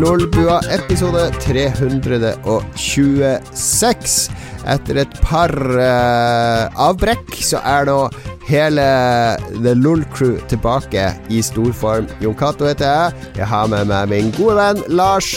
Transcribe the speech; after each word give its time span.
Lolbua 0.00 0.60
episode 0.68 1.32
326. 1.40 4.28
Etter 4.68 5.00
et 5.00 5.08
par 5.24 5.52
uh, 5.56 6.68
avbrekk 6.88 7.32
så 7.40 7.56
er 7.64 7.88
nå 7.88 7.98
hele 8.50 8.84
The 9.62 9.74
Lol 9.78 10.02
Crew 10.14 10.38
tilbake 10.50 11.06
i 11.30 11.40
storform. 11.44 12.08
Jon 12.22 12.36
Cato 12.38 12.66
heter 12.66 12.90
jeg. 12.90 13.30
Jeg 13.38 13.48
har 13.50 13.70
med 13.70 13.90
meg 13.90 14.10
min 14.10 14.34
gode 14.34 14.58
venn 14.58 14.82
Lars. 14.90 15.32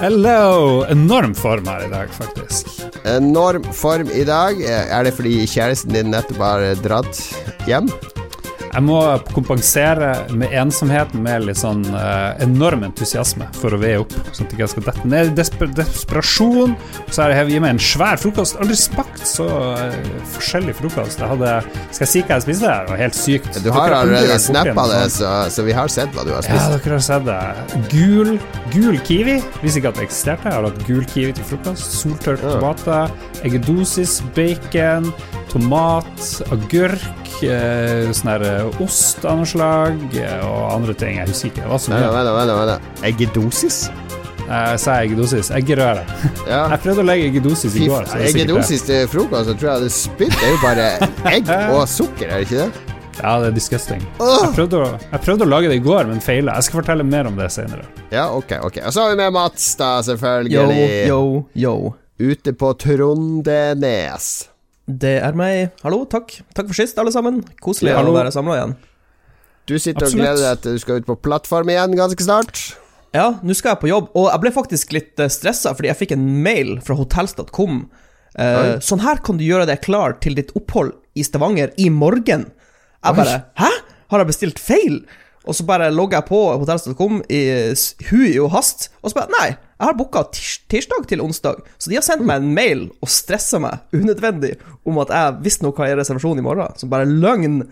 Hello! 0.00 0.84
Enorm 0.92 1.34
form 1.36 1.68
her 1.68 1.86
i 1.86 1.92
dag, 1.92 2.12
faktisk. 2.12 2.72
Enorm 3.08 3.64
form 3.76 4.10
i 4.12 4.24
dag. 4.28 4.60
Er 4.64 5.06
det 5.06 5.14
fordi 5.16 5.38
kjæresten 5.48 5.96
din 5.96 6.12
nettopp 6.12 6.42
har 6.42 6.68
dratt 6.84 7.22
hjem? 7.68 7.92
Jeg 8.76 8.84
må 8.84 8.98
kompensere 9.32 10.08
med 10.36 10.52
ensomheten 10.52 11.22
med 11.24 11.46
litt 11.48 11.56
sånn 11.56 11.80
uh, 11.94 12.36
enorm 12.44 12.82
entusiasme 12.84 13.46
for 13.56 13.72
å 13.72 13.78
veie 13.80 14.02
opp, 14.02 14.12
sånn 14.36 14.44
at 14.44 14.52
jeg 14.52 14.58
ikke 14.58 14.68
skal 14.74 14.84
dette 14.90 15.08
ned 15.08 15.30
i 15.30 15.32
desper 15.38 15.70
desperasjon. 15.78 16.74
Så 17.08 17.24
har 17.24 17.32
jeg 17.32 17.54
gitt 17.54 17.64
meg 17.64 17.72
en 17.72 17.80
svær 17.80 18.20
frokost. 18.20 18.58
Aldri 18.60 18.76
smakt 18.76 19.24
så 19.24 19.46
uh, 19.48 19.96
forskjellig 20.34 20.76
frokost. 20.76 21.24
Jeg 21.24 21.32
hadde 21.32 21.54
Skal 21.86 22.04
jeg 22.04 22.12
si 22.12 22.24
hva 22.26 22.36
jeg 22.36 22.46
spiste? 22.50 22.68
Det 22.68 22.92
var 22.92 23.00
helt 23.00 23.18
sykt. 23.22 23.60
Du 23.64 23.72
har 23.72 23.96
allerede 24.02 24.38
snappa 24.44 24.86
det, 24.92 25.02
så, 25.16 25.32
så, 25.56 25.64
vi 25.64 25.76
har 25.80 25.96
sett 25.96 26.12
hva 26.12 26.28
du 26.28 26.34
har 26.36 26.44
spist. 26.44 26.60
Ja, 26.60 26.76
dere 26.76 26.98
har 26.98 27.06
sett 27.08 27.24
det. 27.30 27.88
Gul, 27.94 28.36
gul 28.76 29.00
kiwi. 29.08 29.38
Visste 29.64 29.80
ikke 29.80 29.94
at 29.94 30.02
det 30.02 30.10
eksisterte. 30.10 30.52
Jeg 30.52 30.60
har 30.60 30.68
hatt 30.68 30.84
gul 30.84 31.08
kiwi 31.14 31.32
til 31.40 31.48
frokost. 31.48 31.96
Soltørt 32.02 32.44
ja. 32.44 32.58
tomater. 32.58 33.16
Eggedosis, 33.40 34.18
bacon, 34.36 35.08
tomat, 35.48 36.28
agurk 36.52 37.24
Eh, 37.44 38.08
sånn 38.16 38.30
her 38.30 38.44
eh, 38.46 38.65
ost 38.84 39.24
av 39.26 39.38
noe 39.40 39.48
slag 39.48 40.02
eh, 40.16 40.40
og 40.46 40.72
andre 40.74 40.96
ting. 40.98 41.20
Jeg 41.20 41.30
husker 41.30 41.52
ikke 41.52 41.68
hva 41.70 41.78
som 41.80 41.96
Vent, 41.96 42.32
vent, 42.36 42.52
vent. 42.60 42.90
Eggedosis? 43.06 43.86
Jeg 44.46 44.78
sa 44.78 44.98
eggedosis. 45.02 45.50
Eggerøre. 45.54 46.04
Ja. 46.46 46.68
Jeg 46.70 46.78
prøvde 46.84 47.02
å 47.02 47.06
legge 47.08 47.30
eggedosis 47.30 47.74
i 47.74 47.88
går. 47.90 48.06
eggedosis 48.22 48.84
til 48.86 49.08
frokost, 49.10 49.48
så 49.50 49.56
tror 49.58 49.70
jeg 49.72 49.86
det 49.86 49.94
spytt 49.96 50.36
Det 50.36 50.44
er 50.46 50.52
jo 50.52 50.60
bare 50.62 50.84
egg 51.32 51.50
og 51.74 51.82
sukker, 51.90 52.30
er 52.30 52.38
det 52.38 52.46
ikke 52.46 52.60
det? 52.60 52.94
Ja, 53.16 53.32
det 53.40 53.48
er 53.48 53.54
disgusting. 53.56 54.02
Jeg 54.20 54.50
prøvde, 54.54 54.78
å, 54.78 54.88
jeg 55.00 55.22
prøvde, 55.24 55.46
å, 55.46 55.48
lage 55.48 55.70
det 55.72 55.78
i 55.80 55.84
går, 55.84 56.04
men 56.10 56.20
feila. 56.22 56.58
Jeg 56.60 56.68
skal 56.68 56.82
fortelle 56.82 57.06
mer 57.06 57.30
om 57.30 57.38
det 57.38 57.48
senere. 57.54 57.86
Ja, 58.12 58.28
ok, 58.36 58.58
ok. 58.68 58.82
Og 58.84 58.92
så 58.92 59.06
har 59.06 59.14
vi 59.14 59.20
med 59.22 59.32
Mats, 59.34 59.70
da, 59.80 59.94
selvfølgelig. 60.04 60.52
Yo, 60.52 60.66
yo, 61.08 61.22
yo. 61.56 61.76
Ute 62.20 62.52
på 62.56 62.74
Trondenes. 62.80 64.28
Det 64.86 65.16
er 65.18 65.34
meg. 65.34 65.72
Hallo, 65.82 66.04
takk. 66.06 66.38
Takk 66.54 66.68
for 66.70 66.78
sist, 66.78 66.98
alle 67.02 67.10
sammen. 67.14 67.40
Koselig 67.62 67.90
ja, 67.90 68.02
å 68.06 68.14
være 68.14 68.30
samla 68.34 68.58
igjen. 68.58 68.74
Du 69.66 69.74
sitter 69.82 70.06
Absolutt. 70.06 70.14
og 70.14 70.22
gleder 70.22 70.44
deg 70.44 70.62
til 70.62 70.76
du 70.76 70.82
skal 70.82 71.00
ut 71.00 71.08
på 71.08 71.16
plattform 71.26 71.72
igjen 71.72 71.96
ganske 71.98 72.22
snart. 72.22 72.60
Ja, 73.16 73.32
nå 73.42 73.54
skal 73.56 73.74
jeg 73.74 73.82
på 73.82 73.90
jobb, 73.90 74.12
og 74.18 74.28
jeg 74.30 74.42
ble 74.44 74.52
faktisk 74.54 74.94
litt 74.94 75.22
eh, 75.22 75.30
stressa 75.32 75.72
fordi 75.74 75.90
jeg 75.90 75.98
fikk 75.98 76.14
en 76.14 76.26
mail 76.44 76.76
fra 76.86 76.94
hotels.com. 76.98 77.80
Eh, 78.36 78.76
sånn 78.84 79.02
her 79.02 79.22
kan 79.26 79.40
du 79.40 79.44
gjøre 79.46 79.66
deg 79.66 79.82
klar 79.82 80.18
til 80.22 80.36
ditt 80.38 80.52
opphold 80.58 80.94
i 81.16 81.24
Stavanger 81.26 81.72
i 81.82 81.88
morgen. 81.90 82.46
Jeg 83.02 83.18
bare 83.18 83.38
Hæ? 83.58 83.72
Har 84.12 84.22
jeg 84.22 84.30
bestilt 84.30 84.62
feil? 84.62 85.00
Og 85.46 85.54
så 85.54 85.66
bare 85.66 85.92
logger 85.94 86.18
jeg 86.18 86.28
på 86.28 86.40
hotels.com 86.58 87.22
i 87.30 87.42
hui 88.10 88.32
og 88.42 88.50
hast, 88.56 88.90
og 89.02 89.12
så 89.12 89.20
bare 89.20 89.34
Nei, 89.36 89.48
jeg 89.54 89.84
har 89.90 89.98
booka 89.98 90.24
tirs 90.34 90.54
tirsdag 90.72 91.06
til 91.10 91.22
onsdag. 91.22 91.60
Så 91.78 91.90
de 91.92 91.98
har 91.98 92.04
sendt 92.06 92.26
meg 92.26 92.40
en 92.40 92.54
mail 92.56 92.86
og 93.04 93.10
stressa 93.12 93.60
meg 93.62 93.82
unødvendig 93.94 94.56
om 94.88 94.98
at 95.02 95.12
jeg 95.14 95.36
visstnok 95.44 95.78
har 95.82 95.94
reservasjon 96.00 96.40
i 96.40 96.46
morgen, 96.46 96.74
som 96.80 96.90
bare 96.90 97.06
løgn. 97.06 97.62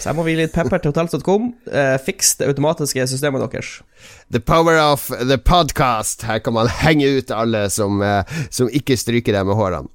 Så 0.00 0.08
jeg 0.08 0.16
må 0.16 0.24
gi 0.26 0.36
litt 0.38 0.54
pepper 0.54 0.80
til 0.80 0.94
hotels.com. 0.94 1.50
Eh, 1.68 1.96
fiks 2.00 2.34
det 2.40 2.48
automatiske 2.48 3.04
systemet 3.10 3.44
deres. 3.44 3.76
The 4.32 4.40
power 4.40 4.78
of 4.80 5.10
the 5.20 5.36
podcast. 5.36 6.24
Her 6.24 6.40
kan 6.40 6.56
man 6.56 6.72
henge 6.80 7.10
ut 7.18 7.34
alle 7.34 7.66
som, 7.70 8.00
eh, 8.02 8.24
som 8.50 8.72
ikke 8.72 8.96
stryker 8.98 9.36
deg 9.36 9.46
med 9.46 9.60
hårene. 9.60 9.90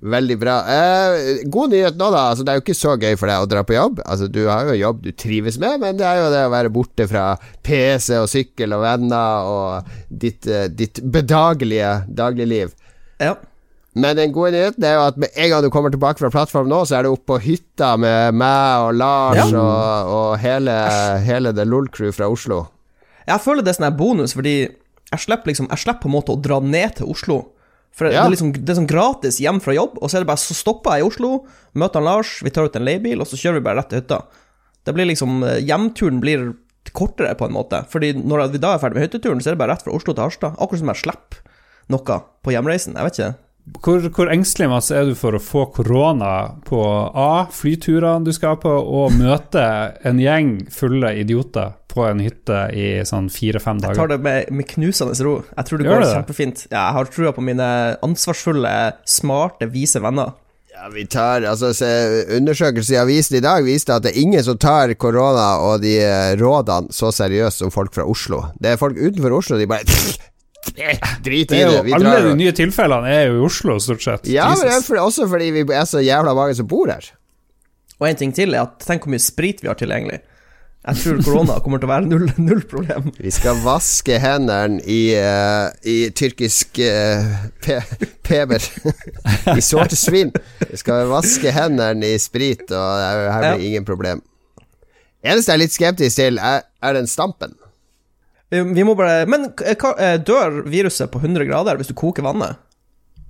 Veldig 0.00 0.36
bra. 0.40 0.54
Eh, 0.64 1.42
god 1.52 1.74
nyhet 1.74 1.98
nå, 2.00 2.06
da. 2.08 2.22
Altså, 2.30 2.44
det 2.44 2.52
er 2.52 2.60
jo 2.60 2.64
ikke 2.64 2.78
så 2.78 2.94
gøy 2.96 3.18
for 3.20 3.28
deg 3.28 3.44
å 3.44 3.48
dra 3.50 3.62
på 3.68 3.76
jobb. 3.76 4.00
Altså, 4.06 4.30
du 4.32 4.40
har 4.48 4.70
jo 4.70 4.78
jobb 4.78 5.02
du 5.04 5.10
trives 5.12 5.58
med, 5.60 5.76
men 5.82 5.98
det 6.00 6.06
er 6.08 6.22
jo 6.22 6.30
det 6.32 6.46
å 6.46 6.54
være 6.54 6.72
borte 6.72 7.04
fra 7.10 7.26
PC 7.66 8.16
og 8.16 8.30
sykkel 8.32 8.72
og 8.76 8.84
venner 8.86 9.50
og 9.50 9.92
ditt, 10.08 10.48
uh, 10.48 10.64
ditt 10.72 11.02
bedagelige 11.04 11.92
dagligliv. 12.08 12.72
Ja. 13.20 13.36
Men 14.00 14.16
den 14.16 14.32
gode 14.32 14.54
nyheten 14.54 14.86
er 14.86 14.96
jo 14.96 15.04
at 15.10 15.20
med 15.20 15.36
en 15.36 15.52
gang 15.52 15.64
du 15.66 15.70
kommer 15.74 15.92
tilbake 15.92 16.22
fra 16.22 16.32
plattform 16.32 16.70
nå, 16.70 16.80
så 16.88 16.96
er 16.96 17.04
du 17.04 17.12
oppe 17.12 17.34
på 17.34 17.40
hytta 17.44 17.92
med 18.00 18.38
meg 18.40 18.86
og 18.86 18.96
Lars 19.02 19.40
ja. 19.42 19.48
og, 19.50 20.12
og, 20.16 20.28
hele, 20.40 20.76
hele 21.26 21.52
The 21.52 21.66
LOL-crew 21.68 22.14
fra 22.16 22.30
Oslo. 22.30 22.64
Jeg 23.28 23.44
føler 23.44 23.66
det 23.66 23.74
er 23.74 23.82
sånn 23.82 23.98
bonus, 23.98 24.32
fordi 24.38 24.54
jeg 25.10 25.22
slipper 25.24 25.50
liksom 25.50 25.66
Jeg 25.72 25.82
slipper 25.82 26.04
på 26.04 26.08
en 26.08 26.14
måte 26.14 26.32
å 26.32 26.40
dra 26.40 26.60
ned 26.62 27.00
til 27.00 27.10
Oslo. 27.10 27.42
For 27.96 28.06
ja. 28.06 28.20
det, 28.20 28.22
er 28.22 28.34
liksom, 28.34 28.52
det 28.54 28.72
er 28.72 28.78
sånn 28.78 28.90
gratis 28.90 29.40
hjem 29.42 29.58
fra 29.62 29.74
jobb, 29.74 29.98
og 29.98 30.10
så 30.10 30.18
er 30.18 30.24
det 30.24 30.30
bare 30.30 30.40
så 30.40 30.56
stopper 30.56 30.96
jeg 30.96 31.04
i 31.04 31.08
Oslo, 31.08 31.30
møter 31.78 32.00
han 32.00 32.08
Lars, 32.08 32.36
vi 32.46 32.52
tar 32.54 32.70
ut 32.70 32.78
en 32.78 32.86
leiebil, 32.86 33.20
og 33.20 33.28
så 33.28 33.38
kjører 33.40 33.58
vi 33.58 33.66
bare 33.66 33.80
rett 33.80 33.90
til 33.92 34.00
hytta. 34.00 34.22
Det 34.86 34.94
blir 34.96 35.10
liksom 35.10 35.42
eh, 35.44 35.58
Hjemturen 35.66 36.22
blir 36.22 36.52
kortere, 36.96 37.34
på 37.36 37.46
en 37.46 37.54
måte. 37.54 37.82
Fordi 37.92 38.14
når 38.16 38.48
vi 38.54 38.62
da 38.62 38.74
er 38.74 38.82
ferdig 38.82 38.98
med 38.98 39.08
hytteturen, 39.08 39.42
så 39.42 39.50
er 39.50 39.56
det 39.56 39.62
bare 39.62 39.74
rett 39.74 39.84
fra 39.84 39.94
Oslo 39.94 40.14
til 40.14 40.24
Harstad. 40.24 40.56
Akkurat 40.56 40.82
som 40.82 40.92
jeg 40.92 41.02
slipper 41.02 41.42
noe 41.90 42.18
på 42.44 42.54
hjemreisen. 42.54 42.96
Jeg 42.96 43.06
vet 43.06 43.18
ikke. 43.18 43.32
Hvor, 43.80 44.02
hvor 44.12 44.30
engstelig 44.32 44.68
Mats, 44.70 44.90
er 44.92 45.06
du 45.08 45.14
for 45.18 45.36
å 45.36 45.42
få 45.42 45.66
korona 45.74 46.56
på 46.66 46.80
A, 46.80 47.46
flyturene 47.54 48.26
du 48.26 48.32
skal 48.34 48.58
på, 48.60 48.70
og 48.70 49.14
møte 49.16 49.62
en 50.06 50.20
gjeng 50.20 50.56
fulle 50.74 51.12
idioter 51.20 51.76
på 51.90 52.04
en 52.06 52.22
hytte 52.22 52.66
i 52.76 52.88
sånn 53.06 53.30
fire-fem 53.32 53.80
dager? 53.82 53.96
Jeg 53.96 54.02
tar 54.02 54.12
det 54.12 54.20
med, 54.26 54.52
med, 54.54 54.68
knusende 54.70 55.16
ro. 55.26 55.38
Jeg 55.54 55.68
tror 55.68 55.80
det 55.80 55.88
Gjør 55.88 55.96
går 55.96 56.04
det? 56.04 56.12
kjempefint. 56.18 56.66
Ja, 56.68 56.76
jeg 56.82 56.96
har 56.98 57.10
trua 57.14 57.34
på 57.36 57.44
mine 57.46 57.70
ansvarsfulle, 58.06 58.76
smarte, 59.08 59.70
vise 59.72 60.02
venner. 60.02 60.34
Ja, 60.70 60.88
vi 60.94 61.02
tar, 61.10 61.44
altså 61.44 61.74
Undersøkelser 62.36 62.94
i 62.94 63.00
avisen 63.02 63.36
i 63.36 63.44
dag 63.44 63.66
viste 63.66 63.92
at 63.92 64.06
det 64.06 64.14
er 64.14 64.22
ingen 64.22 64.44
som 64.46 64.56
tar 64.56 64.94
korona 64.96 65.50
og 65.66 65.82
de 65.82 65.98
rådene 66.40 66.94
så 66.94 67.10
seriøst 67.12 67.60
som 67.60 67.74
folk 67.74 67.92
fra 67.92 68.06
Oslo. 68.08 68.46
Det 68.56 68.72
er 68.72 68.80
folk 68.80 68.96
utenfor 68.96 69.34
Oslo, 69.42 69.58
de 69.60 69.68
bare 69.68 69.84
Drit 71.24 71.52
i 71.52 71.60
det. 71.60 71.82
det. 71.84 71.94
alle 71.96 72.16
de 72.28 72.34
nye 72.38 72.52
tilfellene 72.56 73.08
er 73.10 73.30
jo 73.30 73.38
i 73.40 73.46
Oslo, 73.46 73.78
stort 73.82 74.04
sett. 74.04 74.28
Ja, 74.30 74.50
men 74.52 74.68
det 74.68 74.76
er 74.76 75.00
også 75.02 75.28
fordi 75.30 75.50
vi 75.56 75.64
er 75.64 75.86
så 75.88 76.02
jævla 76.04 76.34
mange 76.36 76.56
som 76.58 76.68
bor 76.70 76.90
her. 76.92 77.06
Og 78.00 78.08
en 78.08 78.16
ting 78.16 78.34
til 78.36 78.54
er 78.56 78.64
at 78.64 78.80
tenk 78.84 79.04
hvor 79.04 79.12
mye 79.12 79.22
sprit 79.22 79.62
vi 79.64 79.68
har 79.68 79.78
tilgjengelig. 79.80 80.20
Jeg 80.80 80.96
tror 80.96 81.18
korona 81.20 81.58
kommer 81.60 81.80
til 81.80 81.90
å 81.90 81.90
være 81.90 82.08
null, 82.08 82.30
null 82.40 82.62
problem. 82.64 83.10
Vi 83.20 83.28
skal 83.36 83.58
vaske 83.60 84.16
hendene 84.16 84.80
i, 84.88 85.12
uh, 85.12 85.68
i 85.84 86.08
tyrkisk 86.16 86.80
uh, 86.80 87.34
pe 87.60 87.82
peber. 88.24 88.64
I 89.58 89.60
sorte 89.60 89.98
svin. 90.00 90.32
Vi 90.62 90.80
skal 90.80 91.04
vaske 91.10 91.52
hendene 91.52 92.14
i 92.14 92.16
sprit, 92.22 92.64
og 92.72 93.04
her 93.04 93.44
blir 93.44 93.50
ja. 93.50 93.68
ingen 93.68 93.84
problem. 93.84 94.24
Eneste 95.20 95.52
jeg 95.52 95.58
er 95.58 95.62
litt 95.66 95.76
skeptisk 95.76 96.22
til, 96.22 96.40
er, 96.40 96.64
er 96.80 96.96
den 96.96 97.10
stampen. 97.10 97.52
Vi 98.50 98.84
må 98.84 98.96
bare 98.98 99.26
Men 99.30 99.52
eh, 99.62 100.16
dør 100.26 100.62
viruset 100.66 101.10
på 101.12 101.22
100 101.22 101.46
grader 101.46 101.78
hvis 101.78 101.90
du 101.90 101.96
koker 101.98 102.26
vannet? 102.26 102.58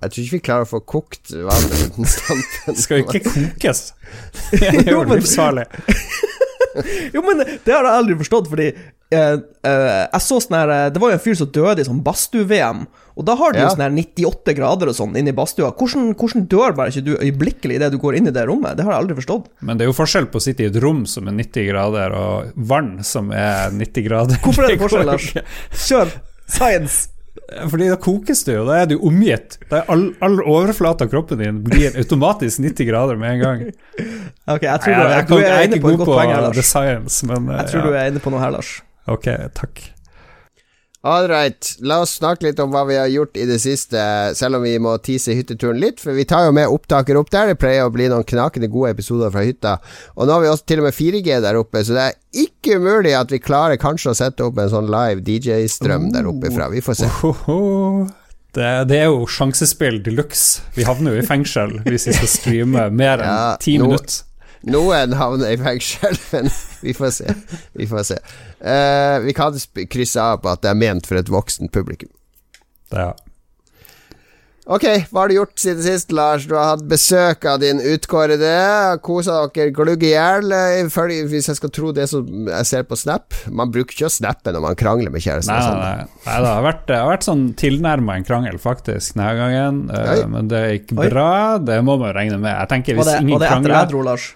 Jeg 0.00 0.12
tror 0.12 0.22
ikke 0.22 0.36
vi 0.38 0.44
klarer 0.47 0.64
å 0.64 0.70
få 0.70 0.78
kokt 0.88 1.32
vannet 1.34 1.82
uten 1.91 2.08
stampen. 2.08 2.72
Det 2.72 2.81
skal 2.81 3.03
jo 3.03 3.04
ikke 3.04 3.20
kokes. 3.34 3.82
Det 4.54 4.70
er 4.70 4.94
jo 4.94 5.03
livsfarlig. 5.10 5.67
jo, 7.14 7.20
men 7.26 7.43
det 7.44 7.75
har 7.75 7.84
jeg 7.84 7.99
aldri 7.99 8.17
forstått, 8.22 8.49
fordi 8.49 8.70
eh, 8.70 9.34
eh, 9.37 10.00
jeg 10.06 10.25
så 10.25 10.38
sånn 10.40 10.56
her 10.56 10.72
Det 10.94 11.02
var 11.02 11.12
jo 11.12 11.19
en 11.19 11.22
fyr 11.26 11.37
som 11.37 11.50
døde 11.52 11.84
i 11.84 11.88
sånn 11.90 12.00
badstue-VM, 12.06 12.87
og 13.18 13.26
da 13.26 13.36
har 13.40 13.52
du 13.52 13.60
ja. 13.60 13.66
jo 13.66 13.74
sånn 13.74 13.84
her 13.84 13.94
98 13.96 14.56
grader 14.56 14.90
og 14.92 14.96
sånn 14.96 15.16
inne 15.18 15.32
i 15.32 15.36
badstua. 15.36 15.72
Hvordan, 15.76 16.12
hvordan, 16.18 16.46
dør 16.50 16.74
bare 16.78 16.92
ikke 16.92 17.06
du 17.06 17.12
øyeblikkelig 17.16 17.78
idet 17.80 17.92
du 17.94 18.00
går 18.02 18.20
inn 18.20 18.30
i 18.30 18.34
det 18.34 18.46
rommet? 18.48 18.78
Det 18.78 18.86
har 18.86 18.94
jeg 18.94 19.04
aldri 19.04 19.18
forstått. 19.20 19.52
Men 19.66 19.78
det 19.78 19.86
er 19.86 19.92
jo 19.92 19.98
forskjell 19.98 20.30
på 20.32 20.40
å 20.40 20.44
sitte 20.44 20.66
i 20.66 20.70
et 20.70 20.80
rom 20.82 21.04
som 21.10 21.30
er 21.30 21.38
90 21.38 21.70
grader, 21.70 22.16
og 22.16 22.66
vann 22.70 22.98
som 23.06 23.32
er 23.34 23.72
90 23.76 24.06
grader. 24.08 24.42
Hvorfor 24.44 24.66
er 24.66 24.74
det 24.74 24.82
forskjell, 24.84 25.08
Lars? 25.10 25.32
Kjør! 25.88 26.14
Science! 26.50 27.08
Fordi 27.70 27.88
da 27.90 27.96
kokes 27.98 28.42
det 28.46 28.54
jo, 28.54 28.64
da 28.68 28.80
er 28.82 28.88
du 28.90 28.96
omgitt. 29.06 29.56
Da 29.70 29.80
er 29.80 29.90
all, 29.90 30.04
all 30.22 30.38
overflate 30.42 31.06
av 31.06 31.10
kroppen 31.12 31.40
din 31.40 31.60
blir 31.66 31.96
automatisk 31.98 32.62
90 32.62 32.88
grader 32.90 33.18
med 33.18 33.36
en 33.36 33.40
gang. 33.42 33.64
Ok, 34.50 34.66
jeg 34.66 34.82
tror 34.84 34.94
du, 34.94 35.00
jeg, 35.00 35.14
jeg, 35.14 35.26
du 35.30 35.36
er 35.38 35.64
inne 35.66 35.80
på 35.82 35.94
poeng 36.06 36.30
her, 36.30 36.44
Lars. 36.46 36.60
Science, 36.66 37.26
men, 37.26 37.50
jeg 37.58 37.72
tror 37.72 37.82
ja. 37.82 37.86
du 37.86 37.98
er 38.02 38.12
inne 38.12 38.22
på 38.22 38.34
noe 38.34 38.42
her, 38.42 38.54
Lars. 38.54 38.76
Ok, 39.10 39.30
takk. 39.56 39.82
All 41.02 41.29
right. 41.29 41.76
La 41.81 42.02
oss 42.02 42.19
snakke 42.19 42.44
litt 42.44 42.58
om 42.61 42.75
hva 42.75 42.82
vi 42.85 42.99
har 43.00 43.08
gjort 43.08 43.38
i 43.41 43.47
det 43.49 43.56
siste, 43.62 44.00
selv 44.37 44.58
om 44.58 44.67
vi 44.67 44.75
må 44.82 44.99
tease 45.00 45.32
hytteturen 45.32 45.81
litt. 45.81 46.02
For 46.02 46.12
vi 46.12 46.26
tar 46.29 46.44
jo 46.44 46.52
med 46.52 46.69
opptaker 46.69 47.17
opp 47.17 47.32
der. 47.32 47.52
Det 47.52 47.61
pleier 47.62 47.88
å 47.88 47.94
bli 47.94 48.11
noen 48.12 48.26
knakende 48.29 48.69
gode 48.73 48.93
episoder 48.93 49.32
fra 49.32 49.47
hytta. 49.47 49.79
Og 50.19 50.29
nå 50.29 50.37
har 50.37 50.44
vi 50.44 50.52
også 50.52 50.69
til 50.69 50.82
og 50.82 50.91
med 50.91 50.99
4G 50.99 51.41
der 51.41 51.61
oppe, 51.61 51.85
så 51.87 51.97
det 51.97 52.05
er 52.05 52.44
ikke 52.44 52.76
umulig 52.76 53.17
at 53.17 53.32
vi 53.32 53.41
klarer 53.41 53.81
kanskje 53.81 54.12
å 54.12 54.19
sette 54.19 54.44
opp 54.44 54.61
en 54.61 54.73
sånn 54.73 54.93
live 54.93 55.25
DJ-strøm 55.25 56.11
der 56.12 56.29
oppe 56.29 56.52
fra. 56.52 56.69
Vi 56.73 56.85
får 56.85 57.00
se. 57.00 57.12
Det, 58.50 58.70
det 58.91 58.96
er 58.99 59.08
jo 59.08 59.29
sjansespill 59.31 60.03
de 60.05 60.12
luxe. 60.19 60.64
Vi 60.76 60.85
havner 60.85 61.17
jo 61.17 61.23
i 61.23 61.26
fengsel 61.26 61.79
hvis 61.87 62.11
vi 62.11 62.17
skal 62.19 62.32
streame 62.32 62.88
mer 62.93 63.23
enn 63.23 63.62
ti 63.62 63.79
ja, 63.79 63.87
minutter. 63.87 64.25
Noen 64.68 65.14
havner 65.16 65.54
i 65.54 65.60
fengsel, 65.60 66.18
men 66.34 66.50
vi 66.84 66.94
får 66.96 67.16
se. 67.16 67.34
Vi 67.78 67.88
får 67.88 68.06
se. 68.12 68.20
Uh, 68.60 69.20
vi 69.24 69.36
kan 69.36 69.56
krysse 69.88 70.20
av 70.20 70.42
på 70.44 70.52
at 70.52 70.64
det 70.64 70.74
er 70.74 70.80
ment 70.82 71.08
for 71.08 71.20
et 71.20 71.32
voksent 71.32 71.72
publikum. 71.72 72.12
Ja. 72.92 73.14
Ok, 74.70 74.84
hva 75.10 75.24
har 75.24 75.30
du 75.30 75.34
gjort 75.34 75.58
siden 75.58 75.82
sist, 75.82 76.12
Lars? 76.14 76.44
Du 76.46 76.52
har 76.54 76.76
hatt 76.76 76.84
besøk 76.86 77.42
av 77.48 77.58
din 77.58 77.80
utkårede. 77.80 78.50
Kosa 79.02 79.40
dere 79.50 79.72
glugg 79.74 80.04
i 80.06 80.12
hjel, 80.12 80.52
eh, 80.54 81.24
hvis 81.26 81.48
jeg 81.50 81.58
skal 81.58 81.72
tro 81.74 81.90
det 81.96 82.06
som 82.12 82.28
jeg 82.46 82.68
ser 82.68 82.84
på 82.86 82.98
Snap. 83.00 83.34
Man 83.50 83.72
bruker 83.74 83.96
ikke 83.96 84.06
å 84.06 84.12
snappe 84.14 84.52
når 84.54 84.62
man 84.62 84.78
krangler 84.78 85.10
med 85.10 85.24
kjæresten. 85.24 85.50
Nei, 85.50 85.64
og 85.64 85.80
nei, 85.80 85.94
sånn. 86.04 86.12
nei. 86.12 86.22
nei 86.28 86.36
det, 86.44 86.52
har 86.52 86.66
vært, 86.68 86.84
det 86.86 87.00
har 87.00 87.10
vært 87.10 87.26
sånn 87.26 87.44
tilnærma 87.58 88.18
en 88.20 88.28
krangel, 88.28 88.60
faktisk, 88.62 89.16
denne 89.16 89.32
gangen. 89.40 89.80
Eh, 89.90 90.12
Oi. 90.12 90.28
men 90.36 90.52
det 90.52 90.62
gikk 90.68 90.94
Oi. 90.94 91.08
bra. 91.08 91.32
Det 91.58 91.80
må 91.82 91.98
man 92.04 92.14
regne 92.14 92.38
med. 92.38 92.52
Jeg 92.52 92.70
tenker 92.76 93.00
Hvis 93.00 93.10
det, 93.10 93.22
ingen 93.24 93.34
var 93.34 93.42
det 93.42 93.48
etter 93.48 93.56
krangler 93.56 93.78
jeg 93.80 93.92
dro, 93.96 94.04
Lars? 94.12 94.28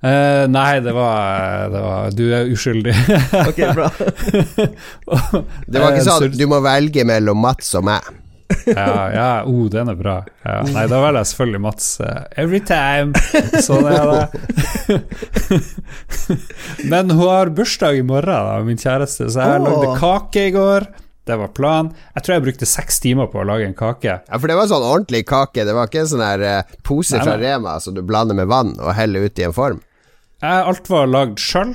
Eh, 0.00 0.46
Nei, 0.48 0.80
det 0.80 0.92
var, 0.96 1.68
det 1.68 1.80
var 1.84 2.14
Du 2.16 2.22
er 2.32 2.48
uskyldig. 2.48 2.94
Ok, 3.50 3.58
bra. 3.76 3.90
Det 5.70 5.76
var 5.82 5.92
ikke 5.92 6.00
Eh, 6.00 6.06
sånn 6.06 6.24
at 6.30 6.38
du 6.40 6.46
må 6.48 6.60
velge 6.64 7.04
mellom 7.04 7.40
Mats 7.44 7.74
og 7.76 7.84
meg. 7.90 8.06
ja, 8.66 8.94
ja, 9.14 9.26
oh, 9.46 9.68
den 9.70 9.92
er 9.92 9.98
bra. 9.98 10.16
Ja. 10.42 10.56
Nei, 10.74 10.86
da 10.90 10.98
velger 11.04 11.20
jeg 11.20 11.28
selvfølgelig 11.30 11.60
Mats. 11.62 11.90
uh, 12.02 12.24
every 12.40 12.58
time. 12.66 13.12
Sånn 13.62 13.86
er 13.86 14.08
det. 14.10 14.96
Men 16.90 17.12
hun 17.12 17.28
har 17.28 17.52
bursdag 17.54 18.00
i 18.00 18.02
morgen, 18.06 18.48
da, 18.48 18.56
min 18.66 18.80
kjæreste, 18.80 19.28
så 19.30 19.44
jeg 19.44 19.60
oh. 19.60 19.68
lagde 19.68 19.92
kake 20.00 20.48
i 20.48 20.54
går. 20.56 20.88
Det 21.30 21.36
var 21.38 21.52
planen. 21.54 21.92
Jeg 22.16 22.24
tror 22.26 22.34
jeg 22.38 22.44
brukte 22.48 22.66
seks 22.66 22.98
timer 23.04 23.28
på 23.30 23.38
å 23.42 23.46
lage 23.46 23.68
en 23.68 23.76
kake. 23.78 24.16
Ja, 24.24 24.38
For 24.40 24.50
det 24.50 24.56
var 24.58 24.66
sånn 24.72 24.82
ordentlig 24.88 25.22
kake. 25.30 25.62
Det 25.68 25.76
var 25.76 25.86
ikke 25.86 26.02
en 26.02 26.10
sånn 26.10 26.24
her 26.24 26.44
pose 26.82 27.20
Nei, 27.20 27.22
fra 27.28 27.36
nei. 27.36 27.44
Rema 27.44 27.76
som 27.84 27.94
du 27.94 28.00
blander 28.02 28.34
med 28.38 28.50
vann 28.50 28.72
og 28.80 28.90
heller 28.98 29.28
ut 29.28 29.38
i 29.38 29.46
en 29.46 29.54
form. 29.54 29.78
Alt 30.40 30.88
var 30.88 31.08
lagd 31.10 31.40
sjøl. 31.42 31.74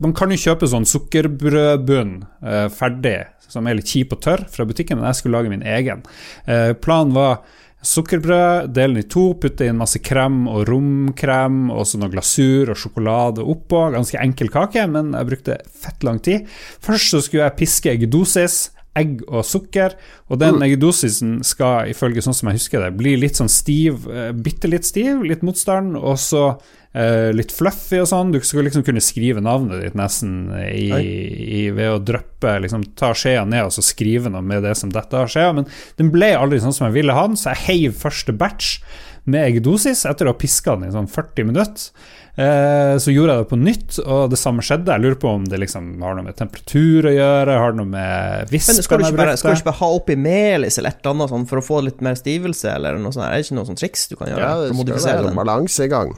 Man 0.00 0.14
kan 0.16 0.32
jo 0.32 0.40
kjøpe 0.40 0.68
sånn 0.70 0.88
sukkerbrødbunn 0.88 2.14
eh, 2.40 2.66
ferdig, 2.72 3.18
som 3.48 3.68
er 3.68 3.76
litt 3.76 3.92
kjip 3.92 4.14
og 4.16 4.22
tørr, 4.24 4.44
fra 4.52 4.64
butikken, 4.68 5.00
men 5.00 5.10
jeg 5.10 5.20
skulle 5.20 5.36
lage 5.36 5.52
min 5.52 5.64
egen. 5.66 6.00
Eh, 6.48 6.72
planen 6.80 7.12
var 7.16 7.42
sukkerbrød, 7.84 8.72
dele 8.74 8.96
den 8.96 9.04
i 9.04 9.10
to, 9.12 9.26
putte 9.38 9.68
inn 9.68 9.78
masse 9.78 10.00
krem 10.02 10.46
og 10.50 10.64
romkrem, 10.70 11.68
og 11.70 11.84
så 11.86 12.00
noe 12.00 12.12
glasur 12.12 12.72
og 12.72 12.80
sjokolade 12.80 13.44
oppå. 13.44 13.84
Ganske 13.94 14.20
enkel 14.24 14.50
kake, 14.56 14.88
men 14.90 15.12
jeg 15.14 15.28
brukte 15.28 15.60
fett 15.84 16.08
lang 16.08 16.22
tid. 16.24 16.48
Først 16.84 17.12
så 17.12 17.22
skulle 17.22 17.44
jeg 17.44 17.58
piske 17.60 17.92
eggedosis. 17.92 18.60
Egg 18.98 19.22
og 19.28 19.46
sukker, 19.46 19.94
og 20.28 20.40
den 20.42 20.58
eggedosisen 20.64 21.38
skal, 21.46 21.92
ifølge 21.92 22.24
sånn 22.24 22.36
som 22.36 22.50
jeg 22.50 22.60
husker 22.60 22.84
det, 22.84 22.96
bli 22.98 23.14
litt 23.20 23.38
sånn 23.38 23.50
stiv, 23.52 24.08
eh, 24.10 24.32
bitte 24.34 24.70
litt 24.70 24.88
stiv, 24.88 25.22
litt 25.26 25.44
motstand, 25.46 25.96
og 25.98 26.18
så 26.20 26.44
eh, 26.92 27.30
litt 27.36 27.52
fluffy 27.54 28.00
og 28.02 28.08
sånn. 28.10 28.32
Du 28.34 28.40
skal 28.42 28.66
liksom 28.66 28.84
kunne 28.86 29.02
skrive 29.04 29.42
navnet 29.44 29.82
ditt 29.84 29.98
nesten 29.98 30.50
i, 30.66 30.88
i, 30.92 31.62
ved 31.74 31.92
å 31.94 32.00
dryppe 32.12 32.58
liksom, 32.64 32.86
Ta 32.98 33.12
skjea 33.16 33.44
ned 33.48 33.68
og 33.68 33.74
så 33.76 33.84
skrive 33.84 34.32
noe 34.32 34.44
med 34.44 34.64
det 34.66 34.74
som 34.78 34.92
detter 34.94 35.24
av 35.24 35.32
skjea. 35.32 35.54
Men 35.56 35.68
den 36.00 36.12
ble 36.14 36.32
aldri 36.36 36.60
sånn 36.62 36.76
som 36.76 36.88
jeg 36.88 37.00
ville 37.00 37.16
ha 37.16 37.26
den, 37.28 37.38
så 37.38 37.52
jeg 37.54 37.66
heiv 37.68 38.00
første 38.02 38.34
batch 38.36 38.78
med 39.28 39.44
eggedosis 39.44 40.06
etter 40.08 40.28
å 40.28 40.32
ha 40.32 40.40
piska 40.40 40.76
den 40.76 40.88
i 40.88 40.94
sånn 40.94 41.10
40 41.12 41.50
minutter. 41.50 41.90
Eh, 42.38 42.94
så 43.02 43.10
gjorde 43.10 43.34
jeg 43.34 43.42
det 43.42 43.50
på 43.50 43.58
nytt, 43.58 43.96
og 44.04 44.28
det 44.30 44.38
samme 44.38 44.62
skjedde. 44.62 44.94
Jeg 44.94 45.02
lurer 45.02 45.18
på 45.18 45.30
om 45.40 45.46
det 45.50 45.58
liksom 45.58 45.88
har 46.04 46.14
noe 46.14 46.28
med 46.28 46.36
temperatur 46.38 47.08
å 47.10 47.14
gjøre, 47.16 47.56
har 47.64 47.74
noe 47.74 47.90
med 47.90 48.52
vispen 48.52 48.78
skal 48.78 49.02
du, 49.02 49.08
ikke 49.08 49.18
bare, 49.18 49.34
skal 49.40 49.56
du 49.56 49.58
ikke 49.58 49.70
bare 49.72 49.80
ha 49.80 49.90
oppi 49.96 50.14
melis 50.14 50.78
eller 50.78 50.94
et 50.94 51.02
eller 51.02 51.16
annet 51.16 51.34
sånn 51.34 51.48
for 51.50 51.58
å 51.58 51.66
få 51.66 51.82
litt 51.88 52.04
mer 52.04 52.18
stivelse, 52.18 52.70
eller 52.76 53.00
noe 53.02 53.10
sånt? 53.16 53.26
Er 53.26 53.34
det 53.40 53.48
ikke 53.48 53.58
noe 53.58 53.70
sånt 53.72 53.82
triks 53.82 54.06
du 54.12 54.14
kan 54.20 54.30
gjøre 54.30 54.44
Ja, 54.44 54.54
det 54.62 54.70
skal 54.70 55.18
være 55.18 55.32
en 55.32 55.40
balansegang. 55.42 56.14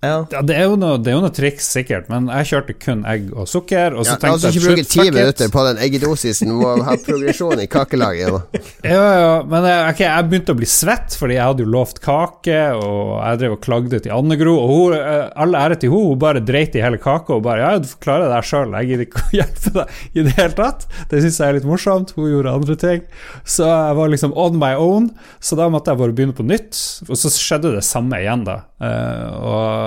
Ja. 0.00 0.22
Ja, 0.32 0.40
det 0.40 0.54
er, 0.56 0.70
noe, 0.80 0.96
det 0.96 1.10
er 1.12 1.16
jo 1.18 1.22
noe 1.26 1.32
triks, 1.36 1.66
sikkert, 1.74 2.06
men 2.08 2.30
jeg 2.32 2.46
kjørte 2.48 2.74
kun 2.80 3.02
egg 3.04 3.26
og 3.36 3.44
sukker. 3.50 3.92
Og 4.00 4.06
så 4.08 4.14
Ja, 4.14 4.20
tenkte 4.22 4.48
jeg 4.48 4.56
ikke 4.56 4.70
bruke 4.70 4.84
ti 4.88 5.04
minutter 5.12 5.50
på 5.52 5.64
den 5.66 5.80
eggedosisen. 5.84 6.52
Må 6.56 6.70
ha 6.86 6.94
progresjon 7.04 7.60
i 7.60 7.66
kakelaget. 7.70 8.56
Ja, 8.80 9.02
ja, 9.20 9.32
men 9.44 9.66
jeg, 9.68 9.98
jeg 10.00 10.26
begynte 10.30 10.54
å 10.54 10.58
bli 10.58 10.66
svett, 10.68 11.12
fordi 11.20 11.36
jeg 11.36 11.44
hadde 11.44 11.64
jo 11.66 11.68
lovt 11.74 11.98
kake, 12.00 12.56
og 12.80 13.10
jeg 13.20 13.40
drev 13.42 13.56
og 13.58 13.60
klagde 13.64 14.00
til 14.00 14.14
Anne-Gro, 14.16 14.54
og 14.62 14.70
hun, 14.72 14.94
eh, 14.96 15.26
all 15.44 15.52
ære 15.58 15.76
til 15.82 15.92
henne, 15.92 16.14
hun 16.14 16.22
bare 16.22 16.40
dreit 16.48 16.78
i 16.78 16.82
hele 16.82 17.00
kaka 17.02 17.36
og 17.36 17.44
bare 17.44 17.60
Ja, 17.60 17.74
du 17.82 17.88
får 17.90 18.00
klare 18.06 18.30
der 18.32 18.46
sjøl, 18.46 18.72
jeg 18.80 18.88
gidder 18.90 19.06
ikke 19.06 19.20
å 19.26 19.34
hjelpe 19.40 19.74
deg 19.76 20.00
i 20.16 20.24
det 20.30 20.34
hele 20.38 20.56
tatt. 20.56 20.88
Det 21.12 21.20
syns 21.26 21.40
jeg 21.42 21.52
er 21.52 21.58
litt 21.58 21.68
morsomt, 21.68 22.14
hun 22.16 22.30
gjorde 22.32 22.56
andre 22.56 22.78
ting. 22.80 23.04
Så 23.44 23.68
jeg 23.68 24.00
var 24.00 24.12
liksom 24.14 24.32
on 24.46 24.56
my 24.62 24.72
own, 24.80 25.10
så 25.44 25.60
da 25.60 25.68
måtte 25.72 25.92
jeg 25.92 26.00
bare 26.00 26.16
begynne 26.16 26.36
på 26.40 26.46
nytt, 26.48 26.80
og 27.10 27.20
så 27.20 27.34
skjedde 27.36 27.76
det 27.76 27.84
samme 27.86 28.22
igjen, 28.24 28.46
da. 28.48 28.62
Eh, 28.80 29.28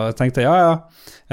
jeg 0.10 0.20
tenkte 0.20 0.46
ja, 0.46 0.56
ja. 0.60 0.74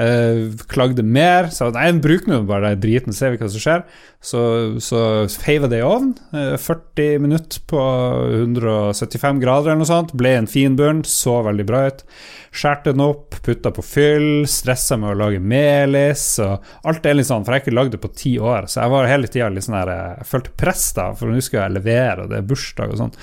Eh, 0.01 0.47
klagde 0.71 1.03
mer, 1.05 1.51
sa 1.53 1.67
nei, 1.75 1.91
bruk 2.01 2.25
nå 2.29 2.39
bare 2.49 2.71
den 2.73 2.81
driten, 2.81 3.13
ser 3.13 3.33
vi 3.33 3.41
hva 3.41 3.49
som 3.51 3.61
skjer. 3.61 3.83
Så, 4.21 4.41
så 4.81 5.01
feiva 5.41 5.67
det 5.69 5.81
i 5.81 5.85
ovnen. 5.85 6.13
eh, 6.33 6.55
40 6.61 7.19
minutter 7.21 7.61
på 7.69 7.81
175 8.39 9.41
grader 9.41 9.71
eller 9.71 9.81
noe 9.83 9.89
sånt. 9.89 10.13
Ble 10.17 10.35
en 10.39 10.49
fin 10.49 10.77
bunn, 10.79 11.03
så 11.05 11.39
veldig 11.45 11.65
bra 11.69 11.83
ut. 11.91 12.03
Skjærte 12.51 12.93
den 12.95 13.03
opp, 13.05 13.37
putta 13.45 13.71
på 13.75 13.83
fyll, 13.85 14.29
stressa 14.49 14.97
med 14.99 15.13
å 15.13 15.19
lage 15.23 15.41
melis. 15.43 16.25
Og 16.43 16.87
alt 16.89 17.05
er 17.07 17.17
litt 17.19 17.29
sånn, 17.29 17.45
for 17.45 17.53
jeg 17.53 17.61
har 17.61 17.65
ikke 17.67 17.77
lagd 17.77 17.95
det 17.95 18.03
på 18.03 18.13
ti 18.17 18.35
år, 18.41 18.69
så 18.71 18.83
jeg 18.83 18.95
var 18.95 19.09
hele 19.11 19.29
tida 19.31 19.49
litt 19.53 19.67
sånn 19.67 19.79
her 19.81 19.93
eh, 19.93 20.05
Jeg 20.21 20.31
følte 20.33 20.55
press, 20.63 20.85
da, 20.97 21.11
for 21.17 21.29
nå 21.29 21.41
skulle 21.43 21.67
jeg 21.67 21.77
levere, 21.79 22.25
og 22.25 22.31
det 22.31 22.39
er 22.41 22.47
bursdag 22.53 22.95
og 22.95 23.03
sånn. 23.03 23.13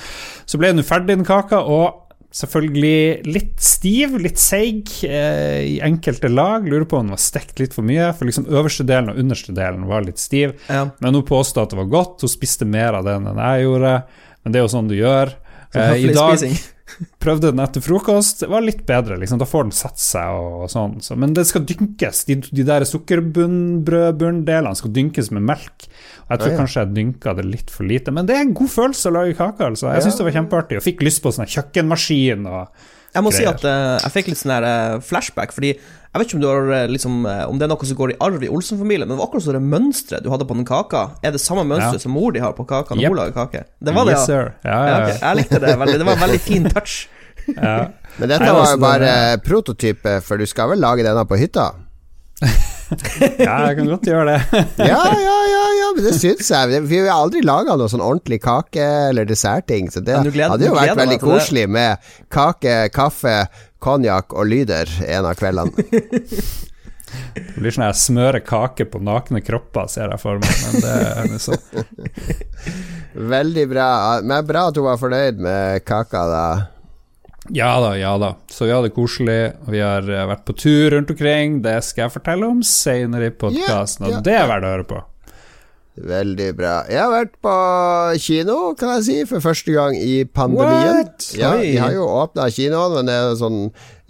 Så 0.48 0.60
ble 0.60 0.74
den 0.76 0.86
ferdig, 0.86 1.16
den 1.18 1.28
kaka, 1.28 1.62
og 1.64 2.04
Selvfølgelig 2.38 3.26
litt 3.26 3.56
stiv, 3.64 4.14
litt 4.22 4.38
seig 4.38 4.92
eh, 5.08 5.64
i 5.72 5.76
enkelte 5.82 6.30
lag. 6.30 6.68
Lurer 6.68 6.86
på 6.86 7.00
om 7.00 7.08
den 7.08 7.16
var 7.16 7.22
stekt 7.22 7.58
litt 7.58 7.74
for 7.74 7.86
mye, 7.86 8.12
for 8.14 8.28
liksom 8.28 8.46
øverste 8.46 8.86
delen 8.86 9.10
og 9.10 9.18
underste 9.18 9.54
delen 9.56 9.88
var 9.90 10.06
litt 10.06 10.22
stiv. 10.22 10.54
ja. 10.70 10.84
Men 11.02 11.18
hun 11.18 11.26
påstod 11.26 11.64
at 11.64 11.74
det 11.74 11.80
var 11.80 11.90
godt, 11.90 12.22
hun 12.22 12.30
spiste 12.30 12.68
mer 12.68 13.00
av 13.00 13.08
den 13.08 13.26
enn 13.26 13.42
jeg 13.42 13.66
gjorde. 13.66 13.94
Men 14.44 14.54
det 14.54 14.60
er 14.60 14.66
jo 14.68 14.74
sånn 14.76 14.90
du 14.90 14.94
gjør. 14.98 15.34
Eh, 15.74 15.94
I 16.06 16.14
dag 16.14 16.44
prøvde 17.22 17.50
den 17.50 17.60
etter 17.64 17.82
frokost, 17.84 18.44
det 18.44 18.52
var 18.52 18.62
litt 18.64 18.84
bedre, 18.88 19.18
liksom. 19.20 19.40
Da 19.42 19.48
får 19.48 19.66
den 19.66 19.76
satt 19.76 19.98
seg 20.00 20.38
og, 20.38 20.62
og 20.64 20.72
sånn. 20.72 20.94
Så, 21.04 21.18
men 21.18 21.34
det 21.36 21.44
skal 21.50 21.66
dynkes. 21.68 22.22
De, 22.30 22.38
de 22.48 22.68
der 22.70 22.86
sukkerbunndelene 22.88 24.78
skal 24.78 24.94
dynkes 24.94 25.32
med 25.34 25.50
melk. 25.50 25.88
Jeg 26.28 26.38
tror 26.40 26.50
Ja, 26.50 26.54
ja. 26.54 26.58
kanskje 26.60 26.82
jeg 26.84 26.94
dynka 26.94 27.34
det 27.36 27.44
litt 27.48 27.70
for 27.72 27.84
lite, 27.88 28.12
men 28.12 28.26
det 28.28 28.36
er 28.36 28.44
en 28.44 28.54
god 28.54 28.68
følelse 28.68 29.08
å 29.08 29.14
lage 29.16 29.34
kake, 29.38 29.64
altså. 29.64 29.88
Jeg 29.88 30.02
Ja. 30.02 30.04
syns 30.04 30.16
det 30.18 30.24
var 30.28 30.36
kjempeartig, 30.36 30.76
og 30.76 30.84
fikk 30.84 31.00
lyst 31.02 31.22
på 31.22 31.32
sånn 31.32 31.48
kjøkkenmaskin 31.48 32.46
og 32.46 32.68
Jeg 33.14 33.24
må 33.24 33.32
si 33.32 33.44
at 33.48 33.64
uh, 33.64 33.96
jeg 34.04 34.12
fikk 34.12 34.26
litt 34.28 34.36
sånn 34.36 34.52
her 34.52 34.64
eh, 34.68 35.00
flashback, 35.00 35.50
fordi 35.56 35.70
jeg 35.72 36.20
vet 36.20 36.26
ikke 36.28 36.36
om, 36.36 36.40
du 36.42 36.46
har, 36.46 36.66
eh, 36.76 36.86
liksom, 36.92 37.24
om 37.48 37.58
det 37.58 37.64
er 37.64 37.70
noe 37.72 37.86
som 37.88 37.96
går 37.96 38.12
i 38.12 38.16
arv 38.20 38.42
i 38.44 38.48
Olsen-familien, 38.52 39.08
men 39.08 39.16
det 39.16 39.18
var 39.18 39.28
akkurat 39.30 39.44
så 39.46 39.52
det 39.56 39.62
mønsteret 39.64 40.22
du 40.22 40.28
hadde 40.28 40.44
på 40.44 40.54
den 40.54 40.66
kaka, 40.68 41.16
er 41.24 41.32
det 41.32 41.40
samme 41.40 41.64
mønsteret 41.64 41.94
Ja. 41.94 42.04
som 42.04 42.12
mor 42.12 42.32
di 42.32 42.40
har 42.40 42.52
på 42.52 42.66
kaka 42.68 42.94
når 42.94 43.00
Yep. 43.02 43.08
hun 43.08 43.16
lager 43.16 43.32
kake. 43.32 43.64
Det 43.82 43.94
var 43.94 44.04
det, 44.04 44.12
yes, 44.12 44.20
ja. 44.20 44.26
sir. 44.26 44.54
Ja, 44.62 44.70
ja 44.70 44.86
ja, 44.86 45.06
ok. 45.06 45.20
Jeg 45.20 45.36
likte 45.36 45.60
det 45.60 45.78
veldig. 45.78 45.98
Det 45.98 46.06
var 46.06 46.12
en 46.12 46.24
veldig 46.28 46.40
fin 46.40 46.64
touch. 46.68 47.08
ja. 47.56 47.88
Men 48.18 48.28
dette 48.28 48.44
var 48.52 48.60
altså, 48.60 48.76
jo 48.76 48.84
bare 48.84 49.38
prototypet 49.40 49.44
prototype, 49.48 50.22
for 50.22 50.36
du 50.36 50.46
skal 50.46 50.68
vel 50.68 50.78
lage 50.84 51.02
denne 51.02 51.24
på 51.24 51.40
hytta? 51.40 51.72
ja, 53.46 53.54
jeg 53.68 53.76
kan 53.78 53.88
godt 53.90 54.06
gjøre 54.08 54.24
det. 54.34 54.62
Ja, 54.90 55.02
ja, 55.12 55.36
ja, 55.52 55.64
ja 55.80 55.88
men 55.96 56.04
det 56.06 56.14
syns 56.16 56.48
jeg. 56.54 56.82
Vi 56.88 57.00
har 57.04 57.10
aldri 57.18 57.42
laga 57.44 57.76
noe 57.76 57.90
sånn 57.92 58.00
ordentlig 58.04 58.40
kake- 58.44 58.86
eller 59.10 59.28
dessertting, 59.28 59.90
så 59.92 60.00
det 60.04 60.16
gleder- 60.32 60.54
hadde 60.54 60.68
jo 60.70 60.74
vært 60.76 60.92
gleder 60.92 61.02
veldig 61.02 61.20
koselig 61.24 61.66
det. 61.66 61.74
med 61.76 62.08
kake, 62.32 62.76
kaffe, 62.96 63.36
konjakk 63.84 64.32
og 64.34 64.48
lyder 64.50 64.90
en 65.06 65.28
av 65.28 65.36
kveldene. 65.38 65.72
Det 67.08 67.62
blir 67.62 67.72
sånn 67.72 67.86
jeg 67.86 67.96
smører 67.96 68.42
kake 68.44 68.84
på 68.92 68.98
nakne 69.00 69.40
kropper, 69.40 69.86
ser 69.88 70.10
jeg 70.12 70.20
for 70.20 70.36
meg. 70.42 70.58
Men 70.60 70.82
det 70.84 70.96
er 71.08 71.38
sånn. 71.40 71.62
Veldig 73.32 73.64
bra. 73.70 73.86
Men 74.28 74.44
bra 74.46 74.66
at 74.68 74.76
hun 74.76 74.84
var 74.84 74.98
fornøyd 75.00 75.40
med 75.42 75.84
kaka, 75.88 76.24
da. 76.28 76.42
Ja 77.54 77.74
da, 77.80 77.92
ja 77.98 78.14
da. 78.20 78.34
Så 78.52 78.68
vi 78.68 78.72
har 78.74 78.82
det 78.84 78.94
koselig. 78.96 79.38
Vi 79.68 79.80
har 79.80 80.08
eh, 80.08 80.26
vært 80.30 80.46
på 80.48 80.56
tur 80.58 80.90
rundt 80.94 81.12
omkring. 81.14 81.60
Det 81.64 81.78
skal 81.86 82.06
jeg 82.06 82.16
fortelle 82.18 82.48
om 82.48 82.64
senere 82.66 83.30
i 83.30 83.34
podkasten, 83.34 84.08
yeah, 84.08 84.10
yeah, 84.10 84.18
og 84.18 84.26
det 84.26 84.36
er 84.36 84.50
verdt 84.50 84.68
å 84.68 84.74
høre 84.74 84.90
på. 84.90 85.04
Veldig 85.98 86.48
bra. 86.54 86.74
Jeg 86.90 87.00
har 87.00 87.10
vært 87.10 87.32
på 87.42 87.54
kino, 88.22 88.56
kan 88.78 88.98
jeg 88.98 89.06
si, 89.06 89.16
for 89.26 89.42
første 89.42 89.74
gang 89.74 89.96
i 89.98 90.22
pandemien. 90.24 91.08
Ja, 91.34 91.56
de 91.58 91.72
har 91.80 91.94
jo 91.96 92.06
åpna 92.06 92.48
kinoen, 92.54 92.94
men 93.00 93.10
det 93.10 93.16
er 93.16 93.34
sånn 93.40 93.58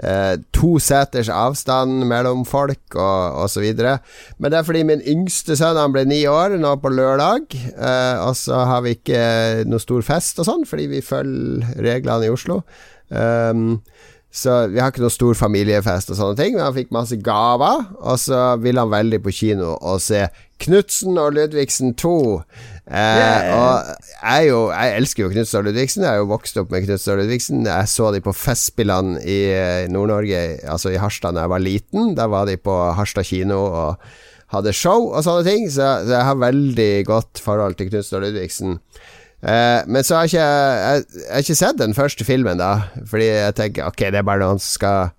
eh, 0.02 0.34
to 0.52 0.74
seters 0.82 1.30
avstand 1.32 2.04
mellom 2.10 2.44
folk 2.48 2.98
og, 2.98 3.40
osv. 3.46 3.64
Men 3.72 4.52
det 4.52 4.60
er 4.60 4.68
fordi 4.68 4.84
min 4.90 5.04
yngste 5.14 5.56
sønn 5.58 5.80
han 5.80 5.94
ble 5.94 6.04
ni 6.08 6.20
år 6.28 6.58
nå 6.60 6.74
på 6.82 6.92
lørdag, 6.92 7.56
eh, 7.56 8.20
og 8.26 8.36
så 8.36 8.66
har 8.68 8.84
vi 8.84 8.98
ikke 8.98 9.64
noe 9.70 9.82
stor 9.82 10.04
fest 10.06 10.42
og 10.42 10.50
sånn, 10.50 10.68
fordi 10.68 10.90
vi 10.92 11.04
følger 11.04 11.72
reglene 11.88 12.28
i 12.28 12.34
Oslo. 12.34 12.62
Um, 13.10 13.80
så 14.38 14.66
vi 14.68 14.78
har 14.78 14.92
ikke 14.92 15.02
noe 15.02 15.12
stor 15.12 15.38
familiefest 15.38 16.12
og 16.12 16.18
sånne 16.18 16.36
ting, 16.36 16.52
men 16.54 16.66
han 16.66 16.74
fikk 16.76 16.90
masse 16.94 17.16
gaver. 17.24 17.86
Og 17.98 18.18
så 18.20 18.42
ville 18.60 18.82
han 18.84 18.92
veldig 18.92 19.22
på 19.24 19.32
kino 19.34 19.72
og 19.78 20.02
se 20.04 20.26
Knutsen 20.60 21.16
og 21.20 21.32
Ludvigsen 21.38 21.94
2. 21.98 22.16
Eh, 22.88 22.94
Yeah. 22.98 23.48
Og 23.52 24.04
jeg, 24.22 24.46
jo, 24.48 24.60
jeg 24.72 24.94
elsker 24.96 25.22
jo 25.22 25.30
Knutsen 25.32 25.58
og 25.58 25.66
Ludvigsen. 25.66 26.04
Jeg 26.04 26.12
er 26.12 26.22
jo 26.22 26.30
vokst 26.30 26.56
opp 26.60 26.70
med 26.72 26.86
Knutsen 26.86 27.12
og 27.12 27.18
Ludvigsen. 27.22 27.66
Jeg 27.68 27.90
så 27.92 28.12
de 28.14 28.22
på 28.24 28.32
Festspillene 28.36 29.20
i 29.24 29.38
eh, 29.52 29.90
Nord-Norge, 29.92 30.40
altså 30.68 30.92
i 30.92 31.00
Harstad 31.00 31.36
da 31.36 31.44
jeg 31.44 31.52
var 31.52 31.64
liten. 31.64 32.14
Da 32.16 32.28
var 32.32 32.48
de 32.48 32.56
på 32.56 32.74
Harstad 32.96 33.28
kino 33.28 33.60
og 33.66 34.08
hadde 34.54 34.72
show 34.72 35.10
og 35.10 35.20
sånne 35.24 35.44
ting, 35.44 35.68
så, 35.68 35.98
så 36.08 36.16
jeg 36.16 36.28
har 36.30 36.40
veldig 36.40 36.92
godt 37.08 37.42
forhold 37.44 37.76
til 37.76 37.90
Knutsen 37.92 38.16
og 38.20 38.24
Ludvigsen. 38.24 38.78
Eh, 39.38 39.84
men 39.86 40.02
så 40.02 40.16
har 40.18 40.26
jeg 40.26 40.32
ikke 40.34 40.46
jeg, 40.48 41.04
jeg 41.14 41.30
har 41.30 41.44
ikke 41.44 41.60
sett 41.60 41.78
den 41.78 41.94
første 41.94 42.26
filmen, 42.26 42.58
da. 42.58 42.72
Fordi 43.06 43.28
jeg 43.28 43.54
tenker 43.58 43.86
ok, 43.90 44.08
det 44.10 44.22
er 44.22 44.26
bare 44.26 44.42
noen 44.42 44.62
som 44.62 44.74
skal 44.74 45.14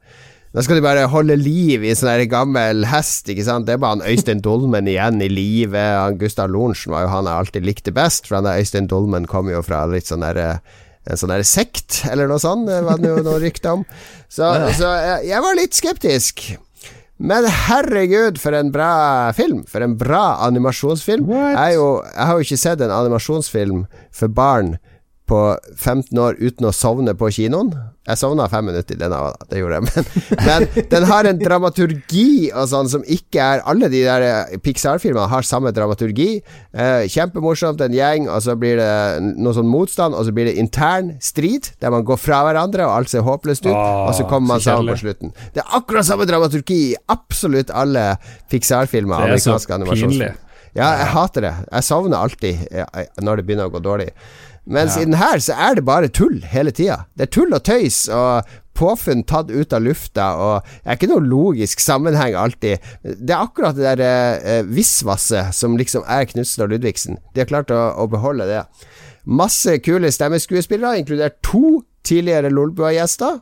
Da 0.49 0.63
skal 0.65 0.79
de 0.79 0.83
bare 0.83 1.05
holde 1.13 1.37
liv 1.37 1.83
i 1.85 1.93
sånn 1.93 2.25
gammel 2.31 2.87
hest, 2.89 3.29
ikke 3.29 3.45
sant. 3.45 3.67
Det 3.67 3.77
er 3.77 3.81
bare 3.81 3.99
han 3.99 4.07
Øystein 4.09 4.41
Dolmen 4.41 4.89
igjen 4.89 5.21
i 5.21 5.29
live. 5.29 5.77
Han 5.77 6.17
Gustav 6.19 6.49
Lorentzen 6.49 6.95
var 6.95 7.05
jo 7.05 7.11
han 7.13 7.29
jeg 7.29 7.43
alltid 7.45 7.67
likte 7.69 7.93
best, 7.95 8.27
for 8.27 8.39
han 8.39 8.47
der 8.49 8.59
Øystein 8.63 8.89
Dolmen 8.89 9.29
kom 9.29 9.51
jo 9.51 9.61
fra 9.65 9.85
litt 9.91 10.09
sånn 10.09 10.25
derre 10.25 10.55
en 11.09 11.17
sånn 11.17 11.31
der 11.31 11.45
sekt, 11.47 12.03
eller 12.11 12.27
noe 12.29 12.41
sånt, 12.41 12.67
var 12.69 12.99
det 13.01 13.09
jo 13.09 13.21
noe 13.25 13.39
rykte 13.41 13.71
om. 13.71 13.85
Så, 14.29 14.45
så 14.77 14.89
jeg, 14.99 15.29
jeg 15.31 15.45
var 15.45 15.55
litt 15.57 15.77
skeptisk. 15.77 16.43
Men 17.19 17.45
herregud, 17.51 18.39
for 18.39 18.55
en 18.55 18.71
bra 18.71 19.33
film. 19.35 19.65
For 19.67 19.83
en 19.83 19.97
bra 19.99 20.39
animasjonsfilm. 20.45 21.27
Jeg, 21.27 21.75
jo, 21.75 21.89
jeg 22.07 22.27
har 22.29 22.37
jo 22.37 22.45
ikke 22.47 22.59
sett 22.61 22.83
en 22.85 22.95
animasjonsfilm 22.95 23.83
for 24.15 24.31
barn 24.31 24.77
på 25.29 25.41
15 25.75 26.15
år 26.17 26.39
uten 26.39 26.69
å 26.69 26.73
sovne 26.73 27.13
på 27.19 27.29
kinoen. 27.35 27.73
Jeg 28.07 28.17
sovna 28.17 28.45
fem 28.49 28.63
minutter 28.65 28.95
i 28.95 28.99
den, 29.01 29.13
det 29.51 29.59
gjorde 29.59 29.77
jeg. 29.79 29.87
Men, 29.89 30.05
men 30.47 30.85
den 30.89 31.05
har 31.09 31.27
en 31.29 31.39
dramaturgi 31.41 32.49
og 32.55 32.69
sånn 32.71 32.87
som 32.89 33.03
ikke 33.03 33.43
er 33.43 33.61
Alle 33.69 33.89
de 33.91 34.01
der 34.05 34.25
eh, 34.25 34.55
Pixar-filmene 34.63 35.27
har 35.29 35.45
samme 35.45 35.73
dramaturgi. 35.75 36.29
Eh, 36.71 37.05
kjempemorsomt, 37.11 37.83
en 37.85 37.93
gjeng, 37.93 38.29
og 38.31 38.41
så 38.45 38.55
blir 38.59 38.79
det 38.79 38.89
noe 39.37 39.53
sånn 39.57 39.69
motstand, 39.69 40.17
og 40.17 40.25
så 40.25 40.33
blir 40.33 40.49
det 40.49 40.55
intern 40.61 41.13
strid, 41.21 41.73
der 41.83 41.93
man 41.93 42.07
går 42.07 42.17
fra 42.23 42.41
hverandre, 42.47 42.87
og 42.87 42.95
alt 43.01 43.13
ser 43.13 43.27
håpløst 43.27 43.67
ut, 43.67 43.75
Åh, 43.75 44.07
og 44.07 44.15
så 44.17 44.25
kommer 44.31 44.55
man 44.55 44.63
så 44.63 44.73
sammen 44.73 44.95
på 44.95 45.03
slutten. 45.03 45.35
Det 45.53 45.61
er 45.61 45.77
akkurat 45.77 46.07
samme 46.07 46.25
dramaturgi 46.29 46.81
i 46.89 46.99
absolutt 47.13 47.69
alle 47.75 48.13
Pixar-filmer. 48.49 49.35
Det 49.35 49.41
er 49.43 49.47
så 49.51 49.59
pinlig. 49.91 50.33
Ja, 50.77 50.91
jeg 50.99 51.09
hater 51.15 51.45
det. 51.47 51.55
Jeg 51.65 51.85
sovner 51.87 52.21
alltid 52.21 52.67
eh, 52.71 53.07
når 53.25 53.39
det 53.39 53.45
begynner 53.47 53.69
å 53.69 53.73
gå 53.73 53.81
dårlig. 53.83 54.11
Mens 54.69 54.95
Ja. 54.95 55.01
i 55.01 55.05
den 55.09 55.17
her 55.17 55.41
så 55.41 55.55
er 55.57 55.75
det 55.79 55.85
bare 55.87 56.07
tull 56.13 56.39
hele 56.51 56.71
tida. 56.75 56.99
Det 57.17 57.25
er 57.27 57.31
tull 57.33 57.53
og 57.57 57.63
tøys 57.65 58.03
og 58.13 58.45
påfunn 58.79 59.25
tatt 59.27 59.49
ut 59.51 59.73
av 59.75 59.81
lufta, 59.83 60.27
og 60.39 60.63
det 60.63 60.85
er 60.93 60.95
ikke 60.99 61.09
noe 61.11 61.25
logisk 61.25 61.81
sammenheng 61.83 62.37
alltid. 62.39 62.79
Det 63.03 63.33
er 63.33 63.41
akkurat 63.41 63.75
det 63.75 63.97
der 63.99 64.39
eh, 64.39 64.61
visvasset 64.69 65.51
som 65.57 65.75
liksom 65.79 66.05
er 66.07 66.29
Knutsen 66.29 66.63
og 66.63 66.69
Ludvigsen. 66.71 67.17
De 67.33 67.41
har 67.43 67.49
klart 67.49 67.73
å, 67.75 67.81
å 67.99 68.07
beholde 68.07 68.47
det. 68.47 68.61
Masse 69.27 69.75
kule 69.83 70.11
stemmeskuespillere, 70.15 71.01
inkludert 71.01 71.41
to 71.45 71.81
tidligere 72.07 72.53
Lolbua-gjester. 72.53 73.41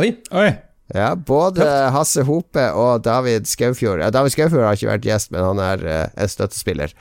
Oi. 0.00 0.14
Oi. 0.32 0.48
Ja, 0.96 1.12
både 1.16 1.66
Hasse 1.94 2.24
Hope 2.28 2.64
og 2.76 3.04
David 3.04 3.46
Skaufjord. 3.48 4.00
Ja, 4.02 4.08
David 4.12 4.32
Skaufjord 4.34 4.64
har 4.66 4.76
ikke 4.76 4.90
vært 4.94 5.06
gjest, 5.08 5.30
men 5.32 5.44
han 5.44 5.60
er 5.62 5.84
eh, 5.88 6.08
en 6.16 6.32
støttespiller. 6.32 6.92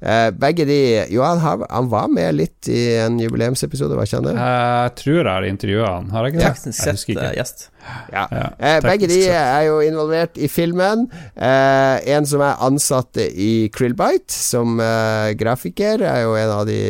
Eh, 0.00 0.30
begge 0.36 0.66
de 0.68 0.78
Jo, 1.08 1.22
han, 1.24 1.38
har, 1.40 1.62
han 1.72 1.86
var 1.88 2.10
med 2.12 2.34
litt 2.36 2.68
i 2.68 2.80
en 3.00 3.16
jubileumsepisode, 3.22 3.96
var 3.96 4.04
ikke 4.04 4.18
han 4.20 4.26
det? 4.28 4.34
Jeg 4.36 4.92
tror 5.00 5.16
jeg 5.22 5.30
har 5.30 5.46
intervjua 5.48 5.86
han, 5.94 6.10
har 6.12 6.26
jeg 6.26 6.34
ikke 6.34 6.42
det? 6.42 6.50
Teknisk 6.58 6.66
Jeg 6.76 6.84
sett 6.84 6.98
husker 6.98 7.12
eh, 7.16 7.22
ikke. 7.30 7.38
gjest. 7.40 7.64
Ja. 8.12 8.24
Ja, 8.34 8.44
Eh, 8.58 8.76
begge 8.84 9.08
de 9.08 9.20
er 9.30 9.62
jo 9.68 9.78
involvert 9.86 10.36
i 10.42 10.50
filmen. 10.52 11.06
Eh, 11.38 11.96
en 12.16 12.28
som 12.28 12.44
er 12.44 12.60
ansatt 12.66 13.16
i 13.24 13.50
Krillbite, 13.72 14.34
som 14.36 14.76
eh, 14.84 15.32
grafiker, 15.38 16.04
er 16.04 16.22
jo 16.26 16.36
en 16.36 16.52
av 16.58 16.66
de 16.68 16.80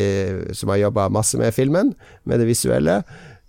som 0.57 0.73
har 0.73 0.83
jobba 0.87 1.07
masse 1.13 1.39
med 1.39 1.55
filmen, 1.55 1.93
med 2.27 2.41
det 2.43 2.49
visuelle. 2.49 3.01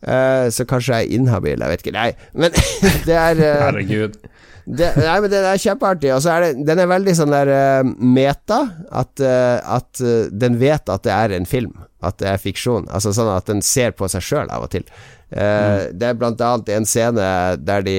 Eh, 0.06 0.46
så 0.54 0.62
kanskje 0.70 1.00
jeg 1.00 1.08
er 1.08 1.18
inhabil, 1.18 1.58
jeg 1.58 1.72
vet 1.74 1.82
ikke. 1.86 1.96
Nei, 1.98 2.10
men 2.38 2.54
det 3.08 3.16
er 3.18 3.40
eh, 3.42 3.62
Herregud. 3.66 4.20
Det, 4.68 4.88
nei, 5.00 5.16
men 5.24 5.32
det 5.32 5.40
er 5.40 5.60
kjempeartig. 5.62 6.10
Og 6.12 6.22
så 6.24 6.34
er 6.34 6.44
det, 6.44 6.64
den 6.68 6.82
er 6.82 6.90
veldig 6.90 7.14
sånn 7.16 7.32
der 7.32 7.50
uh, 7.50 7.92
meta. 7.96 8.60
At, 8.92 9.14
uh, 9.22 9.58
at 9.78 10.02
uh, 10.04 10.26
den 10.28 10.58
vet 10.60 10.92
at 10.92 11.06
det 11.06 11.14
er 11.14 11.36
en 11.38 11.48
film. 11.48 11.72
At 12.04 12.18
det 12.20 12.28
er 12.34 12.42
fiksjon. 12.42 12.88
Altså 12.92 13.14
sånn 13.16 13.30
at 13.32 13.48
den 13.48 13.64
ser 13.64 13.96
på 13.96 14.10
seg 14.12 14.24
sjøl 14.24 14.52
av 14.52 14.68
og 14.68 14.74
til. 14.74 14.84
Mm. 15.28 15.96
Det 16.00 16.06
er 16.08 16.14
blant 16.16 16.40
annet 16.40 16.70
en 16.72 16.86
scene 16.88 17.24
der 17.60 17.82
de 17.84 17.96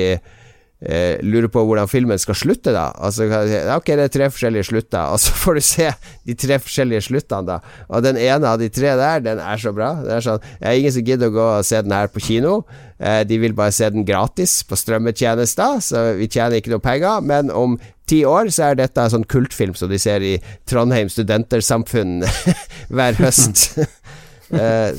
lurer 1.21 1.49
på 1.51 1.61
hvordan 1.67 1.89
filmen 1.91 2.17
skal 2.17 2.37
slutte, 2.39 2.71
da. 2.73 2.87
Altså, 3.03 3.27
ok, 3.75 3.91
det 3.99 4.05
er 4.07 4.13
tre 4.15 4.29
forskjellige 4.31 4.69
slutter, 4.69 5.11
og 5.11 5.19
så 5.21 5.35
får 5.35 5.59
du 5.59 5.61
se 5.67 5.89
de 6.25 6.35
tre 6.39 6.57
forskjellige 6.63 7.03
sluttene, 7.09 7.43
da. 7.51 7.83
Og 7.91 8.01
den 8.07 8.17
ene 8.17 8.49
av 8.49 8.57
de 8.63 8.71
tre 8.73 8.95
der, 8.97 9.21
den 9.27 9.43
er 9.43 9.61
så 9.61 9.75
bra. 9.75 9.91
Det 10.01 10.15
er 10.15 10.25
sånn 10.25 10.47
Jeg 10.55 10.69
er 10.71 10.79
ingen 10.79 10.95
som 10.95 11.05
gidder 11.11 11.29
å 11.29 11.35
gå 11.35 11.49
og 11.59 11.67
se 11.67 11.83
den 11.83 11.93
her 11.93 12.09
på 12.09 12.23
kino. 12.31 12.55
Eh, 12.99 13.23
de 13.23 13.37
vil 13.39 13.53
bare 13.55 13.71
se 13.71 13.89
den 13.89 14.03
gratis 14.05 14.57
på 14.67 14.75
strømmetjenester, 14.75 15.79
så 15.79 16.01
vi 16.19 16.27
tjener 16.27 16.59
ikke 16.59 16.73
noe 16.73 16.83
penger. 16.83 17.21
Men 17.23 17.49
om 17.51 17.77
ti 18.09 18.23
år 18.27 18.49
så 18.51 18.71
er 18.71 18.75
dette 18.81 18.99
en 19.05 19.09
sånn 19.13 19.27
kultfilm 19.29 19.75
som 19.77 19.87
de 19.89 19.99
ser 20.01 20.19
i 20.25 20.33
Trondheim 20.67 21.07
studentersamfunn 21.09 22.23
hver 22.93 23.13
høst. 23.23 23.71
Eh, 24.49 24.95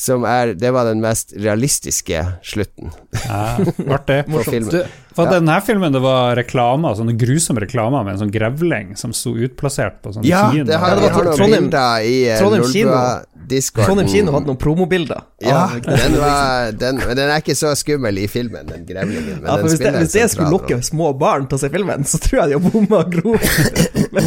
som 0.00 0.22
er 0.24 0.54
Det 0.56 0.70
var 0.72 0.86
den 0.88 1.02
mest 1.02 1.34
realistiske 1.36 2.22
slutten 2.40 2.86
Ja, 3.26 3.58
artig. 3.92 4.22
det. 4.24 4.60
Du, 4.72 4.78
for 5.12 5.26
Ja. 5.28 5.34
denne 5.34 5.58
filmen 5.60 5.92
det 5.92 6.00
var 6.00 6.32
reklamer, 6.38 6.96
sånne 6.96 7.12
grusomme 7.20 7.60
reklamer 7.60 8.00
med 8.02 8.14
en 8.14 8.22
sånn 8.22 8.32
grevling 8.32 8.94
som 8.96 9.12
sto 9.12 9.34
utplassert 9.36 10.00
på 10.00 10.14
sånne 10.16 10.24
Ja, 10.24 10.46
kino. 10.50 10.64
det 10.64 10.78
har, 10.80 10.94
Ja, 10.96 11.02
det 11.02 11.10
har 11.12 11.24
noen 11.28 11.36
Trondheim- 11.36 11.68
bilder 11.68 12.00
i 12.08 12.14
eh, 12.30 12.38
Trondheim 12.40 12.64
kino. 12.72 12.96
Lolbua-discorden. 13.44 13.84
Trondheim 13.86 14.08
kino 14.08 14.32
hadde 14.34 14.46
noen 14.50 14.58
promobilder. 14.60 15.20
Ja, 15.44 15.64
av- 15.64 15.80
den, 15.84 16.16
var, 16.20 16.72
den, 16.80 16.96
men 17.02 17.16
den 17.18 17.30
er 17.30 17.42
ikke 17.42 17.54
så 17.58 17.74
skummel 17.76 18.18
i 18.18 18.26
filmen, 18.30 18.66
den 18.70 18.84
grevlingen. 18.88 19.40
Men 19.42 19.48
Ja, 19.50 19.56
for 19.58 19.68
den 19.68 19.70
hvis, 19.70 19.78
det, 19.80 19.92
hvis 20.00 20.14
jeg 20.18 20.30
skulle 20.32 20.50
lokke 20.52 20.78
små 20.86 21.12
barn 21.18 21.46
til 21.50 21.58
å 21.58 21.60
se 21.60 21.70
filmen, 21.72 22.04
så 22.08 22.18
tror 22.22 22.40
jeg 22.42 22.48
de 22.48 22.58
har 22.58 22.70
bomma 22.70 23.02
grovt. 23.12 23.44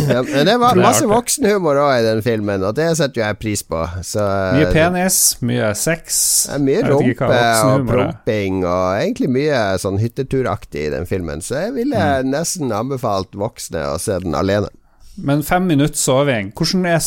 Ja, 0.07 0.21
men 0.23 0.45
det 0.47 0.53
var 0.59 0.75
masse 0.79 1.05
voksenhumor 1.07 1.77
òg 1.79 2.01
i 2.01 2.03
den 2.05 2.19
filmen, 2.23 2.63
og 2.67 2.73
det 2.75 2.89
setter 2.99 3.21
jo 3.21 3.25
jeg 3.25 3.37
pris 3.39 3.61
på. 3.63 3.79
Så, 4.03 4.23
Mye 4.57 4.67
penis, 4.73 5.19
mye 5.47 5.69
sex. 5.79 6.17
Er 6.51 6.59
mye 6.63 6.81
rumpe 6.87 7.27
og 7.27 7.85
promping 7.87 8.61
og 8.67 8.97
egentlig 8.99 9.29
mye 9.31 9.61
sånn 9.81 9.99
hytteturaktig 10.01 10.87
i 10.87 10.91
den 10.93 11.07
filmen, 11.09 11.41
så 11.43 11.61
jeg 11.67 11.75
ville 11.79 11.95
Mm. 11.97 12.29
nesten 12.33 12.71
anbefalt 12.75 13.33
voksne 13.35 13.81
å 13.93 13.97
se 13.99 14.19
den 14.23 14.35
alene. 14.37 14.69
Men 15.17 15.41
fem 15.43 15.65
minutts 15.65 16.03
soving, 16.05 16.51
hvordan 16.57 16.85
er, 16.85 16.99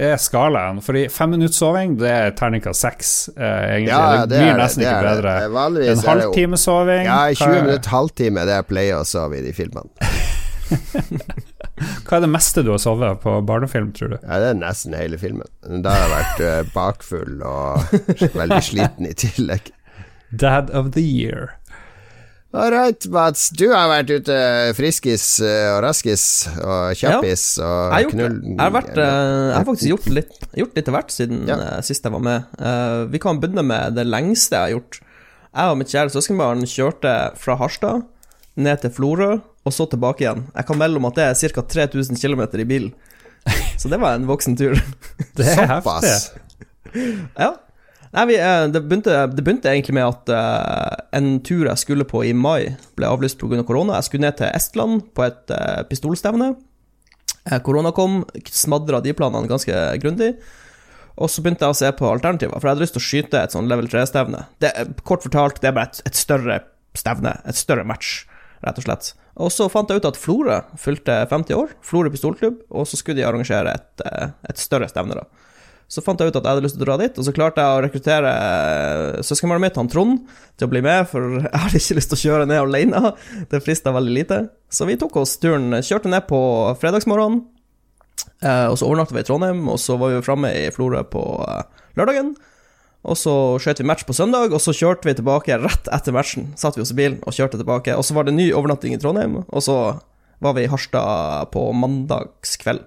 er 0.00 0.20
skalaen? 0.22 0.80
Fordi 0.84 1.04
fem 1.12 1.34
minutts 1.36 1.60
soving, 1.60 1.98
det 2.00 2.08
er 2.08 2.30
terningkast 2.38 2.84
seks, 2.86 3.10
eh, 3.36 3.74
egentlig. 3.74 3.92
Ja, 3.92 4.22
det 4.22 4.30
det 4.32 4.40
blir 4.40 4.52
det, 4.54 4.62
nesten 4.62 4.84
det 4.84 4.88
ikke 4.88 5.10
bedre. 5.10 5.34
Vanligvis 5.52 5.92
En 5.92 6.08
halvtime 6.08 6.60
soving? 6.60 7.04
Ja, 7.04 7.20
i 7.28 7.36
20 7.36 7.48
er, 7.48 7.66
minutter, 7.68 7.92
halvtime, 7.92 8.46
det 8.48 8.56
jeg 8.56 8.68
pleier 8.72 9.02
å 9.02 9.08
sove 9.08 9.42
i 9.42 9.44
de 9.44 9.52
filmene. 9.56 10.08
hva 12.06 12.18
er 12.18 12.24
det 12.24 12.30
meste 12.30 12.64
du 12.64 12.72
har 12.72 12.80
sovet 12.82 13.20
på 13.22 13.34
barnefilm, 13.46 13.92
tror 13.96 14.14
du? 14.14 14.18
Ja, 14.22 14.40
det 14.42 14.52
er 14.52 14.60
nesten 14.60 14.96
hele 14.98 15.20
filmen. 15.20 15.48
Da 15.84 15.94
har 15.94 16.04
jeg 16.04 16.14
vært 16.14 16.44
eh, 16.48 16.72
bakfull 16.74 17.44
og 17.46 17.98
veldig 18.40 18.62
sliten 18.64 19.08
i 19.08 19.14
tillegg. 19.16 19.72
Dad 20.28 20.72
of 20.76 20.92
the 20.96 21.04
year. 21.04 21.57
All 22.56 22.70
right, 22.72 23.04
Mats. 23.12 23.50
Du 23.52 23.66
har 23.74 23.90
vært 23.90 24.08
ute 24.08 24.36
friskis 24.78 25.24
eh, 25.44 25.66
og 25.74 25.82
raskis 25.84 26.22
og 26.62 26.94
kjappis 26.96 27.42
ja, 27.60 27.66
og 27.68 28.12
knull... 28.14 28.38
jeg 28.40 28.56
har, 28.62 28.72
vært, 28.72 28.94
eh, 28.96 29.10
jeg 29.50 29.56
har 29.58 29.66
faktisk 29.68 29.90
gjort 29.90 30.06
litt, 30.16 30.38
gjort 30.56 30.78
litt 30.80 30.88
av 30.88 30.96
hvert 30.96 31.12
siden 31.12 31.42
Ja. 31.50 31.58
eh, 31.60 31.82
sist 31.84 32.08
jeg 32.08 32.14
var 32.14 32.24
med. 32.24 32.56
Vi 33.12 33.20
kan 33.20 33.40
begynne 33.42 33.66
med 33.68 33.98
det 34.00 34.06
lengste 34.08 34.56
jeg 34.56 34.64
har 34.64 34.74
gjort. 34.78 35.00
Jeg 35.58 35.74
og 35.74 35.78
mitt 35.80 35.92
kjære 35.92 36.14
søskenbarn 36.14 36.64
kjørte 36.68 37.12
fra 37.36 37.58
Harstad 37.60 38.06
ned 38.58 38.80
til 38.82 38.94
Florø, 38.96 39.30
og 39.68 39.74
så 39.74 39.84
tilbake 39.92 40.24
igjen. 40.24 40.46
Jeg 40.56 40.66
kan 40.70 40.80
melde 40.80 40.98
om 41.02 41.06
at 41.10 41.20
det 41.20 41.28
er 41.28 41.52
ca. 41.52 41.62
3000 41.76 42.16
km 42.16 42.42
i 42.64 42.68
bil. 42.68 42.88
Så 43.78 43.92
det 43.92 44.00
var 44.00 44.16
en 44.16 44.24
voksen 44.28 44.56
tur. 44.58 44.72
Det 45.36 45.44
er 45.52 45.68
heftig. 45.68 46.16
Ja. 47.38 47.52
Nei, 48.14 48.24
vi, 48.30 48.38
eh, 48.40 48.66
det, 48.72 48.80
begynte, 48.88 49.16
det 49.32 49.44
begynte 49.44 49.70
egentlig 49.72 49.98
med 49.98 50.06
at 50.06 50.30
uh, 50.32 50.94
en 51.16 51.36
tur 51.44 51.66
jeg 51.68 51.82
skulle 51.82 52.06
på 52.08 52.22
i 52.24 52.32
mai, 52.32 52.72
ble 52.96 53.10
avlyst 53.10 53.40
pga. 53.40 53.60
korona. 53.68 53.98
Jeg 53.98 54.08
skulle 54.08 54.24
ned 54.24 54.38
til 54.38 54.48
Estland 54.48 55.02
på 55.16 55.26
et 55.26 55.52
uh, 55.52 55.82
pistolstevne. 55.90 56.54
Korona 57.64 57.94
kom, 57.96 58.22
smadra 58.52 59.00
de 59.00 59.14
planene 59.16 59.48
ganske 59.48 59.76
grundig. 60.02 60.34
Og 61.18 61.30
så 61.32 61.42
begynte 61.42 61.64
jeg 61.64 61.74
å 61.74 61.78
se 61.78 61.88
på 61.96 62.08
alternativer, 62.08 62.58
for 62.58 62.68
jeg 62.68 62.76
hadde 62.76 62.84
lyst 62.84 62.94
til 62.94 63.02
å 63.02 63.06
skyte 63.06 63.40
et 63.40 63.54
sånn 63.54 63.70
level 63.70 63.88
3-stevne. 63.90 64.44
Kort 65.08 65.24
fortalt, 65.24 65.62
det 65.62 65.70
er 65.70 65.78
bare 65.78 65.90
et, 65.90 66.02
et, 66.06 66.18
større 66.18 66.60
stevne, 66.98 67.32
et 67.48 67.58
større 67.58 67.86
match, 67.88 68.20
rett 68.62 68.78
og 68.78 68.86
slett. 68.86 69.10
Og 69.40 69.50
så 69.54 69.66
fant 69.72 69.90
jeg 69.90 70.02
ut 70.02 70.08
at 70.10 70.18
Florø 70.20 70.60
fylte 70.78 71.16
50 71.30 71.56
år, 71.58 71.72
Florø 71.86 72.12
pistolklubb, 72.12 72.60
og 72.68 72.86
så 72.90 73.00
skulle 73.00 73.18
de 73.18 73.26
arrangere 73.26 73.74
et, 73.74 74.04
et 74.50 74.62
større 74.62 74.90
stevne, 74.92 75.18
da. 75.18 75.47
Så 75.88 76.02
fant 76.04 76.20
jeg 76.20 76.28
ut 76.28 76.36
at 76.36 76.44
jeg 76.44 76.52
hadde 76.52 76.64
lyst 76.66 76.76
til 76.76 76.84
å 76.84 76.86
dra 76.90 76.96
dit, 77.00 77.16
og 77.16 77.24
så 77.24 77.32
klarte 77.32 77.64
jeg 77.64 77.76
å 77.76 77.80
rekruttere 77.80 78.32
eh, 78.32 79.20
søskenbarnet 79.24 79.64
mitt, 79.64 79.78
han 79.80 79.88
Trond, 79.88 80.18
til 80.60 80.68
å 80.68 80.72
bli 80.74 80.82
med, 80.84 81.06
for 81.08 81.38
jeg 81.46 81.62
hadde 81.62 81.80
ikke 81.80 81.96
lyst 81.96 82.12
til 82.12 82.18
å 82.18 82.24
kjøre 82.24 82.48
ned 82.50 82.60
alene. 82.60 83.14
Det 83.48 83.62
frista 83.64 83.94
veldig 83.96 84.16
lite. 84.18 84.42
Så 84.68 84.84
vi 84.88 84.98
tok 85.00 85.16
oss 85.22 85.38
turen, 85.40 85.72
kjørte 85.80 86.12
ned 86.12 86.26
på 86.28 86.40
fredagsmorgenen, 86.82 87.40
eh, 88.44 88.66
og 88.68 88.76
så 88.76 88.90
overnatta 88.90 89.16
vi 89.16 89.24
i 89.24 89.28
Trondheim, 89.30 89.64
og 89.72 89.80
så 89.80 89.96
var 89.96 90.12
vi 90.12 90.20
framme 90.28 90.52
i 90.60 90.68
Florø 90.76 91.00
på 91.08 91.24
eh, 91.46 91.64
lørdagen. 91.96 92.34
Og 93.08 93.16
så 93.16 93.32
skjøt 93.62 93.80
vi 93.80 93.88
match 93.88 94.04
på 94.04 94.16
søndag, 94.16 94.52
og 94.52 94.60
så 94.60 94.74
kjørte 94.76 95.08
vi 95.08 95.16
tilbake 95.16 95.56
rett 95.62 95.88
etter 95.94 96.12
matchen. 96.12 96.50
Satt 96.60 96.76
vi 96.76 96.84
oss 96.84 96.92
i 96.92 96.98
bilen 96.98 97.22
og 97.24 97.32
kjørte 97.32 97.56
tilbake. 97.56 97.96
Og 97.96 98.04
så 98.04 98.12
var 98.16 98.28
det 98.28 98.36
ny 98.36 98.50
overnatting 98.52 98.92
i 98.92 99.00
Trondheim, 99.00 99.40
og 99.46 99.64
så 99.64 99.78
var 100.44 100.54
vi 100.58 100.66
i 100.66 100.70
Harstad 100.70 101.48
på 101.54 101.64
mandagskveld. 101.72 102.84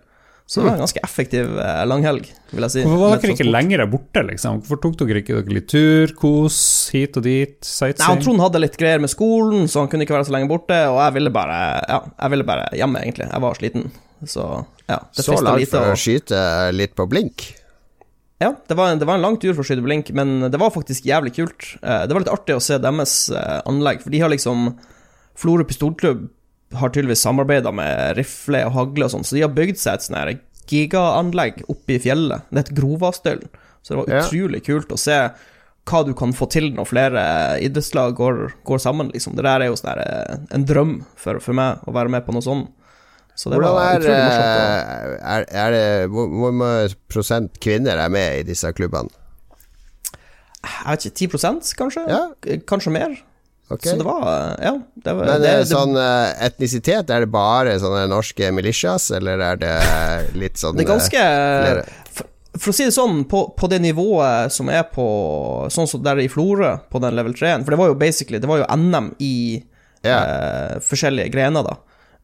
Så 0.52 0.60
det 0.60 0.66
var 0.68 0.74
en 0.76 0.82
ganske 0.84 1.00
effektiv 1.08 1.54
eh, 1.64 1.82
langhelg, 1.88 2.26
vil 2.52 2.66
jeg 2.66 2.74
si. 2.74 2.82
Hvorfor 2.84 3.00
var 3.06 3.22
dere 3.24 3.36
ikke 3.38 3.46
lenger 3.48 3.84
borte, 3.88 4.24
liksom? 4.28 4.58
Hvorfor 4.66 4.80
tok 4.84 4.98
dere 5.00 5.22
ikke 5.22 5.38
dere 5.38 5.56
litt 5.56 5.70
tur, 5.72 6.12
kos, 6.20 6.58
hit 6.92 7.16
og 7.22 7.24
dit, 7.24 7.54
Nei, 7.56 7.62
han 7.64 7.70
sightseeing? 7.96 8.24
Trond 8.26 8.44
hadde 8.44 8.60
litt 8.60 8.76
greier 8.82 9.00
med 9.00 9.14
skolen, 9.14 9.70
så 9.72 9.86
han 9.86 9.88
kunne 9.94 10.04
ikke 10.04 10.18
være 10.18 10.28
så 10.28 10.34
lenge 10.36 10.50
borte, 10.52 10.76
og 10.92 11.00
jeg 11.06 11.16
ville 11.22 11.32
bare 11.32 11.60
Ja, 11.88 12.02
jeg 12.26 12.34
ville 12.36 12.48
bare 12.52 12.66
hjemme, 12.76 13.00
egentlig. 13.06 13.30
Jeg 13.32 13.46
var 13.46 13.56
sliten. 13.62 13.88
Så 14.28 14.44
ja, 14.92 15.00
det 15.16 15.24
Så 15.24 15.38
langt 15.40 15.64
lite. 15.64 15.72
for 15.72 15.94
å 15.94 15.96
skyte 16.04 16.42
litt 16.76 16.98
på 17.00 17.08
blink. 17.10 17.48
ja, 18.44 18.52
det 18.68 18.76
var, 18.76 18.92
en, 18.92 19.00
det 19.00 19.08
var 19.08 19.16
en 19.22 19.24
lang 19.24 19.40
tur 19.40 19.54
for 19.56 19.64
å 19.64 19.70
skyte 19.72 19.86
blink, 19.88 20.12
men 20.18 20.50
det 20.52 20.60
var 20.60 20.76
faktisk 20.76 21.08
jævlig 21.08 21.32
kult. 21.40 21.78
Eh, 21.80 22.04
Det 22.10 22.12
var 22.18 22.26
litt 22.26 22.36
artig 22.36 22.60
å 22.60 22.62
se 22.68 22.76
deres 22.82 23.16
eh, 23.32 23.62
anlegg, 23.72 24.04
for 24.04 24.12
de 24.12 24.20
har 24.20 24.30
liksom 24.36 24.74
Florø 25.40 25.64
pistolklubb 25.64 26.28
har 26.78 26.94
tydeligvis 26.94 27.24
samarbeida 27.26 27.72
med 27.76 28.16
rifle 28.20 28.64
og 28.68 28.76
hagle 28.78 29.08
og 29.08 29.14
sånn, 29.16 29.26
så 29.28 29.38
de 29.38 29.44
har 29.46 29.54
bygd 29.56 29.80
seg 29.82 29.98
et 29.98 30.08
sånn 30.08 30.42
gigaanlegg 30.72 31.64
oppe 31.72 31.98
i 31.98 32.02
fjellet. 32.02 32.48
Det 32.50 32.64
heter 32.64 32.78
Grovastølen. 32.80 33.50
Så 33.82 33.94
det 33.96 34.02
var 34.02 34.22
utrolig 34.22 34.62
kult 34.66 34.92
å 34.94 35.00
se 35.00 35.18
hva 35.90 36.02
du 36.06 36.12
kan 36.18 36.34
få 36.38 36.46
til 36.54 36.70
når 36.76 36.88
flere 36.92 37.24
idrettslag 37.66 38.14
går, 38.20 38.44
går 38.68 38.84
sammen, 38.84 39.10
liksom. 39.16 39.34
Det 39.36 39.46
der 39.48 39.66
er 39.66 39.72
jo 39.72 39.80
sånn 39.80 40.04
eh, 40.04 40.36
en 40.54 40.68
drøm 40.70 41.00
for, 41.18 41.42
for 41.42 41.58
meg, 41.58 41.82
å 41.90 41.96
være 41.96 42.14
med 42.14 42.28
på 42.28 42.36
noe 42.36 42.46
sånt. 42.46 42.70
Så 43.34 43.50
det 43.50 43.58
Hvordan 43.58 43.74
var 43.74 43.98
utrolig 43.98 44.22
morsomt. 44.22 44.46
eh, 44.46 45.14
er, 45.34 45.46
er 45.64 45.74
det 45.74 45.86
Hvor 46.12 46.28
hvor 46.30 46.52
mange 46.54 46.90
prosent 47.10 47.56
kvinner 47.64 47.98
er 48.04 48.12
med 48.14 48.42
i 48.42 48.48
disse 48.52 48.70
klubbene? 48.78 49.10
Jeg 50.62 50.86
vet 50.92 51.06
ikke, 51.10 51.38
10 51.42 51.78
kanskje? 51.80 52.04
Ja. 52.12 52.22
Kanskje 52.70 52.94
mer? 52.94 53.16
Ok. 53.72 53.86
Så 53.88 53.96
det 54.00 54.06
var 54.06 54.58
Ja. 54.62 54.74
Det 54.96 55.14
var, 55.14 55.26
Men 55.26 55.42
det, 55.42 55.50
eh, 55.50 55.60
det, 55.62 55.70
sånn 55.72 55.96
eh, 55.98 56.46
etnisitet, 56.48 57.10
er 57.10 57.26
det 57.26 57.32
bare 57.32 57.78
sånne 57.80 58.04
norske 58.12 58.52
militias, 58.52 59.10
eller 59.16 59.42
er 59.52 59.62
det 59.62 59.76
litt 60.38 60.60
sånn 60.60 60.78
det 60.78 60.86
er 60.86 60.92
ganske 60.92 61.22
eh, 61.24 61.82
for, 62.12 62.28
for 62.58 62.74
å 62.74 62.76
si 62.76 62.88
det 62.88 62.96
sånn, 62.96 63.24
på, 63.32 63.44
på 63.58 63.70
det 63.72 63.80
nivået 63.84 64.54
som 64.54 64.70
er 64.70 64.84
på 64.92 65.06
Sånn 65.72 65.88
som 65.88 66.04
der 66.04 66.20
i 66.20 66.28
Florø, 66.32 66.76
på 66.92 67.00
den 67.04 67.16
level 67.16 67.36
3-en 67.38 67.64
For 67.64 67.74
det 67.74 67.80
var 67.80 67.94
jo 67.94 68.00
basically 68.02 68.42
Det 68.44 68.50
var 68.50 68.64
jo 68.64 68.68
NM 68.76 69.14
i 69.24 69.36
yeah. 70.04 70.26
eh, 70.26 70.82
forskjellige 70.84 71.32
grener, 71.32 71.64
da. 71.64 71.78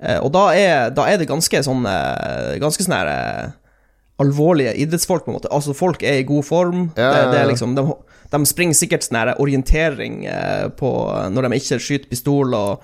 Eh, 0.03 0.19
og 0.19 0.33
da 0.35 0.49
er, 0.53 0.91
da 0.93 1.07
er 1.09 1.21
det 1.21 1.29
ganske 1.29 1.63
sånn 1.65 1.87
eh, 1.89 2.57
Ganske 2.61 2.85
sånn 2.85 2.97
her 2.97 3.13
eh, 3.13 3.55
alvorlige 4.21 4.73
idrettsfolk, 4.81 5.25
på 5.25 5.29
en 5.29 5.35
måte. 5.37 5.49
Altså, 5.53 5.75
folk 5.77 6.01
er 6.01 6.15
i 6.17 6.25
god 6.25 6.45
form. 6.47 6.79
Ja, 6.97 7.11
det, 7.13 7.19
det 7.29 7.37
er 7.37 7.43
ja. 7.43 7.49
liksom 7.51 7.75
de, 7.77 7.83
de 8.31 8.39
springer 8.49 8.75
sikkert 8.75 9.05
sånn 9.07 9.33
orientering 9.39 10.25
eh, 10.27 10.67
på 10.75 10.89
når 11.31 11.47
de 11.47 11.59
ikke 11.61 11.79
skyter 11.79 12.09
pistol 12.11 12.55
og 12.57 12.83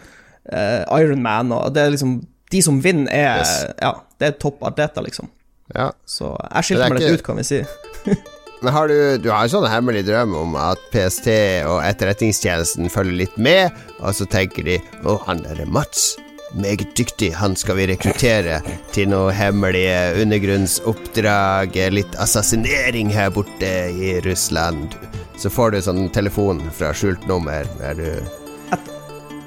uh, 0.54 0.84
Ironman 1.00 1.52
og 1.56 1.74
Det 1.76 1.82
er 1.84 1.92
liksom 1.96 2.22
De 2.52 2.62
som 2.62 2.78
vinner, 2.84 3.10
er 3.12 3.42
Yes. 3.42 3.54
Ja, 3.82 3.94
det 4.20 4.28
er 4.28 4.38
topp 4.40 4.62
atleter, 4.68 5.02
liksom. 5.04 5.28
Ja. 5.74 5.90
Så 6.06 6.36
jeg 6.38 6.68
skilte 6.68 6.90
meg 6.90 7.00
litt 7.00 7.08
ikke- 7.10 7.20
ut, 7.22 7.26
kan 7.26 7.40
vi 7.42 7.44
si. 7.48 7.62
Men 8.64 8.72
har 8.72 8.88
du, 8.88 9.18
du 9.20 9.26
har 9.34 9.44
jo 9.44 9.58
sånn 9.58 9.66
hemmelig 9.68 10.06
drøm 10.08 10.36
om 10.40 10.54
at 10.56 10.80
PST 10.94 11.28
og 11.68 11.82
Etterretningstjenesten 11.84 12.88
følger 12.94 13.18
litt 13.26 13.34
med, 13.36 13.74
og 14.00 14.14
så 14.16 14.24
tenker 14.32 14.64
de 14.64 14.78
Å, 15.04 15.18
han 15.26 15.42
der 15.44 15.66
Mats, 15.68 16.14
meget 16.56 16.94
dyktig, 16.96 17.34
han 17.36 17.58
skal 17.60 17.76
vi 17.82 17.90
rekruttere 17.90 18.62
til 18.96 19.10
noe 19.12 19.34
hemmelige 19.36 20.14
undergrunnsoppdrag, 20.22 21.76
litt 21.92 22.16
assassinering 22.24 23.12
her 23.12 23.34
borte 23.36 23.74
i 23.92 24.16
Russland. 24.24 24.96
Så 25.44 25.50
får 25.52 25.72
du 25.72 25.82
sånn 25.84 26.06
telefon 26.16 26.62
fra 26.72 26.94
skjult 26.96 27.26
nummer 27.28 27.68
der 27.82 27.98
du 28.00 28.06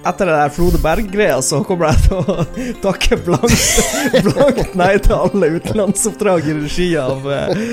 Etter 0.06 0.28
det 0.28 0.34
der 0.36 0.52
Frode 0.52 0.78
Berg-greia, 0.78 1.38
så 1.42 1.62
kommer 1.64 1.88
jeg 1.88 2.04
til 2.04 2.20
å 2.20 2.44
takke 2.84 3.16
blankt, 3.24 4.20
blankt 4.28 4.76
nei 4.78 4.92
til 5.02 5.16
alle 5.16 5.50
utenlandsoppdrag 5.56 6.46
i 6.52 6.60
regi 6.60 6.92
av, 7.00 7.26
eh, 7.32 7.66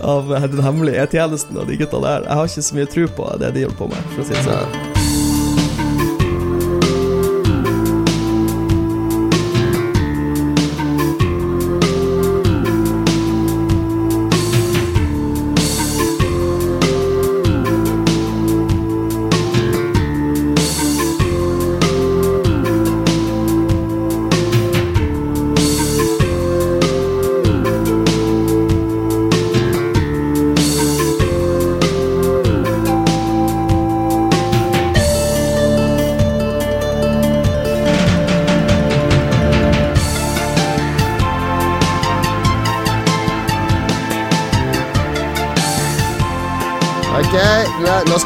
av 0.00 0.32
den 0.54 0.64
hemmelige 0.64 1.02
E-tjenesten 1.02 1.60
og 1.60 1.68
de 1.68 1.82
gutta 1.82 2.00
der. 2.06 2.24
Jeg 2.30 2.40
har 2.40 2.52
ikke 2.54 2.68
så 2.70 2.80
mye 2.80 2.92
tro 2.96 3.08
på 3.20 3.30
det 3.42 3.56
de 3.58 3.66
holder 3.66 3.80
på 3.82 3.90
med, 3.92 4.12
for 4.14 4.22
å 4.22 4.28
si 4.30 4.38
det 4.38 4.46
sånn. 4.48 4.93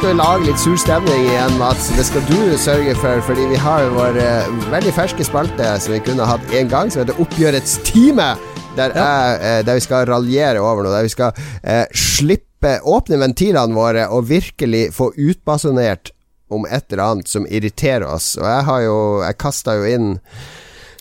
Skal 0.09 0.17
vi 0.17 0.23
lage 0.25 0.45
litt 0.47 0.61
sur 0.63 0.77
stemning 0.81 1.25
igjen, 1.27 1.51
Mats. 1.59 1.91
Det 1.93 2.01
skal 2.07 2.23
du 2.25 2.55
sørge 2.57 2.95
for, 2.97 3.19
fordi 3.27 3.43
vi 3.51 3.57
har 3.61 3.91
vår 3.93 4.15
eh, 4.17 4.47
veldig 4.71 4.93
ferske 4.95 5.25
spalte 5.27 5.67
som 5.83 5.93
vi 5.93 5.99
kunne 6.01 6.25
hatt 6.25 6.55
én 6.57 6.71
gang, 6.71 6.89
som 6.89 7.03
heter 7.03 7.19
Oppgjørets 7.21 7.75
time. 7.85 8.25
Der, 8.73 8.95
jeg, 8.95 9.35
eh, 9.37 9.59
der 9.67 9.77
vi 9.77 9.83
skal 9.85 10.07
raljere 10.09 10.63
over 10.65 10.81
noe. 10.81 10.95
Der 10.95 11.05
vi 11.05 11.13
skal 11.13 11.37
eh, 11.61 11.85
slippe 11.93 12.79
åpne 12.89 13.19
ventilene 13.21 13.77
våre 13.77 14.07
og 14.09 14.25
virkelig 14.31 14.87
få 14.97 15.11
utbasunert 15.13 16.09
om 16.49 16.65
et 16.65 16.89
eller 16.89 17.05
annet 17.05 17.29
som 17.29 17.45
irriterer 17.45 18.07
oss. 18.09 18.31
Og 18.41 18.49
jeg 18.49 18.65
har 18.71 18.85
jo 18.87 18.97
Jeg 19.27 19.41
kasta 19.45 19.77
jo 19.77 19.85
inn 19.93 20.11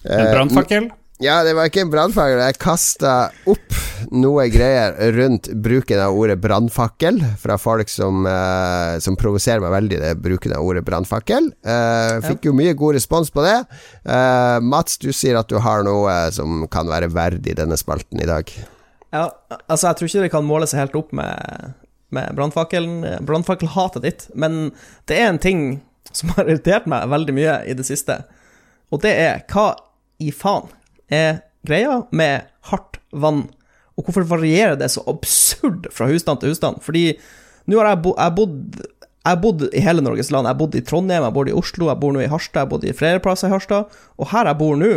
En 0.04 0.20
eh, 0.20 0.32
brannfakkel? 0.34 0.92
Ja, 1.18 1.40
det 1.42 1.54
var 1.58 1.66
ikke 1.66 1.82
en 1.82 1.90
brannfakkel. 1.90 2.38
Jeg 2.46 2.58
kasta 2.62 3.12
opp 3.50 3.78
noe 4.14 4.44
greier 4.54 4.94
rundt 5.16 5.48
bruken 5.50 5.98
av 5.98 6.14
ordet 6.14 6.36
brannfakkel 6.38 7.18
fra 7.42 7.56
folk 7.58 7.90
som, 7.90 8.26
eh, 8.26 8.98
som 9.02 9.16
provoserer 9.18 9.58
meg 9.64 9.74
veldig, 9.74 9.98
det 9.98 10.12
bruken 10.22 10.54
av 10.54 10.62
ordet 10.62 10.84
brannfakkel. 10.86 11.50
Eh, 11.66 12.20
fikk 12.22 12.46
jo 12.46 12.54
mye 12.54 12.76
god 12.78 12.94
respons 13.00 13.32
på 13.34 13.42
det. 13.42 13.56
Eh, 14.06 14.60
Mats, 14.60 14.98
du 15.02 15.10
sier 15.12 15.40
at 15.40 15.50
du 15.50 15.58
har 15.58 15.82
noe 15.82 16.30
som 16.30 16.68
kan 16.70 16.86
være 16.86 17.10
verdig 17.10 17.56
denne 17.58 17.76
spalten 17.76 18.22
i 18.22 18.28
dag. 18.28 18.54
Ja, 19.10 19.26
altså, 19.66 19.88
jeg 19.88 19.96
tror 19.96 20.08
ikke 20.08 20.22
det 20.22 20.32
kan 20.36 20.46
måle 20.46 20.70
seg 20.70 20.84
helt 20.84 20.96
opp 21.02 21.12
med, 21.12 21.74
med 22.14 22.38
brannfakkelhatet 22.38 24.02
ditt, 24.06 24.30
men 24.34 24.70
det 25.10 25.18
er 25.18 25.32
en 25.32 25.42
ting 25.42 25.82
som 26.12 26.30
har 26.36 26.46
irritert 26.46 26.86
meg 26.86 27.10
veldig 27.10 27.34
mye 27.34 27.60
i 27.66 27.74
det 27.74 27.86
siste, 27.88 28.22
og 28.92 29.02
det 29.02 29.18
er 29.18 29.42
hva 29.50 29.72
i 30.22 30.30
faen 30.32 30.68
er 31.12 31.40
greia 31.66 32.02
med 32.10 32.48
hardt 32.70 33.00
vann, 33.12 33.46
og 33.98 34.06
hvorfor 34.06 34.26
varierer 34.30 34.76
det 34.78 34.90
så 34.92 35.02
absurd 35.10 35.88
fra 35.94 36.06
husstand 36.10 36.40
til 36.40 36.52
husstand? 36.52 36.82
Fordi 36.84 37.10
nå 37.68 37.80
har 37.80 37.92
jeg, 37.92 38.02
bo, 38.04 38.14
jeg 38.14 38.36
bodd 38.36 38.86
jeg 39.28 39.34
har 39.34 39.40
bodd 39.42 39.62
i 39.76 39.80
hele 39.84 40.00
Norges 40.00 40.30
land. 40.32 40.46
Jeg 40.46 40.54
har 40.54 40.60
bodd 40.60 40.76
i 40.78 40.80
Trondheim, 40.86 41.20
jeg 41.20 41.26
har 41.26 41.34
bodd 41.36 41.50
i 41.50 41.56
Oslo, 41.58 41.88
jeg 41.90 42.00
bor 42.00 42.14
nå 42.14 42.22
i 42.24 42.30
Harstad, 42.32 42.62
jeg 42.62 42.64
har 42.64 42.70
bodd 42.70 42.84
i 42.88 42.94
flere 42.96 43.20
plasser 43.20 43.50
i 43.50 43.52
Harstad. 43.52 43.90
Og 44.16 44.30
her 44.30 44.48
jeg 44.48 44.56
bor 44.62 44.78
nå, 44.80 44.92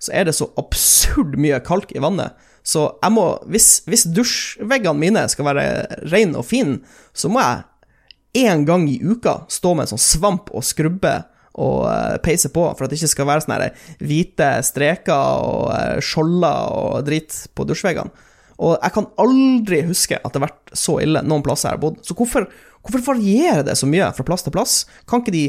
så 0.00 0.14
er 0.16 0.28
det 0.28 0.36
så 0.38 0.48
absurd 0.60 1.36
mye 1.40 1.58
kalk 1.66 1.92
i 1.92 2.00
vannet. 2.00 2.32
Så 2.66 2.86
jeg 3.02 3.12
må, 3.12 3.26
hvis, 3.52 3.68
hvis 3.84 4.06
dusjveggene 4.16 5.02
mine 5.02 5.26
skal 5.28 5.50
være 5.50 5.66
rene 6.08 6.40
og 6.40 6.48
fine, 6.48 6.78
så 7.12 7.28
må 7.28 7.42
jeg 7.42 8.46
én 8.46 8.64
gang 8.68 8.88
i 8.88 8.96
uka 9.04 9.42
stå 9.52 9.74
med 9.74 9.86
en 9.86 9.92
sånn 9.94 10.06
svamp 10.06 10.48
og 10.56 10.64
skrubbe 10.66 11.18
og 11.56 11.86
eh, 11.88 12.16
peise 12.24 12.50
på, 12.52 12.64
for 12.76 12.84
at 12.84 12.92
det 12.92 12.98
ikke 13.00 13.12
skal 13.14 13.28
være 13.30 13.44
sånne 13.46 13.70
hvite 14.04 14.50
streker 14.66 15.44
og 15.46 15.70
uh, 15.72 15.98
skjolder 16.04 16.74
og 16.76 17.06
drit 17.06 17.36
på 17.56 17.64
dusjveggene. 17.68 18.24
Og 18.56 18.76
jeg 18.76 18.92
kan 18.94 19.08
aldri 19.20 19.82
huske 19.84 20.16
at 20.16 20.32
det 20.32 20.40
har 20.40 20.48
vært 20.48 20.76
så 20.76 20.96
ille 21.04 21.20
noen 21.24 21.44
plasser 21.44 21.70
jeg 21.70 21.76
har 21.76 21.82
bodd. 21.82 21.98
Så 22.04 22.16
hvorfor, 22.16 22.46
hvorfor 22.84 23.04
varierer 23.12 23.64
det 23.66 23.76
så 23.76 23.88
mye 23.88 24.08
fra 24.16 24.24
plass 24.28 24.46
til 24.46 24.54
plass? 24.54 24.76
Kan 25.08 25.24
ikke 25.24 25.34
de 25.34 25.46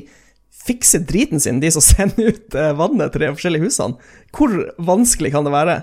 fikse 0.67 0.99
driten 1.07 1.43
sin, 1.43 1.61
de 1.63 1.71
som 1.71 1.83
sender 1.91 2.33
ut 2.33 2.57
eh, 2.57 2.73
vannet 2.79 3.13
til 3.13 3.23
de 3.23 3.31
forskjellige 3.35 3.69
husene? 3.69 4.11
Hvor 4.35 4.57
vanskelig 4.89 5.31
kan 5.35 5.47
det 5.47 5.55
være? 5.55 5.77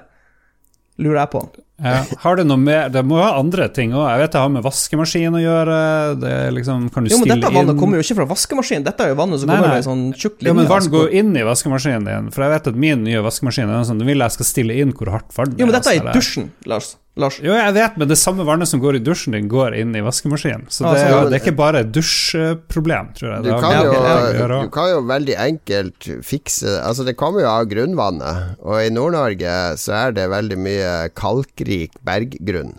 Lurer 1.04 1.24
jeg 1.24 1.32
på. 1.32 1.46
Ja. 1.82 2.04
Har 2.22 2.36
det 2.38 2.44
noe 2.46 2.60
mer 2.60 2.86
Det 2.94 3.00
må 3.02 3.16
jo 3.18 3.24
ha 3.24 3.32
andre 3.40 3.66
ting 3.74 3.90
òg. 3.96 4.04
Jeg 4.06 4.20
vet 4.22 4.34
det 4.36 4.42
har 4.44 4.50
med 4.54 4.62
vaskemaskin 4.62 5.34
å 5.34 5.40
gjøre. 5.42 5.78
Det 6.22 6.34
liksom, 6.54 6.84
kan 6.94 7.02
du 7.06 7.10
Jo, 7.10 7.18
men 7.18 7.32
dette 7.34 7.50
vannet 7.50 7.74
inn 7.74 7.80
kommer 7.80 7.98
jo 7.98 8.06
ikke 8.06 8.18
fra 8.20 8.28
vaskemaskinen. 8.30 8.86
Dette 8.86 9.06
er 9.08 9.10
jo 9.10 9.18
vannet 9.18 9.42
som 9.42 9.50
Nei, 9.50 9.56
kommer 9.58 9.74
nei. 9.74 9.80
en 9.82 9.88
sånn 9.88 10.04
tjukk 10.14 10.38
Ja, 10.38 10.52
Jo, 10.52 10.56
men 10.60 10.70
vann 10.70 10.90
går 10.92 11.16
inn 11.18 11.32
i 11.34 11.42
vaskemaskinen 11.46 12.06
din. 12.06 12.28
For 12.34 12.46
jeg 12.46 12.54
vet 12.54 12.70
at 12.70 12.78
min 12.86 13.02
nye 13.08 13.24
vaskemaskin 13.26 13.72
er 13.74 13.88
sånn, 13.88 14.02
den 14.02 14.12
vil 14.12 14.22
jeg 14.22 14.36
skal 14.36 14.50
stille 14.52 14.76
inn 14.84 14.94
hvor 14.94 15.10
hardt 15.16 15.34
vann 15.34 15.56
Jo, 15.58 15.66
men 15.66 15.74
dette 15.74 15.96
er 15.96 15.98
i 15.98 16.14
dusjen, 16.14 16.52
Lars. 16.70 16.94
Lars. 17.16 17.36
Jo, 17.38 17.52
jeg 17.54 17.74
vet, 17.76 17.96
men 18.00 18.08
det 18.10 18.16
samme 18.18 18.42
vannet 18.42 18.66
som 18.66 18.80
går 18.82 18.96
i 18.98 19.00
dusjen 19.06 19.36
din, 19.36 19.46
går 19.46 19.76
inn 19.78 19.92
i 19.94 20.00
vaskemaskinen. 20.02 20.64
Så 20.66 20.82
det, 20.90 21.02
er- 21.06 21.28
det 21.30 21.36
er 21.38 21.42
ikke 21.44 21.56
bare 21.60 21.82
et 21.84 21.92
dusjproblem, 21.94 23.12
tror 23.14 23.28
jeg. 23.36 23.44
Du 23.44 23.50
kan, 23.62 23.76
jo, 23.86 24.48
du 24.64 24.70
kan 24.74 24.88
jo 24.90 25.02
veldig 25.06 25.36
enkelt 25.44 26.08
fikse 26.26 26.72
Altså, 26.82 27.06
det 27.06 27.14
kommer 27.20 27.44
jo 27.44 27.52
av 27.52 27.68
grunnvannet, 27.70 28.56
og 28.66 28.80
i 28.82 28.90
Nord-Norge 28.90 29.54
så 29.78 29.94
er 30.08 30.16
det 30.18 30.26
veldig 30.32 30.58
mye 30.58 30.90
kalkrik 31.14 31.94
berggrunn. 32.02 32.74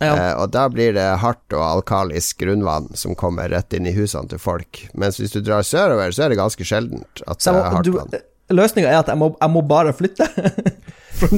Ja. 0.00 0.14
Eh, 0.16 0.32
og 0.40 0.48
da 0.56 0.62
blir 0.72 0.94
det 0.96 1.04
hardt 1.20 1.52
og 1.52 1.60
alkalisk 1.60 2.38
grunnvann 2.40 2.88
som 2.96 3.12
kommer 3.12 3.52
rett 3.52 3.76
inn 3.76 3.84
i 3.84 3.92
husene 3.92 4.30
til 4.32 4.40
folk. 4.40 4.86
Mens 4.96 5.20
hvis 5.20 5.36
du 5.36 5.42
drar 5.44 5.60
sørover, 5.68 6.16
så 6.16 6.24
er 6.24 6.32
det 6.32 6.40
ganske 6.40 6.64
sjeldent 6.64 7.20
at 7.28 7.44
det 7.44 7.52
er 7.52 7.74
hardt 7.76 7.92
vann. 7.92 8.16
løsninga 8.56 8.88
er 8.88 9.02
at 9.02 9.12
jeg 9.12 9.20
må, 9.20 9.34
jeg 9.36 9.52
må 9.52 9.60
bare 9.68 9.92
flytte. 9.92 10.24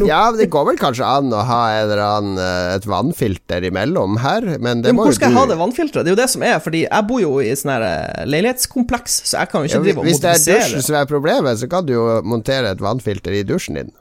Ja, 0.07 0.23
men 0.31 0.39
det 0.41 0.49
går 0.53 0.67
vel 0.71 0.81
kanskje 0.81 1.07
an 1.07 1.33
å 1.35 1.43
ha 1.47 1.61
annen, 1.83 2.39
eh, 2.41 2.75
et 2.77 2.87
vannfilter 2.89 3.67
imellom 3.69 4.19
her, 4.23 4.47
men 4.59 4.83
det 4.85 4.93
men 4.93 5.01
må 5.01 5.07
hvor 5.09 5.17
skal 5.17 5.31
jeg 5.31 5.39
ha 5.39 5.47
det 5.51 5.59
vannfilteret? 5.61 6.07
Det 6.07 6.13
er 6.13 6.17
jo 6.17 6.21
det 6.23 6.29
som 6.33 6.45
er, 6.47 6.59
fordi 6.65 6.85
jeg 6.85 7.09
bor 7.09 7.23
jo 7.23 7.33
i 7.43 7.51
sånn 7.59 7.75
eh, 7.79 8.23
leilighetskompleks, 8.29 9.23
så 9.31 9.43
jeg 9.43 9.53
kan 9.53 9.63
jo 9.63 9.71
ikke 9.71 9.81
ja, 9.81 9.87
drive 9.89 10.05
og 10.05 10.09
Hvis 10.11 10.23
det 10.23 10.35
er 10.35 10.45
dusjen 10.47 10.87
som 10.89 11.01
er 11.01 11.11
problemet, 11.11 11.61
så 11.63 11.71
kan 11.71 11.89
du 11.89 11.97
jo 11.97 12.07
montere 12.27 12.75
et 12.75 12.85
vannfilter 12.85 13.39
i 13.39 13.45
dusjen 13.49 13.81
din. 13.81 13.93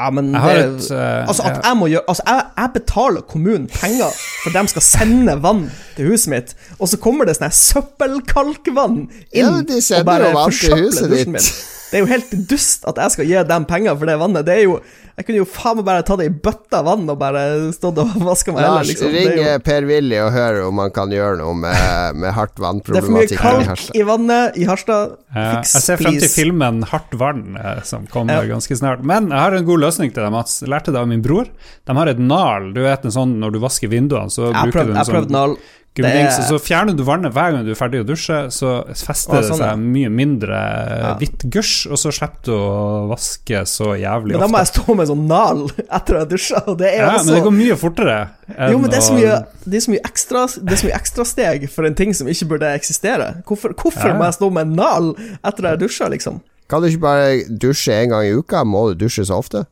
Ja, 0.00 0.10
men 0.16 0.30
Jeg 0.32 0.40
har 0.40 0.54
det, 0.56 0.66
et, 0.66 0.90
uh, 0.96 1.28
altså 1.28 1.44
at 1.50 1.58
jeg 1.66 1.76
må 1.76 1.88
gjøre 1.90 2.04
Altså, 2.08 2.22
jeg, 2.26 2.44
jeg 2.56 2.70
betaler 2.74 3.24
kommunen 3.28 3.66
penger 3.68 4.14
for 4.42 4.54
de 4.54 4.62
skal 4.72 4.84
sende 4.86 5.34
vann 5.44 5.66
til 5.96 6.08
huset 6.08 6.32
mitt, 6.32 6.54
og 6.78 6.88
så 6.88 6.96
kommer 7.02 7.28
det 7.28 7.36
sånn 7.36 7.52
søppelkalkvann 7.52 8.96
inn 9.02 9.10
Ja, 9.36 9.50
de 9.66 9.82
og 9.98 10.08
bare 10.08 10.32
forsøpler 10.32 10.86
huset 10.86 11.12
dusjen 11.12 11.36
min. 11.36 11.50
Det 11.90 11.98
er 11.98 12.04
jo 12.04 12.08
helt 12.08 12.34
dust 12.50 12.86
at 12.88 13.00
jeg 13.02 13.16
skal 13.16 13.28
gi 13.28 13.38
dem 13.50 13.64
penger 13.68 13.96
for 13.98 14.08
det 14.08 14.16
vannet. 14.20 14.46
Det 14.46 14.54
er 14.60 14.66
jo 14.68 14.78
Jeg 15.20 15.26
kunne 15.28 15.40
jo 15.42 15.46
faen 15.52 15.76
meg 15.76 15.84
bare 15.84 16.04
ta 16.08 16.14
det 16.16 16.30
i 16.30 16.32
bøtta 16.32 16.78
vann 16.86 17.02
og 17.12 17.18
bare 17.20 17.42
stått 17.76 17.98
og 18.00 18.14
vaska 18.30 18.54
meg 18.56 18.64
Lars, 18.64 18.88
liksom. 18.88 19.10
Ring 19.12 19.34
jo 19.36 19.42
eh, 19.44 19.58
Per-Willy 19.60 20.16
og 20.24 20.30
hør 20.32 20.60
om 20.70 20.80
han 20.80 20.94
kan 20.96 21.12
gjøre 21.12 21.42
noe 21.42 21.52
med, 21.60 22.16
med 22.22 22.32
hardt 22.32 22.56
det 22.60 22.96
er 23.02 23.04
for 23.04 23.12
mye 23.18 23.28
kalk 23.36 23.82
i 23.92 24.04
vannet 24.08 24.56
i 24.56 24.64
Harstad. 24.64 25.18
Ja, 25.34 25.58
Fiks, 25.58 25.74
jeg 25.76 25.84
ser 25.84 26.00
frem 26.00 26.16
til 26.22 26.32
filmen 26.32 26.80
'Hardt 26.88 27.12
vann', 27.20 27.58
eh, 27.60 27.82
som 27.84 28.06
kommer 28.08 28.40
Ja. 28.40 28.54
ganske 28.54 28.78
snart. 28.80 29.04
Men 29.04 29.28
jeg 29.28 29.44
har 29.44 29.58
en 29.58 29.68
god 29.68 29.84
løsning 29.84 30.14
til 30.14 30.24
deg, 30.24 30.32
Mats. 30.32 30.62
Jeg 30.64 30.72
lærte 30.72 30.94
det 30.94 31.02
av 31.02 31.10
min 31.10 31.20
bror. 31.20 31.52
De 31.84 31.98
har 32.00 32.08
et 32.08 32.18
nal. 32.18 32.72
Du 32.72 32.80
vet 32.80 33.04
en 33.04 33.12
sånn 33.12 33.36
når 33.44 33.52
du 33.52 33.60
vasker 33.60 33.92
vinduene, 33.92 34.32
så 34.32 34.48
Jeg 34.48 34.72
bruker 34.72 34.78
prøvd, 34.80 34.94
du 34.94 34.96
en 34.96 35.28
sånn. 35.36 35.56
Gummidings, 35.96 36.38
er- 36.38 36.46
så 36.48 36.58
fjerner 36.62 36.94
du 36.96 37.02
vannet 37.04 37.32
hver 37.34 37.52
gang 37.52 37.64
du 37.66 37.70
er 37.72 37.78
ferdig 37.78 38.00
å 38.02 38.06
dusje, 38.06 38.36
så 38.54 38.84
fester 38.94 39.36
Å, 39.36 39.40
det 39.40 39.48
sånn, 39.50 39.58
ja. 39.58 39.70
seg 39.74 39.78
mye 39.96 40.10
mindre 40.14 40.60
Ja. 41.00 41.14
hvitt 41.18 41.44
gusj, 41.50 41.90
og 41.90 41.98
så 41.98 42.12
slipper 42.14 42.44
du 42.46 42.52
å 42.54 43.08
vaske 43.10 43.62
så 43.66 43.92
jævlig 43.98 44.32
Men 44.36 44.40
da 44.40 44.48
må 44.48 44.58
jeg 44.62 44.70
stå 44.70 44.94
med 44.96 45.08
sånn 45.10 45.26
nal 45.26 45.64
etter 45.90 46.14
å 46.14 46.18
ha 46.22 46.24
dusja, 46.30 46.62
og 46.66 46.78
det 46.78 46.92
er 46.94 46.98
Ja, 47.04 47.10
også 47.18 47.26
men 47.26 47.34
det 47.34 47.42
går 47.48 47.56
mye 47.58 47.76
fortere. 47.76 48.18
enn 48.56 48.70
Jo, 48.72 48.78
men 48.78 48.90
det 48.90 48.98
er 48.98 49.06
så 49.08 49.14
mye, 49.18 49.34
det 49.66 49.74
er 49.74 49.84
så 49.86 49.90
mye 49.96 50.04
ekstra 50.06 50.46
Det 50.64 50.72
er 50.72 50.76
så 50.76 50.86
mye 50.90 51.00
ekstrasteg 51.00 51.68
for 51.70 51.84
en 51.86 51.94
ting 51.94 52.14
som 52.14 52.26
ikke 52.26 52.48
burde 52.48 52.70
eksistere. 52.78 53.42
Hvorfor, 53.44 53.74
hvorfor 53.74 54.06
Ja. 54.08 54.14
må 54.14 54.24
jeg 54.30 54.34
stå 54.38 54.52
med 54.52 54.68
nal 54.68 55.14
etter 55.44 55.62
å 55.64 55.68
ha 55.70 55.76
dusja, 55.76 56.08
liksom? 56.08 56.40
Kan 56.68 56.82
du 56.82 56.88
ikke 56.88 57.00
bare 57.00 57.44
dusje 57.50 57.90
en 57.92 58.08
gang 58.10 58.22
i 58.24 58.30
uka? 58.38 58.62
Må 58.64 58.94
du 58.94 59.04
dusje 59.06 59.26
så 59.26 59.34
ofte? 59.42 59.66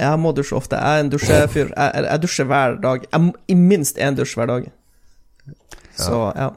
Jeg 0.00 0.18
må 0.18 0.32
dusje 0.34 0.56
ofte. 0.56 0.72
Jeg 0.80 0.96
er 0.96 1.00
en 1.04 1.10
dusjefyr. 1.10 1.72
Jeg, 1.76 2.04
jeg 2.08 2.20
dusjer 2.22 2.46
hver 2.48 2.80
dag. 2.80 3.04
Jeg, 3.12 3.32
I 3.48 3.54
minst 3.54 3.96
én 3.98 4.16
dusj 4.16 4.34
hver 4.38 4.46
dag. 4.48 4.70
Så, 6.00 6.20
ja. 6.36 6.50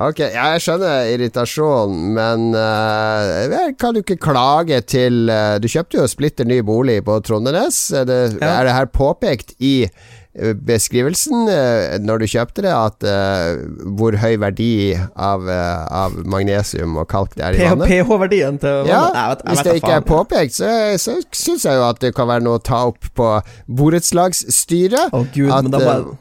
Ok, 0.00 0.20
jeg 0.32 0.60
skjønner 0.64 1.10
irritasjonen, 1.12 2.14
men 2.16 2.44
uh, 2.56 3.66
kan 3.76 3.92
du 3.92 3.98
ikke 4.00 4.16
klage 4.22 4.78
til 4.88 5.26
uh, 5.28 5.58
Du 5.60 5.66
kjøpte 5.68 5.98
jo 6.00 6.06
splitter 6.08 6.48
ny 6.48 6.62
bolig 6.64 7.02
på 7.04 7.18
Trondenes. 7.26 7.82
Er 7.92 8.06
det, 8.08 8.20
Ja. 8.40 8.54
er 8.60 8.64
det 8.70 8.72
her 8.78 8.88
påpekt 8.94 9.52
i 9.60 9.74
eh, 9.90 10.54
beskrivelsen 10.54 11.50
uh, 11.50 11.98
når 12.00 12.22
du 12.22 12.26
kjøpte 12.32 12.64
det, 12.64 12.72
at 12.72 13.04
uh, 13.04 13.60
hvor 13.98 14.16
høy 14.22 14.38
verdi 14.40 14.70
av, 15.20 15.44
av 15.50 16.16
magnesium 16.24 16.96
og 17.02 17.10
kalk 17.12 17.36
det 17.36 17.44
er 17.50 17.58
i 17.58 17.68
vannet? 17.68 17.90
pH-verdien 17.92 18.56
til 18.62 18.88
Ja. 18.88 19.02
Nei, 19.12 19.26
vet- 19.34 19.44
hvis 19.50 19.64
det 19.66 19.76
ikke 19.82 19.84
ikke 19.84 19.98
er 20.00 20.08
påpekt, 20.14 20.56
så, 20.62 20.72
så 21.02 21.18
syns 21.36 21.68
jeg 21.68 21.76
jo 21.76 21.84
at 21.90 22.00
det 22.00 22.14
kan 22.16 22.30
være 22.30 22.46
noe 22.46 22.56
å 22.62 22.64
ta 22.72 22.86
opp 22.88 23.04
på 23.20 23.34
borettslagsstyret. 23.68 25.12
Å 25.12 25.26
gud, 25.34 25.50
at, 25.52 25.62
men 25.68 25.76
da 25.76 25.84
må 25.84 25.92
jeg 25.92 26.18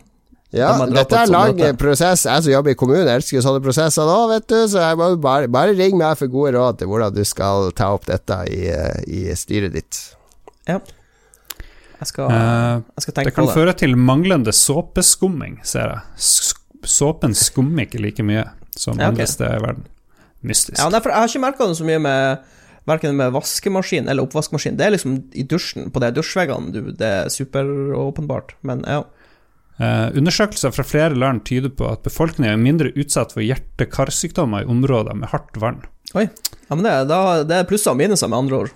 Ja, 0.55 0.71
dette 0.89 1.13
er 1.13 1.27
sånt 1.29 1.59
lang 1.59 1.77
prosess. 1.77 2.23
Jeg 2.25 2.43
som 2.45 2.51
jobber 2.51 2.73
i 2.73 2.77
kommunen, 2.79 3.07
elsker 3.13 3.37
jo 3.37 3.41
sånne 3.45 3.61
prosesser 3.61 4.07
nå, 4.09 4.15
vet 4.31 4.47
du. 4.49 4.55
Så 4.71 4.81
jeg 4.81 4.97
må 4.97 5.11
bare, 5.21 5.49
bare 5.51 5.75
ring 5.77 5.97
meg 5.99 6.17
for 6.17 6.31
gode 6.33 6.55
råd 6.57 6.79
til 6.79 6.89
hvordan 6.89 7.13
du 7.13 7.21
skal 7.27 7.69
ta 7.77 7.91
opp 7.93 8.07
dette 8.09 8.39
i, 8.49 8.63
eh, 8.73 9.03
i 9.05 9.35
styret 9.37 9.75
ditt. 9.77 9.99
Ja. 10.65 10.79
Jeg 11.99 12.07
skal, 12.07 12.31
Eh, 12.31 12.81
jeg 12.95 13.03
skal 13.03 13.13
Det 13.13 13.17
tenke 13.19 13.35
kan 13.35 13.45
på 13.45 13.51
det. 13.53 13.57
føre 13.59 13.77
til 13.77 13.95
manglende 13.95 14.53
såpeskumming, 14.55 15.59
ser 15.63 15.93
jeg. 15.93 16.01
Såpen 16.87 17.35
skummer 17.35 17.85
ikke 17.85 17.99
like 18.01 18.23
mye 18.23 18.47
som 18.75 18.97
Ja, 18.97 19.09
okay. 19.09 19.19
andre 19.19 19.27
steder 19.27 19.57
i 19.59 19.61
verden. 19.67 19.85
Mystisk. 20.43 20.77
Ja, 20.79 20.89
derfor, 20.89 21.09
jeg 21.11 21.19
har 21.19 21.27
ikke 21.27 21.41
merka 21.45 21.67
det 21.67 21.77
så 21.77 21.85
mye 21.85 21.99
med 22.01 22.39
Verken 22.87 23.13
med 23.15 23.31
vaskemaskin 23.33 24.07
eller 24.09 24.23
oppvaskmaskin. 24.25 24.75
Det 24.77 24.85
er 24.87 24.91
liksom 24.95 25.23
i 25.35 25.43
dusjen, 25.43 25.91
på 25.91 25.99
de 26.01 26.11
dusjveggene, 26.11 26.71
det 26.97 27.05
er 27.05 27.29
superåpenbart. 27.29 28.55
Men 28.63 28.81
ja. 28.87 29.03
Eh, 29.79 30.07
undersøkelser 30.19 30.73
fra 30.75 30.83
flere 30.83 31.15
land 31.15 31.45
tyder 31.47 31.71
på 31.71 31.87
at 31.87 32.03
befolkningen 32.03 32.51
er 32.51 32.59
mindre 32.59 32.91
utsatt 32.99 33.31
for 33.31 33.45
hjerte-karsykdommer 33.45 34.65
i 34.65 34.71
områder 34.71 35.15
med 35.15 35.31
hardt 35.31 35.55
vann. 35.61 35.85
Oi. 36.19 36.25
Ja, 36.67 36.75
men 36.75 36.83
det, 36.83 36.91
er- 36.91 37.07
da, 37.07 37.19
det 37.47 37.61
er 37.61 37.69
plusser 37.69 37.95
og 37.95 38.01
minuser, 38.01 38.27
med 38.27 38.41
andre 38.43 38.65
ord. 38.65 38.73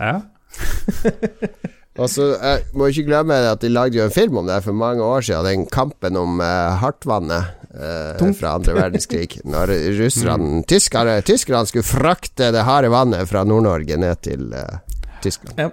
Ja. 0.00 0.14
Og 2.00 2.08
så 2.08 2.30
eh, 2.40 2.62
må 2.72 2.88
ikke 2.88 3.04
glemme 3.10 3.36
at 3.50 3.60
de 3.60 3.68
lagde 3.68 3.98
jo 3.98 4.06
en 4.06 4.14
film 4.14 4.38
om 4.40 4.48
det 4.48 4.62
for 4.64 4.72
mange 4.76 5.04
år 5.04 5.26
siden, 5.26 5.44
den 5.44 5.66
kampen 5.68 6.16
om 6.16 6.40
uh, 6.40 6.72
hardtvannet 6.80 7.50
uh, 7.76 8.32
fra 8.38 8.54
andre 8.56 8.78
verdenskrig. 8.78 9.42
Når 9.44 9.74
russerne 9.98 10.62
mm. 10.62 10.64
tyskerne 10.70 11.66
skulle 11.68 11.84
frakte 11.84 12.48
det 12.56 12.64
harde 12.64 12.88
vannet 12.94 13.28
fra 13.28 13.44
Nord-Norge 13.44 14.00
ned 14.00 14.24
til 14.24 14.48
uh, 14.56 14.80
Tyskland. 15.20 15.60
Ja. 15.60 15.68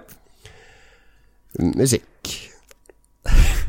Musikk. 1.72 2.36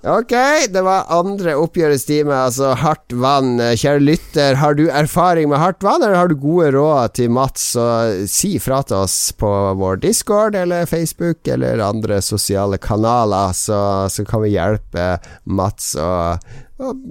Ok, 0.00 0.32
det 0.72 0.80
var 0.80 1.10
andre 1.12 1.52
oppgjørets 1.60 2.06
time, 2.08 2.32
altså 2.32 2.70
hardt 2.80 3.12
vann. 3.20 3.58
Kjære 3.60 4.00
lytter, 4.00 4.56
har 4.56 4.78
du 4.78 4.86
erfaring 4.88 5.50
med 5.50 5.60
hardt 5.60 5.84
vann, 5.84 6.00
eller 6.00 6.16
har 6.16 6.30
du 6.30 6.38
gode 6.40 6.70
råd 6.72 7.18
til 7.18 7.28
Mats, 7.36 7.66
så 7.74 7.84
si 8.24 8.54
fra 8.64 8.78
til 8.88 9.02
oss 9.02 9.18
på 9.36 9.50
vår 9.76 10.00
Discord 10.00 10.56
eller 10.56 10.88
Facebook 10.88 11.44
eller 11.52 11.84
andre 11.84 12.22
sosiale 12.24 12.80
kanaler, 12.80 13.52
så, 13.52 13.82
så 14.08 14.24
kan 14.24 14.40
vi 14.46 14.54
hjelpe 14.54 15.12
Mats 15.44 15.92
å 16.00 16.08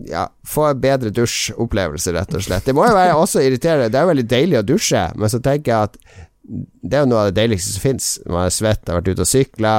ja, 0.10 0.26
få 0.50 0.72
en 0.72 0.82
bedre 0.82 1.14
dusjopplevelse, 1.14 2.16
rett 2.18 2.34
og 2.34 2.48
slett. 2.48 2.66
Det 2.66 2.74
må 2.74 2.90
jo 2.90 2.98
være 2.98 3.22
også 3.22 3.46
irriterende. 3.46 3.94
Det 3.94 4.02
er 4.02 4.10
veldig 4.10 4.30
deilig 4.34 4.62
å 4.64 4.66
dusje, 4.66 5.06
men 5.14 5.30
så 5.30 5.44
tenker 5.46 5.76
jeg 5.76 5.92
at 5.92 6.02
det 6.50 6.98
er 6.98 7.06
jo 7.06 7.12
noe 7.12 7.28
av 7.28 7.30
det 7.30 7.38
deiligste 7.44 7.76
som 7.76 7.84
fins. 7.86 8.14
Man 8.26 8.48
er 8.48 8.54
svett, 8.54 8.88
har 8.90 8.98
vært 8.98 9.14
ute 9.14 9.28
og 9.28 9.30
sykla, 9.30 9.74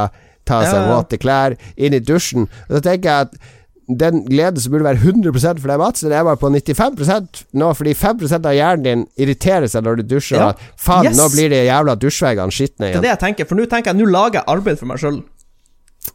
ta 0.51 0.61
seg 0.67 0.77
Ja, 0.83 0.91
våte 0.91 1.19
klær, 1.23 1.57
inn 1.79 1.97
i 1.97 2.03
dusjen. 2.03 2.47
Og 2.69 2.77
så 2.79 2.85
tenker 2.91 3.11
jeg 3.11 3.31
at 3.31 3.57
den 3.91 4.21
gleden 4.29 4.61
som 4.63 4.71
burde 4.73 4.87
være 4.87 5.01
100% 5.03 5.59
for 5.59 5.67
deg, 5.73 5.81
Mats, 5.81 6.05
den 6.05 6.13
er 6.15 6.23
bare 6.27 6.39
på 6.39 6.51
95% 6.55 7.41
nå, 7.59 7.71
fordi 7.75 7.95
5 7.99 8.21
av 8.39 8.53
hjernen 8.55 8.85
din 8.87 9.03
irriterer 9.19 9.67
seg 9.71 9.83
når 9.87 9.99
du 10.01 10.05
dusjer. 10.15 10.39
Ja. 10.39 10.53
Faen, 10.79 11.09
Yes. 11.09 11.19
nå 11.19 11.27
blir 11.33 11.51
de 11.51 11.65
jævla 11.67 11.97
dusjveggene 11.99 12.55
skitne 12.55 12.93
Det 12.93 13.01
er 13.01 13.07
det 13.09 13.13
jeg 13.17 13.23
tenker, 13.25 13.49
for 13.51 13.59
nå 13.59 13.67
tenker 13.67 13.91
jeg 13.91 13.99
Nå 13.99 14.07
lager 14.11 14.41
jeg 14.41 14.47
arbeid 14.55 14.79
for 14.79 14.91
meg 14.93 15.03
sjøl. 15.03 15.19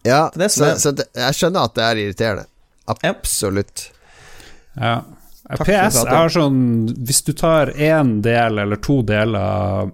Ja, 0.05 0.21
så, 0.47 0.69
er. 0.69 0.79
så 0.81 0.91
det, 0.95 1.09
jeg 1.15 1.37
skjønner 1.37 1.67
at 1.67 1.75
det 1.75 1.83
er 1.83 2.01
irriterende. 2.05 2.47
Absolutt. 3.03 3.89
Ja. 4.79 4.95
PS, 5.61 5.99
jeg 6.01 6.09
har 6.09 6.31
sånn 6.33 6.55
Hvis 7.05 7.21
du 7.27 7.31
tar 7.37 7.69
én 7.77 8.15
del 8.25 8.57
eller 8.63 8.79
to 8.81 8.95
deler 9.05 9.91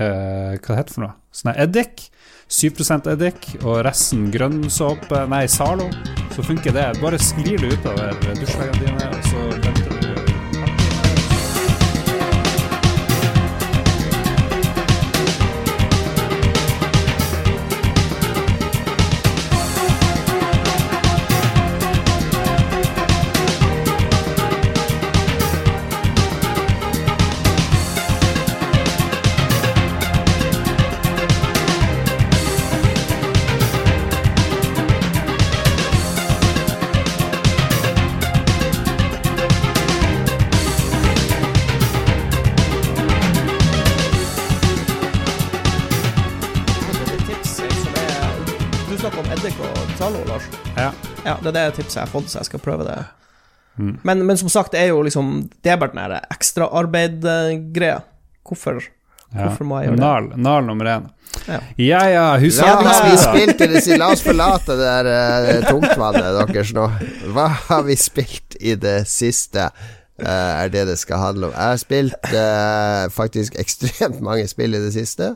eh, 0.00 0.56
Hva 0.56 0.70
det 0.70 0.78
heter 0.78 0.94
for 0.94 1.04
noe? 1.04 1.12
Sånn 1.34 1.52
eddik. 1.60 2.06
7% 2.50 3.08
eddik 3.14 3.48
og 3.62 3.80
resten 3.86 4.28
grønn 4.34 4.66
såpe, 4.72 5.24
nei, 5.30 5.46
Zalo, 5.50 5.88
så 6.34 6.44
funker 6.44 6.74
det. 6.76 6.86
Bare 7.00 7.20
sklir 7.22 7.62
det 7.62 7.72
utover 7.78 8.14
dusjveggene 8.34 8.82
dine, 8.84 9.10
og 9.10 9.30
så 9.30 9.53
Ja. 51.24 51.36
Det 51.40 51.50
er 51.50 51.56
det 51.56 51.68
tipset 51.78 51.96
jeg 51.98 52.06
har 52.06 52.12
fått, 52.12 52.30
så 52.32 52.40
jeg 52.42 52.50
skal 52.52 52.62
prøve 52.64 52.86
det. 52.88 52.98
Men, 53.76 54.20
men 54.26 54.38
som 54.38 54.48
sagt, 54.52 54.70
det 54.70 54.84
er 54.84 54.92
jo 54.92 55.00
liksom 55.02 55.48
Det 55.64 55.72
er 55.72 55.78
bare 55.80 55.90
den 55.90 56.04
der 56.12 56.28
ekstraarbeid-greia. 56.30 58.02
Hvorfor, 58.46 58.82
Ja. 59.34 59.48
hvorfor 59.48 59.66
må 59.66 59.80
jeg 59.80 59.88
gjøre 59.88 59.96
det? 59.96 60.04
Nal, 60.04 60.28
Nal 60.38 60.64
nummer 60.68 60.84
én. 60.92 61.08
Ja. 61.48 61.58
Ja 61.76 62.02
ja, 62.06 62.26
Hva 62.38 62.74
har 62.86 63.08
vi 63.10 63.16
spilt? 63.18 63.98
La 63.98 64.12
oss 64.12 64.22
forlate 64.22 64.76
det 64.78 64.86
der 64.86 65.08
uh, 65.10 65.66
tungtvannet 65.66 66.52
deres 66.52 66.70
nå. 66.76 66.86
Hva 67.34 67.48
har 67.66 67.82
vi 67.88 67.96
spilt 67.98 68.54
i 68.60 68.76
det 68.78 69.08
siste? 69.10 69.70
Uh, 70.22 70.28
er 70.28 70.70
det 70.70 70.84
det 70.92 70.98
skal 71.00 71.18
handle 71.18 71.48
om. 71.48 71.56
Jeg 71.56 71.72
har 71.72 71.80
spilt 71.82 72.28
uh, 72.30 73.10
faktisk 73.10 73.58
ekstremt 73.58 74.20
mange 74.22 74.46
spill 74.46 74.76
i 74.78 74.82
det 74.84 74.92
siste. 74.94 75.32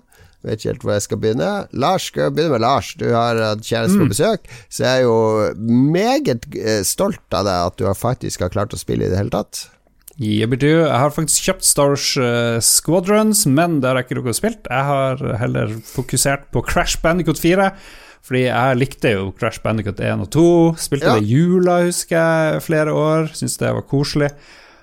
Vet 0.47 0.61
ikke 0.61 0.71
helt 0.71 0.85
hvor 0.87 0.93
jeg 0.95 1.03
skal 1.03 1.19
begynne. 1.23 1.49
Lars, 1.73 2.05
skal 2.13 2.29
jeg 2.29 2.35
begynne 2.37 2.55
med 2.55 2.63
Lars. 2.63 2.93
Du 3.01 3.09
har 3.11 3.41
hatt 3.43 3.65
kjæreste 3.67 3.99
på 3.99 4.07
besøk, 4.13 4.45
så 4.71 4.85
jeg 4.85 5.01
er 5.01 5.07
jo 5.09 5.17
meget 5.67 6.47
eh, 6.55 6.83
stolt 6.87 7.35
av 7.35 7.49
deg 7.49 7.65
at 7.73 7.81
du 7.81 7.89
faktisk 7.99 8.45
har 8.47 8.53
klart 8.55 8.77
å 8.77 8.79
spille 8.81 9.09
i 9.09 9.11
det 9.11 9.19
hele 9.19 9.35
tatt. 9.35 9.65
Jibbidu. 10.19 10.67
Jeg 10.83 10.99
har 10.99 11.13
faktisk 11.15 11.45
kjøpt 11.47 11.67
Star 11.67 11.93
Wars 11.93 12.09
eh, 12.19 12.59
Squadrons, 12.65 13.45
men 13.47 13.79
det 13.83 13.87
har 13.91 14.01
jeg 14.01 14.09
ikke 14.09 14.17
rukket 14.19 14.35
å 14.35 14.39
spille. 14.41 14.63
Jeg 14.67 14.87
har 14.89 15.23
heller 15.43 15.75
fokusert 15.87 16.49
på 16.55 16.63
Crash 16.67 16.99
Bandicoot 17.05 17.39
4. 17.43 17.69
Fordi 18.29 18.41
jeg 18.49 18.77
likte 18.81 19.13
jo 19.15 19.29
Crash 19.39 19.63
Bandicoot 19.65 20.01
1 20.05 20.25
og 20.27 20.31
2. 20.35 20.47
Spilte 20.83 21.07
Ja. 21.07 21.15
det 21.17 21.25
i 21.29 21.37
jula, 21.39 21.79
husker 21.87 22.19
jeg, 22.19 22.63
flere 22.67 22.93
år. 22.93 23.31
Syns 23.39 23.55
det 23.63 23.71
var 23.73 23.87
koselig. 23.89 24.33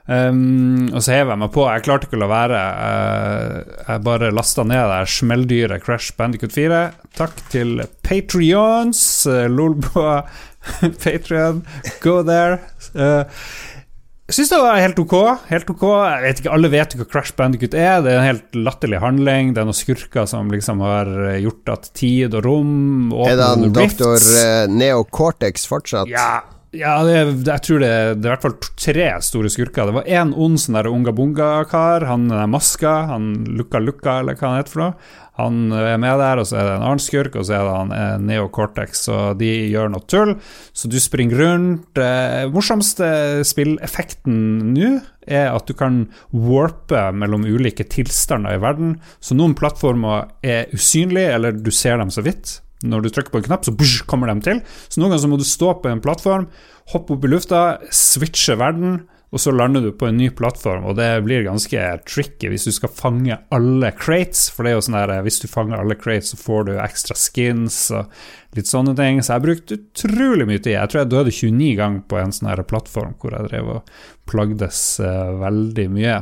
Um, 0.06 0.92
og 0.94 1.02
så 1.02 1.16
hev 1.16 1.32
jeg 1.34 1.42
meg 1.42 1.54
på. 1.56 1.64
Jeg 1.66 1.86
klarte 1.88 2.08
ikke 2.08 2.20
å 2.20 2.24
la 2.24 2.32
være. 2.32 2.64
Uh, 2.80 3.78
jeg 3.88 4.04
bare 4.06 4.34
lasta 4.36 4.66
ned 4.68 4.82
det 4.82 5.00
her 5.00 5.14
smelldyret 5.18 5.86
Crash 5.86 6.18
Bandicoot 6.18 6.54
4. 6.54 6.82
Takk 7.18 7.40
til 7.54 7.80
Patrions. 8.06 9.02
Uh, 9.30 9.46
Lolboa 9.50 10.20
Patrion, 11.04 11.64
go 12.02 12.20
there. 12.26 12.60
Uh, 12.94 13.26
jeg 14.26 14.40
syns 14.40 14.52
det 14.56 14.58
var 14.58 14.80
helt 14.82 14.98
ok. 14.98 15.14
Helt 15.52 15.68
ok. 15.70 15.84
Jeg 15.86 16.22
vet 16.24 16.40
ikke, 16.42 16.54
Alle 16.56 16.70
vet 16.74 16.94
jo 16.96 17.02
hva 17.04 17.06
Crash 17.12 17.36
Bandicoot 17.38 17.76
er. 17.78 18.00
Det 18.02 18.10
er 18.10 18.18
en 18.18 18.26
helt 18.26 18.58
latterlig 18.58 19.02
handling. 19.04 19.52
Det 19.54 19.62
er 19.62 19.68
noen 19.70 19.78
skurker 19.78 20.26
som 20.30 20.50
liksom 20.50 20.82
har 20.82 21.12
eh, 21.28 21.44
gjort 21.44 21.70
at 21.76 21.92
tid 21.94 22.34
og 22.34 22.48
rom 22.48 23.14
Er 23.28 23.38
det 23.38 23.50
han 23.52 23.70
doktor 23.76 24.18
eh, 24.18 24.66
Neo 24.74 25.04
Cortex 25.06 25.68
fortsatt? 25.70 26.10
Ja, 26.10 26.42
ja 26.78 26.96
det, 27.08 27.14
er- 27.18 27.34
jeg 27.52 27.62
tror 27.66 27.80
det, 27.84 27.92
det 28.22 28.26
er 28.26 28.32
i 28.32 28.34
hvert 28.36 28.46
fall 28.46 28.58
tre 28.86 29.10
store 29.26 29.50
skurker. 29.54 29.88
Det 29.90 29.96
var 30.00 30.10
én 30.22 30.32
ond 30.36 30.60
sånn 30.62 30.78
der 30.80 30.90
unga 30.92 31.14
bunga-kar. 31.16 32.06
Han 32.10 32.28
den 32.32 32.52
maska, 32.54 32.96
han 33.12 33.30
Lukka 33.58 33.80
Lukka, 33.84 34.20
eller 34.22 34.36
hva 34.40 34.52
han 34.54 34.60
heter 34.62 34.76
for 34.76 34.84
noe. 34.86 34.98
Han 35.36 35.58
er 35.76 35.98
med 36.00 36.16
der, 36.22 36.40
og 36.40 36.46
så 36.48 36.56
er 36.62 36.64
det 36.70 36.76
en 36.78 36.84
annen 36.88 37.02
skurk, 37.04 37.34
og 37.36 37.44
så 37.44 37.58
er 37.58 37.66
det 37.68 37.74
han 37.76 37.90
eh, 37.92 38.14
Neo 38.24 38.46
Cortex. 38.56 39.02
Så 39.10 39.18
de 39.36 39.50
gjør 39.74 39.90
noe 39.92 40.06
tull. 40.08 40.32
Så 40.72 40.88
du 40.88 40.96
springer 41.04 41.42
rundt. 41.44 42.00
Eh, 42.00 42.46
morsomste 42.54 43.10
spilleffekten 43.44 44.38
nå 44.74 44.94
er 45.28 45.50
at 45.52 45.66
du 45.68 45.74
kan 45.76 46.06
warpe 46.32 47.10
mellom 47.18 47.44
ulike 47.50 47.84
tilstander 47.92 48.56
i 48.56 48.62
verden. 48.64 48.96
Så 49.20 49.36
noen 49.36 49.56
plattformer 49.58 50.30
er 50.46 50.70
usynlige, 50.76 51.34
eller 51.36 51.52
du 51.58 51.72
ser 51.74 51.98
dem 52.00 52.14
så 52.14 52.24
vidt. 52.26 52.62
Når 52.86 53.06
du 53.06 53.12
trykker 53.12 53.34
på 53.34 53.42
en 53.42 53.50
knapp, 53.50 53.66
så 53.66 53.74
bush, 53.76 54.06
kommer 54.10 54.32
de 54.32 54.38
til. 54.46 54.62
Så 54.88 55.02
noen 55.02 55.14
ganger 55.14 55.26
så 55.26 55.32
må 55.32 55.42
du 55.42 55.48
stå 55.48 55.74
på 55.82 55.92
en 55.92 56.04
plattform, 56.04 56.48
hoppe 56.94 57.16
opp 57.16 57.26
i 57.26 57.32
lufta, 57.34 57.66
switche 57.94 58.58
verden, 58.62 59.04
og 59.36 59.42
så 59.42 59.52
lander 59.52 59.84
du 59.84 59.90
på 59.92 60.08
en 60.08 60.16
ny 60.16 60.30
plattform, 60.32 60.86
og 60.88 60.96
det 60.96 61.10
blir 61.26 61.44
ganske 61.44 61.82
tricky 62.08 62.48
hvis 62.52 62.68
du 62.70 62.72
skal 62.72 62.92
fange 62.94 63.36
alle 63.52 63.90
crates, 63.98 64.46
for 64.54 64.64
det 64.64 64.72
er 64.72 64.78
jo 64.78 64.86
sånn 64.86 64.96
der 64.96 65.26
hvis 65.26 65.42
du 65.44 65.50
fanger 65.52 65.82
alle 65.82 65.98
crates, 66.00 66.32
så 66.32 66.40
får 66.40 66.70
du 66.70 66.72
ekstra 66.78 67.18
skins 67.20 67.80
og 67.92 68.14
litt 68.56 68.70
sånne 68.70 68.94
ting. 68.96 69.20
Så 69.20 69.36
jeg 69.36 69.44
brukte 69.44 69.80
utrolig 69.82 70.48
mye 70.48 70.62
tid. 70.62 70.78
Jeg 70.78 70.92
tror 70.92 71.02
jeg 71.02 71.12
døde 71.12 71.36
29 71.36 71.74
ganger 71.82 72.06
på 72.08 72.22
en 72.22 72.36
sånn 72.38 72.64
plattform 72.70 73.18
hvor 73.20 73.36
jeg 73.36 73.50
drev 73.50 73.74
og 73.76 73.92
plagdes 74.30 74.86
eh, 75.04 75.36
veldig 75.44 75.88
mye. 75.98 76.22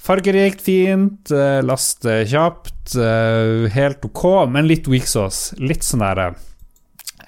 Fargerikt, 0.00 0.64
fint, 0.64 1.28
last 1.28 1.66
laste 1.68 2.14
kjapt, 2.30 2.79
eh, 2.98 3.68
helt 3.74 4.04
ok, 4.04 4.24
men 4.50 4.68
litt 4.68 4.88
weak 4.90 5.08
sauce. 5.10 5.56
Litt 5.60 5.86
sånn 5.86 6.04
der 6.04 6.22
eh, 6.24 6.44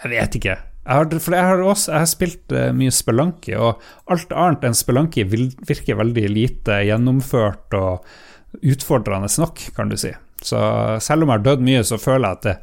Jeg 0.02 0.12
vet 0.14 0.38
ikke. 0.40 0.58
Jeg 0.82 0.98
har, 0.98 1.12
for 1.22 1.36
jeg 1.36 1.46
har 1.46 1.60
også 1.62 1.92
jeg 1.92 2.02
har 2.02 2.08
spilt 2.10 2.52
uh, 2.56 2.70
mye 2.74 2.90
Spelunky, 2.90 3.52
og 3.54 3.82
alt 4.10 4.32
annet 4.34 4.64
enn 4.66 4.74
Spelunky 4.74 5.22
virker 5.30 6.00
veldig 6.00 6.24
lite 6.26 6.80
gjennomført 6.88 7.76
og 7.78 8.08
utfordrende 8.66 9.30
nok, 9.38 9.62
kan 9.76 9.92
du 9.92 9.96
si. 10.00 10.10
Så 10.42 10.58
selv 10.98 11.22
om 11.22 11.30
jeg 11.30 11.38
har 11.38 11.44
dødd 11.46 11.62
mye, 11.62 11.84
så 11.86 12.00
føler 12.02 12.26
jeg 12.26 12.40
at 12.40 12.48
det, 12.48 12.56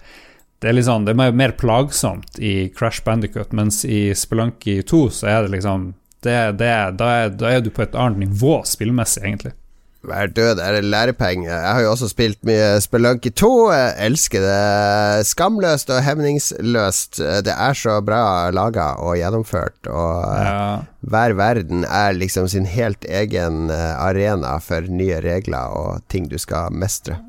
det 0.59 0.73
er 0.73 0.81
sånn, 0.83 1.07
det 1.07 1.15
er 1.15 1.31
mer- 1.31 1.55
plagsomt 1.55 2.41
i 2.43 2.67
Crash 2.75 3.05
Bandicoot, 3.07 3.55
mens 3.55 3.85
i 3.87 4.09
Spelunky 4.11 4.81
2 4.83 5.01
så 5.21 5.31
er 5.31 5.45
det 5.45 5.55
liksom 5.55 5.93
det, 6.19 6.35
det, 6.59 6.73
da, 6.99 7.09
er, 7.23 7.29
da 7.31 7.53
er 7.55 7.63
du 7.63 7.71
på 7.71 7.85
et 7.85 7.95
annet 7.95 8.25
nivå 8.27 8.59
spillmessig, 8.67 9.23
egentlig. 9.23 9.53
Hver 9.99 10.29
død 10.31 10.59
er 10.63 10.77
en 10.77 10.85
lærepenge. 10.93 11.49
Jeg 11.51 11.73
har 11.75 11.81
jo 11.83 11.89
også 11.91 12.07
spilt 12.07 12.39
mye 12.47 12.77
Spelunky 12.79 13.33
2. 13.35 13.49
Jeg 13.73 13.95
elsker 14.07 14.39
det. 14.45 15.25
Skamløst 15.27 15.89
og 15.91 15.99
hemningsløst. 16.05 17.19
Det 17.43 17.51
er 17.51 17.73
så 17.75 17.97
bra 18.07 18.21
laga 18.55 18.93
og 19.03 19.17
gjennomført, 19.19 19.89
og 19.91 20.23
Ja. 20.39 20.77
hver 21.03 21.33
verden 21.35 21.83
er 21.83 22.11
liksom 22.15 22.47
sin 22.47 22.65
helt 22.65 23.03
egen 23.09 23.69
eh, 23.69 23.95
arena 23.99 24.57
for 24.63 24.87
nye 24.87 25.19
regler 25.19 25.67
og 25.75 26.01
ting 26.09 26.29
du 26.31 26.37
skal 26.39 26.71
mestre. 26.71 27.19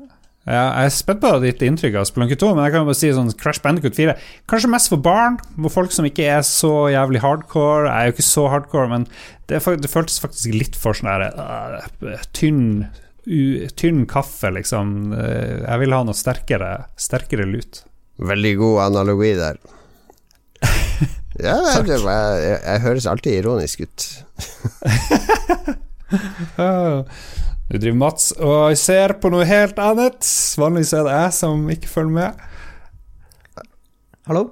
Ja, 0.41 0.61
jeg 0.73 0.87
er 0.89 0.93
spent 0.95 1.19
på 1.21 1.29
ditt 1.43 1.59
inntrykk 1.61 1.99
av 1.99 2.07
Spelunky 2.09 2.33
2, 2.41 2.47
men 2.57 2.65
jeg 2.65 2.73
kan 2.73 2.81
jo 2.81 2.87
bare 2.87 2.97
si 2.97 3.11
sånn 3.13 3.27
Crash 3.37 3.61
Bandicoot 3.61 3.93
4 3.93 4.15
Kanskje 4.49 4.71
mest 4.73 4.89
for 4.89 4.97
barn, 5.05 5.35
for 5.53 5.69
folk 5.75 5.93
som 5.93 6.07
ikke 6.07 6.25
er 6.33 6.41
så 6.47 6.71
jævlig 6.89 7.21
hardcore. 7.21 7.85
Jeg 7.85 7.93
er 7.93 8.09
jo 8.09 8.15
ikke 8.15 8.25
så 8.25 8.47
hardcore, 8.49 8.89
men 8.89 9.05
det, 9.51 9.59
det 9.83 9.91
føltes 9.91 10.17
faktisk 10.23 10.55
litt 10.57 10.79
for 10.81 10.97
sånn 10.97 11.11
der 11.11 11.37
uh, 11.37 12.25
tynn, 12.33 12.87
u, 13.29 13.69
tynn 13.77 14.07
kaffe, 14.09 14.49
liksom. 14.57 15.13
Uh, 15.13 15.61
Jeg 15.67 15.83
vil 15.83 15.93
ha 15.93 16.01
noe 16.09 16.17
sterkere, 16.17 16.71
sterkere 16.97 17.45
lut. 17.45 17.83
Veldig 18.31 18.55
god 18.63 18.81
analogi 18.89 19.35
der. 19.37 19.61
Ja, 21.41 21.55
det, 21.63 21.85
det, 21.87 21.95
jeg, 22.03 22.41
jeg, 22.43 22.57
jeg 22.59 22.81
høres 22.83 23.05
alltid 23.07 23.37
ironisk 23.39 23.85
ut. 23.85 24.03
Du 27.71 27.77
driver 27.79 27.95
Mats 28.01 28.31
og 28.35 28.73
ser 28.75 29.13
på 29.23 29.29
noe 29.31 29.45
helt 29.47 29.77
annet. 29.79 30.27
Vanligvis 30.59 30.89
er 30.91 31.05
det 31.07 31.13
jeg 31.15 31.35
som 31.37 31.61
ikke 31.71 31.87
følger 31.87 32.15
med. 32.17 32.41
Hallo? 34.27 34.49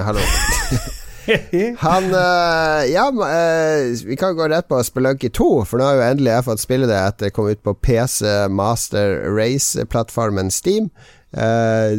Hallo. 0.00 0.22
Han 1.84 2.06
eh, 2.08 2.80
Ja, 2.88 3.04
eh, 3.26 3.92
vi 4.08 4.16
kan 4.20 4.32
gå 4.36 4.48
rett 4.48 4.68
på 4.68 4.80
Spelunky 4.84 5.28
2, 5.28 5.50
for 5.68 5.80
nå 5.80 5.90
har 5.90 5.98
jo 5.98 6.06
endelig 6.06 6.32
jeg 6.32 6.46
fått 6.48 6.64
spille 6.64 6.88
det 6.88 6.96
etter 6.96 7.28
det 7.28 7.34
kom 7.36 7.52
ut 7.52 7.60
på 7.64 7.76
PC 7.84 8.32
Master 8.52 9.20
Race-plattformen 9.36 10.48
Steam. 10.52 10.88
Eh, 11.36 11.92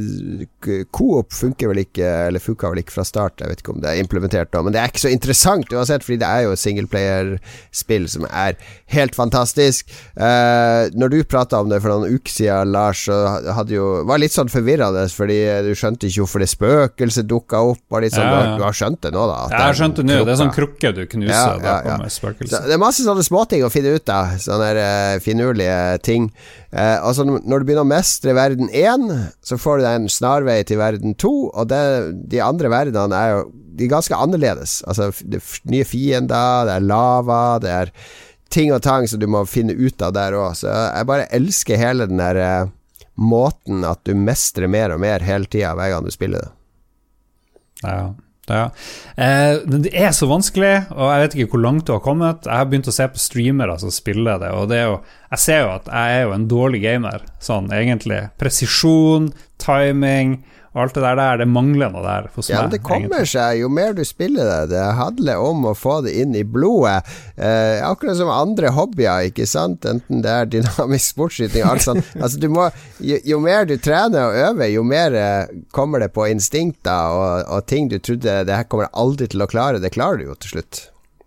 Coop 0.95 1.33
funker 1.35 1.71
vel 1.71 1.83
ikke 1.83 2.07
Eller 2.29 2.43
funka 2.43 2.69
vel 2.71 2.81
ikke 2.81 2.95
fra 2.97 3.05
start, 3.07 3.41
jeg 3.41 3.51
vet 3.51 3.63
ikke 3.63 3.75
om 3.75 3.81
det 3.83 3.91
er 3.91 4.01
implementert 4.01 4.53
nå, 4.53 4.63
men 4.65 4.75
det 4.75 4.81
er 4.81 4.91
ikke 4.91 5.05
så 5.05 5.11
interessant 5.13 5.71
uansett, 5.73 6.05
fordi 6.05 6.19
det 6.21 6.29
er 6.29 6.45
jo 6.45 6.55
singleplayerspill 6.59 8.07
som 8.11 8.27
er 8.29 8.57
helt 8.93 9.15
fantastisk. 9.17 9.89
Uh, 10.17 10.91
når 10.95 11.11
du 11.11 11.17
prata 11.29 11.59
om 11.61 11.71
det 11.71 11.81
for 11.83 11.91
noen 11.91 12.15
uker 12.17 12.31
siden, 12.31 12.73
Lars, 12.75 13.05
så 13.07 13.17
hadde 13.57 13.75
jo 13.75 13.87
var 14.07 14.21
litt 14.21 14.35
sånn 14.35 14.51
forvirrende, 14.51 15.05
fordi 15.13 15.39
du 15.65 15.71
skjønte 15.77 16.09
ikke 16.09 16.23
hvorfor 16.23 16.43
det 16.43 16.49
spøkelset 16.51 17.29
dukka 17.29 17.61
opp, 17.71 17.83
og 17.91 18.03
litt 18.05 18.15
sånn, 18.15 18.25
Ja, 18.25 18.41
ja. 18.41 18.57
Du, 18.57 18.65
har, 18.65 18.75
skjønt 18.75 19.01
det 19.05 19.11
nå, 19.15 19.25
da? 19.29 19.39
at 19.45 19.55
Jeg 19.55 19.61
har 19.61 19.73
er 19.73 19.79
skjønt 19.79 20.01
det 20.01 20.05
nå. 20.07 20.19
Det 20.25 20.33
er 20.33 20.41
sånn 20.41 20.53
krukke 20.55 20.91
du 20.95 21.01
knuser. 21.11 21.33
Ja, 21.33 21.55
ja, 21.61 21.77
på 21.85 21.91
ja. 21.93 21.97
med 22.01 22.13
Så 22.13 22.21
spøkelser. 22.21 22.67
det 22.69 22.75
er 22.75 22.81
masse 22.81 23.05
sånne 23.05 23.25
småting 23.25 23.65
å 23.65 23.71
finne 23.73 23.95
ut 23.95 24.13
av. 24.13 24.35
Sånne 24.41 24.69
uh, 24.77 25.17
finurlige 25.23 25.79
ting. 26.05 26.29
Uh, 26.75 26.99
altså 27.07 27.25
Når 27.27 27.61
du 27.61 27.67
begynner 27.67 27.85
å 27.85 27.89
mestre 27.89 28.35
verden 28.37 28.71
1, 28.71 29.07
så 29.45 29.59
får 29.61 29.79
du 29.79 29.85
deg 29.87 29.99
en 30.01 30.09
snarvei 30.11 30.54
til 30.63 30.79
verden 30.79 31.15
2, 31.19 31.33
og 31.51 31.67
det, 31.69 31.83
de 32.31 32.41
andre 32.43 32.71
verdenene 32.71 33.19
er 33.19 33.35
jo 33.35 33.45
De 33.75 33.83
er 33.83 33.91
ganske 33.91 34.15
annerledes. 34.15 34.77
Altså 34.87 35.09
det 35.19 35.41
er 35.41 35.71
nye 35.71 35.83
fiender, 35.83 36.63
det 36.63 36.75
er 36.77 36.85
lava, 36.87 37.59
det 37.59 37.71
er 37.73 37.89
ting 38.47 38.71
og 38.71 38.79
tang 38.85 39.03
som 39.11 39.19
du 39.19 39.27
må 39.27 39.41
finne 39.49 39.75
ut 39.75 39.99
av 39.99 40.13
der 40.15 40.37
òg. 40.37 40.53
Så 40.55 40.71
jeg 40.71 41.09
bare 41.09 41.27
elsker 41.35 41.81
hele 41.81 42.07
den 42.07 42.21
der 42.21 42.39
eh, 42.39 42.69
måten 43.19 43.83
at 43.83 43.99
du 44.07 44.13
mestrer 44.15 44.71
mer 44.71 44.95
og 44.95 45.01
mer 45.03 45.25
hele 45.27 45.49
tida 45.51 45.73
hver 45.75 45.91
gang 45.91 46.07
du 46.07 46.13
spiller 46.15 46.45
det. 46.45 46.51
Ja, 47.83 48.13
ja. 48.51 48.65
Eh, 49.17 49.61
det 49.65 49.91
er 49.93 50.11
så 50.15 50.27
vanskelig, 50.29 50.73
og 50.93 51.11
jeg 51.11 51.23
vet 51.23 51.37
ikke 51.37 51.55
hvor 51.55 51.63
langt 51.65 51.87
du 51.87 51.93
har 51.95 52.03
kommet. 52.05 52.45
Jeg 52.45 52.61
har 52.61 52.67
begynt 52.69 52.89
å 52.91 52.95
se 52.95 53.07
på 53.09 53.21
streamere 53.21 53.77
som 53.81 53.93
spiller 53.93 54.41
det, 54.41 54.51
og 54.53 54.69
det 54.71 54.83
jo 54.83 54.97
Jeg 55.35 55.41
ser 55.41 55.63
jo 55.65 55.71
at 55.73 55.87
jeg 55.89 56.17
er 56.17 56.21
jo 56.23 56.35
en 56.35 56.47
dårlig 56.47 56.79
gamer, 56.85 57.23
sånn 57.43 57.65
egentlig. 57.73 58.21
Presisjon, 58.39 59.33
timing 59.59 60.37
og 60.75 60.81
alt 60.83 60.97
det 60.97 61.01
der, 61.05 61.15
der 61.15 61.37
det 61.39 61.45
mangler 61.47 61.87
noe 61.93 62.01
der 62.03 62.25
hos 62.35 62.49
Ja, 62.51 62.65
meg. 62.65 62.73
det 62.73 62.81
kommer 62.83 63.07
egentlig. 63.21 63.29
seg 63.31 63.61
jo 63.61 63.69
mer 63.71 63.93
du 63.95 64.01
spiller 64.03 64.43
det. 64.49 64.73
Det 64.73 64.81
handler 64.97 65.39
om 65.39 65.63
å 65.69 65.71
få 65.73 66.01
det 66.03 66.11
inn 66.19 66.35
i 66.35 66.43
blodet. 66.43 66.97
Eh, 67.39 67.79
akkurat 67.87 68.17
som 68.19 68.27
andre 68.33 68.73
hobbyer, 68.75 69.29
ikke 69.31 69.47
sant. 69.47 69.87
Enten 69.87 70.19
det 70.25 70.33
er 70.33 70.49
dynamisk 70.51 71.13
sportsskyting 71.15 71.63
alt 71.63 71.85
sånt. 71.87 72.03
Altså, 72.25 72.41
du 72.43 72.49
må, 72.51 72.67
jo, 72.99 73.21
jo 73.23 73.39
mer 73.39 73.63
du 73.69 73.77
trener 73.79 74.27
og 74.27 74.35
øver, 74.49 74.67
jo 74.73 74.83
mer 74.83 75.15
eh, 75.15 75.55
kommer 75.71 76.03
det 76.03 76.11
på 76.15 76.27
instinkter 76.27 77.15
og, 77.15 77.47
og 77.55 77.65
ting 77.71 77.87
du 77.89 77.95
trodde 78.03 78.41
det 78.45 78.59
her 78.59 78.67
kommer 78.67 78.89
jeg 78.89 78.95
aldri 79.05 79.31
til 79.31 79.45
å 79.45 79.49
klare. 79.49 79.79
Det 79.79 79.93
klarer 79.95 80.19
du 80.19 80.27
jo 80.27 80.35
til 80.43 80.57
slutt. 80.57 80.83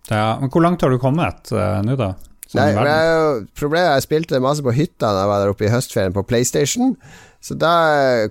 Ja, 0.09 0.37
men 0.41 0.49
hvor 0.53 0.61
langt 0.65 0.81
har 0.85 0.93
du 0.93 1.01
kommet 1.01 1.49
eh, 1.53 1.79
nå, 1.85 1.97
da? 1.97 2.13
Sånn 2.49 2.63
Nei, 2.63 2.69
men 2.73 2.87
jeg, 2.89 3.41
problemet 3.59 3.91
er 3.91 3.97
jeg 3.99 4.05
spilte 4.07 4.39
masse 4.41 4.63
på 4.65 4.71
hytta 4.73 5.11
da 5.13 5.19
jeg 5.25 5.29
var 5.29 5.41
der 5.43 5.51
oppe 5.53 5.67
i 5.67 5.73
høstferien 5.73 6.15
på 6.15 6.23
PlayStation. 6.25 6.95
Så 7.39 7.55
da 7.55 7.73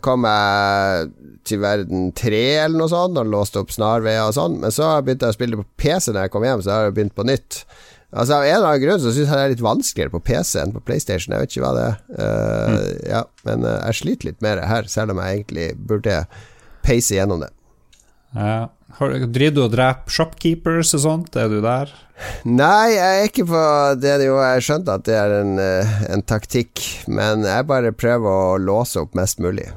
kom 0.05 0.27
jeg 0.29 1.11
til 1.49 1.63
verden 1.63 2.11
tre 2.17 2.43
eller 2.67 2.77
noe 2.77 2.91
sånt 2.93 3.17
og 3.17 3.31
låste 3.33 3.63
opp 3.63 3.71
snarveier 3.73 4.27
og 4.29 4.35
sånn. 4.37 4.59
Men 4.61 4.75
så 4.75 4.91
begynte 5.01 5.29
jeg 5.31 5.37
å 5.37 5.39
spille 5.39 5.61
på 5.63 5.65
PC 5.81 6.13
når 6.13 6.27
jeg 6.27 6.35
kom 6.35 6.45
hjem, 6.45 6.65
så 6.65 6.75
har 6.75 6.89
jeg 6.91 6.97
begynt 6.99 7.17
på 7.17 7.25
nytt. 7.29 7.63
Altså 8.09 8.39
Av 8.39 8.45
en 8.47 8.55
eller 8.57 8.69
annen 8.71 8.83
grunn 8.85 9.01
så 9.01 9.11
syns 9.13 9.29
jeg 9.29 9.37
det 9.37 9.45
er 9.47 9.53
litt 9.53 9.65
vanskeligere 9.65 10.13
på 10.15 10.21
PC 10.29 10.61
enn 10.63 10.75
på 10.77 10.81
PlayStation. 10.85 11.35
Jeg 11.35 11.45
vet 11.45 11.53
ikke 11.57 11.65
hva 11.67 11.73
det 11.77 11.87
er. 11.89 11.99
Eh, 12.25 12.87
Ja, 13.15 13.23
men 13.49 13.65
eh, 13.69 13.81
jeg 13.89 13.99
sliter 14.03 14.31
litt 14.31 14.45
mer 14.45 14.61
her, 14.65 14.89
selv 14.89 15.13
om 15.13 15.21
jeg 15.25 15.41
egentlig 15.43 15.67
burde 15.91 16.23
peise 16.85 17.17
gjennom 17.19 17.43
det. 17.45 17.51
Ja. 18.37 18.69
Driver 18.97 19.55
du 19.55 19.63
og 19.67 19.73
dreper 19.75 20.11
shopkeepers 20.11 20.95
og 20.97 21.03
sånt? 21.05 21.37
Er 21.37 21.51
du 21.53 21.61
der? 21.63 21.91
Nei, 22.49 22.95
jeg 22.97 23.19
er 23.19 23.27
ikke 23.29 23.45
på 23.47 23.65
det 24.01 24.15
nivået. 24.23 24.57
Jeg 24.57 24.65
skjønte 24.67 24.97
at 24.97 25.05
det 25.07 25.19
er 25.19 25.35
en, 25.43 25.59
eh, 25.63 25.93
en 26.15 26.25
taktikk, 26.27 26.83
men 27.07 27.45
jeg 27.47 27.67
bare 27.69 27.93
prøver 27.95 28.27
å 28.27 28.57
låse 28.59 28.99
opp 29.03 29.15
mest 29.19 29.39
mulig. 29.45 29.69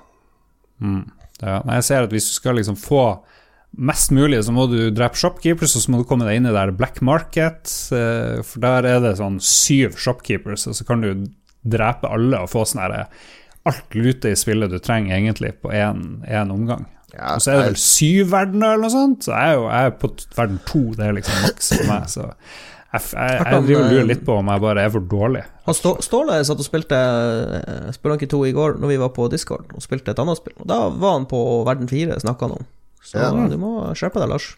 Mm. 0.81 1.03
Ja. 1.41 1.59
Jeg 1.75 1.85
ser 1.85 2.07
at 2.07 2.15
hvis 2.15 2.31
du 2.31 2.33
skal 2.39 2.57
liksom 2.57 2.79
få 2.79 3.03
mest 3.77 4.11
mulig, 4.11 4.41
så 4.43 4.55
må 4.55 4.65
du 4.71 4.89
drepe 4.91 5.19
shopkeepers, 5.19 5.75
og 5.77 5.83
så 5.83 5.91
må 5.91 6.01
du 6.01 6.07
komme 6.09 6.25
deg 6.27 6.39
inn 6.39 6.49
i 6.49 6.55
der 6.55 6.73
black 6.75 7.01
market, 7.05 7.69
eh, 7.95 8.41
for 8.47 8.63
der 8.63 8.89
er 8.89 9.03
det 9.03 9.17
sånn 9.21 9.37
syv 9.43 9.99
shopkeepers, 10.01 10.65
og 10.67 10.79
så 10.79 10.87
kan 10.87 11.05
du 11.05 11.27
drepe 11.61 12.09
alle 12.09 12.41
og 12.41 12.51
få 12.51 12.65
sånn 12.65 12.83
herre 12.85 13.05
Alt 13.69 13.93
lute 13.93 14.31
i 14.31 14.37
spillet 14.39 14.71
du 14.73 14.79
trenger 14.81 15.13
egentlig 15.13 15.51
på 15.61 15.69
én 15.69 16.49
omgang. 16.49 16.87
Ja, 17.11 17.35
Og 17.35 17.41
så 17.43 17.51
er 17.51 17.57
det 17.59 17.69
vel 17.73 17.79
syv 17.83 18.29
verdener 18.31 18.75
eller 18.75 18.85
noe 18.87 18.93
sånt, 18.93 19.25
så 19.27 19.33
jeg 19.35 19.53
er 19.53 19.57
jo 19.59 19.63
jeg 19.67 19.87
er 19.89 19.95
på 20.01 20.09
verden 20.37 20.59
to, 20.69 20.83
det 20.95 21.07
er 21.07 21.17
liksom 21.17 21.41
maks 21.43 21.71
for 21.75 21.89
meg, 21.89 22.05
så 22.11 22.27
jeg, 22.91 23.01
jeg, 23.13 23.35
jeg 23.39 23.63
driver 23.67 23.81
og 23.85 23.91
lurer 23.93 24.07
litt 24.09 24.23
på 24.27 24.35
om 24.39 24.51
jeg 24.51 24.63
bare 24.63 24.83
er 24.83 24.91
for 24.91 25.09
dårlig. 25.11 25.41
Han 25.67 25.75
Stå, 25.77 25.93
Ståle 26.03 26.39
satt 26.47 26.59
og 26.59 26.67
spilte 26.67 26.97
uh, 26.97 27.91
Spelunky 27.95 28.27
2 28.31 28.41
i 28.49 28.53
går, 28.55 28.75
når 28.83 28.91
vi 28.91 28.99
var 28.99 29.13
på 29.15 29.27
Discord, 29.31 29.69
og 29.75 29.83
spilte 29.83 30.11
et 30.11 30.19
annet 30.23 30.39
spill. 30.39 30.55
Og 30.59 30.67
da 30.71 30.79
var 30.91 31.15
han 31.19 31.27
på 31.31 31.39
verden 31.67 31.87
4, 31.91 32.19
snakka 32.23 32.47
han 32.49 32.57
om. 32.59 32.65
Så 33.03 33.19
Ja. 33.19 33.29
du 33.31 33.55
må 33.59 33.71
skjerpe 33.95 34.19
deg, 34.19 34.31
Lars. 34.33 34.49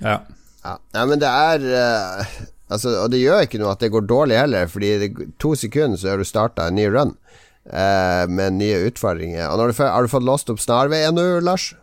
Ja. 0.00 0.18
Ja, 0.64 0.78
ja 0.96 1.04
men 1.08 1.20
det 1.22 1.28
er 1.28 1.66
eh, 1.80 2.38
Altså, 2.68 2.90
og 3.00 3.12
det 3.12 3.22
gjør 3.22 3.46
ikke 3.46 3.60
noe 3.62 3.70
at 3.72 3.80
det 3.80 3.88
går 3.94 4.04
dårlig 4.04 4.36
heller, 4.36 4.66
fordi 4.68 4.88
i 5.06 5.28
to 5.40 5.54
sekunder 5.56 5.96
så 5.96 6.10
har 6.12 6.18
du 6.20 6.26
starta 6.28 6.66
en 6.68 6.76
ny 6.76 6.84
run 6.92 7.14
eh, 7.14 7.27
med 7.70 8.54
nye 8.56 8.78
utfordringer. 8.88 9.50
Når 9.56 9.72
du, 9.74 9.82
har 9.84 10.02
du 10.02 10.08
fått 10.08 10.24
låst 10.24 10.48
opp 10.50 10.60
snarveien 10.62 11.14
nå, 11.14 11.26
Lars? 11.44 11.74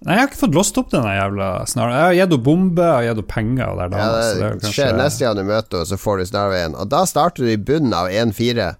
Nei, 0.00 0.14
jeg 0.14 0.20
har 0.22 0.28
ikke 0.30 0.38
fått 0.40 0.54
låst 0.56 0.78
opp 0.80 0.88
den 0.94 1.04
jævla 1.04 1.48
snarveien. 1.68 1.98
Jeg 1.98 2.06
har 2.06 2.14
gitt 2.16 2.30
henne 2.30 2.44
bombe, 2.46 2.84
og 2.86 2.94
har 2.94 3.02
gitt 3.04 3.18
henne 3.18 3.26
penger 3.34 3.74
Der, 3.80 3.90
da, 3.92 3.98
Ja, 3.98 4.06
det 4.14 4.22
det 4.22 4.38
skjer 4.38 4.54
kanskje 4.62 4.86
neste 4.96 5.26
gang 5.26 5.36
du 5.36 5.42
møter 5.50 5.76
henne, 5.80 5.88
så 5.90 5.98
får 6.00 6.16
du 6.22 6.24
snarveien. 6.30 6.76
Og 6.78 6.88
da 6.94 7.02
starter 7.10 7.44
du 7.44 7.50
i 7.52 7.58
bunnen 7.60 7.92
av 7.98 8.08
1-4. 8.08 8.70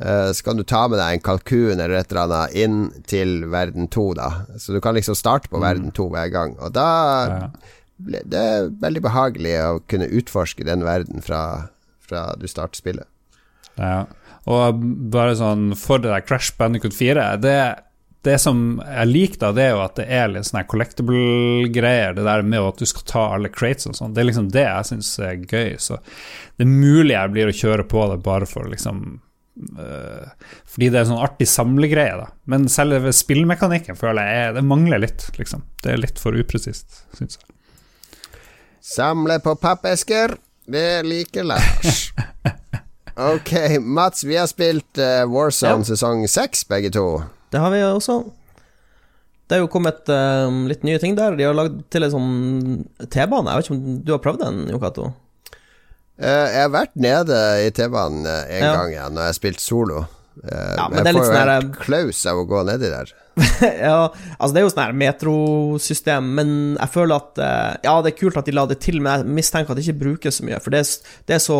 Uh, 0.00 0.30
så 0.32 0.46
kan 0.46 0.56
du 0.56 0.64
ta 0.64 0.86
med 0.88 0.96
deg 1.02 1.18
en 1.18 1.24
kalkun 1.26 1.76
eller 1.76 1.98
et 1.98 2.08
eller 2.14 2.22
annet 2.24 2.54
inn 2.56 2.78
til 3.10 3.42
verden 3.52 3.90
2, 3.92 4.06
da. 4.16 4.30
Så 4.56 4.72
du 4.72 4.80
kan 4.80 4.96
liksom 4.96 5.18
starte 5.18 5.52
på 5.52 5.60
verden 5.60 5.92
2 5.92 6.08
hver 6.14 6.30
gang. 6.32 6.56
Og 6.64 6.72
da 6.72 6.88
Mm. 7.28 7.36
Ja. 7.42 7.48
ble 8.02 8.22
det 8.32 8.40
er 8.40 8.70
veldig 8.82 9.02
behagelig 9.04 9.52
å 9.62 9.80
kunne 9.86 10.08
utforske 10.08 10.64
den 10.66 10.80
verden 10.82 11.20
fra, 11.22 11.68
fra 12.00 12.30
du 12.40 12.48
starter 12.48 12.80
spillet. 12.80 13.06
Ja. 13.78 14.04
Og 14.50 14.82
bare 15.12 15.38
sånn 15.38 15.72
for 15.78 16.02
det 16.02 16.10
der 16.10 16.24
Crash 16.26 16.56
Bandicoot 16.58 16.94
4 16.96 17.26
Det, 17.42 17.56
det 18.26 18.36
som 18.42 18.80
jeg 18.82 19.10
liker 19.10 19.40
da, 19.40 19.50
det 19.54 19.64
er 19.64 19.74
jo 19.74 19.82
at 19.84 19.98
det 19.98 20.06
er 20.10 20.30
litt 20.30 20.48
sånne 20.48 20.64
collectible-greier. 20.70 22.16
Det 22.16 22.26
der 22.26 22.46
med 22.46 22.68
at 22.68 22.82
du 22.82 22.86
skal 22.86 23.06
ta 23.08 23.26
alle 23.36 23.50
crates 23.54 23.88
og 23.90 23.98
sånn. 23.98 24.14
Det 24.14 24.22
er 24.22 24.28
liksom 24.30 24.50
det 24.54 24.64
jeg 24.66 24.88
syns 24.92 25.12
er 25.22 25.42
gøy. 25.42 25.76
Så 25.82 25.98
det 26.56 26.66
er 26.66 26.70
mulig 26.70 27.16
jeg 27.16 27.34
blir 27.34 27.50
å 27.50 27.58
kjøre 27.62 27.86
på 27.90 28.06
det 28.12 28.20
bare 28.26 28.48
for 28.50 28.70
liksom 28.70 29.02
øh, 29.78 30.30
Fordi 30.70 30.90
det 30.90 31.00
er 31.00 31.06
en 31.06 31.12
sånn 31.14 31.24
artig 31.26 31.50
samlegreie, 31.50 32.14
da. 32.20 32.30
Men 32.50 32.70
selve 32.70 33.14
spillmekanikken 33.14 33.98
føler 33.98 34.26
jeg 34.26 34.46
er, 34.46 34.56
det 34.58 34.66
mangler 34.70 35.02
litt, 35.02 35.26
liksom. 35.38 35.66
Det 35.82 35.94
er 35.94 36.02
litt 36.02 36.22
for 36.22 36.38
upresist, 36.38 37.04
syns 37.18 37.38
jeg. 37.40 37.48
Samle 38.82 39.38
på 39.42 39.54
pappesker. 39.62 40.34
Det 40.66 41.02
liker 41.06 41.46
Lars. 41.46 42.10
Ok, 43.16 43.52
Mats, 43.80 44.24
vi 44.24 44.36
har 44.40 44.46
spilt 44.48 44.98
uh, 44.98 45.24
Warzone 45.28 45.82
Ja. 45.84 45.88
sesong 45.92 46.24
seks, 46.30 46.64
begge 46.68 46.90
to. 46.94 47.22
Det 47.52 47.60
har 47.60 47.70
vi 47.74 47.82
også. 47.84 48.22
Det 49.50 49.58
er 49.58 49.64
jo 49.66 49.68
kommet 49.68 50.08
eh, 50.08 50.48
litt 50.70 50.84
nye 50.86 50.96
ting 51.02 51.12
der. 51.18 51.34
De 51.36 51.44
har 51.44 51.52
lagd 51.52 51.82
til 51.92 52.06
en 52.06 52.12
sånn 52.14 52.28
T-bane. 53.12 53.50
Jeg 53.52 53.58
vet 53.60 53.66
ikke 53.68 53.74
om 53.76 53.98
du 54.06 54.12
har 54.14 54.22
prøvd 54.24 54.40
den, 54.46 54.60
Jo 54.72 54.78
Cato? 54.80 55.10
Uh, 56.16 56.46
jeg 56.48 56.62
har 56.62 56.70
vært 56.72 56.94
nede 56.96 57.40
i 57.66 57.68
T-banen 57.76 58.24
en 58.24 58.62
Ja. 58.64 58.70
gang 58.78 58.94
igjen 58.94 59.12
når 59.12 59.26
jeg 59.26 59.32
har 59.34 59.36
spilt 59.42 59.60
solo. 59.60 60.06
Ja, 60.48 60.86
men 60.88 61.02
jeg 61.04 61.12
får 61.12 61.18
jo 61.20 61.26
sånn 61.28 61.50
helt 61.52 61.74
klaus 61.82 62.22
av 62.30 62.38
å 62.40 62.46
gå 62.48 62.62
nedi 62.64 62.88
der. 62.88 63.10
ja, 63.84 63.98
altså 64.38 64.52
det 64.54 64.60
er 64.62 64.64
jo 64.64 64.70
sånn 64.72 64.80
her 64.86 64.96
metrosystem, 64.96 66.30
men 66.36 66.54
jeg 66.78 66.92
føler 66.94 67.20
at 67.20 67.40
Ja, 67.84 67.94
det 68.04 68.14
er 68.14 68.16
kult 68.16 68.38
at 68.40 68.48
de 68.48 68.54
la 68.56 68.64
det 68.68 68.78
til, 68.84 69.02
men 69.04 69.20
jeg 69.20 69.36
mistenker 69.36 69.72
at 69.74 69.76
det 69.76 69.84
ikke 69.84 70.00
brukes 70.06 70.40
så 70.40 70.46
mye, 70.48 70.60
for 70.64 70.72
det 70.72 70.80
er, 70.86 71.12
det 71.28 71.36
er 71.36 71.44
så 71.44 71.58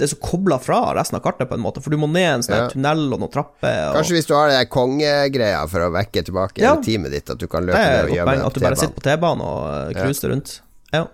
det 0.00 0.06
er 0.06 0.12
så 0.14 0.18
kobla 0.24 0.56
fra 0.62 0.78
resten 0.96 1.18
av 1.18 1.22
kartet, 1.26 1.48
på 1.50 1.58
en 1.58 1.60
måte, 1.60 1.82
for 1.84 1.92
du 1.92 1.98
må 2.00 2.08
ned 2.08 2.28
en 2.38 2.44
sånn 2.46 2.56
Ja. 2.56 2.68
tunnel 2.72 3.12
og 3.12 3.20
noen 3.20 3.32
trapper. 3.34 3.90
Og, 3.90 3.98
Kanskje 3.98 4.16
hvis 4.16 4.28
du 4.30 4.32
har 4.34 4.48
det 4.48 4.56
der 4.56 4.70
kongegreia 4.72 5.60
for 5.68 5.84
å 5.84 5.92
vekke 5.92 6.24
tilbake 6.24 6.64
Ja. 6.64 6.76
teamet 6.80 7.12
ditt, 7.12 7.28
at 7.28 7.38
du 7.38 7.46
kan 7.46 7.68
løpe 7.68 7.76
ned 7.76 8.08
og 8.08 8.16
gjemme 8.16 8.32
deg 8.32 8.40
på 8.40 8.40
T-banen. 8.40 8.46
at 8.46 8.54
du 8.54 8.60
bare 8.64 8.80
sitter 8.80 8.96
på 8.96 9.04
T-banen 9.04 9.44
og 9.44 9.94
cruiser 9.94 10.28
ja. 10.28 10.34
rundt. 10.34 10.60
Ja. 10.92 11.04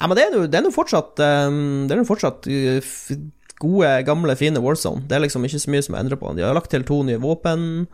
Nei, 0.00 0.08
men 0.08 0.16
det 0.16 0.56
er 0.56 0.62
nå 0.64 0.72
fortsatt 0.72 1.16
Det 1.20 1.92
er 1.92 2.00
nå 2.00 2.06
fortsatt 2.08 2.48
uh, 2.48 2.80
f 2.80 3.12
gode, 3.62 3.90
gamle, 4.08 4.34
fine 4.34 4.58
Warzone. 4.58 5.04
Det 5.06 5.14
er 5.16 5.22
liksom 5.26 5.44
ikke 5.46 5.60
så 5.62 5.70
mye 5.70 5.84
som 5.86 5.94
er 5.94 6.02
endret 6.02 6.18
på. 6.18 6.32
De 6.34 6.42
har 6.42 6.56
lagt 6.56 6.72
til 6.72 6.82
to 6.82 7.02
nye 7.06 7.20
våpen, 7.22 7.86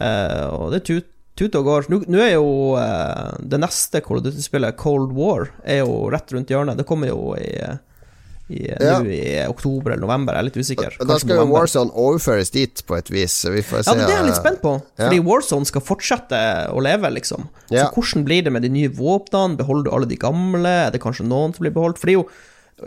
eh, 0.00 0.46
og 0.52 0.74
det 0.74 0.82
tut, 0.84 1.06
tut 1.40 1.56
og 1.56 1.64
går. 1.64 1.88
Nå 1.88 2.02
nå 2.10 2.20
er 2.20 2.34
jo 2.34 2.76
eh, 2.76 3.38
det 3.40 3.62
neste 3.62 4.02
Call 4.04 4.20
of 4.20 4.26
Duty-spillet, 4.26 4.76
Cold 4.76 5.14
War, 5.16 5.48
er 5.64 5.80
jo 5.84 6.10
rett 6.12 6.34
rundt 6.34 6.52
hjørnet. 6.52 6.76
Det 6.76 6.84
kommer 6.88 7.08
jo 7.08 7.32
i, 7.40 7.48
i, 8.50 8.60
Ja. 8.68 8.98
nå 9.00 9.06
i 9.14 9.46
oktober 9.48 9.92
eller 9.94 10.02
november, 10.04 10.34
jeg 10.34 10.40
er 10.42 10.48
litt 10.50 10.58
usikker. 10.60 10.90
Kanskje 10.98 11.06
da 11.08 11.18
skal 11.22 11.36
jo. 11.40 11.46
Warzone 11.52 11.90
overføres 11.94 12.50
dit 12.54 12.82
på 12.86 12.96
et 12.98 13.10
vis, 13.10 13.32
så 13.44 13.52
vi 13.54 13.62
får 13.62 13.84
se. 13.86 13.90
Ja, 13.90 13.96
men 13.96 14.06
det 14.06 14.14
er 14.14 14.20
jeg 14.22 14.26
litt 14.32 14.40
spent 14.42 14.60
på. 14.62 14.74
Ja. 14.98 15.06
Fordi 15.08 15.20
Warzone 15.30 15.66
skal 15.70 15.80
fortsette 15.86 16.42
å 16.74 16.82
leve, 16.82 17.10
liksom. 17.14 17.48
Ja. 17.70 17.88
Hvordan 17.94 18.24
blir 18.26 18.42
det 18.44 18.52
med 18.52 18.62
de 18.62 18.68
nye 18.74 18.88
våpnene? 18.90 19.56
Beholder 19.60 19.88
du 19.90 19.94
alle 19.96 20.06
de 20.10 20.16
gamle? 20.16 20.74
Er 20.86 20.90
det 20.90 21.00
kanskje 21.00 21.26
noen 21.30 21.54
som 21.54 21.62
blir 21.64 21.72
beholdt? 21.72 21.98
For 22.02 22.06
det 22.10 22.16
er 22.16 22.20
jo 22.20 22.28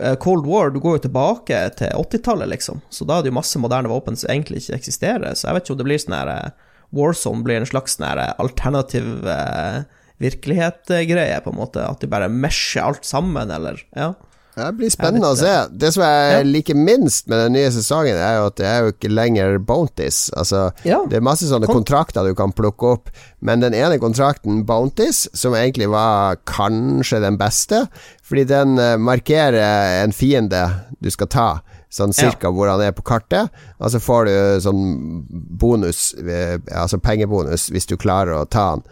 eh, 0.00 0.14
Cold 0.16 0.46
War, 0.46 0.70
du 0.70 0.80
går 0.80 0.98
jo 0.98 1.08
tilbake 1.08 1.62
til 1.78 1.88
80-tallet, 1.94 2.48
liksom. 2.50 2.82
Så 2.90 3.06
da 3.06 3.18
er 3.18 3.22
det 3.22 3.30
jo 3.32 3.38
masse 3.40 3.58
moderne 3.62 3.88
våpen 3.88 4.16
som 4.16 4.28
egentlig 4.30 4.62
ikke 4.64 4.78
eksisterer. 4.80 5.34
Så 5.34 5.48
jeg 5.48 5.54
vet 5.54 5.64
ikke 5.68 5.76
om 5.76 5.82
det 5.82 5.88
blir 5.90 5.98
sånn 6.02 6.18
her 6.18 6.32
eh, 6.36 6.50
Warzone 6.94 7.42
blir 7.42 7.56
en 7.62 7.66
slags 7.66 7.96
sånn 7.96 8.06
her 8.06 8.18
eh, 8.22 8.34
alternativ 8.38 9.24
eh, 9.26 9.82
virkelighet-greie, 10.22 11.40
på 11.44 11.50
en 11.50 11.58
måte. 11.58 11.82
At 11.88 12.00
de 12.04 12.06
bare 12.10 12.28
mesher 12.30 12.82
alt 12.84 13.04
sammen, 13.08 13.50
eller 13.50 13.82
Ja. 13.96 14.12
Det 14.54 14.68
blir 14.78 14.90
spennende 14.92 15.32
å 15.32 15.36
se. 15.36 15.52
Det 15.74 15.88
som 15.94 16.04
jeg 16.06 16.46
liker 16.46 16.76
minst 16.78 17.26
med 17.28 17.40
den 17.42 17.56
nye 17.56 17.70
sesongen, 17.74 18.14
er 18.14 18.36
jo 18.38 18.46
at 18.46 18.56
det 18.60 18.66
er 18.70 18.84
jo 18.84 18.92
ikke 18.92 19.10
lenger 19.10 19.58
bounties. 19.58 20.28
Altså, 20.36 20.72
Ja. 20.86 21.00
det 21.10 21.16
er 21.18 21.20
masse 21.26 21.48
sånne 21.50 21.66
kontrakter 21.66 22.22
du 22.24 22.34
kan 22.38 22.52
plukke 22.52 22.92
opp, 22.92 23.10
men 23.42 23.60
den 23.60 23.74
ene 23.74 23.98
kontrakten, 23.98 24.64
bounties, 24.64 25.28
som 25.34 25.54
egentlig 25.54 25.88
var 25.90 26.36
kanskje 26.46 27.20
den 27.20 27.36
beste, 27.36 27.88
fordi 28.22 28.44
den 28.46 28.78
eh, 28.78 28.96
markerer 28.96 30.04
en 30.04 30.12
fiende 30.12 30.62
du 31.02 31.10
skal 31.10 31.26
ta. 31.26 31.48
Sånn 31.90 32.10
Ja. 32.16 32.30
cirka 32.30 32.50
hvor 32.50 32.68
han 32.70 32.80
er 32.80 32.92
på 32.92 33.02
kartet, 33.06 33.50
og 33.80 33.90
så 33.90 34.00
får 34.02 34.24
du 34.26 34.60
sånn 34.60 35.24
bonus, 35.58 36.12
eh, 36.14 36.58
altså 36.74 36.98
pengebonus, 36.98 37.68
hvis 37.70 37.86
du 37.86 37.96
klarer 37.96 38.34
å 38.40 38.48
ta 38.50 38.70
han. 38.70 38.82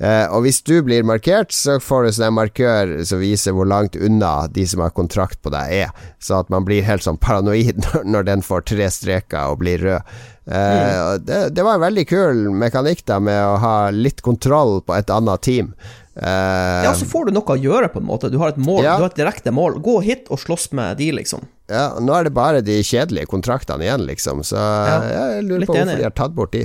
Eh, 0.00 0.26
og 0.32 0.46
hvis 0.46 0.62
du 0.64 0.78
blir 0.86 1.04
markert, 1.04 1.52
så 1.52 1.76
får 1.82 2.06
du 2.06 2.10
sånn 2.16 2.28
en 2.30 2.36
markør 2.38 2.92
som 3.04 3.20
viser 3.20 3.52
hvor 3.52 3.68
langt 3.68 3.98
unna 4.00 4.46
de 4.48 4.64
som 4.66 4.80
har 4.80 4.94
kontrakt 4.96 5.42
på 5.44 5.52
deg 5.52 5.74
er, 5.84 5.90
så 6.18 6.38
at 6.40 6.48
man 6.52 6.64
blir 6.64 6.86
helt 6.86 7.04
sånn 7.04 7.20
paranoid 7.20 7.82
når, 7.84 8.04
når 8.08 8.28
den 8.30 8.42
får 8.46 8.64
tre 8.72 8.88
streker 8.90 9.52
og 9.52 9.60
blir 9.60 9.84
rød. 9.84 10.14
Eh, 10.50 10.98
og 11.04 11.26
det, 11.28 11.40
det 11.54 11.62
var 11.66 11.76
en 11.76 11.84
veldig 11.84 12.06
kul 12.10 12.46
mekanikk 12.64 13.04
da 13.06 13.20
med 13.22 13.38
å 13.44 13.58
ha 13.62 13.74
litt 13.92 14.24
kontroll 14.24 14.80
på 14.88 14.96
et 14.96 15.12
annet 15.12 15.44
team. 15.46 15.74
Eh, 16.16 16.80
Ja, 16.88 16.94
så 16.96 17.04
får 17.06 17.28
du 17.28 17.36
noe 17.36 17.54
å 17.54 17.60
gjøre, 17.60 17.92
på 17.92 18.00
en 18.00 18.08
måte. 18.08 18.32
Du 18.32 18.38
har 18.40 18.50
et 18.54 18.58
mål, 18.58 18.82
Ja. 18.88 18.96
du 18.96 19.04
har 19.04 19.12
et 19.12 19.20
direkte 19.20 19.52
mål. 19.54 19.78
Gå 19.84 20.00
hit 20.02 20.32
og 20.32 20.40
slåss 20.42 20.70
med 20.72 20.96
de, 20.98 21.12
liksom. 21.20 21.44
ja, 21.70 21.92
nå 22.02 22.16
er 22.16 22.24
det 22.26 22.32
bare 22.34 22.64
de 22.66 22.80
kjedelige 22.82 23.28
kontraktene 23.30 23.84
igjen, 23.86 24.08
liksom. 24.08 24.40
Så 24.48 24.56
jeg 24.58 25.44
lurer 25.46 25.68
på 25.68 25.76
hvorfor 25.76 25.96
de 26.00 26.08
har 26.08 26.16
tatt 26.24 26.34
bort 26.34 26.56
de. 26.56 26.64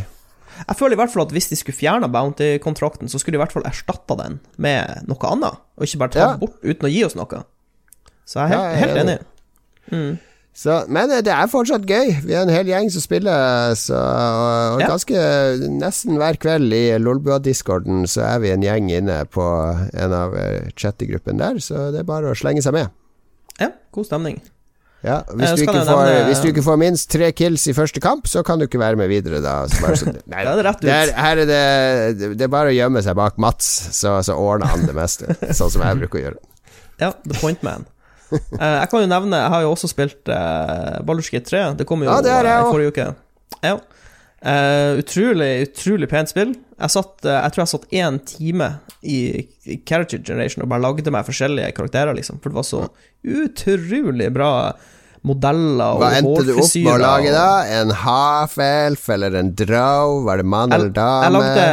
Jeg 0.67 0.77
føler 0.79 0.95
i 0.95 0.99
hvert 1.01 1.11
fall 1.13 1.25
at 1.25 1.33
hvis 1.35 1.49
de 1.51 1.55
skulle 1.59 1.75
fjerna 1.77 2.07
Bounty-kontrakten, 2.11 3.09
så 3.11 3.19
skulle 3.19 3.35
de 3.35 3.41
i 3.41 3.43
hvert 3.43 3.51
fall 3.55 3.65
erstatta 3.67 4.15
den 4.23 4.39
med 4.57 5.03
noe 5.09 5.31
annet, 5.31 5.59
og 5.77 5.83
ikke 5.87 5.99
bare 6.05 6.13
ta 6.15 6.19
Ja. 6.19 6.29
den 6.35 6.39
bort 6.45 6.61
uten 6.63 6.87
å 6.87 6.91
gi 6.93 7.03
oss 7.05 7.15
noe. 7.15 7.43
Så 8.25 8.39
jeg 8.39 8.45
er 8.45 8.47
helt, 8.47 8.61
Ja, 8.61 8.69
jeg 8.69 8.75
er 8.75 8.87
helt 8.87 9.01
enig. 9.03 9.19
Mm. 9.91 10.15
Så, 10.55 10.75
men 10.87 11.11
eh, 11.11 11.19
det 11.21 11.33
er 11.35 11.49
fortsatt 11.51 11.83
gøy. 11.85 12.13
Vi 12.23 12.31
er 12.33 12.45
en 12.45 12.49
hel 12.53 12.65
gjeng 12.71 12.87
som 12.89 13.03
spiller, 13.03 13.73
så, 13.75 13.99
og 13.99 14.79
Ja. 14.81 14.87
ganske 14.87 15.19
Nesten 15.75 16.15
hver 16.15 16.37
kveld 16.39 16.71
i 16.73 16.95
Lolbua-discorden 16.97 18.07
så 18.07 18.23
er 18.23 18.39
vi 18.39 18.51
en 18.55 18.63
gjeng 18.63 18.87
inne 18.89 19.25
på 19.27 19.43
en 19.93 20.13
av 20.15 20.33
eh, 20.39 20.69
chattegruppene 20.79 21.37
der, 21.43 21.59
så 21.59 21.91
det 21.91 21.99
er 22.05 22.07
bare 22.07 22.31
å 22.31 22.37
slenge 22.39 22.63
seg 22.63 22.71
med. 22.73 22.87
Ja, 23.59 23.67
god 23.91 24.05
stemning. 24.07 24.39
Ja, 25.05 25.19
hvis, 25.29 25.51
Eh, 25.51 25.55
du 25.59 25.65
får, 25.69 25.77
nevne- 25.85 26.25
hvis 26.29 26.39
du 26.41 26.47
ikke 26.49 26.63
får 26.65 26.77
minst 26.81 27.09
tre 27.13 27.27
kills 27.37 27.67
i 27.69 27.75
første 27.77 28.01
kamp, 28.01 28.25
så 28.31 28.41
kan 28.45 28.57
du 28.59 28.65
ikke 28.65 28.79
være 28.81 28.97
med 28.97 29.11
videre, 29.11 29.41
da. 29.43 29.53
Så 29.69 29.83
nei, 30.33 30.41
det 30.41 30.53
er 30.55 30.63
rett 30.65 30.81
ut. 30.81 30.89
er, 30.89 31.11
her 31.13 31.41
er 31.43 31.49
det 31.51 32.29
Det 32.39 32.47
er 32.47 32.51
bare 32.51 32.71
å 32.71 32.75
gjemme 32.75 33.03
seg 33.05 33.17
bak 33.19 33.37
Mats, 33.41 33.67
så, 33.93 34.15
så 34.25 34.33
ordner 34.39 34.71
han 34.73 34.87
det 34.89 34.95
meste. 34.97 35.29
sånn 35.53 35.69
som 35.75 35.85
jeg 35.85 36.01
bruker 36.01 36.19
å 36.19 36.23
gjøre. 36.29 36.41
Ja, 37.03 37.11
The 37.25 37.37
Point 37.41 37.61
Man. 37.65 37.85
Eh, 38.35 38.79
jeg 38.81 38.87
kan 38.89 39.03
jo 39.03 39.07
nevne, 39.07 39.37
jeg 39.37 39.51
har 39.53 39.61
jo 39.61 39.69
også 39.75 39.87
spilt 39.87 40.27
uh, 40.33 40.97
Baldur's 41.05 41.29
3. 41.29 41.59
Det 41.77 41.85
kom 41.87 42.01
jo 42.01 42.09
Ja, 42.09 42.15
det 42.25 42.31
er, 42.33 42.47
jeg 42.49 42.57
eh, 42.57 42.65
i 42.65 42.73
forrige 42.73 42.91
uke. 42.95 43.05
Ja. 43.63 43.75
Uh, 44.45 44.97
utrolig, 44.99 45.51
utrolig 45.69 46.09
pent 46.09 46.29
spill. 46.33 46.55
Jeg, 46.75 46.91
satt, 46.91 47.13
uh, 47.23 47.35
jeg 47.37 47.53
tror 47.53 47.61
jeg 47.63 47.71
satt 47.71 47.85
én 48.01 48.17
time 48.27 48.71
i, 49.05 49.19
i 49.69 49.77
Character 49.87 50.19
Generation 50.25 50.65
og 50.65 50.71
bare 50.73 50.83
lagde 50.87 51.13
meg 51.13 51.29
forskjellige 51.29 51.69
karakterer, 51.77 52.17
liksom. 52.17 52.41
For 52.41 52.49
det 52.51 52.59
var 52.59 52.67
så 52.67 52.81
utrolig 53.45 54.31
bra 54.35 54.49
modeller 55.25 55.95
og 55.95 56.01
Hva 56.03 56.09
endte 56.19 56.43
du 56.47 56.51
opp 56.55 56.75
med 56.77 56.91
å 56.93 56.97
lage 57.01 57.31
da? 57.33 57.47
En 57.79 57.91
half-elf 58.03 59.07
eller 59.15 59.37
en 59.39 59.49
drow? 59.57 60.19
Var 60.27 60.41
det 60.41 60.45
mann 60.53 60.73
eller 60.75 60.91
dame? 60.93 61.23
jeg 61.25 61.33
lagde, 61.35 61.65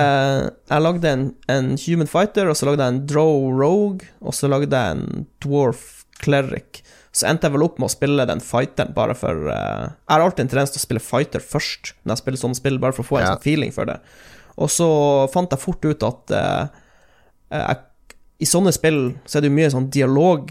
jeg 0.72 0.84
lagde 0.86 1.12
en, 1.12 1.26
en 1.56 1.68
Human 1.84 2.10
Fighter, 2.10 2.48
og 2.52 2.56
så 2.58 2.70
lagde 2.70 2.86
jeg 2.86 2.94
en 2.96 3.02
Drow 3.12 3.50
Rogue, 3.60 4.08
og 4.24 4.34
så 4.36 4.48
lagde 4.52 4.72
jeg 4.72 4.96
en 4.96 5.26
Dwarf 5.44 5.84
Cleric. 6.22 6.82
Så 7.12 7.26
endte 7.28 7.44
jeg 7.48 7.52
vel 7.58 7.66
opp 7.66 7.76
med 7.80 7.90
å 7.90 7.92
spille 7.92 8.24
den 8.30 8.40
fighteren 8.40 8.94
bare 8.96 9.12
for 9.18 9.36
uh, 9.52 9.90
Jeg 9.92 10.14
har 10.14 10.22
alltid 10.24 10.46
en 10.46 10.52
tendens 10.54 10.70
til 10.72 10.80
å 10.80 10.84
spille 10.86 11.02
fighter 11.04 11.42
først 11.44 11.90
når 12.06 12.14
jeg 12.14 12.22
spiller 12.22 12.40
sånne 12.40 12.56
spill, 12.56 12.78
bare 12.80 12.96
for 12.96 13.04
å 13.04 13.08
få 13.10 13.18
en 13.20 13.26
Ja. 13.26 13.32
sånn 13.34 13.42
feeling 13.44 13.72
for 13.74 13.84
det. 13.90 13.98
Og 14.56 14.70
så 14.72 14.86
fant 15.32 15.52
jeg 15.52 15.60
fort 15.60 15.84
ut 15.84 16.06
at 16.08 16.32
eh, 16.38 16.62
jeg, 17.52 17.82
i 18.40 18.48
sånne 18.48 18.72
spill 18.72 19.02
så 19.28 19.38
er 19.38 19.44
det 19.44 19.50
jo 19.52 19.56
mye 19.58 19.70
sånn 19.74 19.90
dialog 19.92 20.50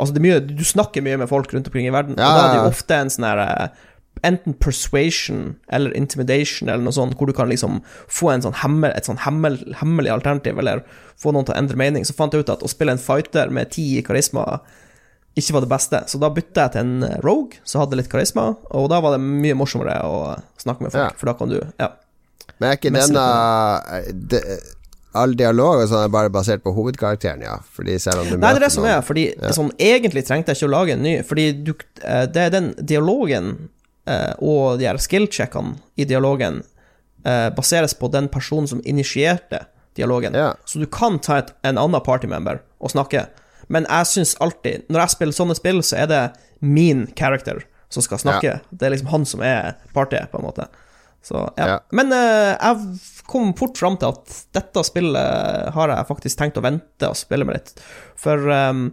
Altså, 0.00 0.14
det 0.16 0.20
er 0.22 0.26
mye, 0.26 0.40
du 0.56 0.64
snakker 0.64 1.04
mye 1.04 1.18
med 1.20 1.28
folk 1.30 1.52
rundt 1.54 1.68
omkring 1.70 1.86
i 1.86 1.92
verden, 1.94 2.16
Ja, 2.18 2.26
og 2.30 2.38
da 2.38 2.42
er 2.46 2.52
det 2.54 2.60
jo 2.64 2.72
ofte 2.74 2.96
en 3.04 3.12
sånn 3.12 3.28
her 3.28 3.44
eh, 3.44 3.86
Enten 4.26 4.52
persuasion 4.60 5.54
eller 5.72 5.94
intimidation 5.96 6.68
eller 6.68 6.82
noe 6.84 6.92
sånt, 6.92 7.14
hvor 7.16 7.30
du 7.30 7.32
kan 7.32 7.48
liksom 7.48 7.78
få 8.10 8.32
en 8.34 8.42
sånn 8.44 8.56
hemmel, 8.60 8.90
et 8.92 9.06
sånn 9.08 9.20
hemmel, 9.22 9.54
hemmelig 9.80 10.10
alternativ, 10.12 10.58
eller 10.60 10.82
få 11.16 11.32
noen 11.32 11.46
til 11.48 11.54
å 11.54 11.58
endre 11.62 11.78
mening. 11.80 12.04
Så 12.04 12.12
fant 12.18 12.34
jeg 12.36 12.44
ut 12.44 12.52
at 12.52 12.60
å 12.60 12.68
spille 12.68 12.92
en 12.92 13.00
fighter 13.00 13.48
med 13.54 13.70
ti 13.72 13.86
i 13.96 14.02
karisma 14.04 14.58
ikke 15.38 15.54
var 15.54 15.64
det 15.64 15.70
beste, 15.70 16.02
så 16.10 16.18
da 16.20 16.28
bytta 16.36 16.66
jeg 16.66 16.74
til 16.74 16.80
en 16.82 17.06
eh, 17.06 17.16
rogue 17.24 17.62
som 17.64 17.80
hadde 17.84 17.96
litt 17.96 18.10
karisma, 18.12 18.48
og 18.74 18.90
da 18.92 18.98
var 19.00 19.14
det 19.16 19.22
mye 19.24 19.56
morsommere 19.56 19.96
å 20.04 20.34
snakke 20.60 20.84
med 20.84 20.92
folk, 20.92 21.14
Ja. 21.14 21.16
for 21.16 21.30
da 21.30 21.36
kan 21.38 21.48
du 21.48 21.60
Ja. 21.78 21.92
Men 22.58 22.72
er 22.72 22.76
ikke 22.76 22.90
den 22.92 23.00
All 25.18 25.34
dialog 25.34 25.80
og 25.82 25.88
sånn 25.90 26.04
er 26.06 26.12
bare 26.14 26.30
basert 26.30 26.62
på 26.62 26.72
hovedkarakteren, 26.76 27.42
ja? 27.42 27.56
Fordi 27.74 27.96
selv 28.02 28.22
om 28.22 28.28
du 28.28 28.36
Nei, 28.36 28.52
det 28.54 28.60
er 28.60 28.66
det 28.68 28.74
som 28.76 28.86
er, 28.86 29.00
fordi 29.02 29.24
sånn, 29.56 29.72
egentlig 29.82 30.22
trengte 30.28 30.54
jeg 30.54 30.60
ikke 30.60 30.68
å 30.68 30.74
lage 30.76 30.94
en 30.94 31.02
ny, 31.02 31.14
fordi 31.26 31.46
du, 31.66 31.72
eh, 32.04 32.26
det 32.30 32.44
er 32.44 32.52
den 32.54 32.70
dialogen 32.78 33.50
eh, 34.06 34.32
og 34.38 34.78
de 34.78 34.86
her 34.86 35.00
skill-checkene 35.02 35.80
i 35.98 36.06
dialogen 36.06 36.60
eh, 37.26 37.48
baseres 37.56 37.96
på 37.98 38.10
den 38.14 38.30
personen 38.30 38.70
som 38.70 38.84
initierte 38.86 39.64
dialogen. 39.98 40.38
Ja. 40.38 40.52
Så 40.64 40.78
du 40.78 40.86
kan 40.86 41.18
ta 41.18 41.40
et, 41.42 41.50
en 41.66 41.80
annen 41.80 42.06
partymember 42.06 42.62
og 42.78 42.94
snakke, 42.94 43.26
men 43.70 43.86
jeg 43.90 44.10
syns 44.10 44.36
alltid, 44.42 44.86
når 44.90 45.04
jeg 45.04 45.14
spiller 45.16 45.36
sånne 45.36 45.58
spill, 45.58 45.82
så 45.86 46.04
er 46.04 46.10
det 46.10 46.22
min 46.62 47.08
character 47.18 47.64
som 47.90 48.04
skal 48.06 48.22
snakke. 48.22 48.60
Det 48.70 48.86
er 48.86 48.94
liksom 48.94 49.10
han 49.10 49.26
som 49.26 49.42
er 49.42 49.74
partyet, 49.94 50.30
på 50.30 50.38
en 50.38 50.46
måte. 50.46 50.66
Så, 51.22 51.42
ja. 51.58 51.66
Ja. 51.66 51.78
Men 51.94 52.14
uh, 52.14 52.54
jeg 52.54 53.19
kom 53.30 53.52
fort 53.58 53.78
fram 53.78 53.96
til 54.00 54.10
at 54.12 54.34
dette 54.56 54.82
spillet 54.88 55.70
har 55.76 55.92
jeg 55.94 56.08
faktisk 56.10 56.40
tenkt 56.40 56.58
å 56.58 56.64
vente 56.66 57.08
og 57.08 57.18
spille 57.18 57.46
med 57.46 57.60
litt. 57.60 57.72
For 58.18 58.42
um, 58.50 58.88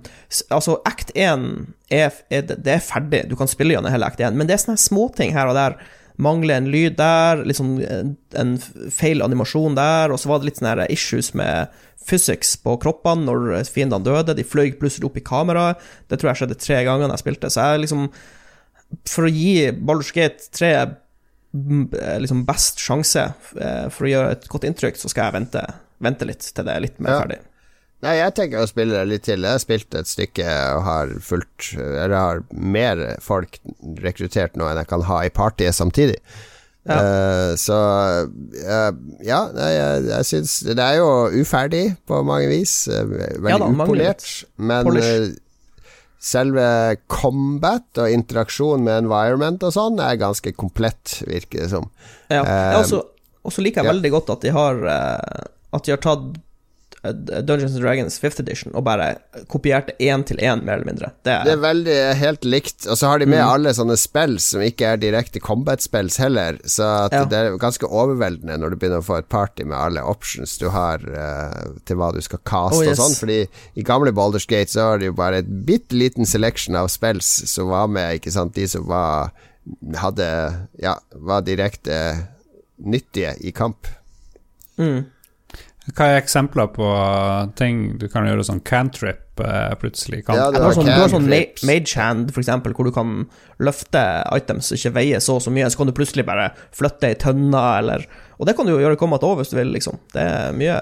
altså, 0.53 0.77
act 0.87 1.11
1 1.17 1.47
er, 1.93 2.13
er, 2.29 2.45
det 2.53 2.75
er 2.77 2.83
ferdig, 2.85 3.23
du 3.31 3.35
kan 3.39 3.49
spille 3.51 3.73
gjennom 3.75 3.91
hele 3.93 4.07
act 4.07 4.21
1, 4.21 4.37
men 4.37 4.47
det 4.49 4.55
er 4.57 4.63
sånne 4.67 4.81
småting 4.81 5.33
her 5.37 5.49
og 5.51 5.57
der. 5.57 5.79
Mangler 6.17 6.57
en 6.57 6.69
lyd 6.73 6.95
der, 6.97 7.43
liksom 7.45 7.75
en, 7.85 8.15
en 8.41 8.55
feil 8.89 9.21
animasjon 9.21 9.75
der, 9.77 10.09
og 10.09 10.17
så 10.17 10.31
var 10.31 10.39
det 10.41 10.47
litt 10.49 10.61
sånne 10.61 10.87
issues 10.89 11.33
med 11.37 11.69
physics 12.07 12.55
på 12.63 12.73
kroppene 12.81 13.27
når 13.27 13.67
fiendene 13.69 14.01
døde. 14.05 14.33
De 14.37 14.45
fløy 14.47 14.71
plutselig 14.79 15.09
opp 15.11 15.19
i 15.19 15.25
kameraet. 15.27 15.83
Det 16.09 16.17
tror 16.17 16.31
jeg 16.31 16.39
skjedde 16.41 16.57
tre 16.63 16.79
ganger 16.87 17.05
da 17.11 17.17
jeg 17.19 17.25
spilte, 17.25 17.51
så 17.53 17.67
jeg 17.73 17.83
liksom 17.85 18.07
For 19.11 19.27
å 19.27 19.31
gi 19.35 19.67
Baldur's 19.75 20.13
Gate 20.15 20.47
3 20.55 20.69
m- 20.71 20.79
eh, 20.87 20.95
liksom 21.53 22.45
best 22.47 22.79
sjanse 22.83 23.23
eh, 23.59 23.85
for 23.93 24.05
å 24.07 24.09
gjøre 24.11 24.31
et 24.35 24.47
godt 24.51 24.67
inntrykk, 24.67 24.97
så 24.99 25.09
skal 25.09 25.29
jeg 25.29 25.37
vente, 25.39 25.63
vente 26.03 26.27
litt 26.27 26.43
til 26.53 26.65
det 26.67 26.73
er 26.75 26.83
litt 26.83 26.99
mer 26.99 27.15
Ja. 27.15 27.21
ferdig. 27.23 27.39
Nei, 28.05 28.11
jeg 28.19 28.33
tenker 28.37 28.61
å 28.61 28.67
spille 28.69 28.93
det 28.93 29.07
litt 29.09 29.23
til. 29.25 29.41
Jeg 29.41 29.55
har 29.55 29.61
spilt 29.63 29.95
et 29.97 30.05
stykke 30.05 30.45
og 30.75 30.83
har 30.85 31.13
fulgt 31.25 31.71
Eller 31.79 32.13
har 32.13 32.43
mer 32.53 32.99
folk 33.25 33.57
rekruttert 34.03 34.53
nå 34.55 34.67
enn 34.69 34.77
jeg 34.77 34.87
kan 34.91 35.01
ha 35.07 35.23
i 35.25 35.31
partyet 35.33 35.73
samtidig. 35.73 36.19
Ja. 36.85 36.99
Uh, 37.01 37.55
så 37.59 37.73
uh, 37.73 38.91
ja, 39.25 39.39
jeg, 39.51 40.05
jeg 40.07 40.23
syns 40.29 40.53
Det 40.69 40.79
er 40.79 41.01
jo 41.01 41.09
uferdig 41.41 41.97
på 42.07 42.21
mange 42.23 42.47
vis. 42.47 42.85
eh, 42.87 43.01
veldig 43.03 43.49
Ja 43.49 43.57
da, 43.59 43.71
upolert. 43.73 44.27
Men 44.61 44.87
eh, 45.01 45.25
selve 46.17 46.97
combat 47.11 48.01
og 48.01 48.11
interaksjon 48.11 48.83
med 48.85 49.03
environment 49.05 49.63
og 49.67 49.75
sånn 49.75 50.01
er 50.01 50.17
ganske 50.19 50.53
komplett, 50.57 51.19
virker 51.29 51.63
det 51.63 51.69
som. 51.75 51.87
Ja. 52.31 52.41
og 52.41 52.49
ja, 52.49 52.81
også, 52.81 53.03
også 53.47 53.63
liker 53.63 53.83
jeg 53.83 53.89
ja. 53.89 53.93
veldig 53.93 54.13
godt 54.17 54.33
at 54.33 54.43
de 54.43 54.51
har 54.55 54.81
eh, 54.91 55.45
At 55.77 55.85
de 55.85 55.93
har 55.93 56.01
tatt 56.03 56.25
eh, 56.25 56.41
Dungeons 57.13 57.73
and 57.75 57.81
Dragons 57.83 58.19
5th 58.19 58.39
edition 58.39 58.71
og 58.75 58.83
bare 58.83 59.17
kopiert 59.47 59.87
det 59.87 59.95
én 59.99 60.23
til 60.25 60.37
én, 60.37 60.63
mer 60.63 60.73
eller 60.79 60.85
mindre. 60.85 61.11
Det 61.23 61.31
er, 61.33 61.43
Det 61.43 61.53
er 61.53 61.61
veldig 61.63 61.97
helt 62.17 62.45
likt. 62.45 62.87
Og 62.87 62.97
så 62.97 63.07
har 63.07 63.19
de 63.19 63.25
Mm. 63.25 63.29
med 63.31 63.43
alle 63.45 63.69
sånne 63.73 63.97
spill 63.97 64.37
som 64.39 64.61
ikke 64.61 64.85
er 64.93 64.97
direkte 64.97 65.39
combat-spill 65.39 66.09
heller. 66.17 66.57
Så 66.65 67.09
Ja. 67.11 67.23
det 67.25 67.33
er 67.37 67.57
ganske 67.57 67.87
overveldende 67.89 68.57
når 68.57 68.69
du 68.69 68.75
begynner 68.77 68.99
å 68.99 69.05
få 69.05 69.17
et 69.19 69.29
party 69.29 69.63
med 69.63 69.77
alle 69.77 70.01
options 70.01 70.57
du 70.57 70.69
har 70.69 70.97
uh, 70.97 71.73
til 71.85 71.95
hva 71.97 72.13
du 72.13 72.21
skal 72.21 72.39
caste 72.45 72.77
Oh, 72.77 72.83
yes. 72.83 72.99
og 72.99 73.05
sånn. 73.11 73.15
Fordi 73.19 73.47
i 73.75 73.83
gamle 73.83 74.11
Baldur's 74.11 74.47
Gate 74.47 74.69
så 74.69 74.91
var 74.91 74.97
det 74.99 75.05
jo 75.05 75.13
bare 75.13 75.37
et 75.39 75.65
bitte 75.65 75.93
liten 75.93 76.25
selection 76.25 76.75
av 76.75 76.87
spills 76.89 77.25
som 77.49 77.67
var 77.69 77.87
med, 77.87 78.19
ikke 78.21 78.31
sant. 78.31 78.53
De 78.53 78.65
som 78.67 78.85
var 78.87 79.31
hadde 79.95 80.67
Ja, 80.79 80.95
var 81.13 81.41
direkte 81.41 82.27
nyttige 82.79 83.35
i 83.43 83.51
kamp. 83.51 83.87
mm. 84.77 85.05
Hva 85.95 86.09
er 86.11 86.17
eksempler 86.19 86.67
på 86.75 86.87
ting 87.55 87.95
du 87.99 88.09
kan 88.11 88.25
gjøre 88.27 88.43
sånn 88.43 88.59
cantrip 88.67 89.39
eh, 89.39 89.73
plutselig? 89.79 90.25
Kan, 90.27 90.35
Ja, 90.35 90.49
Du 90.51 90.59
har 90.59 90.75
sånn, 90.75 90.89
du 90.89 90.99
har 90.99 91.11
sånn 91.11 91.29
mage 91.31 91.95
hand, 91.95 92.33
for 92.35 92.43
eksempel, 92.43 92.73
hvor 92.75 92.89
du 92.89 92.91
kan 92.91 93.13
løfte 93.63 94.01
items 94.35 94.67
som 94.67 94.75
ikke 94.79 94.95
veier 94.97 95.23
så 95.23 95.37
og 95.37 95.45
så 95.45 95.53
mye, 95.55 95.69
så 95.71 95.79
kan 95.79 95.87
du 95.87 95.95
plutselig 95.95 96.25
bare 96.27 96.49
flytte 96.75 97.07
ei 97.07 97.19
tønne, 97.19 97.63
eller 97.79 98.07
Og 98.37 98.45
det 98.45 98.57
kan 98.57 98.67
du 98.67 98.73
jo 98.75 98.81
gjøre 98.83 98.99
kommet 98.99 99.23
over 99.23 99.41
hvis 99.41 99.53
du 99.53 99.57
vil, 99.57 99.71
liksom. 99.73 99.95
Det 100.13 100.21
er 100.21 100.51
mye 100.53 100.75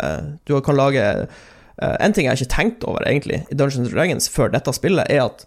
Du 0.43 0.57
kan 0.65 0.75
lage 0.75 1.03
uh, 1.27 1.95
En 2.01 2.11
ting 2.11 2.25
jeg 2.25 2.41
ikke 2.41 2.55
tenkte 2.55 2.89
over, 2.89 3.05
egentlig, 3.05 3.45
i 3.45 3.55
Dungeons 3.55 3.87
and 3.87 3.93
Dragons 3.93 4.27
før 4.27 4.49
dette 4.51 4.73
spillet, 4.73 5.05
er 5.05 5.27
at 5.29 5.45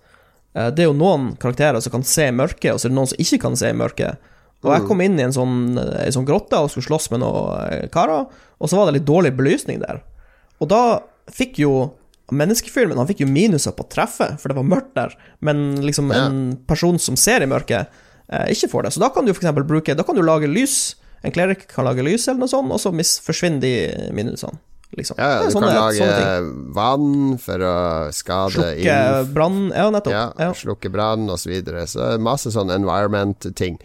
uh, 0.55 0.71
det 0.71 0.87
er 0.87 0.93
jo 0.93 0.97
noen 0.97 1.33
karakterer 1.37 1.83
som 1.83 1.99
kan 1.99 2.07
se 2.07 2.31
i 2.31 2.37
mørket, 2.37 2.73
og 2.73 2.79
så 2.79 2.87
er 2.87 2.95
det 2.95 3.01
noen 3.01 3.11
som 3.11 3.27
ikke 3.27 3.43
kan 3.43 3.59
se 3.59 3.75
i 3.75 3.77
mørket. 3.77 4.31
Og 4.65 4.73
jeg 4.75 4.87
kom 4.89 5.01
inn 5.01 5.19
i 5.21 5.23
en 5.23 5.33
sånn, 5.33 5.79
en 5.79 6.13
sånn 6.13 6.27
grotte 6.27 6.59
og 6.59 6.71
skulle 6.73 6.89
slåss 6.89 7.11
med 7.13 7.21
noen 7.23 7.61
eh, 7.71 7.89
karer, 7.95 8.27
og 8.59 8.69
så 8.71 8.77
var 8.77 8.87
det 8.91 8.99
litt 9.01 9.07
dårlig 9.07 9.37
belysning 9.39 9.79
der. 9.85 10.01
Og 10.61 10.69
da 10.73 10.81
fikk 11.31 11.61
jo 11.63 11.93
menneskefilmen 12.35 12.99
Han 12.99 13.07
fikk 13.09 13.23
jo 13.23 13.27
minuser 13.31 13.73
på 13.73 13.87
treffet, 13.89 14.35
for 14.41 14.51
det 14.51 14.57
var 14.59 14.67
mørkt 14.69 14.95
der, 14.99 15.15
men 15.41 15.77
liksom 15.81 16.11
Ja. 16.13 16.27
en 16.27 16.57
person 16.67 16.99
som 16.99 17.17
ser 17.17 17.41
i 17.43 17.47
mørket, 17.47 17.87
eh, 18.29 18.47
ikke 18.53 18.69
får 18.69 18.83
det. 18.85 18.93
Så 18.93 19.01
da 19.01 19.09
kan 19.09 19.25
du 19.25 19.33
eksempel 19.33 19.65
bruke 19.65 19.95
Da 19.97 20.03
kan 20.03 20.15
du 20.17 20.23
lage 20.23 20.49
lys. 20.51 20.97
En 21.25 21.33
klerik 21.33 21.67
kan 21.69 21.85
lage 21.87 22.03
lys, 22.05 22.29
eller 22.29 22.41
noe 22.41 22.49
sånt, 22.49 22.71
og 22.71 22.79
så 22.79 22.93
mis- 22.93 23.19
forsvinner 23.21 23.61
de 23.61 24.11
minusene. 24.13 24.59
Liksom. 24.97 25.17
Ja, 25.19 25.43
du 25.45 25.51
sånne- 25.51 25.69
kan 25.73 25.89
lage 25.89 26.75
vann 26.75 27.39
for 27.39 27.59
å 27.59 28.09
skade 28.13 28.53
Slukke 28.53 29.33
brann 29.35 29.71
Ja, 29.75 29.91
nettopp. 29.91 30.13
Ja, 30.13 30.33
Ja. 30.39 30.53
slukke 30.53 30.91
brann 30.91 31.29
og 31.31 31.37
så 31.39 31.49
videre. 31.51 31.83
Så 31.87 32.19
masse 32.21 32.47
sånn 32.51 32.71
environment-ting. 32.71 33.79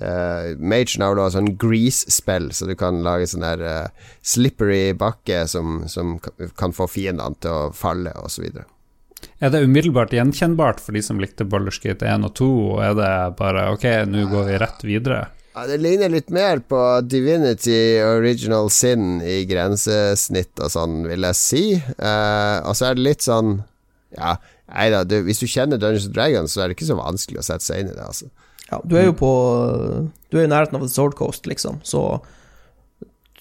Uh, 0.00 0.54
Magen 0.56 1.04
har 1.04 1.18
også 1.20 1.36
sånn 1.36 1.50
grease-spill, 1.60 2.48
så 2.56 2.64
du 2.68 2.72
kan 2.80 3.02
lage 3.04 3.26
sånn 3.28 3.44
der 3.44 3.64
uh, 3.64 4.12
slippery 4.24 4.94
bakke 4.96 5.42
som, 5.50 5.82
som 5.90 6.16
kan 6.56 6.72
få 6.72 6.88
fiendene 6.88 7.36
til 7.44 7.52
å 7.52 7.74
falle, 7.76 8.14
osv. 8.24 8.46
Er 9.42 9.52
det 9.52 9.60
umiddelbart 9.66 10.14
gjenkjennbart 10.16 10.80
for 10.80 10.96
de 10.96 11.02
som 11.04 11.20
likte 11.20 11.44
Ballerskate 11.44 12.08
1 12.08 12.24
og 12.26 12.34
2, 12.40 12.48
og 12.72 12.82
er 12.86 12.96
det 12.98 13.12
bare 13.38 13.68
ok, 13.74 13.86
nå 14.08 14.26
går 14.32 14.48
vi 14.48 14.58
rett 14.62 14.84
videre? 14.86 15.20
Ja, 15.52 15.66
det 15.68 15.82
ligner 15.84 16.08
litt 16.08 16.30
mer 16.32 16.62
på 16.64 16.78
Divinity 17.04 18.00
Original 18.00 18.70
Sin 18.72 19.20
i 19.20 19.42
grensesnitt 19.44 20.56
og 20.56 20.72
sånn, 20.72 21.02
vil 21.10 21.28
jeg 21.28 21.36
si. 21.36 21.64
Uh, 21.98 22.64
og 22.64 22.72
så 22.78 22.88
er 22.88 22.96
det 22.96 23.04
litt 23.10 23.26
sånn 23.26 23.58
Ja, 24.16 24.38
nei 24.72 24.88
da, 24.92 25.02
hvis 25.04 25.40
du 25.40 25.46
kjenner 25.48 25.80
Dungeons 25.80 26.08
Dragons, 26.12 26.54
så 26.54 26.62
er 26.62 26.70
det 26.70 26.78
ikke 26.78 26.88
så 26.88 26.96
vanskelig 26.96 27.42
å 27.42 27.44
sette 27.44 27.66
seg 27.66 27.82
inn 27.82 27.92
i 27.92 27.96
det, 27.96 28.06
altså. 28.06 28.30
Ja, 28.72 28.78
du 28.84 28.96
er 28.96 29.10
jo 29.10 29.16
på 29.16 29.32
Du 30.32 30.38
er 30.38 30.46
i 30.46 30.50
nærheten 30.50 30.78
av 30.78 30.86
The 30.86 30.92
Sword 30.92 31.18
Coast, 31.18 31.46
liksom, 31.50 31.82
så 31.84 32.22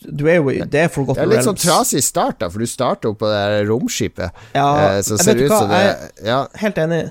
du 0.02 0.26
er 0.26 0.40
jo 0.40 0.50
Det 0.66 0.80
er 0.82 0.88
for 0.90 1.06
godt 1.06 1.20
Det 1.20 1.28
er 1.28 1.30
litt 1.36 1.46
sånn 1.46 1.60
trasig 1.62 2.02
start, 2.04 2.40
da, 2.42 2.50
for 2.50 2.64
du 2.64 2.70
starter 2.70 3.12
jo 3.12 3.18
på 3.18 3.30
det 3.30 3.42
der 3.54 3.68
romskipet. 3.70 4.40
Ja, 4.58 4.70
eh, 4.98 5.02
som 5.06 5.20
ser 5.22 5.38
ut 5.38 5.52
som 5.52 5.70
det 5.70 5.84
ja. 6.26 6.46
Helt 6.62 6.80
enig. 6.82 7.04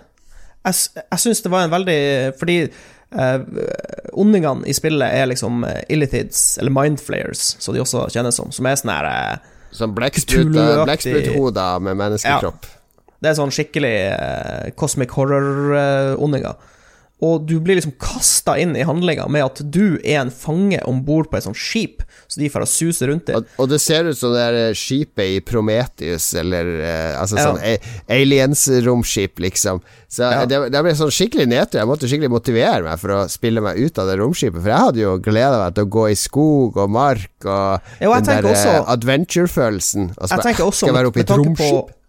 Jeg, 0.67 0.75
jeg 0.99 1.23
syns 1.23 1.45
det 1.45 1.53
var 1.53 1.65
en 1.65 1.73
veldig 1.73 2.01
Fordi 2.41 2.57
eh, 2.67 3.39
ondingene 4.13 4.67
i 4.69 4.75
spillet 4.77 5.15
er 5.21 5.31
liksom 5.31 5.63
eh, 5.69 5.85
Illithids, 5.95 6.59
eller 6.59 6.75
Mindflayers, 6.75 7.55
som 7.63 7.77
de 7.77 7.85
også 7.85 8.09
kjennes 8.13 8.37
som, 8.37 8.51
som 8.53 8.67
er 8.67 8.83
sånn 8.83 8.93
her 8.93 9.09
eh, 9.13 9.55
Som 9.77 9.95
blekkspruthoder 9.95 11.87
med 11.87 11.99
menneskekropp. 12.03 12.67
Ja. 12.67 12.77
Det 13.21 13.31
er 13.31 13.37
sånn 13.37 13.53
skikkelig 13.55 13.97
eh, 14.11 14.69
cosmic 14.81 15.13
horror-ondinger. 15.15 16.57
Eh, 17.21 17.27
og 17.27 17.47
du 17.49 17.59
blir 17.61 17.79
liksom 17.79 17.95
kasta 18.01 18.57
inn 18.59 18.75
i 18.77 18.87
handlinga 18.87 19.29
med 19.29 19.45
at 19.45 19.63
du 19.63 20.01
er 20.01 20.23
en 20.23 20.33
fange 20.33 20.81
om 20.89 21.03
bord 21.05 21.31
på 21.31 21.39
et 21.39 21.47
sånt 21.47 21.59
skip, 21.59 22.05
så 22.27 22.41
de 22.41 22.51
får 22.53 22.67
suse 22.71 23.09
rundt 23.09 23.29
det. 23.29 23.37
Og, 23.39 23.49
og, 23.59 23.71
det 23.73 23.81
ser 23.83 24.09
ut 24.09 24.19
som 24.19 24.35
det 24.35 24.45
er 24.49 24.59
eh, 24.61 24.77
skipet 24.79 25.37
i 25.37 25.41
Prometheus, 25.45 26.33
eller 26.39 26.73
eh, 26.81 27.21
altså 27.21 27.41
ja. 27.41 27.49
sånn 27.49 27.61
aliens-romskip, 28.11 29.41
liksom. 29.43 29.83
Så 30.11 30.27
ja. 30.27 30.43
det, 30.49 30.59
det 30.75 30.83
ble 30.83 30.97
sånn 30.99 31.13
skikkelig 31.15 31.47
nedtur. 31.53 31.79
Jeg 31.79 31.91
måtte 31.91 32.09
skikkelig 32.11 32.33
motivere 32.33 32.83
meg 32.89 32.99
for 32.99 33.15
å 33.15 33.21
spille 33.31 33.63
meg 33.63 33.79
ut 33.79 34.01
av 34.01 34.11
det 34.11 34.17
romskipet, 34.19 34.59
for 34.59 34.73
jeg 34.73 34.87
hadde 34.89 35.05
jo 35.05 35.15
gleda 35.23 35.61
meg 35.63 35.77
til 35.77 35.87
å 35.87 35.93
gå 35.99 36.09
i 36.11 36.19
skog 36.19 36.81
og 36.83 36.91
mark 36.91 37.47
og 37.47 37.95
jo, 38.03 38.11
den 38.17 38.29
der 38.29 38.51
eh, 38.51 38.83
adventure-følelsen. 38.97 40.13
Jeg 40.19 40.45
tenker 40.49 40.67
også, 40.67 40.87
skal 40.87 40.99
være 40.99 41.13
oppe 41.13 41.23
i 41.23 41.27
et 41.27 41.35
romskip. 41.37 41.91
Ja, 41.91 42.00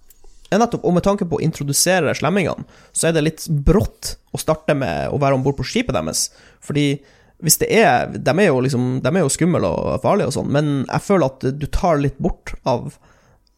nettopp. 0.59 0.83
Og 0.83 0.95
med 0.97 1.05
tanke 1.05 1.27
på 1.29 1.39
å 1.39 1.43
introdusere 1.43 2.15
slemmingene, 2.17 2.65
så 2.91 3.07
er 3.07 3.15
det 3.15 3.25
litt 3.25 3.47
brått 3.47 4.15
å 4.35 4.41
starte 4.41 4.75
med 4.75 5.11
å 5.13 5.19
være 5.21 5.37
om 5.37 5.45
bord 5.45 5.59
på 5.59 5.67
skipet 5.67 5.95
deres. 5.95 6.29
Fordi 6.63 7.01
hvis 7.41 7.57
det 7.57 7.71
er 7.73 8.11
De 8.13 8.33
er 8.37 8.51
jo 8.51 8.59
liksom 8.61 8.99
De 9.01 9.09
er 9.09 9.23
jo 9.23 9.31
skumle 9.33 9.65
og 9.65 10.01
farlige 10.03 10.29
og 10.29 10.35
sånn, 10.35 10.51
men 10.53 10.83
jeg 10.83 11.05
føler 11.07 11.31
at 11.31 11.47
du 11.57 11.65
tar 11.73 12.01
litt 12.01 12.19
bort 12.21 12.53
av 12.69 12.97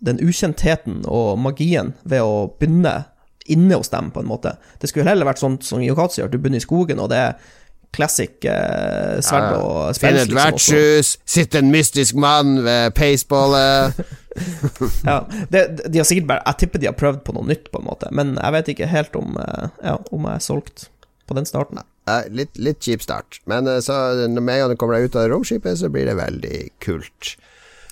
den 0.03 0.19
ukjentheten 0.19 1.03
og 1.07 1.39
magien 1.39 1.93
ved 2.03 2.23
å 2.23 2.47
begynne 2.59 3.05
inne 3.45 3.75
hos 3.75 3.91
dem, 3.91 4.09
på 4.11 4.21
en 4.21 4.27
måte. 4.27 4.55
Det 4.79 4.87
skulle 4.87 5.07
heller 5.07 5.27
vært 5.27 5.41
sånn 5.41 5.57
som 5.63 5.83
Yokatsi, 5.83 6.21
gjør, 6.21 6.31
du 6.31 6.37
begynner 6.39 6.61
i 6.61 6.63
skogen, 6.63 7.01
og 7.03 7.09
det 7.11 7.19
er 7.19 7.53
classic 7.93 8.45
eh, 8.49 9.19
sverd 9.23 9.53
ja, 9.53 9.59
og 9.61 9.95
spels. 9.95 10.01
Finn 10.01 10.19
et 10.19 10.31
liksom, 10.31 10.41
vertshus, 10.41 11.13
sitt 11.29 11.55
en 11.59 11.71
mystisk 11.73 12.17
mann 12.19 12.57
ved 12.65 12.93
paceballet. 12.97 14.01
ja, 15.09 15.19
det, 15.53 15.63
de 15.85 15.99
har 15.99 16.07
sikkert 16.09 16.25
bare 16.31 16.41
Jeg 16.47 16.63
tipper 16.63 16.81
de 16.81 16.87
har 16.89 16.95
prøvd 16.97 17.19
på 17.27 17.35
noe 17.37 17.45
nytt, 17.45 17.69
på 17.69 17.81
en 17.81 17.85
måte, 17.85 18.09
men 18.15 18.35
jeg 18.39 18.55
vet 18.57 18.71
ikke 18.73 18.91
helt 18.91 19.17
om, 19.19 19.37
eh, 19.39 19.67
ja, 19.85 19.97
om 20.11 20.29
jeg 20.29 20.41
er 20.41 20.47
solgt 20.47 20.87
på 21.29 21.37
den 21.37 21.47
starten. 21.47 21.83
Uh, 22.03 22.25
litt, 22.35 22.57
litt 22.59 22.81
kjip 22.83 23.05
start, 23.05 23.39
men 23.47 23.69
uh, 23.69 23.77
så 23.79 23.95
med 24.27 24.41
en 24.41 24.63
gang 24.65 24.73
du 24.73 24.79
kommer 24.79 24.97
deg 24.97 25.07
ut 25.07 25.19
av 25.21 25.29
romskipet, 25.31 25.77
så 25.79 25.87
blir 25.93 26.09
det 26.09 26.17
veldig 26.19 26.57
kult. 26.83 27.35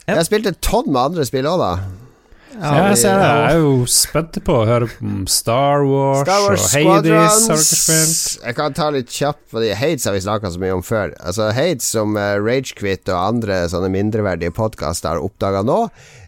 Jeg 0.04 0.18
har 0.18 0.26
spilt 0.28 0.50
et 0.50 0.60
tonn 0.66 0.90
med 0.92 1.00
andre 1.00 1.24
spill 1.28 1.48
òg, 1.48 1.62
da. 1.62 2.01
Ja, 2.58 2.72
jeg 2.92 2.98
ser 3.00 3.16
det. 3.18 3.28
Jeg 3.28 3.56
er 3.56 3.62
jo 3.64 3.86
spent 3.90 4.40
på 4.46 4.56
å 4.60 4.66
høre 4.68 4.90
om 5.00 5.24
Star 5.32 5.86
Wars, 5.88 6.26
Star 6.26 6.44
Wars 6.44 6.66
og 6.66 6.74
Hades 6.76 6.92
har 6.92 7.06
dere 7.06 7.60
spilt. 7.64 8.44
Jeg 8.44 8.58
kan 8.58 8.76
ta 8.78 8.90
litt 8.94 9.14
kjapt, 9.14 9.44
fordi 9.54 9.72
Hades 9.78 10.08
har 10.10 10.18
vi 10.18 10.24
snakka 10.26 10.52
så 10.52 10.62
mye 10.62 10.76
om 10.76 10.84
før. 10.86 11.16
Altså 11.24 11.48
Hades, 11.56 11.88
som 11.96 12.18
uh, 12.20 12.36
Ragequit 12.42 13.08
og 13.08 13.22
andre 13.22 13.64
sånne 13.72 13.92
mindreverdige 13.94 14.54
podkaster 14.58 15.16
har 15.16 15.24
oppdaga 15.24 15.64
nå, 15.68 15.80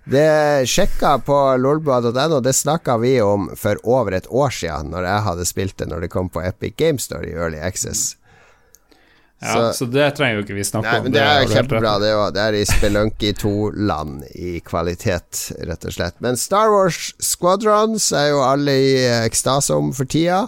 det 0.09 0.67
sjekka 0.67 1.17
på 1.27 1.37
lolbua.no, 1.63 2.41
det 2.43 2.55
snakka 2.55 2.97
vi 3.03 3.17
om 3.23 3.51
for 3.59 3.79
over 3.83 4.15
et 4.17 4.27
år 4.31 4.51
siden, 4.51 4.91
når 4.95 5.07
jeg 5.07 5.27
hadde 5.29 5.47
spilt 5.47 5.77
det 5.79 5.91
når 5.91 6.07
det 6.07 6.13
kom 6.15 6.31
på 6.31 6.43
Epic 6.43 6.75
Game 6.79 6.99
Store 7.03 7.27
i 7.27 7.35
Early 7.35 7.59
Access. 7.63 8.13
Ja, 9.43 9.53
så, 9.53 9.63
så, 9.77 9.87
det 9.91 10.05
trenger 10.17 10.39
jo 10.39 10.43
ikke 10.45 10.55
vi 10.55 10.63
snakke 10.67 10.87
nei, 10.87 10.99
om. 10.99 11.07
Men 11.07 11.15
det, 11.15 11.23
det 11.23 11.31
er 11.31 11.49
kjempebra. 11.57 11.95
Det, 11.99 12.11
òg. 12.15 12.27
det 12.35 12.43
er 12.43 12.57
i 12.57 12.63
Spelunky 12.69 13.33
2-land 13.41 14.23
i 14.39 14.53
kvalitet, 14.65 15.41
rett 15.67 15.89
og 15.89 15.97
slett. 15.97 16.15
Men 16.23 16.39
Star 16.39 16.71
Wars 16.71 17.11
Squadrons 17.23 18.07
er 18.15 18.31
jo 18.31 18.39
alle 18.45 18.77
i 18.79 18.95
ekstase 19.25 19.75
om 19.75 19.91
for 19.95 20.09
tida. 20.09 20.45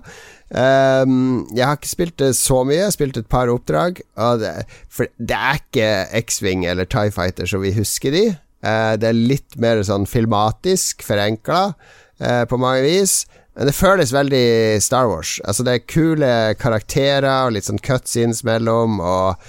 Um, 0.56 1.48
jeg 1.58 1.66
har 1.66 1.80
ikke 1.80 1.90
spilt 1.90 2.18
det 2.22 2.32
så 2.38 2.62
mye, 2.64 2.78
jeg 2.78 2.88
har 2.88 2.96
spilt 2.96 3.20
et 3.20 3.30
par 3.32 3.52
oppdrag. 3.52 4.00
Det, 4.42 4.54
for 4.94 5.10
det 5.18 5.38
er 5.38 5.62
ikke 5.62 5.92
X-Wing 6.22 6.66
eller 6.70 6.88
Tie 6.90 7.12
Fighter 7.14 7.50
som 7.50 7.66
vi 7.66 7.74
husker 7.76 8.16
de. 8.16 8.26
Uh, 8.66 8.94
det 9.02 9.10
er 9.10 9.18
litt 9.34 9.58
mer 9.62 9.82
sånn 9.86 10.08
filmatisk 10.10 11.04
forenkla 11.06 11.64
uh, 11.74 12.44
på 12.50 12.62
mange 12.62 12.86
vis. 12.86 13.24
Men 13.56 13.70
det 13.70 13.76
føles 13.78 14.12
veldig 14.12 14.48
Star 14.84 15.08
Wars. 15.08 15.38
Altså 15.48 15.64
Det 15.64 15.76
er 15.76 15.88
kule 15.88 16.32
karakterer 16.60 17.48
og 17.48 17.56
litt 17.56 17.68
sånn 17.70 17.80
cutscenes 17.80 18.44
mellom, 18.48 19.00
og 19.00 19.40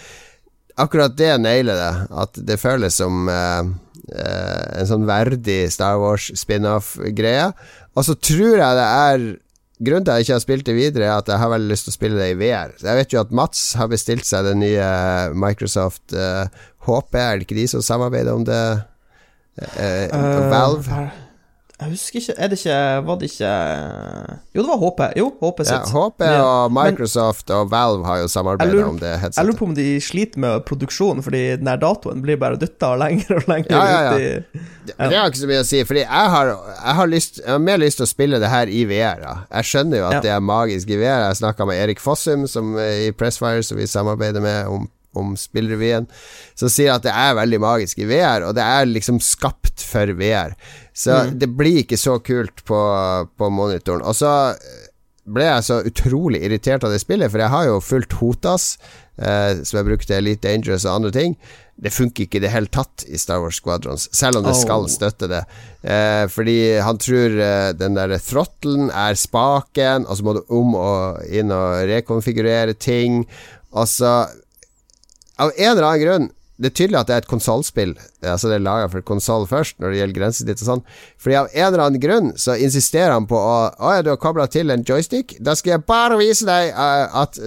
akkurat 0.79 1.17
det 1.19 1.33
nailer 1.43 1.81
det. 1.81 1.95
At 2.23 2.39
det 2.47 2.61
føles 2.63 3.01
som 3.01 3.27
uh, 3.27 3.67
uh, 3.67 4.63
en 4.79 4.91
sånn 4.93 5.09
verdig 5.09 5.65
Star 5.75 5.99
Wars 6.03 6.31
spin-off-greie. 6.39 7.51
Og 7.97 8.07
så 8.07 8.15
tror 8.15 8.55
jeg 8.55 8.79
det 8.81 8.87
er 8.93 9.27
Grunnen 9.77 10.07
til 10.07 10.09
at 10.09 10.23
jeg 10.23 10.25
ikke 10.25 10.33
har 10.33 10.41
spilt 10.41 10.65
det 10.65 10.73
videre, 10.73 11.05
er 11.05 11.19
at 11.21 11.27
jeg 11.29 11.37
har 11.37 11.51
veldig 11.53 11.69
lyst 11.69 11.85
til 11.85 11.93
å 11.93 11.97
spille 11.99 12.17
det 12.17 12.31
i 12.33 12.37
VR. 12.41 12.71
Så 12.81 12.87
jeg 12.89 12.97
vet 12.97 13.13
jo 13.13 13.19
at 13.21 13.35
Mats 13.37 13.65
har 13.77 13.91
bestilt 13.93 14.25
seg 14.25 14.47
det 14.49 14.55
nye 14.57 14.87
Microsoft 15.37 16.15
uh, 16.17 16.49
HP. 16.87 17.19
Er 17.21 17.37
det 17.37 17.45
ikke 17.45 17.59
de 17.59 17.67
som 17.75 17.85
samarbeider 17.85 18.39
om 18.39 18.47
det? 18.49 18.63
Valve? 20.49 21.03
Jeg 21.77 21.93
husker 21.93 22.23
ikke 22.23 22.35
Er 22.41 22.49
det 22.49 22.57
ikke 22.57 22.77
Var 23.05 23.19
det 23.21 23.29
ikke 23.29 23.49
Jo, 24.57 24.63
det 24.63 24.69
var 24.71 24.79
HP. 24.81 25.01
Jo, 25.21 25.27
HP 25.43 25.59
sitt. 25.69 25.75
Ja, 25.75 26.05
HP 26.07 26.25
og 26.41 26.73
Microsoft 26.73 27.51
Men, 27.51 27.57
og 27.59 27.71
Valve 27.75 28.09
har 28.09 28.23
jo 28.23 28.31
samarbeida 28.33 28.87
om 28.87 29.01
det 29.01 29.11
headsetet. 29.21 29.41
Jeg 29.43 29.51
lurer 29.51 29.59
på 29.59 29.69
om 29.69 29.75
de 29.77 29.87
sliter 30.01 30.41
med 30.41 30.65
produksjonen, 30.69 31.21
fordi 31.27 31.43
den 31.61 31.69
her 31.69 31.81
datoen 31.83 32.25
blir 32.25 32.41
bare 32.41 32.57
dytta 32.61 32.95
lenger 32.97 33.37
og 33.37 33.51
lenger 33.51 33.77
ja, 33.77 33.85
ja, 33.85 34.01
ja. 34.01 34.15
ut 34.15 34.57
i 34.57 34.63
ja. 34.87 35.11
Det 35.11 35.19
har 35.19 35.29
ikke 35.29 35.43
så 35.43 35.51
mye 35.51 35.61
å 35.61 35.69
si, 35.69 35.83
fordi 35.89 36.05
jeg 36.07 36.33
har, 36.37 36.53
jeg 36.55 36.97
har, 37.01 37.13
lyst, 37.13 37.41
jeg 37.43 37.53
har 37.53 37.63
mer 37.69 37.81
lyst 37.83 38.01
til 38.01 38.07
å 38.07 38.11
spille 38.11 38.41
det 38.41 38.51
her 38.53 38.73
i 38.73 38.85
VR. 38.89 39.21
Da. 39.21 39.37
Jeg 39.59 39.73
skjønner 39.73 40.01
jo 40.01 40.09
at 40.09 40.25
det 40.25 40.33
er 40.33 40.45
magisk 40.45 40.93
i 40.95 41.01
VR. 41.01 41.27
Jeg 41.29 41.41
snakka 41.43 41.69
med 41.69 41.83
Erik 41.83 42.01
Fossum 42.01 42.47
som, 42.51 42.77
i 42.81 43.11
Pressfire, 43.13 43.65
som 43.67 43.81
vi 43.81 43.91
samarbeider 43.91 44.45
med 44.45 44.73
om 44.73 44.89
om 45.17 45.37
spillrevyen, 45.39 46.05
som 46.53 46.69
sier 46.73 46.93
at 46.93 47.05
det 47.07 47.15
er 47.15 47.37
veldig 47.39 47.61
magisk 47.63 48.03
i 48.03 48.09
VR, 48.09 48.45
og 48.45 48.57
det 48.59 48.65
er 48.65 48.91
liksom 48.91 49.21
skapt 49.25 49.81
for 49.81 50.13
VR. 50.19 50.53
Så 50.97 51.13
mm. 51.13 51.39
det 51.41 51.49
blir 51.53 51.83
ikke 51.83 51.99
så 52.01 52.17
kult 52.25 52.65
på, 52.65 52.81
på 53.37 53.51
monitoren. 53.53 54.05
Og 54.07 54.17
så 54.17 54.33
ble 55.27 55.49
jeg 55.49 55.67
så 55.67 55.81
utrolig 55.87 56.41
irritert 56.47 56.87
av 56.87 56.95
det 56.95 57.03
spillet, 57.03 57.31
for 57.33 57.43
jeg 57.43 57.53
har 57.53 57.67
jo 57.69 57.83
fulgt 57.83 58.17
Hotas, 58.21 58.77
eh, 59.19 59.59
som 59.67 59.81
jeg 59.81 59.89
brukte 59.89 60.17
Elite 60.17 60.47
Dangerous 60.47 60.87
og 60.87 61.01
andre 61.01 61.13
ting. 61.17 61.35
Det 61.77 61.93
funker 61.93 62.25
ikke 62.25 62.39
i 62.39 62.45
det 62.47 62.53
hele 62.55 62.71
tatt 62.73 63.05
i 63.11 63.19
Star 63.21 63.43
Wars 63.43 63.59
Squadrons, 63.61 64.07
selv 64.17 64.41
om 64.41 64.47
det 64.47 64.55
skal 64.57 64.87
støtte 64.89 65.29
det. 65.29 65.43
Eh, 65.83 66.25
fordi 66.33 66.57
han 66.81 67.01
tror 67.03 67.37
eh, 67.45 67.75
den 67.77 67.99
der 67.99 68.17
throttlen 68.23 68.89
er 68.89 69.19
spaken, 69.19 70.07
og 70.07 70.17
så 70.17 70.27
må 70.27 70.37
du 70.39 70.43
om 70.55 70.79
og 70.79 71.27
inn 71.27 71.53
og 71.53 71.83
rekonfigurere 71.91 72.79
ting. 72.79 73.25
Og 73.77 73.89
så 73.91 74.17
Av 75.37 75.51
en 75.53 75.69
eller 75.69 75.85
annen 75.85 76.01
grunn 76.01 76.31
det 76.57 76.71
er 76.71 76.77
tydelig 76.79 76.99
at 77.01 77.09
det 77.09 77.15
er 77.15 77.25
et 77.25 77.29
konsollspill. 77.29 77.93
Altså 78.25 78.49
det 78.49 78.57
er 78.57 78.65
laga 78.65 78.89
for 78.93 79.05
konsoll 79.05 79.45
først, 79.49 79.77
når 79.81 79.93
det 79.93 79.99
gjelder 80.01 80.19
grensesnitt 80.21 80.63
og 80.65 80.71
sånn. 80.71 80.85
Fordi 81.21 81.37
av 81.43 81.51
en 81.53 81.67
eller 81.67 81.85
annen 81.85 82.03
grunn 82.03 82.31
så 82.41 82.57
insisterer 82.57 83.13
han 83.13 83.29
på 83.29 83.37
å 83.37 83.55
Å 83.77 83.93
ja, 83.97 84.03
du 84.05 84.13
har 84.13 84.21
kobla 84.21 84.47
til 84.49 84.71
en 84.73 84.85
joystick? 84.87 85.37
Da 85.43 85.57
skal 85.59 85.77
jeg 85.77 85.87
bare 85.89 86.17
vise 86.21 86.49
deg 86.49 86.73
uh, 86.73 87.23
at 87.25 87.39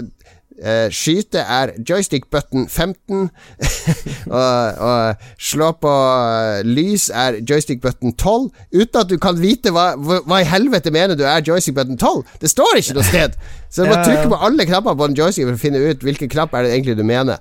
Uh, 0.60 0.90
skyte 0.92 1.40
er 1.40 1.70
joystick 1.88 2.26
button 2.28 2.66
15. 2.68 3.30
og, 4.28 4.82
og, 4.84 5.22
slå 5.40 5.70
på 5.80 5.88
uh, 5.88 6.60
lys 6.68 7.06
er 7.16 7.38
joystick 7.48 7.80
button 7.80 8.12
12. 8.12 8.50
Uten 8.76 9.00
at 9.00 9.08
du 9.08 9.16
kan 9.24 9.40
vite 9.40 9.72
hva, 9.72 9.94
hva, 9.96 10.42
i 10.42 10.50
helvete 10.50 10.92
mener 10.92 11.16
du 11.16 11.24
er 11.24 11.46
joystick 11.48 11.78
button 11.78 11.96
12. 11.96 12.26
Det 12.44 12.52
står 12.52 12.82
ikke 12.82 12.98
noe 13.00 13.08
sted! 13.08 13.40
Så 13.72 13.86
du 13.86 13.94
må 13.94 14.02
trykke 14.04 14.28
på 14.34 14.42
alle 14.50 14.68
knappene 14.68 15.00
på 15.00 15.08
en 15.08 15.16
joystick 15.16 15.48
for 15.48 15.56
å 15.56 15.64
finne 15.64 15.80
ut 15.80 16.04
hvilken 16.04 16.34
knapp 16.36 16.58
er 16.58 16.68
det 16.68 16.76
egentlig 16.76 17.00
du 17.00 17.08
mener. 17.08 17.40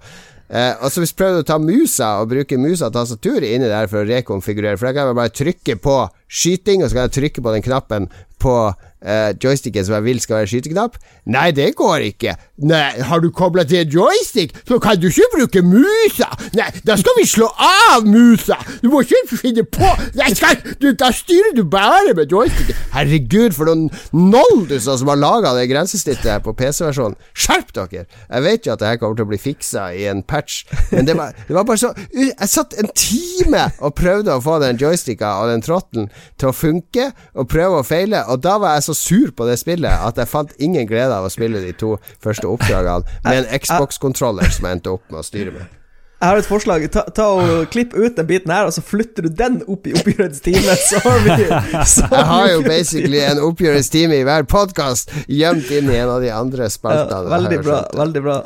Eh, 0.49 0.75
og 0.81 0.89
så 0.89 1.05
du 1.05 1.11
prøver 1.13 1.43
å 1.43 1.47
ta 1.47 1.59
musa 1.61 2.15
og 2.23 2.31
bruke 2.31 2.57
musa 2.61 2.89
og 2.89 2.95
tastatur 2.97 3.45
inni 3.45 3.69
der 3.69 3.91
for 3.91 4.01
å 4.01 4.09
rekonfigurere, 4.09 4.81
for 4.81 4.89
da 4.89 4.95
kan 4.97 5.11
jeg 5.11 5.19
bare 5.19 5.35
trykke 5.37 5.77
på 5.85 5.97
skyting, 6.29 6.83
og 6.83 6.91
så 6.91 6.99
kan 6.99 7.09
jeg 7.09 7.17
trykke 7.19 7.45
på 7.45 7.55
den 7.55 7.65
knappen 7.65 8.09
på 8.39 8.55
uh, 8.71 9.31
joysticken 9.45 9.87
som 9.87 9.97
jeg 9.99 10.07
vil 10.07 10.21
skal 10.23 10.41
være 10.41 10.51
skyteknapp. 10.53 10.99
Nei, 11.31 11.51
det 11.55 11.73
går 11.79 12.05
ikke. 12.09 12.35
Nei, 12.69 13.01
har 13.09 13.23
du 13.23 13.31
kobla 13.35 13.65
til 13.69 13.83
en 13.83 13.93
joystick, 13.93 14.55
så 14.69 14.79
kan 14.83 14.99
du 15.01 15.09
ikke 15.11 15.29
bruke 15.35 15.63
musa. 15.67 16.29
Nei, 16.57 16.69
da 16.87 16.97
skal 16.99 17.19
vi 17.19 17.27
slå 17.29 17.49
av 17.63 18.07
musa. 18.07 18.59
Du 18.83 18.89
må 18.93 19.03
ikke 19.05 19.39
finne 19.39 19.65
på 19.67 19.89
Nei, 20.19 20.31
skal, 20.37 20.59
du, 20.81 20.91
Da 20.99 21.11
styrer 21.15 21.55
du 21.57 21.65
bare 21.69 22.15
med 22.17 22.31
joysticken. 22.33 22.79
Herregud, 22.95 23.55
for 23.57 23.69
noen 23.69 23.89
nolduser 24.15 24.99
som 25.01 25.11
har 25.13 25.21
laga 25.21 25.55
det 25.59 25.69
grensesnittet 25.71 26.45
på 26.47 26.55
PC-versjonen. 26.59 27.19
Skjerp 27.35 27.75
dere! 27.77 28.07
Jeg 28.07 28.45
vet 28.47 28.67
jo 28.67 28.75
at 28.75 28.83
det 28.83 28.93
her 28.93 29.01
kommer 29.01 29.19
til 29.19 29.27
å 29.27 29.33
bli 29.33 29.41
fiksa 29.41 29.89
i 29.95 30.07
en 30.11 30.23
patch, 30.27 30.65
men 30.93 31.07
det 31.09 31.15
var, 31.19 31.35
det 31.49 31.55
var 31.55 31.67
bare 31.69 31.81
så 31.81 31.93
Jeg 32.15 32.51
satt 32.51 32.75
en 32.81 32.91
time 32.95 33.69
og 33.85 33.95
prøvde 33.99 34.35
å 34.35 34.43
få 34.43 34.59
den 34.63 34.79
joysticka 34.81 35.37
og 35.43 35.53
den 35.53 35.65
trotten 35.65 36.09
til 36.39 36.51
å 36.51 36.55
funke, 36.57 37.11
og 37.35 37.49
prøve 37.51 37.81
og 37.83 37.89
feile, 37.89 38.25
og 38.29 38.43
da 38.45 38.59
var 38.63 38.77
jeg 38.79 38.89
så 38.89 38.99
sur 38.99 39.33
på 39.37 39.49
det 39.49 39.59
spillet 39.61 39.91
at 40.09 40.19
jeg 40.21 40.31
fant 40.31 40.53
ingen 40.59 40.87
glede 40.89 41.15
av 41.15 41.27
å 41.29 41.33
spille 41.33 41.63
de 41.65 41.73
to 41.79 41.97
første 42.25 42.49
oppdragene 42.49 43.19
med 43.25 43.45
en 43.45 43.51
Xbox-kontroller 43.61 44.49
som 44.55 44.69
jeg 44.69 44.79
endte 44.79 44.95
opp 44.97 45.05
med 45.11 45.21
å 45.23 45.27
styre 45.27 45.55
med. 45.57 45.75
Jeg 46.19 46.33
har 46.33 46.41
et 46.41 46.47
forslag. 46.51 46.85
Ta, 46.91 47.05
ta 47.15 47.29
og 47.31 47.69
Klipp 47.71 47.93
ut 47.95 48.17
den 48.19 48.27
biten 48.27 48.51
her, 48.51 48.67
og 48.67 48.75
så 48.75 48.83
flytter 48.83 49.29
du 49.29 49.31
den 49.39 49.61
opp 49.71 49.87
i 49.87 49.93
oppgjørets 49.95 50.41
time. 50.43 50.75
Så 50.83 50.99
har 51.05 51.21
vi 51.23 51.37
så 51.95 52.09
Jeg 52.11 52.25
har 52.33 52.49
jo 52.51 52.65
basically 52.67 53.21
en 53.23 53.43
oppgjørets 53.47 53.91
time 53.95 54.19
i 54.19 54.25
hver 54.27 54.49
podkast 54.51 55.15
gjemt 55.31 55.71
inn 55.71 55.93
i 55.93 56.01
en 56.01 56.11
av 56.17 56.25
de 56.25 56.33
andre 56.35 56.67
spaltene. 56.75 57.23
ja, 57.23 57.37
Veldig 57.37 57.61
bra. 57.63 57.83
Veldig 58.03 58.25
bra. 58.25 58.39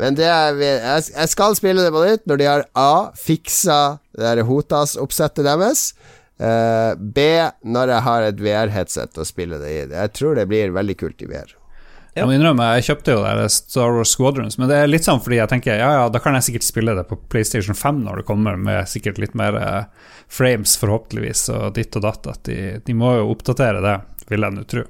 Men 0.00 0.16
det 0.18 0.26
er, 0.26 0.58
jeg 0.58 1.30
skal 1.30 1.54
spille 1.58 1.84
det 1.86 1.92
på 1.94 2.02
nytt 2.02 2.26
når 2.26 2.40
de 2.40 2.48
har 2.48 2.66
A. 2.78 2.90
fiksa 3.14 3.78
det 4.16 4.26
der 4.26 4.42
Hotas-oppsettet 4.48 5.46
deres. 5.46 5.92
Eh, 6.40 6.92
B. 6.98 7.24
Når 7.62 7.94
jeg 7.94 8.06
har 8.08 8.26
et 8.26 8.42
VR-headset 8.42 9.20
å 9.20 9.26
spille 9.28 9.60
det 9.60 9.70
i. 9.70 9.80
Jeg 9.92 10.12
tror 10.16 10.38
det 10.38 10.48
blir 10.50 10.74
veldig 10.76 10.96
kult 11.00 11.24
i 11.24 11.30
VR. 11.30 11.56
Jeg 12.16 12.26
må 12.26 12.34
innrømme, 12.34 12.64
jeg 12.74 12.88
kjøpte 12.88 13.14
jo 13.14 13.20
det 13.22 13.50
Star 13.54 13.92
Wars 13.94 14.12
Squadrons, 14.16 14.56
men 14.58 14.66
det 14.68 14.80
er 14.82 14.88
litt 14.90 15.06
sånn 15.06 15.20
fordi 15.22 15.36
jeg 15.38 15.50
tenker 15.52 15.76
ja, 15.78 15.90
ja, 15.94 16.06
da 16.10 16.18
kan 16.20 16.34
jeg 16.34 16.48
sikkert 16.48 16.66
spille 16.66 16.94
det 16.98 17.04
på 17.06 17.16
PlayStation 17.30 17.76
5 17.78 18.00
når 18.02 18.20
det 18.20 18.24
kommer, 18.26 18.58
med 18.58 18.88
sikkert 18.90 19.20
litt 19.22 19.36
mer 19.38 19.54
eh, 19.60 20.08
frames, 20.30 20.74
forhåpentligvis, 20.80 21.44
og 21.54 21.68
ditt 21.78 21.94
og 22.00 22.04
datt. 22.08 22.26
At 22.32 22.42
de, 22.50 22.56
de 22.86 22.96
må 22.98 23.14
jo 23.20 23.28
oppdatere 23.30 23.82
det, 23.84 23.94
vil 24.32 24.46
jeg 24.46 24.56
nå 24.58 24.66
tro. 24.74 24.84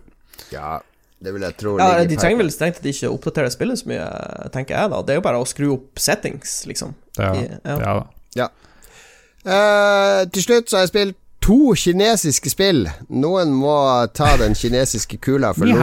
Ja, 0.54 0.78
det 1.20 1.34
vil 1.36 1.44
jeg 1.44 1.58
tro. 1.60 1.76
Ja, 1.76 2.00
De 2.08 2.16
trenger 2.16 2.40
vel 2.40 2.54
strengt 2.54 2.80
tatt 2.80 2.88
ikke 2.88 3.10
å 3.10 3.18
oppdatere 3.18 3.52
spillet 3.52 3.82
så 3.82 3.90
mye, 3.92 4.08
tenker 4.56 4.78
jeg 4.78 4.92
da. 4.94 5.02
Det 5.04 5.12
er 5.14 5.20
jo 5.20 5.26
bare 5.28 5.42
å 5.44 5.48
skru 5.48 5.68
opp 5.76 6.00
settings, 6.00 6.62
liksom. 6.70 6.96
Ja, 7.20 7.34
I- 7.36 7.46
ja. 7.52 7.76
ja. 7.76 7.94
da. 8.00 8.50
Uh, 9.40 10.26
til 10.28 10.44
slutt 10.44 10.68
så 10.68 10.76
har 10.76 10.82
jeg 10.84 10.90
spilt 10.92 11.16
to 11.50 11.74
kinesiske 11.74 12.52
spill. 12.52 12.84
Noen 13.10 13.52
må 13.56 13.74
ta 14.14 14.36
den 14.38 14.54
kinesiske 14.58 15.18
kula 15.22 15.52
for 15.56 15.66
Ni 15.66 15.74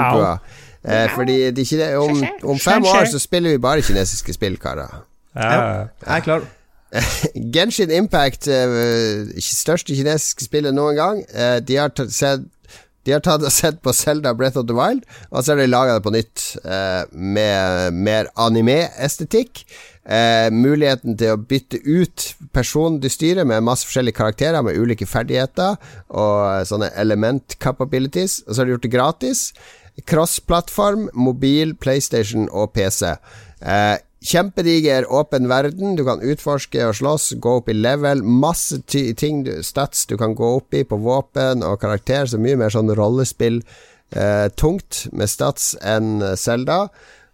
Eh, 0.87 1.09
fordi 1.11 1.51
de 1.51 1.65
kine 1.67 1.87
om, 1.99 2.21
om 2.47 2.59
fem 2.59 2.85
år 2.87 3.09
så 3.11 3.19
spiller 3.19 3.57
vi 3.57 3.59
bare 3.59 3.83
kinesiske 3.83 4.37
spill, 4.37 4.55
karer. 4.61 5.01
Ja, 5.35 5.49
Ja. 5.49 5.87
Jeg 6.05 6.15
er 6.15 6.19
klar. 6.23 6.45
Genshin 7.53 7.91
Impact, 7.91 8.47
eh, 8.47 9.41
største 9.43 9.95
kinesiske 9.95 10.47
spillet 10.47 10.73
noen 10.73 10.95
gang. 10.95 11.19
Eh, 11.33 11.59
de 11.59 11.75
har 11.75 11.91
tatt 11.91 12.13
sett 12.15 12.47
de 13.07 13.13
har 13.15 13.21
tatt 13.23 13.43
og 13.43 13.51
sett 13.55 13.77
på 13.83 13.93
Zelda 13.95 14.33
Breath 14.35 14.59
of 14.59 14.65
the 14.67 14.75
Wild, 14.75 15.05
og 15.31 15.43
så 15.43 15.53
har 15.53 15.61
de 15.61 15.67
laga 15.69 15.93
det 15.95 16.03
på 16.03 16.11
nytt 16.11 16.41
eh, 16.67 17.03
med 17.11 17.95
mer 17.95 18.27
anime-estetikk. 18.35 19.63
Eh, 20.07 20.47
muligheten 20.55 21.17
til 21.19 21.33
å 21.33 21.39
bytte 21.49 21.81
ut 21.83 22.29
personen 22.55 23.01
du 23.03 23.09
styrer 23.11 23.43
med 23.43 23.65
masse 23.67 23.83
forskjellige 23.83 24.15
karakterer 24.15 24.63
med 24.63 24.79
ulike 24.79 25.03
ferdigheter 25.03 25.75
og 26.07 26.63
sånne 26.69 26.93
element 26.95 27.57
capabilities. 27.59 28.39
Og 28.47 28.53
så 28.53 28.61
har 28.61 28.69
de 28.69 28.75
gjort 28.77 28.87
det 28.87 28.93
gratis. 28.93 29.41
Cross-plattform, 30.07 31.09
mobil, 31.13 31.75
PlayStation 31.75 32.47
og 32.53 32.71
PC. 32.77 33.17
Eh, 33.61 33.97
Kjempediger 34.27 35.05
åpen 35.13 35.45
verden. 35.47 35.95
Du 35.95 36.01
kan 36.07 36.23
utforske 36.23 36.87
og 36.87 36.95
slåss, 36.97 37.35
gå 37.43 37.57
opp 37.59 37.67
i 37.69 37.75
level. 37.75 38.23
Masse 38.23 38.79
ting, 38.89 39.43
du, 39.45 39.51
stats 39.63 40.07
du 40.09 40.15
kan 40.17 40.33
gå 40.35 40.55
opp 40.57 40.73
i 40.73 40.81
på 40.87 40.97
våpen 41.03 41.61
og 41.67 41.81
karakter. 41.83 42.25
Så 42.25 42.39
mye 42.41 42.57
mer 42.57 42.73
sånn 42.73 42.89
rollespill 42.97 43.59
eh, 44.15 44.47
tungt 44.55 45.05
med 45.11 45.29
stats 45.29 45.75
enn 45.83 46.23
Zelda. 46.39 46.87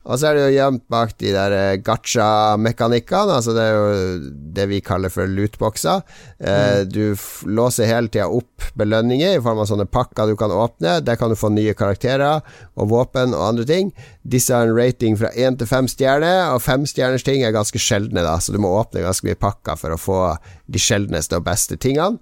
Og 0.04 0.20
så 0.20 0.28
er 0.30 0.36
det 0.36 0.42
jo 0.44 0.56
gjemt 0.58 0.84
bak 0.92 1.14
de 1.22 1.30
der 1.32 1.54
eh, 1.56 1.78
gacha-mekanikkene. 1.80 3.38
Altså 3.38 3.54
det 3.56 3.64
er 3.64 3.78
jo 3.78 4.32
det 4.58 4.66
vi 4.68 4.82
kaller 4.84 5.14
for 5.14 5.30
lootboxer. 5.32 6.04
Eh, 6.44 6.82
Du 6.84 7.16
låser 7.48 7.88
hele 7.88 8.12
tida 8.12 8.28
opp 8.28 8.68
belønninger 8.80 9.38
i 9.38 9.42
form 9.44 9.62
av 9.64 9.70
sånne 9.70 9.88
pakker 9.88 10.28
du 10.28 10.36
kan 10.40 10.52
åpne. 10.52 10.98
Der 11.08 11.16
kan 11.20 11.32
du 11.32 11.40
få 11.40 11.54
nye 11.56 11.76
karakterer 11.78 12.44
og 12.76 12.92
våpen 12.92 13.32
og 13.38 13.48
andre 13.54 13.68
ting. 13.70 13.94
Disse 14.28 14.52
har 14.56 14.68
en 14.68 14.76
rating 14.76 15.16
fra 15.20 15.32
én 15.40 15.58
til 15.60 15.68
fem 15.72 15.88
stjerner, 15.88 16.52
og 16.54 16.64
femstjerners 16.64 17.24
ting 17.24 17.44
er 17.44 17.56
ganske 17.56 17.80
sjeldne, 17.80 18.24
da, 18.24 18.38
så 18.40 18.52
du 18.56 18.60
må 18.64 18.72
åpne 18.80 19.04
ganske 19.04 19.28
mye 19.28 19.40
pakker 19.40 19.80
for 19.80 19.96
å 19.96 20.00
få 20.00 20.22
de 20.68 20.80
sjeldneste 20.80 21.40
og 21.40 21.48
beste 21.48 21.80
tingene. 21.80 22.20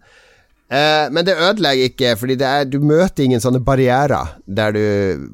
Eh, 0.72 1.06
men 1.12 1.26
det 1.28 1.34
ødelegger 1.36 1.90
ikke, 1.92 2.12
fordi 2.16 2.36
det 2.40 2.48
er, 2.48 2.66
du 2.72 2.78
møter 2.80 3.26
ingen 3.26 3.42
sånne 3.44 3.60
barrierer 3.68 4.38
der 4.48 4.72
du 4.72 4.84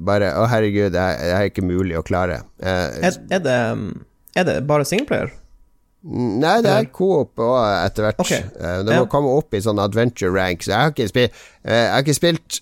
bare 0.08 0.32
Å, 0.34 0.48
herregud, 0.50 0.92
det 0.96 1.02
er, 1.04 1.20
det 1.22 1.34
er 1.38 1.50
ikke 1.52 1.66
mulig 1.68 1.98
å 2.00 2.06
klare. 2.08 2.40
Eh, 2.58 3.04
Er, 3.06 3.20
er, 3.38 3.44
det, 3.46 3.58
er 4.36 4.48
det 4.50 4.56
bare 4.70 4.88
singleplayer? 4.90 5.30
Nei, 6.08 6.56
det 6.64 6.72
er 6.72 6.86
coop 6.94 7.38
òg 7.44 7.58
etter 7.84 8.06
hvert. 8.08 8.20
Okay. 8.24 8.44
Eh, 8.56 8.80
det 8.88 8.94
må 8.96 9.04
Ja. 9.04 9.10
komme 9.12 9.34
opp 9.38 9.54
i 9.54 9.62
sånn 9.62 9.82
adventure 9.84 10.32
rank. 10.34 10.64
Så 10.64 10.72
jeg 10.72 10.80
har 10.80 10.94
ikke 10.94 11.08
spilt 11.12 11.32
eh, 11.66 11.84
Jeg 11.84 11.92
har 11.94 12.06
ikke 12.06 12.18
spilt 12.18 12.60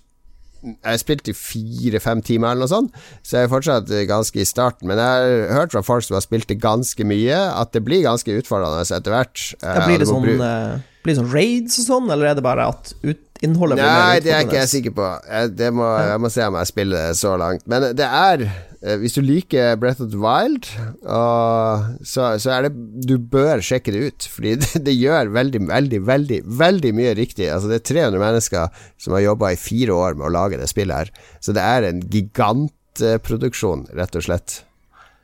Jeg 0.65 0.89
har 0.95 0.97
spilt 1.01 1.29
i 1.29 1.35
fire-fem 1.37 2.21
timer 2.25 2.51
eller 2.55 2.65
noe 2.65 2.71
sånt, 2.71 2.95
så 3.21 3.37
jeg 3.39 3.47
er 3.47 3.51
fortsatt 3.53 3.91
eh, 3.93 4.05
ganske 4.09 4.41
i 4.41 4.47
starten. 4.49 4.89
Men 4.89 4.97
jeg 4.97 5.45
har 5.51 5.59
hørt 5.61 5.75
fra 5.75 5.83
folk 5.85 6.03
som 6.07 6.17
har 6.17 6.25
spilt 6.25 6.49
det 6.49 6.57
ganske 6.63 7.05
mye, 7.07 7.37
at 7.61 7.71
det 7.75 7.83
blir 7.85 8.01
ganske 8.05 8.33
utfordrende 8.41 8.81
etter 8.85 9.13
hvert. 9.13 9.45
Eh, 9.61 9.69
Ja, 9.77 9.85
blir, 9.85 10.01
det 10.01 10.09
sånn, 10.09 10.25
bru- 10.25 10.41
eh, 10.41 10.79
blir 11.05 11.13
det 11.15 11.19
sånn 11.21 11.31
raids 11.33 11.77
og 11.83 11.87
sånn, 11.91 12.09
eller 12.15 12.31
er 12.33 12.39
det 12.39 12.43
bare 12.45 12.65
at 12.73 12.93
ut, 13.03 13.21
innholdet 13.45 13.77
blir 13.77 13.85
Nei, 13.85 14.15
mer 14.15 14.21
det 14.25 14.31
er 14.31 14.45
ikke 14.45 14.57
jeg 14.57 14.65
utfordrende? 14.65 14.73
sikker 14.73 14.95
på. 14.97 15.09
Jeg, 15.29 15.55
det 15.59 15.69
må, 15.75 15.89
jeg 16.09 16.21
må 16.23 16.29
se 16.33 16.45
om 16.49 16.55
jeg 16.61 16.71
spiller 16.71 17.09
det 17.11 17.17
så 17.19 17.35
langt. 17.37 17.65
Men 17.69 17.89
det 17.99 18.07
er 18.09 18.45
eh, 18.47 18.61
Hvis 19.01 19.15
du 19.17 19.21
liker 19.25 19.79
Breath 19.81 20.03
of 20.03 20.11
the 20.13 20.19
Wild, 20.21 20.67
uh, 21.07 21.95
så, 22.05 22.35
så 22.41 22.51
er 22.53 22.67
det 22.67 22.73
Du 23.09 23.15
bør 23.17 23.63
sjekke 23.65 23.93
det 23.95 24.03
ut, 24.05 24.27
fordi 24.29 24.55
det, 24.61 24.83
det 24.85 24.93
gjør 24.93 25.31
veldig, 25.33 25.63
veldig, 25.71 26.01
veldig 26.05 26.39
veldig 26.45 26.93
mye 26.97 27.15
riktig. 27.17 27.49
Altså 27.49 27.71
Det 27.71 27.79
er 27.81 27.87
300 28.11 28.21
mennesker 28.21 28.85
som 29.01 29.17
har 29.17 29.25
jobba 29.25 29.53
i 29.55 29.59
fire 29.59 29.95
år 29.95 30.19
med 30.19 30.29
å 30.29 30.33
lage 30.35 30.61
det 30.61 30.69
spillet 30.69 31.05
her. 31.05 31.27
Så 31.41 31.55
det 31.55 31.65
er 31.65 31.89
en 31.89 32.03
gigantproduksjon, 32.13 33.87
rett 33.97 34.17
og 34.19 34.27
slett. 34.27 34.61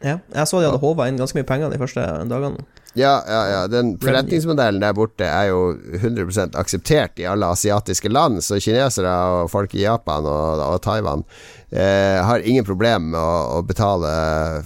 Ja, 0.01 0.17
jeg 0.33 0.49
så 0.49 0.59
de 0.61 0.69
hadde 0.69 0.81
håva 0.81 1.05
inn 1.09 1.19
ganske 1.21 1.37
mye 1.37 1.47
penger 1.47 1.69
de 1.69 1.81
første 1.81 2.05
dagene. 2.29 2.65
Ja, 2.93 3.23
ja, 3.27 3.41
ja. 3.49 3.59
Den 3.71 3.93
forretningsmodellen 4.01 4.83
der 4.83 4.95
borte 4.95 5.27
er 5.27 5.47
jo 5.51 5.61
100% 5.95 6.57
akseptert 6.59 7.21
i 7.21 7.27
alle 7.29 7.47
asiatiske 7.53 8.11
land, 8.11 8.41
så 8.43 8.59
kinesere 8.59 9.13
og 9.37 9.51
folk 9.53 9.75
i 9.77 9.85
Japan 9.85 10.27
og, 10.27 10.63
og 10.65 10.81
Taiwan 10.83 11.23
eh, 11.71 12.19
har 12.19 12.43
ingen 12.43 12.67
problem 12.67 13.13
med 13.13 13.19
å, 13.21 13.59
å 13.59 13.61
betale 13.67 14.11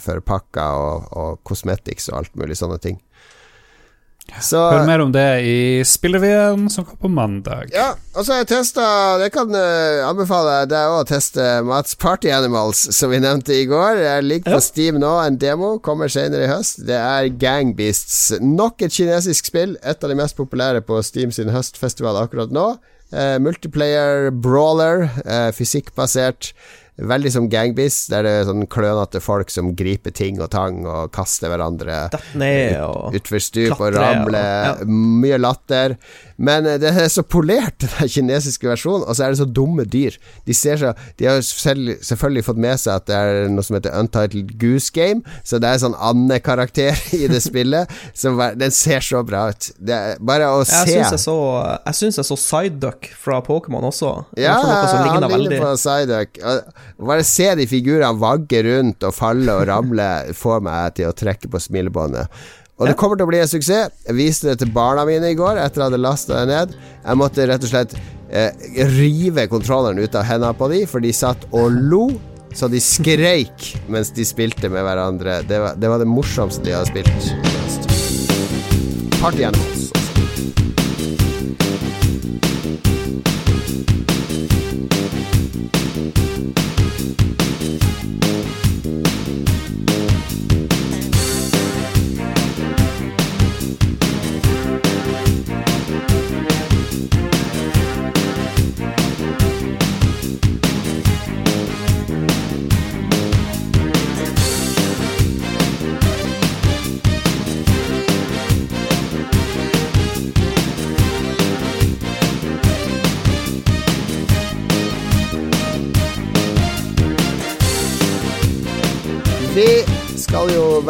for 0.02 0.26
pakker 0.26 0.82
og, 0.82 1.12
og 1.14 1.44
cosmetics 1.46 2.10
og 2.10 2.24
alt 2.24 2.40
mulig 2.40 2.58
sånne 2.58 2.82
ting. 2.82 2.98
Så 4.42 4.58
Hør 4.58 4.88
mer 4.88 5.00
om 5.04 5.12
det 5.14 5.26
i 5.48 5.58
Spillrevyen 5.88 6.66
som 6.74 6.84
kommer 6.84 7.02
på 7.06 7.12
mandag. 7.14 7.70
ja, 7.72 7.92
og 8.16 8.26
så 8.26 8.34
har 8.34 8.40
jeg 8.42 8.48
testa 8.50 8.86
Det 9.22 9.30
kan 9.32 9.52
uh, 9.54 10.02
anbefale 10.10 10.56
deg 10.68 10.90
òg 10.92 11.04
å 11.04 11.08
teste 11.08 11.46
Mats 11.64 11.96
Party 11.96 12.32
Animals, 12.34 12.82
som 12.98 13.14
vi 13.14 13.22
nevnte 13.24 13.54
i 13.56 13.68
går. 13.70 14.02
Jeg 14.02 14.26
ligger 14.26 14.56
på 14.56 14.58
Ja. 14.60 14.66
Steam 14.66 15.00
nå, 15.00 15.14
en 15.24 15.38
demo. 15.40 15.76
Kommer 15.80 16.12
senere 16.12 16.48
i 16.48 16.52
høst. 16.52 16.82
Det 16.88 16.98
er 16.98 17.30
Gang 17.40 17.76
Beasts. 17.78 18.34
Nok 18.42 18.82
et 18.82 18.98
kinesisk 18.98 19.52
spill. 19.54 19.78
Et 19.84 20.04
av 20.04 20.12
de 20.12 20.18
mest 20.20 20.36
populære 20.36 20.82
på 20.84 21.00
Steam 21.06 21.32
sin 21.32 21.54
høstfestival 21.54 22.18
akkurat 22.26 22.52
nå. 22.52 22.68
Uh, 23.14 23.38
multiplayer 23.40 24.32
brawler, 24.34 25.06
uh, 25.24 25.52
fysikkbasert. 25.56 26.52
Veldig 26.96 27.32
som 27.34 27.50
Gang 27.52 27.74
der 27.76 28.24
det 28.24 28.32
er 28.32 28.46
sånn 28.48 28.68
klønete 28.72 29.20
folk 29.20 29.50
som 29.52 29.74
griper 29.76 30.14
ting 30.16 30.38
og 30.40 30.48
tang 30.54 30.86
og 30.88 31.12
kaster 31.16 31.52
hverandre 31.52 32.06
utfor 33.18 33.44
stup 33.44 33.82
og 33.82 33.98
ramler. 33.98 34.70
ja. 34.70 34.88
Mye 34.88 35.40
latter. 35.42 35.98
Men 36.38 36.68
eh, 36.68 36.78
det 36.82 36.92
er 36.92 37.10
så 37.12 37.24
polert, 37.24 37.86
den 38.00 38.12
kinesiske 38.12 38.68
versjonen, 38.70 39.06
og 39.08 39.16
så 39.16 39.26
er 39.26 39.34
det 39.34 39.40
så 39.42 39.48
dumme 39.48 39.86
dyr. 39.88 40.18
De 40.48 40.56
ser 40.56 40.80
så 40.82 40.94
De 41.20 41.30
har 41.30 41.42
selv, 41.46 41.96
selvfølgelig 42.04 42.46
fått 42.50 42.62
med 42.66 42.82
seg 42.82 43.00
at 43.00 43.08
det 43.10 43.20
er 43.20 43.52
noe 43.54 43.66
som 43.66 43.78
heter 43.78 43.96
Untitled 44.00 44.56
Goose 44.62 44.92
Game, 44.96 45.24
så 45.48 45.60
det 45.62 45.72
er 45.72 45.84
sånn 45.86 45.98
andekarakter 45.98 47.00
i 47.20 47.26
det 47.32 47.42
spillet. 47.46 47.92
Som 48.16 48.40
den 48.60 48.74
ser 48.76 49.04
så 49.06 49.24
bra 49.28 49.48
ut. 49.54 49.70
Det 49.80 49.96
er 49.96 50.20
bare 50.24 50.50
å 50.52 50.62
Jeg 50.64 50.72
se 50.72 50.84
synes 50.96 51.16
jeg 51.16 51.24
så 51.26 51.38
Jeg 51.86 51.98
synes 52.00 52.20
jeg 52.20 52.28
så 52.28 52.38
Psyduck 52.40 53.10
fra 53.20 53.40
Pokémon 53.46 53.88
også. 53.88 54.12
Ja, 54.40 54.58
noe 54.62 54.84
som 54.90 55.02
han 55.02 55.32
ligner 55.32 55.60
på. 55.62 55.72
Og 55.76 57.08
Bare 57.10 57.26
se 57.28 57.48
de 57.58 57.68
figurene 57.70 58.14
vagge 58.20 58.62
rundt 58.66 59.04
og 59.06 59.16
falle 59.16 59.56
og 59.56 59.66
ramle, 59.70 60.10
får 60.36 60.62
meg 60.66 61.00
til 61.00 61.10
å 61.10 61.16
trekke 61.16 61.50
på 61.52 61.62
smilebåndet. 61.62 62.32
Og 62.76 62.90
det 62.90 62.98
kommer 63.00 63.16
til 63.16 63.24
å 63.24 63.32
bli 63.32 63.40
en 63.40 63.48
suksess. 63.48 63.94
Jeg 64.04 64.18
viste 64.18 64.50
det 64.50 64.58
til 64.60 64.72
barna 64.76 65.06
mine 65.08 65.32
i 65.32 65.38
går 65.38 65.56
etter 65.62 65.80
at 65.80 65.80
jeg 65.80 65.88
hadde 65.88 66.02
lasta 66.04 66.42
det 66.42 66.48
ned. 66.52 66.76
Jeg 67.06 67.20
måtte 67.22 67.48
rett 67.48 67.64
og 67.64 67.72
slett 67.72 67.96
eh, 68.28 68.52
rive 68.98 69.48
kontrolleren 69.52 70.02
ut 70.02 70.18
av 70.20 70.28
hendene 70.28 70.58
på 70.60 70.68
de, 70.74 70.82
for 70.90 71.04
de 71.04 71.14
satt 71.16 71.48
og 71.56 71.72
lo. 71.72 72.10
Så 72.56 72.68
de 72.72 72.80
skreik 72.84 73.74
mens 73.92 74.12
de 74.16 74.24
spilte 74.28 74.70
med 74.72 74.84
hverandre. 74.88 75.42
Det 75.48 75.60
var 75.60 75.80
det, 75.80 75.92
var 75.92 76.04
det 76.04 76.08
morsomste 76.08 76.64
de 76.68 76.76
hadde 76.76 76.92
spilt. 76.92 77.32
Party 79.22 79.48
Animals. 79.48 79.85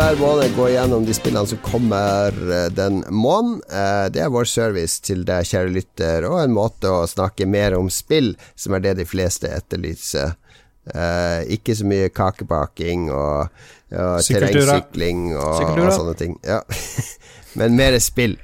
Hver 0.05 0.19
måned 0.21 0.51
gå 0.55 0.67
gjennom 0.69 1.05
de 1.05 1.13
spillene 1.17 1.49
som 1.49 1.57
kommer 1.65 2.35
eh, 2.53 2.67
den 2.69 2.99
måneden. 3.09 3.61
Eh, 3.73 4.05
Det 4.13 4.21
er 4.21 4.29
vår 4.29 4.45
service 4.45 4.99
til 5.01 5.23
deg, 5.25 5.47
kjære 5.49 5.71
lytter, 5.73 6.27
og 6.29 6.43
en 6.43 6.53
måte 6.53 6.91
å 6.93 7.07
snakke 7.09 7.47
mer 7.49 7.73
om 7.73 7.89
spill, 7.89 8.35
som 8.53 8.75
er 8.77 8.83
det 8.83 8.91
de 8.99 9.05
fleste 9.09 9.49
etterlyser. 9.49 10.35
Eh, 10.93 11.39
ikke 11.57 11.73
så 11.79 11.87
mye 11.89 12.11
kakebaking 12.13 13.07
og, 13.09 13.49
og 13.97 14.21
terrengsykling 14.27 15.31
og, 15.39 15.63
og 15.73 15.89
sånne 15.97 16.15
ting. 16.21 16.37
Ja. 16.45 16.61
Men 17.57 17.73
mer 17.79 17.97
spill. 17.97 18.37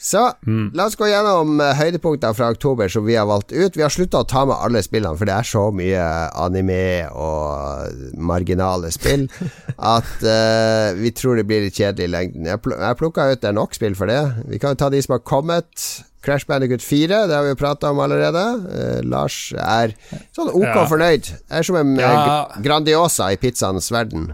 Så 0.00 0.22
la 0.48 0.86
oss 0.88 0.96
gå 0.96 1.06
gjennom 1.10 1.58
høydepunkter 1.60 2.00
høydepunktene 2.00 2.36
fra 2.36 2.50
oktober 2.54 2.88
som 2.88 3.04
vi 3.04 3.16
har 3.18 3.28
valgt 3.28 3.52
ut. 3.52 3.76
Vi 3.76 3.82
har 3.84 3.92
slutta 3.92 4.22
å 4.22 4.28
ta 4.28 4.44
med 4.48 4.56
alle 4.56 4.82
spillene, 4.82 5.16
for 5.18 5.28
det 5.28 5.34
er 5.36 5.48
så 5.48 5.66
mye 5.74 6.04
anime 6.40 7.08
og 7.12 8.14
marginale 8.16 8.90
spill 8.94 9.26
at 9.76 10.12
uh, 10.24 10.96
vi 10.98 11.12
tror 11.16 11.36
det 11.36 11.46
blir 11.48 11.66
litt 11.66 11.76
kjedelig 11.78 12.08
i 12.08 12.12
lengden. 12.14 12.48
Jeg, 12.48 12.62
pl 12.64 12.76
jeg 12.80 13.00
plukka 13.00 13.30
ut 13.30 13.42
det 13.42 13.50
er 13.50 13.58
nok 13.58 13.76
spill 13.76 13.96
for 13.98 14.10
det. 14.10 14.20
Vi 14.50 14.60
kan 14.62 14.78
ta 14.78 14.90
de 14.92 15.02
som 15.04 15.18
har 15.18 15.24
kommet. 15.24 15.90
Crash 16.20 16.44
Bandicut 16.44 16.82
4, 16.84 17.22
det 17.30 17.36
har 17.36 17.46
vi 17.46 17.54
jo 17.54 17.60
prata 17.60 17.90
om 17.94 18.00
allerede. 18.04 18.42
Uh, 18.68 19.00
Lars 19.08 19.52
er 19.56 19.94
sånn 20.36 20.52
ok 20.52 20.68
Ja. 20.68 20.84
fornøyd. 20.88 21.32
Er 21.48 21.64
som 21.66 21.80
en 21.80 21.96
eh, 21.98 22.04
Ja. 22.04 22.60
Grandiosa 22.60 23.30
i 23.32 23.40
pizzaens 23.40 23.88
verden. 23.92 24.30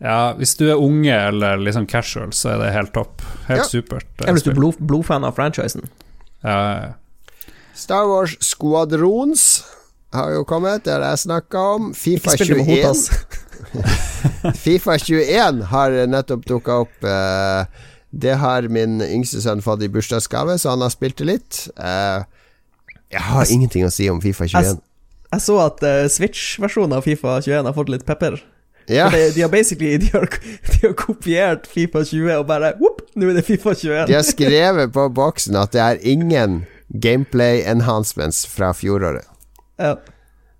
Ja, 0.00 0.32
hvis 0.38 0.54
du 0.56 0.64
er 0.70 0.80
unge 0.80 1.12
eller 1.12 1.58
liksom 1.60 1.84
casual, 1.86 2.30
så 2.32 2.54
er 2.54 2.62
det 2.62 2.72
helt 2.72 2.92
topp. 2.94 3.20
Helt 3.48 3.60
Ja. 3.60 3.68
supert. 3.68 4.06
Eller 4.18 4.30
er 4.30 4.38
hvis 4.38 4.46
du 4.46 4.50
er 4.50 4.56
blod, 4.56 4.78
blodfan 4.80 5.24
av 5.28 5.34
franchisen. 5.36 5.88
Ja. 6.42 6.94
Star 7.76 8.06
Wars 8.08 8.36
Squadrons 8.40 9.62
har 10.12 10.32
jo 10.32 10.44
kommet, 10.44 10.84
det 10.84 10.92
har 10.96 11.04
jeg 11.10 11.18
snakka 11.26 11.66
om. 11.76 11.92
Fifa 11.94 12.32
Ikke 12.32 12.44
spill 12.44 12.58
det 12.58 12.66
med 12.66 12.94
21. 12.94 14.54
Fifa 14.56 14.96
21 14.98 15.62
har 15.70 15.90
nettopp 16.10 16.46
dukka 16.48 16.80
opp. 16.86 17.04
eh, 17.04 17.64
det 18.10 18.34
har 18.40 18.62
min 18.68 19.00
yngste 19.04 19.38
sønn 19.44 19.60
fått 19.62 19.82
i 19.86 19.88
bursdagsgave, 19.88 20.56
så 20.58 20.70
han 20.72 20.80
har 20.82 20.90
spilt 20.90 21.16
det 21.20 21.26
litt. 21.28 21.68
Eh, 21.78 22.24
jeg 23.12 23.20
har 23.20 23.44
ingenting 23.52 23.84
å 23.86 23.92
si 23.92 24.08
om 24.10 24.20
Fifa 24.20 24.48
21. 24.48 24.80
Jeg 25.30 25.40
så 25.44 25.58
at 25.62 25.82
eh, 25.86 26.08
Switch-versjonen 26.10 26.96
av 26.96 27.04
Fifa 27.06 27.36
21 27.44 27.68
har 27.68 27.76
fått 27.76 27.88
litt 27.92 28.06
pepper. 28.08 28.40
Ja, 28.90 29.06
De, 29.12 29.20
de 29.36 29.42
har 29.44 29.50
basically 29.52 29.96
de 30.02 30.10
har, 30.14 30.26
de 30.72 30.78
har 30.86 30.94
kopiert 30.98 31.66
Fifa 31.70 32.02
20 32.04 32.32
og 32.40 32.46
bare 32.50 32.72
whoop, 32.80 33.02
nå 33.14 33.30
er 33.30 33.38
det 33.40 33.44
Fifa 33.46 33.74
21. 33.76 34.06
de 34.10 34.16
har 34.18 34.26
skrevet 34.26 34.92
på 34.96 35.08
boksen 35.14 35.56
at 35.60 35.72
det 35.76 35.82
er 35.84 36.00
ingen 36.02 36.64
gameplay 36.90 37.62
enhancements 37.70 38.42
fra 38.50 38.72
fjoråret. 38.74 39.28
Ja. 39.78 39.94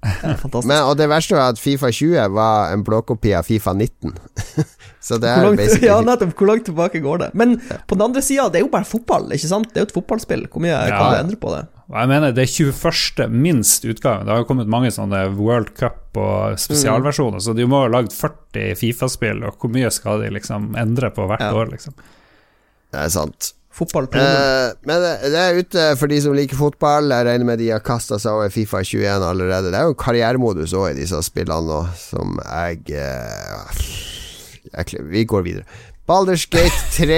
Ja. 0.01 0.33
Men, 0.65 0.79
og 0.89 0.95
det 0.97 1.11
verste 1.11 1.37
var 1.37 1.51
at 1.53 1.59
Fifa 1.61 1.91
20 1.93 2.31
var 2.33 2.71
en 2.73 2.85
blåkopi 2.87 3.35
av 3.37 3.45
Fifa 3.45 3.75
19. 3.77 4.15
så 5.07 5.19
det 5.21 5.29
hvor 5.29 5.43
er 5.43 5.49
langt, 5.51 5.61
basically 5.61 5.91
ja, 5.91 5.99
nettopp. 6.07 6.33
Hvor 6.39 6.49
langt 6.49 6.65
tilbake 6.71 7.03
går 7.05 7.19
det? 7.25 7.29
Men 7.37 7.59
på 7.61 7.99
den 7.99 8.07
andre 8.07 8.23
sida, 8.25 8.47
det 8.49 8.63
er 8.63 8.65
jo 8.65 8.71
bare 8.73 8.89
fotball, 8.89 9.27
ikke 9.37 9.51
sant? 9.51 9.69
Det 9.75 9.83
er 9.83 9.85
jo 9.85 9.91
et 9.91 9.99
fotballspill. 9.99 10.47
Hvor 10.53 10.65
mye 10.65 10.73
Ja. 10.73 10.87
kan 10.95 11.13
du 11.13 11.19
endre 11.27 11.41
på 11.43 11.53
det? 11.53 11.67
Og 11.91 11.97
Jeg 11.99 12.09
mener 12.13 12.31
det 12.33 12.45
er 12.45 12.53
21. 12.71 13.29
minst 13.35 13.85
utgave. 13.85 14.23
Det 14.25 14.31
har 14.31 14.39
jo 14.45 14.47
kommet 14.47 14.69
mange 14.71 14.93
sånne 14.95 15.25
World 15.35 15.73
Cup 15.75 16.17
og 16.23 16.55
spesialversjoner, 16.63 17.43
så 17.43 17.55
de 17.59 17.67
må 17.67 17.81
ha 17.83 17.89
lagd 17.91 18.13
40 18.15 18.77
Fifa-spill, 18.79 19.43
og 19.47 19.59
hvor 19.59 19.73
mye 19.75 19.91
skal 19.91 20.23
de 20.23 20.31
liksom 20.37 20.71
endre 20.79 21.11
på 21.15 21.27
hvert 21.27 21.41
Ja. 21.43 21.51
år, 21.53 21.73
liksom? 21.75 21.95
Det 22.93 23.01
er 23.01 23.09
sant. 23.11 23.53
Fotball 23.73 24.09
Eh, 24.13 24.73
men 24.85 25.01
det, 25.03 25.31
det 25.31 25.39
er 25.41 25.59
ute 25.59 25.97
for 25.97 26.11
de 26.11 26.21
som 26.21 26.35
liker 26.35 26.59
fotball. 26.59 27.11
Jeg 27.15 27.27
regner 27.27 27.47
med 27.47 27.59
de 27.63 27.69
har 27.71 27.81
kasta 27.87 28.19
seg 28.19 28.33
over 28.35 28.51
Fifa 28.51 28.83
21 28.83 29.23
allerede. 29.23 29.71
Det 29.71 29.79
er 29.79 29.87
jo 29.87 29.95
karrieremodus 29.95 30.75
òg 30.75 30.91
i 30.91 30.99
disse 30.99 31.21
spillene 31.23 31.67
nå, 31.71 31.79
som 31.97 32.35
jeg, 32.43 32.83
eh, 32.99 33.79
jeg 34.69 35.07
Vi 35.11 35.25
går 35.25 35.47
videre. 35.47 35.81
Balders 36.11 36.43
Gate 36.51 36.75
3 36.97 37.17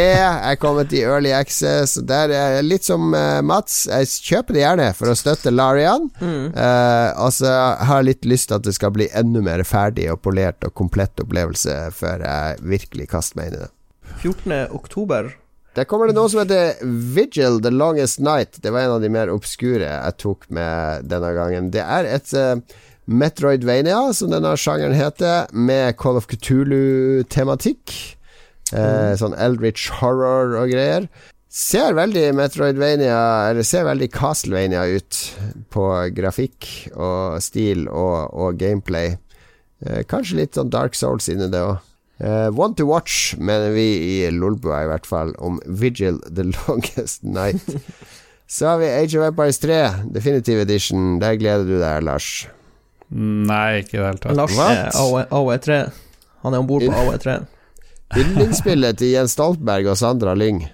er 0.53 0.57
kommet 0.61 0.93
i 0.93 1.01
Early 1.01 1.31
Access. 1.33 1.95
Der 2.05 2.29
er 2.29 2.59
jeg 2.59 2.67
litt 2.67 2.85
som 2.85 3.15
eh, 3.17 3.41
Mats. 3.41 3.87
Jeg 3.89 4.11
kjøper 4.27 4.53
det 4.53 4.61
gjerne 4.61 4.89
for 4.99 5.09
å 5.09 5.17
støtte 5.17 5.53
Larian. 5.55 6.11
Eh, 6.53 7.11
og 7.17 7.33
så 7.33 7.53
har 7.81 8.03
jeg 8.03 8.11
litt 8.11 8.29
lyst 8.29 8.51
til 8.51 8.59
at 8.59 8.67
det 8.67 8.75
skal 8.77 8.93
bli 8.93 9.09
enda 9.17 9.41
mer 9.45 9.65
ferdig 9.65 10.11
og 10.13 10.21
polert 10.27 10.61
og 10.69 10.75
komplett 10.77 11.25
opplevelse 11.25 11.79
før 11.97 12.27
jeg 12.27 12.61
virkelig 12.75 13.09
kaster 13.15 13.41
meg 13.41 13.49
inn 13.49 13.57
i 13.57 13.63
det. 13.63 13.71
14. 14.19 14.59
oktober. 14.77 15.33
Der 15.73 15.89
kommer 15.89 16.11
det 16.11 16.19
noe 16.19 16.29
som 16.29 16.43
heter 16.43 16.77
Vigil 16.85 17.63
The 17.65 17.73
Longest 17.73 18.21
Night. 18.21 18.61
Det 18.61 18.75
var 18.75 18.85
en 18.85 18.99
av 18.99 19.01
de 19.01 19.09
mer 19.13 19.33
obskure 19.33 19.89
jeg 19.89 20.19
tok 20.21 20.51
med 20.53 21.09
denne 21.09 21.33
gangen. 21.33 21.73
Det 21.73 21.81
er 21.81 22.13
et 22.13 22.35
uh, 22.37 22.83
Metroidvania, 23.11 24.13
som 24.15 24.31
denne 24.31 24.55
sjangeren 24.57 24.95
heter, 24.95 25.49
med 25.53 25.97
Call 25.99 26.17
of 26.21 26.29
Cthulhu-tematikk. 26.31 27.95
Eh, 28.73 29.13
Sånn 29.21 29.35
Eldritch 29.37 29.91
horror 30.01 30.55
og 30.63 30.71
greier. 30.73 31.09
Ser 31.53 31.93
veldig 31.99 32.31
Metroidvania, 32.39 33.51
eller 33.51 33.67
ser 33.67 33.85
veldig 33.85 34.09
Castlevania 34.15 34.87
ut 34.89 35.19
på 35.75 35.85
grafikk 36.17 36.69
og 36.95 37.43
stil 37.45 37.85
og, 37.91 38.31
og 38.33 38.57
gameplay. 38.63 39.19
Eh, 39.85 40.01
kanskje 40.09 40.39
litt 40.39 40.57
sånn 40.57 40.73
Dark 40.73 40.97
Souls 40.97 41.29
inni 41.29 41.51
det 41.53 41.61
òg. 41.61 41.83
Eh, 42.23 42.49
want 42.55 42.79
to 42.79 42.87
watch, 42.87 43.35
mener 43.37 43.75
vi 43.75 43.87
i 43.99 44.31
Lolbua 44.33 44.85
i 44.85 44.89
hvert 44.89 45.09
fall, 45.11 45.35
om 45.43 45.59
Vigil 45.67 46.23
The 46.31 46.47
Longest 46.55 47.27
Night. 47.27 47.67
Så 48.53 48.69
har 48.69 48.81
vi 48.81 48.89
Age 48.89 49.17
of 49.19 49.27
Empires 49.27 49.59
3, 49.61 49.79
Definitive 50.13 50.65
Edition. 50.65 51.19
Der 51.21 51.37
gleder 51.41 51.65
du 51.69 51.79
deg, 51.81 52.03
Lars. 52.05 52.47
Nei, 53.13 53.83
ikke 53.83 53.97
i 53.97 54.01
det 54.01 54.07
hele 54.07 54.23
tatt. 54.23 54.37
Lars 54.39 54.55
What? 54.57 54.79
er 54.79 55.01
AOE 55.01 55.25
AOE3. 55.29 55.81
Han 56.43 56.55
er 56.55 56.63
om 56.63 56.69
bord 56.69 56.85
på 56.87 56.93
AOE3. 57.03 57.41
Yndlingsspillet 58.19 59.01
til 59.01 59.15
Jens 59.15 59.35
Stoltenberg 59.37 59.93
og 59.93 59.99
Sandra 60.01 60.35
Lyng. 60.37 60.65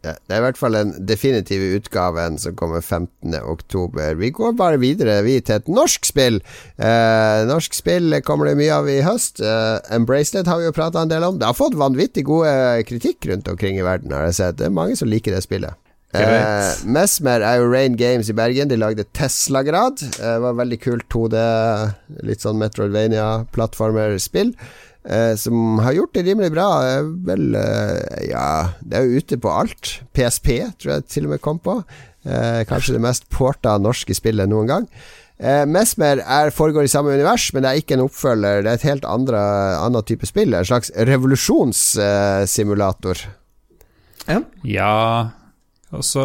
Ja, 0.00 0.14
det 0.16 0.32
er 0.32 0.38
i 0.40 0.44
hvert 0.46 0.56
fall 0.56 0.76
den 0.78 0.92
definitive 1.04 1.74
utgaven 1.76 2.38
som 2.40 2.54
kommer 2.56 2.80
15. 2.80 3.34
oktober. 3.36 4.14
Vi 4.16 4.30
går 4.32 4.54
bare 4.56 4.78
videre 4.80 5.18
vi 5.26 5.34
til 5.44 5.58
et 5.58 5.68
norsk 5.68 6.08
spill. 6.08 6.38
Eh, 6.80 7.40
norsk 7.48 7.76
spill 7.76 8.16
kommer 8.24 8.48
det 8.48 8.56
mye 8.62 8.78
av 8.78 8.88
i 8.88 9.02
høst. 9.04 9.42
Eh, 9.44 9.76
Embraced 9.92 10.48
har 10.48 10.62
vi 10.62 10.70
jo 10.70 10.76
prata 10.76 11.02
en 11.04 11.12
del 11.12 11.26
om. 11.28 11.36
Det 11.36 11.50
har 11.50 11.58
fått 11.58 11.76
vanvittig 11.76 12.24
gode 12.28 12.54
kritikk 12.88 13.28
rundt 13.28 13.52
omkring 13.52 13.76
i 13.76 13.84
verden, 13.84 14.16
har 14.16 14.30
jeg 14.30 14.38
sett. 14.40 14.60
Det 14.62 14.70
er 14.70 14.78
mange 14.80 14.96
som 14.96 15.10
liker 15.10 15.36
det 15.36 15.44
spillet. 15.44 15.76
Eh, 16.10 16.70
Mesmer 16.90 17.44
er 17.46 17.60
jo 17.60 17.70
Rain 17.70 17.94
Games 17.98 18.30
i 18.30 18.34
Bergen. 18.34 18.70
De 18.70 18.78
lagde 18.80 19.06
Tesla-grad. 19.14 20.02
Eh, 20.18 20.38
var 20.42 20.58
veldig 20.58 20.80
kult 20.82 21.06
2D, 21.12 21.36
litt 22.26 22.42
sånn 22.42 22.58
Metroidvania-plattformerspill. 22.62 24.50
Eh, 25.08 25.32
som 25.40 25.78
har 25.80 25.94
gjort 25.96 26.12
det 26.14 26.22
rimelig 26.26 26.50
bra. 26.52 26.68
Eh, 26.88 27.02
vel, 27.24 27.54
eh, 27.54 28.28
ja 28.28 28.68
Det 28.82 28.98
er 28.98 29.04
jo 29.06 29.16
ute 29.22 29.36
på 29.40 29.50
alt. 29.50 30.00
PSP 30.12 30.48
tror 30.78 30.92
jeg 30.96 31.06
til 31.08 31.24
og 31.24 31.30
med 31.30 31.40
kom 31.40 31.58
på. 31.58 31.84
Eh, 32.26 32.64
kanskje 32.68 32.92
det 32.98 33.06
mest 33.06 33.24
porta 33.30 33.78
norske 33.80 34.14
spillet 34.14 34.48
noen 34.48 34.66
gang. 34.68 34.88
Eh, 35.40 35.64
Mesmer 35.64 36.20
er, 36.20 36.50
foregår 36.52 36.84
i 36.84 36.92
samme 36.92 37.14
univers, 37.14 37.52
men 37.54 37.62
det 37.62 37.70
er 37.70 37.76
ikke 37.80 37.94
en 37.96 38.04
oppfølger. 38.04 38.62
Det 38.62 38.68
er 38.68 38.74
et 38.76 38.90
helt 38.90 39.04
andre, 39.08 39.38
annet 39.80 40.06
type 40.10 40.26
spill. 40.28 40.52
En 40.54 40.68
slags 40.68 40.90
revolusjonssimulator. 40.92 43.16
Ja. 44.28 44.40
Ja, 44.68 45.30
og 45.90 46.04
så 46.06 46.24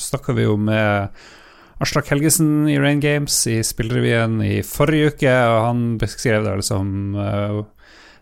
snakka 0.00 0.34
vi 0.36 0.46
jo 0.46 0.56
med 0.56 1.08
Aslak 1.82 2.08
Helgesen 2.12 2.68
i 2.70 2.78
Rain 2.78 3.00
Games 3.02 3.34
i 3.50 3.58
Spillrevyen 3.66 4.38
i 4.46 4.60
forrige 4.66 5.12
uke, 5.12 5.32
og 5.50 5.58
han 5.66 5.80
beskrev 5.98 6.44
det 6.46 6.62
som 6.64 7.16
uh, 7.18 7.62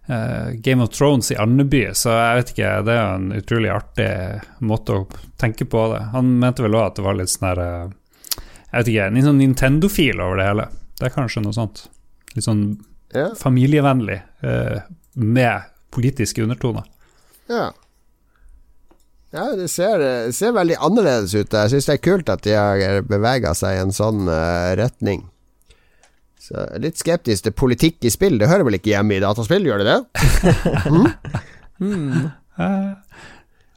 uh, 0.09 0.51
Game 0.65 0.83
of 0.83 0.95
Thrones 0.97 1.31
i 1.31 1.37
Andeby, 1.37 1.83
så 1.95 2.15
jeg 2.17 2.39
vet 2.41 2.53
ikke, 2.55 2.71
det 2.89 2.97
er 2.97 3.15
en 3.19 3.31
utrolig 3.37 3.73
artig 3.75 4.11
måte 4.65 4.97
å 4.97 5.07
tenke 5.41 5.69
på 5.69 5.85
det. 5.93 6.01
Han 6.15 6.39
mente 6.41 6.65
vel 6.65 6.79
òg 6.79 6.87
at 6.87 7.01
det 7.01 7.05
var 7.05 7.19
litt 7.21 7.33
sånn 7.35 7.49
her 7.51 7.61
uh, 7.65 7.97
Jeg 8.71 8.79
vet 8.79 8.93
ikke, 8.95 9.09
en 9.11 9.29
sånn 9.29 9.43
Nintendo-fil 9.43 10.23
over 10.25 10.41
det 10.41 10.49
hele. 10.49 10.69
Det 11.01 11.09
er 11.09 11.15
kanskje 11.17 11.43
noe 11.45 11.57
sånt. 11.57 11.85
Litt 12.37 12.47
sånn 12.47 12.65
Ja. 13.13 13.33
familievennlig, 13.35 14.21
eh, 14.47 14.83
med 15.19 15.63
politiske 15.91 16.45
undertoner. 16.45 16.85
Ja. 17.51 17.73
Ja, 19.31 19.45
det 19.55 19.69
ser, 19.71 20.01
det 20.03 20.35
ser 20.35 20.55
veldig 20.57 20.79
annerledes 20.83 21.37
ut. 21.37 21.55
Jeg 21.55 21.71
syns 21.71 21.87
det 21.87 21.95
er 21.97 22.03
kult 22.03 22.33
at 22.33 22.43
de 22.43 22.57
har 22.57 23.05
bevega 23.07 23.53
seg 23.55 23.77
i 23.77 23.83
en 23.85 23.95
sånn 23.95 24.27
uh, 24.27 24.73
retning. 24.79 25.23
Så 26.41 26.65
litt 26.83 26.99
skeptisk 26.99 27.47
til 27.47 27.55
politikk 27.55 28.03
i 28.09 28.11
spill. 28.11 28.41
Det 28.41 28.49
hører 28.51 28.67
vel 28.67 28.81
ikke 28.81 28.91
hjemme 28.91 29.15
i 29.15 29.23
dataspill, 29.23 29.69
gjør 29.69 29.85
det 29.85 29.93
det? 29.93 30.01
Mm? 31.81 32.27
mm. 32.61 32.97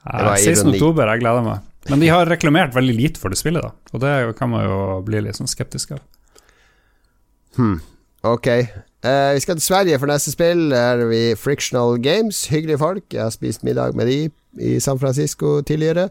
var 0.04 0.34
16. 0.36 0.50
ironi. 0.52 0.72
oktober, 0.76 1.08
jeg 1.14 1.22
gleder 1.22 1.46
meg. 1.46 1.70
Men 1.88 2.02
de 2.02 2.10
har 2.12 2.28
reklamert 2.28 2.74
veldig 2.76 2.96
lite 2.98 3.22
for 3.22 3.32
det 3.32 3.40
spillet, 3.40 3.64
da. 3.64 3.94
Og 3.96 4.02
det 4.04 4.12
kan 4.36 4.52
man 4.52 4.66
jo 4.66 4.80
bli 5.08 5.22
litt 5.24 5.38
sånn 5.38 5.48
skeptisk 5.48 5.94
av. 5.96 6.02
Hmm. 7.56 7.78
Ok. 8.28 8.50
Uh, 9.06 9.32
vi 9.38 9.44
skal 9.46 9.60
til 9.60 9.68
Sverige 9.70 10.02
for 10.02 10.12
neste 10.12 10.34
spill. 10.34 10.66
Der 10.74 11.06
er 11.06 11.08
vi 11.08 11.22
Frictional 11.40 11.96
Games. 12.04 12.50
Hyggelige 12.52 12.82
folk. 12.82 13.06
Jeg 13.14 13.24
har 13.24 13.32
spist 13.36 13.64
middag 13.64 13.96
med 13.96 14.12
de 14.12 14.20
i 14.60 14.80
San 14.84 15.00
Francisco 15.02 15.62
tidligere. 15.66 16.10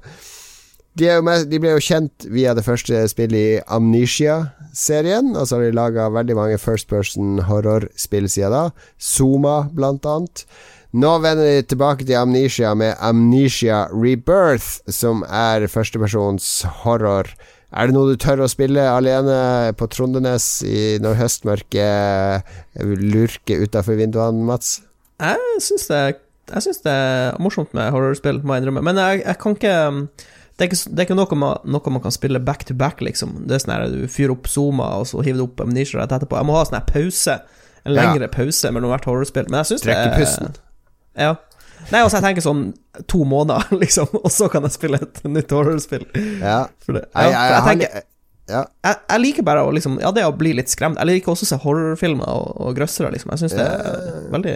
De, 0.98 1.06
er 1.08 1.22
med, 1.24 1.46
de 1.48 1.60
ble 1.60 1.72
jo 1.72 1.80
kjent 1.80 2.26
via 2.28 2.52
det 2.52 2.66
første 2.66 2.98
spillet 3.08 3.38
i 3.38 3.62
Amnesia-serien. 3.72 5.32
Og 5.32 5.48
så 5.48 5.56
har 5.56 5.64
de 5.64 5.78
laga 5.78 6.10
veldig 6.12 6.36
mange 6.36 6.60
First 6.60 6.90
Person 6.90 7.40
horror-spill 7.48 8.28
siden 8.28 8.52
da. 8.52 8.66
Zuma, 9.00 9.62
blant 9.72 10.04
annet. 10.08 10.44
Nå 10.92 11.14
vender 11.24 11.48
de 11.48 11.64
tilbake 11.64 12.04
til 12.04 12.18
Amnesia 12.20 12.74
med 12.76 12.98
Amnesia 13.00 13.86
Rebirth, 13.88 14.82
som 14.92 15.24
er 15.24 15.64
førstepersons 15.72 16.66
horror. 16.82 17.30
Er 17.72 17.88
det 17.88 17.96
noe 17.96 18.12
du 18.12 18.20
tør 18.20 18.42
å 18.44 18.50
spille 18.52 18.84
alene 18.84 19.72
på 19.80 19.88
Trondenes 19.88 20.58
i, 20.68 20.98
når 21.00 21.16
høstmørket 21.22 22.84
lurker 23.00 23.64
utafor 23.64 23.96
vinduene, 23.96 24.44
Mats? 24.44 24.82
Jeg 25.22 25.62
syns 25.64 25.88
det, 25.88 26.02
jeg 26.50 26.62
synes 26.64 26.80
det 26.82 26.92
er 26.92 27.36
morsomt 27.42 27.74
med 27.76 27.92
horrorspill, 27.94 28.40
må 28.42 28.56
jeg 28.56 28.64
innrømme. 28.64 28.82
Men 28.88 28.98
jeg, 28.98 29.22
jeg 29.26 29.38
kan 29.38 29.54
ikke 29.56 29.74
um, 29.88 30.00
Det 30.58 30.66
er 30.66 30.68
ikke, 30.70 30.80
det 30.90 30.98
er 31.00 31.06
ikke 31.06 31.16
noe, 31.16 31.38
man, 31.38 31.62
noe 31.64 31.92
man 31.94 32.02
kan 32.04 32.12
spille 32.14 32.40
back 32.44 32.64
to 32.68 32.74
back, 32.74 33.00
liksom. 33.00 33.44
Det 33.48 33.56
er 33.56 33.62
sånn 33.62 33.72
her 33.76 33.86
du 33.92 34.02
fyrer 34.10 34.34
opp 34.34 34.50
Zoma, 34.50 34.90
og 35.00 35.06
så 35.08 35.22
hiver 35.24 35.40
du 35.40 35.46
opp 35.46 35.62
Amnesia 35.64 36.00
rett 36.02 36.12
etterpå. 36.18 36.36
Jeg 36.40 36.48
må 36.50 36.58
ha 36.58 36.64
sånn 36.68 36.78
her 36.80 36.88
pause. 36.90 37.38
En 37.84 37.94
Ja. 37.96 38.02
lengre 38.04 38.28
pause 38.30 38.70
mellom 38.70 38.92
hvert 38.92 39.06
horrorspill. 39.08 39.48
Men 39.50 39.62
jeg 39.62 39.72
syns 39.72 39.82
det 39.86 39.94
Trekke 39.94 40.20
pusten. 40.20 40.52
Ja. 41.18 41.32
Nei, 41.90 41.98
altså, 42.04 42.20
jeg 42.20 42.26
tenker 42.28 42.44
sånn 42.44 42.60
to 43.10 43.24
måneder, 43.26 43.64
liksom, 43.82 44.12
og 44.20 44.30
så 44.30 44.46
kan 44.52 44.62
jeg 44.68 44.76
spille 44.76 45.00
et 45.02 45.22
nytt 45.26 45.50
horrorspill. 45.50 46.04
Ja. 46.38 46.60
For 46.84 46.94
det. 47.00 47.08
Ja, 47.10 47.24
for 47.26 47.56
jeg, 47.56 47.62
tenker, 47.66 48.04
ja. 48.52 48.60
jeg, 48.86 49.00
jeg 49.08 49.22
liker 49.24 49.46
bare 49.48 49.64
å 49.66 49.72
liksom 49.74 49.96
Ja, 50.04 50.12
det 50.14 50.22
å 50.28 50.34
bli 50.36 50.52
litt 50.60 50.70
skremt. 50.70 51.00
Jeg 51.00 51.10
liker 51.10 51.32
også 51.34 51.48
å 51.48 51.50
se 51.54 51.58
horrorfilmer 51.64 52.28
og, 52.28 52.52
og 52.68 52.76
grøssere, 52.78 53.10
liksom. 53.16 53.32
Jeg 53.34 53.42
syns 53.46 53.56
det 53.58 53.66
er 53.66 54.28
veldig 54.36 54.54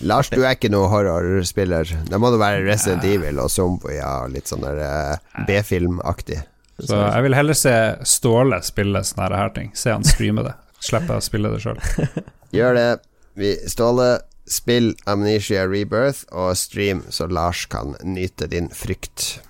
Lars, 0.00 0.30
du 0.32 0.40
er 0.40 0.54
ikke 0.56 0.70
noe 0.72 0.88
horrorspiller. 0.88 1.90
Da 2.08 2.20
må 2.20 2.30
det 2.32 2.40
være 2.40 2.64
Resident 2.64 3.04
Evil 3.04 3.40
og 3.42 3.50
Zombie 3.52 4.00
og 4.00 4.32
litt 4.32 4.48
sånn 4.48 4.64
der 4.64 4.80
eh, 4.84 5.44
B-filmaktig. 5.48 6.40
Så 6.80 6.96
jeg 6.96 7.26
vil 7.26 7.36
heller 7.36 7.58
se 7.58 7.74
Ståle 8.08 8.62
spille 8.64 9.02
sånne 9.04 9.36
her 9.36 9.52
ting. 9.56 9.68
Se 9.76 9.92
han 9.92 10.06
streame 10.06 10.46
det. 10.46 10.54
Slippe 10.80 11.18
å 11.18 11.24
spille 11.24 11.52
det 11.52 11.60
sjøl. 11.60 11.80
Gjør 12.56 12.78
det. 12.78 12.88
Vi, 13.36 13.52
Ståle, 13.68 14.08
spill 14.48 14.94
Amnesia 15.10 15.66
Rebirth 15.68 16.24
og 16.32 16.54
stream, 16.58 17.04
så 17.12 17.28
Lars 17.30 17.66
kan 17.70 17.92
nyte 18.00 18.48
din 18.50 18.70
frykt. 18.72 19.42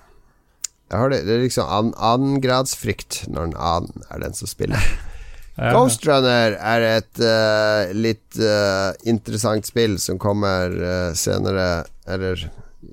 Jeg 0.91 0.99
har 0.99 1.13
det, 1.13 1.21
det 1.23 1.37
er 1.37 1.45
liksom 1.45 1.71
an, 1.71 1.93
annengradsfrykt 1.95 3.23
når 3.31 3.53
en 3.53 3.55
annen 3.55 4.05
er 4.11 4.25
den 4.25 4.35
som 4.35 4.51
spiller. 4.51 4.83
Ghost 5.61 6.05
Runner 6.09 6.55
er 6.57 6.87
et 6.87 7.21
uh, 7.21 7.91
litt 7.93 8.39
uh, 8.41 8.91
interessant 9.05 9.67
spill 9.69 9.99
som 10.01 10.17
kommer 10.21 10.73
uh, 10.73 11.13
senere 11.17 11.85
Eller 12.09 12.47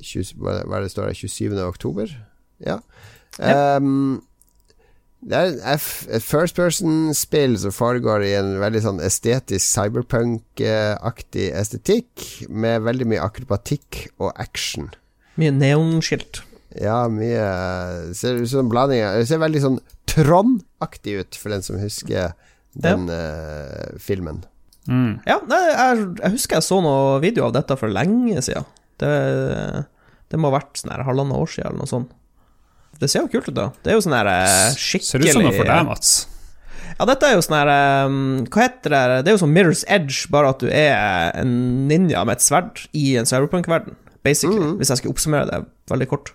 20, 0.04 0.36
hva 0.42 0.60
er 0.76 0.84
det 0.84 0.92
står 0.92 1.08
der? 1.08 1.16
27. 1.16 1.54
oktober? 1.64 2.12
Ja. 2.60 2.80
Um, 3.38 4.20
det 5.18 5.38
er 5.38 5.78
et 6.14 6.22
first 6.22 6.54
person-spill 6.54 7.56
som 7.58 7.74
foregår 7.74 8.22
i 8.22 8.34
en 8.38 8.52
veldig 8.60 8.82
sånn 8.84 9.00
estetisk 9.02 9.64
cyberpunk-aktig 9.66 11.48
estetikk, 11.58 12.26
med 12.46 12.84
veldig 12.86 13.08
mye 13.10 13.24
akrobatikk 13.24 14.04
og 14.20 14.30
action. 14.38 14.92
mye 15.40 15.50
neonskilt. 15.54 16.44
Ja, 16.78 17.08
mye 17.08 18.12
Ser 18.14 18.38
ut 18.38 18.50
som 18.50 18.68
blandinger. 18.70 19.16
Det 19.18 19.26
ser 19.30 19.40
veldig 19.42 19.64
sånn 19.64 19.80
Trond-aktig 20.08 21.18
ut, 21.20 21.36
for 21.38 21.52
den 21.52 21.64
som 21.66 21.80
husker 21.80 22.36
den 22.74 23.08
eh, 23.12 23.96
filmen. 24.02 24.42
Mm. 24.88 25.18
Ja, 25.28 25.38
nei, 25.48 25.60
jeg, 25.68 26.04
jeg 26.22 26.34
husker 26.38 26.58
jeg 26.58 26.66
så 26.68 26.80
noen 26.84 27.22
videoer 27.24 27.50
av 27.50 27.58
dette 27.58 27.76
for 27.80 27.92
lenge 27.92 28.40
siden. 28.44 28.66
Det, 28.98 29.12
det 30.32 30.40
må 30.40 30.50
ha 30.50 30.58
vært 30.58 30.80
sånn 30.80 30.94
halvannet 30.94 31.38
år 31.38 31.52
siden, 31.52 31.70
eller 31.70 31.84
noe 31.84 31.90
sånt. 31.90 32.14
Det 32.98 33.10
ser 33.10 33.26
jo 33.26 33.30
kult 33.30 33.50
ut, 33.50 33.54
da. 33.54 33.68
Det 33.84 33.92
er 33.92 33.98
jo 33.98 34.02
sånn 34.02 34.16
her 34.16 34.30
skikkelig 34.74 35.06
Ser 35.06 35.22
ut 35.22 35.36
som 35.36 35.44
noe 35.46 35.54
for 35.54 35.70
deg, 35.70 35.86
Mats. 35.86 36.12
Ja, 36.98 37.06
dette 37.06 37.28
er 37.28 37.36
jo 37.36 37.42
sånn 37.44 37.58
her 37.60 37.68
um, 38.08 38.22
Hva 38.50 38.64
heter 38.64 38.90
det? 38.94 39.02
Det 39.22 39.30
er 39.30 39.36
jo 39.36 39.42
sånn 39.44 39.52
Mirror's 39.54 39.84
Edge, 39.86 40.24
bare 40.34 40.50
at 40.50 40.64
du 40.64 40.66
er 40.72 41.30
en 41.38 41.52
ninja 41.90 42.24
med 42.26 42.40
et 42.40 42.46
sverd 42.46 42.82
i 42.96 43.12
en 43.20 43.28
cyberpunk-verden, 43.28 43.94
basically. 44.26 44.72
Mm. 44.72 44.78
Hvis 44.80 44.90
jeg 44.94 45.02
skal 45.02 45.14
oppsummere 45.14 45.46
det 45.50 45.60
veldig 45.92 46.08
kort. 46.10 46.32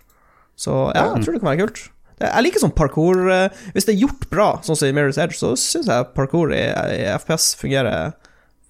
Så 0.56 0.72
ja, 0.94 1.10
jeg 1.10 1.26
tror 1.26 1.36
det 1.36 1.42
kan 1.42 1.50
være 1.50 1.66
kult. 1.66 1.82
Jeg 2.22 2.44
liker 2.46 2.62
sånn 2.62 2.74
parkour 2.78 3.24
eh, 3.32 3.48
Hvis 3.74 3.88
det 3.88 3.94
er 3.96 4.02
gjort 4.04 4.28
bra, 4.30 4.48
sånn 4.62 4.76
som 4.78 4.86
i 4.90 4.94
Mirror's 4.94 5.18
Edge, 5.18 5.34
så 5.40 5.54
syns 5.58 5.88
jeg 5.90 6.10
parkour 6.14 6.52
i, 6.54 6.62
i 6.94 7.02
FPS 7.18 7.54
fungerer 7.58 8.12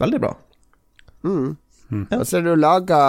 veldig 0.01 0.21
bra. 0.25 0.33
Mm. 1.25 1.53
Ja. 2.11 2.19
Og 2.19 2.25
så 2.27 2.39
er 2.41 2.47
det 2.49 2.55
laga 2.59 3.01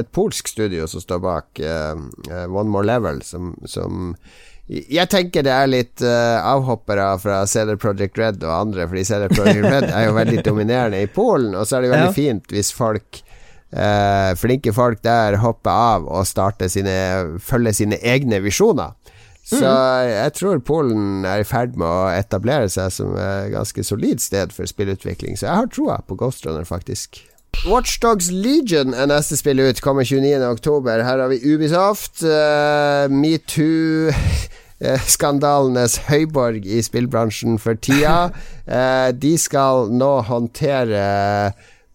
et 0.00 0.08
polsk 0.16 0.48
studio 0.50 0.86
som 0.90 1.02
står 1.04 1.20
bak 1.22 1.60
eh, 1.62 2.46
One 2.48 2.70
More 2.72 2.86
Level, 2.88 3.20
som, 3.22 3.52
som 3.68 4.14
Jeg 4.70 5.06
tenker 5.12 5.44
det 5.46 5.52
er 5.52 5.66
litt 5.70 6.02
uh, 6.02 6.40
avhoppere 6.46 7.06
fra 7.22 7.40
CD 7.50 7.74
Project 7.80 8.18
Red 8.18 8.42
og 8.46 8.52
andre, 8.54 8.86
fordi 8.90 9.04
CD 9.06 9.28
Project 9.34 9.66
Red 9.74 9.88
er 9.90 10.06
jo 10.08 10.16
veldig 10.16 10.44
dominerende 10.46 11.00
i 11.04 11.08
Polen, 11.10 11.54
og 11.58 11.66
så 11.66 11.78
er 11.78 11.86
det 11.86 11.92
veldig 11.94 12.10
Ja. 12.12 12.16
fint 12.16 12.54
hvis 12.54 12.70
folk 12.74 13.20
eh, 13.72 14.32
flinke 14.38 14.74
folk 14.76 15.02
der 15.06 15.38
hopper 15.42 15.70
av 15.70 16.08
og 16.08 16.28
starter 16.28 16.70
sine 16.72 17.38
følger 17.42 17.76
sine 17.82 18.00
egne 18.02 18.42
visjoner. 18.44 18.96
Så 19.50 19.66
jeg 20.06 20.34
tror 20.36 20.60
Polen 20.62 21.24
er 21.26 21.42
i 21.42 21.48
ferd 21.48 21.74
med 21.80 21.88
å 21.88 22.10
etablere 22.12 22.68
seg 22.70 22.92
som 22.94 23.16
et 23.18 23.50
ganske 23.50 23.82
solid 23.82 24.22
sted 24.22 24.54
for 24.54 24.68
spillutvikling, 24.68 25.34
så 25.34 25.48
jeg 25.48 25.62
har 25.62 25.72
troa 25.74 25.98
på 26.06 26.18
Ghost 26.20 26.46
Runner, 26.46 26.66
faktisk. 26.68 27.18
Watchdogs 27.66 28.30
Legion 28.30 28.94
er 28.94 29.08
neste 29.10 29.36
spill 29.36 29.60
ut, 29.60 29.82
kommer 29.84 30.06
29.10. 30.06 31.02
Her 31.04 31.24
har 31.24 31.28
vi 31.32 31.40
Ubisoft, 31.44 32.22
uh, 32.22 33.10
metoo 33.12 34.12
eh, 34.80 35.08
Skandalenes 35.10 35.98
høyborg 36.08 36.64
i 36.64 36.80
spillbransjen 36.84 37.60
for 37.60 37.78
tida. 37.80 38.30
Eh, 38.70 39.08
de 39.18 39.32
skal 39.34 39.88
nå 39.90 40.08
håndtere 40.28 41.00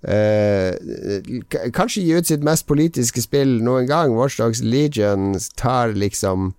eh, 0.07 1.69
Kanskje 1.75 2.03
gi 2.05 2.15
ut 2.17 2.27
sitt 2.29 2.43
mest 2.45 2.65
politiske 2.69 3.21
spill 3.23 3.57
noen 3.65 3.87
gang. 3.89 4.15
Watchdogs 4.17 4.61
Legion 4.63 5.33
tar 5.59 5.93
liksom 5.97 6.53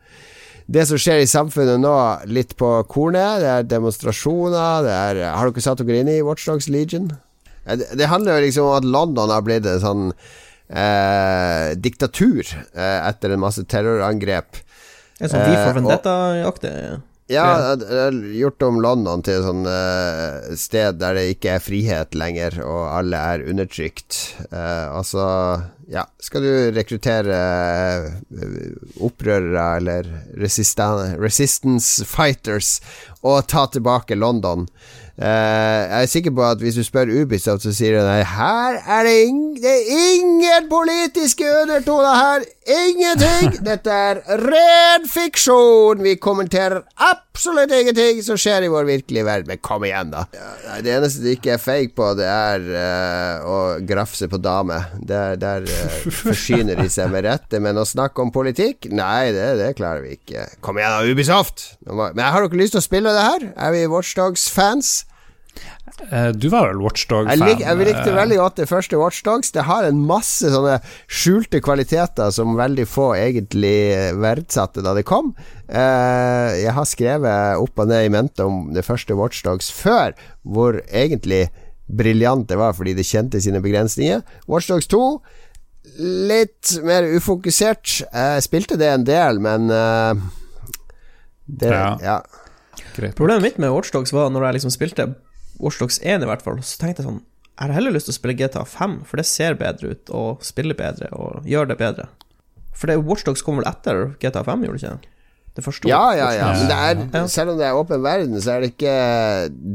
det 0.67 0.83
som 0.89 0.99
skjer 0.99 1.21
i 1.23 1.29
samfunnet 1.31 1.79
nå, 1.79 1.93
litt 2.27 2.57
på 2.59 2.71
kornet. 2.91 3.39
Det 3.45 3.51
er 3.53 3.69
demonstrasjoner. 3.71 4.83
Det 4.87 4.95
er, 4.97 5.21
har 5.37 5.51
dere 5.53 5.63
satt 5.63 5.79
dere 5.85 6.01
inn 6.03 6.11
i 6.11 6.23
Watchdogs 6.27 6.67
Legion? 6.69 7.13
Eh, 7.67 7.77
Det, 7.79 7.93
det 7.99 8.07
handler 8.11 8.41
jo 8.41 8.47
liksom 8.47 8.67
om 8.71 8.77
at 8.81 8.85
London 8.97 9.31
har 9.31 9.43
blitt 9.47 9.67
en 9.67 9.81
sånn 9.83 10.05
eh, 10.71 11.75
diktatur 11.79 12.43
eh, 12.75 13.01
etter 13.09 13.31
en 13.37 13.41
masse 13.43 13.63
terrorangrep. 13.71 14.63
Er 15.21 15.31
sånn 15.33 15.47
Vi 15.47 15.55
får 15.57 15.71
og- 15.71 15.77
Vendetta-aktig. 15.81 16.73
Ja, 17.27 17.75
det 17.75 17.87
er 17.91 18.19
gjort 18.39 18.63
om 18.63 18.77
London 18.79 19.23
til 19.27 19.41
et 19.41 19.47
sånn 19.47 19.65
uh, 19.67 20.53
sted 20.59 21.01
der 21.01 21.17
det 21.19 21.25
ikke 21.33 21.57
er 21.57 21.65
frihet 21.65 22.15
lenger, 22.15 22.61
og 22.63 22.85
alle 23.01 23.19
er 23.33 23.43
undertrykt. 23.51 24.19
Uh, 24.53 24.95
altså, 24.95 25.25
ja 25.91 26.05
Skal 26.23 26.43
du 26.43 26.53
rekruttere 26.75 27.37
eh, 27.39 28.07
opprørere 29.07 29.67
eller 29.79 30.09
resistance 30.39 32.07
fighters 32.11 32.81
og 33.23 33.47
ta 33.51 33.67
tilbake 33.71 34.19
London? 34.19 34.67
Eh, 35.17 35.83
jeg 35.89 36.03
er 36.03 36.11
sikker 36.13 36.35
på 36.37 36.45
at 36.45 36.61
hvis 36.61 36.77
du 36.77 36.85
spør 36.85 37.09
Ubisoft, 37.23 37.65
så 37.65 37.73
sier 37.73 37.97
de 37.97 38.05
nei, 38.05 38.21
her 38.21 38.81
er 38.85 39.09
det, 39.09 39.17
ing 39.25 39.47
det 39.57 39.73
er 39.73 39.87
ingen 40.13 40.69
politiske 40.69 41.45
undertoner 41.63 42.15
her. 42.15 42.45
Ingenting! 42.67 43.55
Dette 43.69 43.93
er 43.93 44.21
ren 44.43 45.07
fiksjon. 45.09 46.03
Vi 46.05 46.17
kommenterer 46.21 46.83
absolutt 47.07 47.73
ingenting 47.73 48.21
som 48.27 48.37
skjer 48.41 48.67
i 48.67 48.71
vår 48.73 48.89
virkelige 48.89 49.25
verden. 49.25 49.49
Men 49.53 49.63
kom 49.65 49.87
igjen, 49.87 50.11
da. 50.13 50.27
Ja, 50.37 50.77
det 50.85 50.93
eneste 50.99 51.25
det 51.25 51.37
ikke 51.39 51.55
er 51.55 51.63
fake 51.63 51.95
på, 51.97 52.11
det 52.19 52.27
er 52.29 52.67
uh, 52.69 53.47
å 53.49 53.57
grafse 53.87 54.29
på 54.29 54.41
dame. 54.43 54.83
Der, 55.01 55.39
der 55.41 55.65
uh, 55.65 55.99
forsyner 56.11 56.77
de 56.77 56.89
seg 56.93 57.13
med 57.15 57.25
rette. 57.29 57.63
Men 57.63 57.81
å 57.81 57.87
snakke 57.89 58.21
om 58.25 58.35
politikk, 58.35 58.91
nei, 58.93 59.33
det, 59.37 59.49
det 59.63 59.73
klarer 59.79 60.05
vi 60.05 60.19
ikke. 60.19 60.49
Kom 60.61 60.81
igjen 60.81 60.93
da, 60.93 61.05
Ubisoft! 61.07 61.69
Men 61.87 62.27
har 62.27 62.45
dere 62.45 62.61
lyst 62.61 62.77
til 62.77 62.83
å 62.83 62.89
spille 62.89 63.17
det 63.17 63.25
her? 63.25 63.51
Er 63.55 63.77
vi 63.77 63.87
Watchdogs-fans? 63.89 65.06
Eh, 66.11 66.29
du 66.37 66.49
var 66.53 66.69
vel 66.69 66.81
Watchdog-fan? 66.85 67.33
Jeg, 67.33 67.41
lik, 67.41 67.63
jeg 67.65 67.79
likte 67.81 68.11
eh, 68.11 68.17
veldig 68.19 68.37
godt 68.41 68.59
det 68.61 68.69
første 68.69 68.99
Watchdogs. 69.01 69.53
Det 69.55 69.65
har 69.65 69.87
en 69.89 70.03
masse 70.07 70.51
sånne 70.53 70.77
skjulte 71.09 71.63
kvaliteter 71.65 72.33
som 72.35 72.57
veldig 72.59 72.85
få 72.91 73.11
egentlig 73.17 74.13
verdsatte 74.21 74.85
da 74.85 74.93
det 74.97 75.07
kom. 75.09 75.33
Eh, 75.67 76.51
jeg 76.61 76.77
har 76.77 76.89
skrevet 76.89 77.63
opp 77.63 77.83
og 77.83 77.91
ned 77.91 78.09
i 78.09 78.13
mente 78.13 78.45
om 78.45 78.69
det 78.77 78.85
første 78.87 79.17
Watchdogs 79.17 79.71
før, 79.73 80.13
hvor 80.45 80.83
egentlig 80.87 81.47
briljant 81.87 82.49
det 82.51 82.59
var 82.61 82.77
fordi 82.77 82.97
det 82.99 83.07
kjente 83.09 83.41
sine 83.41 83.63
begrensninger. 83.65 84.25
Watchdogs 84.51 84.91
2 84.93 85.03
litt 86.29 86.75
mer 86.85 87.07
ufokusert. 87.15 88.01
Jeg 88.11 88.43
spilte 88.45 88.77
det 88.77 88.89
en 88.91 89.05
del, 89.07 89.39
men 89.41 89.71
det, 91.47 91.71
Ja. 91.71 91.95
ja. 92.03 92.17
Problemet 93.15 93.45
mitt 93.45 93.59
med 93.63 93.71
Watchdogs 93.71 94.13
var 94.13 94.33
når 94.35 94.49
jeg 94.49 94.59
liksom 94.59 94.75
spilte 94.75 95.07
Watchdogs 95.63 95.99
1 96.03 96.25
i 96.25 96.29
hvert 96.29 96.45
fall, 96.45 96.61
så 96.63 96.79
tenkte 96.81 97.03
jeg 97.03 97.09
sånn 97.09 97.23
Jeg 97.23 97.63
har 97.65 97.75
heller 97.79 97.95
lyst 97.97 98.11
til 98.11 98.15
å 98.17 98.19
spille 98.21 98.37
GTA 98.39 98.65
5, 98.69 99.01
for 99.09 99.21
det 99.21 99.27
ser 99.29 99.59
bedre 99.61 99.95
ut 99.95 100.15
og 100.15 100.45
spiller 100.45 100.77
bedre 100.79 101.11
og 101.17 101.47
gjør 101.49 101.71
det 101.73 101.79
bedre. 101.81 102.09
For 102.77 102.91
det 102.91 103.01
Watchdogs 103.05 103.45
kom 103.45 103.61
vel 103.61 103.69
etter 103.69 104.11
GTA 104.21 104.45
5, 104.45 104.67
gjorde 104.67 104.83
det 104.83 104.91
ikke? 104.91 105.13
Det 105.57 105.65
første 105.65 105.89
Ja, 105.89 106.03
ja, 106.13 106.27
ja. 106.37 106.51
Men 106.53 106.69
det 106.69 107.15
er, 107.17 107.29
selv 107.33 107.55
om 107.55 107.61
det 107.61 107.65
er 107.65 107.79
åpen 107.79 108.03
verden, 108.05 108.37
så 108.45 108.57
er 108.57 108.65
det 108.65 108.75
ikke 108.75 108.97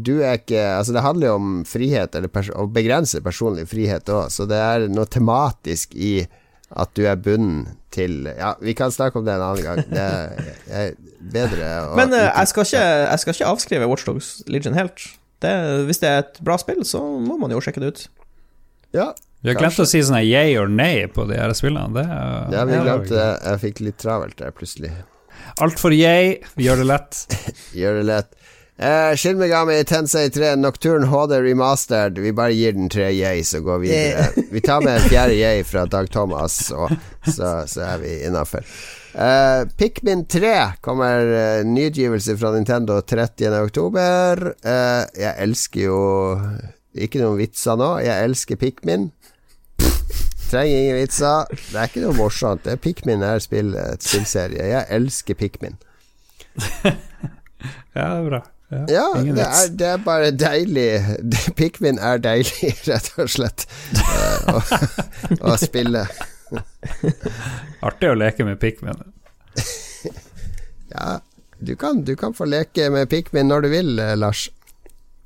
Du 0.05 0.13
er 0.19 0.37
ikke 0.37 0.61
Altså, 0.75 0.93
det 0.93 1.01
handler 1.01 1.31
jo 1.31 1.39
om 1.39 1.55
frihet, 1.65 2.13
eller 2.17 2.51
å 2.53 2.67
begrense 2.69 3.23
personlig 3.25 3.65
frihet 3.71 4.11
òg, 4.13 4.29
så 4.33 4.45
det 4.49 4.61
er 4.61 4.85
noe 4.93 5.09
tematisk 5.09 5.97
i 5.97 6.19
at 6.71 6.93
du 6.95 7.01
er 7.09 7.17
bunden 7.19 7.65
til 7.91 8.29
Ja, 8.29 8.53
vi 8.61 8.75
kan 8.77 8.93
snakke 8.93 9.19
om 9.19 9.25
det 9.25 9.33
en 9.35 9.41
annen 9.43 9.65
gang. 9.65 9.81
Det 9.89 10.03
er, 10.05 10.53
er 10.71 10.93
bedre 11.33 11.71
å 11.89 11.97
Men 11.99 12.13
eh, 12.15 12.29
jeg, 12.29 12.51
skal 12.53 12.67
ikke, 12.69 12.85
jeg 12.85 13.23
skal 13.23 13.35
ikke 13.35 13.49
avskrive 13.49 13.89
Watchdogs 13.91 14.29
Legion 14.47 14.77
helt. 14.77 15.03
Det, 15.41 15.51
hvis 15.87 16.01
det 16.03 16.09
er 16.09 16.23
et 16.25 16.39
bra 16.45 16.57
spill, 16.61 16.83
så 16.85 17.01
må 17.01 17.37
man 17.41 17.53
jo 17.53 17.61
sjekke 17.63 17.81
det 17.83 17.93
ut. 17.93 18.03
Ja, 18.93 19.11
Vi 19.41 19.49
har 19.49 19.57
glemt 19.57 19.79
å 19.81 19.87
si 19.89 20.01
sånn 20.05 20.19
yay 20.21 20.53
or 20.59 20.67
nay 20.69 21.07
på 21.09 21.25
de 21.29 21.39
her 21.39 21.53
spillene. 21.57 21.95
Det 21.95 22.03
er 22.05 22.53
ja 22.53 22.65
vi 22.69 22.81
glemte 22.83 23.15
det. 23.15 23.29
Jeg 23.47 23.61
fikk 23.63 23.81
litt 23.87 23.97
travelt 24.03 24.37
der 24.37 24.53
plutselig. 24.53 24.91
Alt 25.63 25.81
for 25.81 25.95
yay, 25.95 26.35
vi 26.59 26.67
gjør 26.67 26.83
det 26.83 26.89
lett. 26.91 27.23
Gjør 27.81 27.97
det 28.01 28.05
lett. 28.11 28.29
Eh, 28.81 29.11
Shin 29.19 29.37
Megami 29.37 29.75
Tensei 29.85 30.29
3 30.33 30.55
Nocturne 30.61 31.09
HD 31.09 31.35
Remastered. 31.43 32.17
Vi 32.21 32.31
bare 32.37 32.53
gir 32.53 32.73
den 32.77 32.89
tre 32.89 33.09
yay, 33.13 33.43
så 33.45 33.59
går 33.65 33.81
videre. 33.83 34.45
Vi 34.53 34.61
tar 34.65 34.81
med 34.85 34.99
en 34.99 35.09
fjerde 35.09 35.35
yay 35.41 35.65
fra 35.67 35.87
Dag 35.89 36.09
Thomas, 36.13 36.57
og 36.73 36.93
så, 37.27 37.61
så 37.69 37.83
er 37.91 38.01
vi 38.05 38.15
innafor. 38.29 38.65
Uh, 39.11 39.67
Pikmin 39.77 40.25
3 40.25 40.51
kommer 40.81 41.25
uh, 41.27 41.65
nyutgivelse 41.67 42.37
fra 42.39 42.51
Nintendo 42.55 43.01
30. 43.01 43.49
oktober. 43.59 44.53
Eh, 44.63 45.03
jeg 45.19 45.35
elsker 45.43 45.81
jo 45.83 45.97
Ikke 46.95 47.19
noen 47.19 47.39
vitser 47.39 47.75
nå. 47.79 47.89
Jeg 48.03 48.27
elsker 48.29 48.59
Pikmin. 48.59 49.09
Trenger 50.51 50.77
ingen 50.77 50.97
vitser. 50.99 51.51
Det 51.51 51.77
er 51.79 51.87
ikke 51.91 52.03
noe 52.03 52.15
morsomt. 52.17 52.65
Det 52.65 52.73
er 52.75 52.81
Pikmin 52.83 53.23
er 53.23 53.39
spill, 53.43 53.75
et 53.79 54.03
spillserie. 54.03 54.65
Jeg 54.73 54.87
elsker 54.99 55.39
Pikmin. 55.39 55.77
Ja, 57.91 58.05
det 58.07 58.17
er 58.17 58.25
bra. 58.25 58.37
Ja, 58.71 58.79
Ja, 58.87 59.07
det 59.21 59.43
er, 59.43 59.71
det 59.79 59.87
er 59.87 59.97
bare 59.97 60.31
deilig. 60.31 61.01
Pikmin 61.59 61.99
er 61.99 62.21
deilig, 62.23 62.71
rett 62.89 63.09
og 63.19 63.29
slett, 63.29 63.65
uh, 63.99 64.55
å, 64.55 64.61
å 65.51 65.57
spille. 65.59 66.05
Artig 67.87 68.11
å 68.11 68.17
leke 68.17 68.47
med 68.47 68.59
Pikmin. 68.61 68.99
Ja, 70.91 71.21
du 71.63 71.75
kan, 71.79 72.01
du 72.03 72.17
kan 72.19 72.33
få 72.35 72.43
leke 72.51 72.89
med 72.91 73.07
Pikmin 73.07 73.47
når 73.47 73.61
du 73.63 73.67
vil, 73.71 73.91
eh, 74.03 74.15
Lars. 74.19 74.49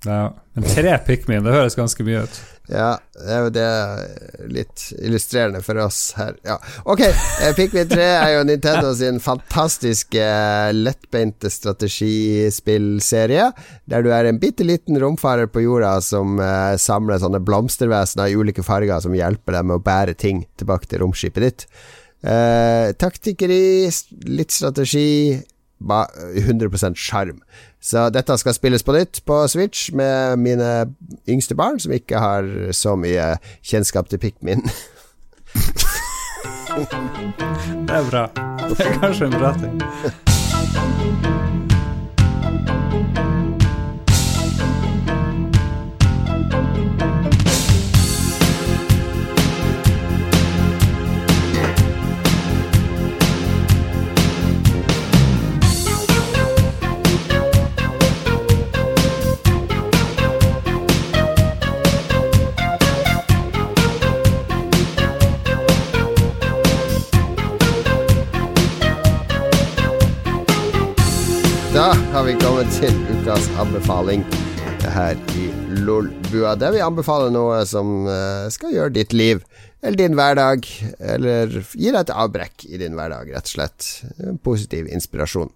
Ja. 0.06 0.36
Men 0.54 0.68
tre 0.70 0.92
Pikmin, 1.08 1.42
det 1.42 1.56
høres 1.56 1.74
ganske 1.74 2.06
mye 2.06 2.22
ut. 2.28 2.38
Ja, 2.72 2.96
det 3.14 3.30
er 3.30 3.44
jo 3.46 3.50
det 3.54 3.66
litt 4.50 4.84
illustrerende 4.98 5.62
for 5.66 5.78
oss 5.84 6.00
her. 6.18 6.34
Ja, 6.48 6.58
ok. 6.90 7.02
eh, 7.06 7.52
Pikmin 7.58 7.90
3 7.92 8.08
er 8.08 8.32
jo 8.34 8.44
Nintendo 8.50 8.94
sin 8.98 9.20
fantastiske 9.22 10.22
eh, 10.22 10.74
lettbeinte 10.74 11.52
strategispillserie, 11.54 13.52
der 13.86 14.06
du 14.06 14.10
er 14.16 14.26
en 14.30 14.42
bitte 14.42 14.66
liten 14.66 14.98
romfarer 15.02 15.48
på 15.52 15.62
jorda 15.66 16.00
som 16.02 16.40
eh, 16.42 16.74
samler 16.82 17.22
sånne 17.22 17.44
blomstervesener 17.46 18.34
i 18.34 18.40
ulike 18.40 18.66
farger 18.66 19.04
som 19.04 19.14
hjelper 19.18 19.60
deg 19.60 19.70
med 19.70 19.78
å 19.78 19.86
bære 19.86 20.18
ting 20.18 20.46
tilbake 20.58 20.90
til 20.90 21.06
romskipet 21.06 21.46
ditt. 21.46 21.68
Uh, 22.26 22.90
taktikkeri, 22.98 23.86
litt 24.34 24.50
strategi, 24.50 25.38
100% 25.84 26.96
sjarm. 26.96 27.42
Så 27.82 28.10
dette 28.10 28.38
skal 28.38 28.56
spilles 28.58 28.84
på 28.84 28.96
nytt 28.96 29.22
på 29.26 29.48
Switch 29.52 29.92
med 29.94 30.40
mine 30.42 30.72
yngste 31.30 31.56
barn, 31.56 31.80
som 31.80 31.94
ikke 31.94 32.20
har 32.20 32.50
så 32.74 32.96
mye 32.96 33.36
kjennskap 33.62 34.10
til 34.10 34.20
Pikmin. 34.20 34.66
Det 37.86 37.96
er 37.96 38.10
bra. 38.10 38.28
Det 38.70 38.80
er 38.80 39.00
kanskje 39.00 39.26
en 39.26 39.40
bra 39.40 39.54
ting. 39.60 41.32
Da 71.86 71.92
har 71.94 72.24
vi 72.26 72.32
kommet 72.42 72.72
til 72.74 72.96
ukas 73.14 73.46
anbefaling 73.62 74.24
her 74.96 75.20
i 75.38 75.44
Lolbua, 75.86 76.56
der 76.58 76.72
vi 76.74 76.80
anbefaler 76.82 77.30
noe 77.30 77.60
som 77.70 78.08
eh, 78.10 78.48
skal 78.50 78.72
gjøre 78.74 78.94
ditt 78.96 79.12
liv 79.14 79.44
eller 79.84 80.00
din 80.00 80.16
hverdag, 80.18 80.66
eller 80.98 81.52
gi 81.54 81.92
deg 81.92 82.00
et 82.00 82.14
avbrekk 82.16 82.66
i 82.66 82.80
din 82.82 82.98
hverdag, 82.98 83.30
rett 83.36 83.46
og 83.46 83.54
slett. 83.54 83.90
Positiv 84.42 84.90
inspirasjon. 84.90 85.52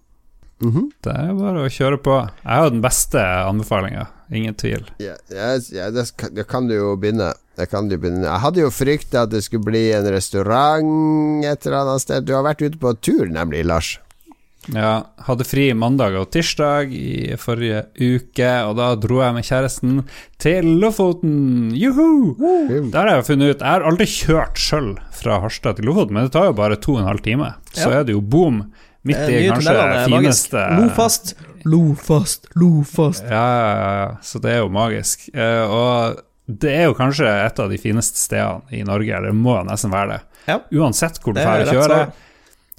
Det 0.62 1.16
er 1.16 1.32
bare 1.34 1.64
å 1.66 1.72
kjøre 1.74 1.98
på. 2.06 2.20
Jeg 2.44 2.62
har 2.62 2.70
den 2.76 2.84
beste 2.86 3.24
anbefalinga, 3.48 4.04
ingen 4.30 4.54
tvil. 4.54 4.86
Ja, 5.02 5.16
ja, 5.34 5.56
ja 5.74 5.88
det, 5.96 6.46
kan 6.52 6.70
du 6.70 6.76
jo 6.76 6.92
begynne. 6.94 7.32
Kan 7.72 7.90
du 7.90 7.98
begynne. 7.98 8.28
Jeg 8.28 8.44
hadde 8.44 8.62
jo 8.62 8.70
frykta 8.70 9.26
at 9.26 9.34
det 9.34 9.42
skulle 9.48 9.66
bli 9.72 9.88
en 9.98 10.12
restaurant 10.14 11.42
et 11.42 11.66
eller 11.66 11.80
annet 11.82 12.06
sted. 12.06 12.30
Du 12.30 12.36
har 12.38 12.46
vært 12.46 12.62
ute 12.62 12.78
på 12.78 12.94
tur, 13.02 13.26
nemlig, 13.34 13.66
Lars. 13.66 13.96
Ja, 14.68 15.06
hadde 15.26 15.46
fri 15.48 15.70
mandag 15.74 16.14
og 16.20 16.28
tirsdag 16.36 16.92
i 16.94 17.36
forrige 17.40 17.86
uke, 17.96 18.50
og 18.68 18.76
da 18.78 18.90
dro 19.00 19.22
jeg 19.24 19.34
med 19.38 19.48
kjæresten 19.48 20.02
til 20.44 20.68
Lofoten. 20.82 21.72
Juhu! 21.80 22.36
Der 22.92 23.00
har 23.00 23.14
jeg 23.16 23.26
funnet 23.32 23.56
ut 23.56 23.64
Jeg 23.64 23.72
har 23.72 23.86
aldri 23.88 24.06
kjørt 24.12 24.60
sjøl 24.60 24.92
fra 25.16 25.40
Harstad 25.42 25.80
til 25.80 25.88
Lofoten, 25.90 26.14
men 26.14 26.28
det 26.28 26.36
tar 26.36 26.50
jo 26.52 26.58
bare 26.60 26.78
to 26.78 26.98
og 26.98 27.02
en 27.06 27.08
halv 27.10 27.24
time. 27.26 27.54
Så 27.74 27.88
Ja. 27.90 28.00
er 28.02 28.04
det 28.04 28.14
jo 28.14 28.22
boom 28.22 28.66
midt 29.04 29.18
Eh, 29.18 29.46
i 29.46 29.50
kanskje 29.50 29.74
tunnelene 29.74 30.06
fineste 30.12 30.66
Lofast, 30.78 31.36
Lofast, 31.66 32.48
Lofast. 32.56 33.24
Ja, 33.24 33.32
ja, 33.32 33.74
ja, 33.80 33.92
ja. 34.06 34.18
Så 34.22 34.40
det 34.44 34.52
er 34.52 34.58
jo 34.60 34.70
magisk. 34.70 35.30
Eh, 35.34 35.66
og 35.72 36.20
det 36.48 36.72
er 36.76 36.84
jo 36.90 36.94
kanskje 37.00 37.26
et 37.46 37.60
av 37.60 37.70
de 37.70 37.78
fineste 37.78 38.18
stedene 38.18 38.62
i 38.72 38.84
Norge, 38.84 39.10
eller 39.16 39.32
det 39.32 39.36
må 39.40 39.56
nesten 39.66 39.92
være 39.92 40.18
det. 40.18 40.22
Ja. 40.48 40.60
Uansett 40.74 41.20
hvor 41.24 41.34
du 41.34 41.40
drar 41.42 41.62
og 41.62 41.74
kjører. 41.74 42.12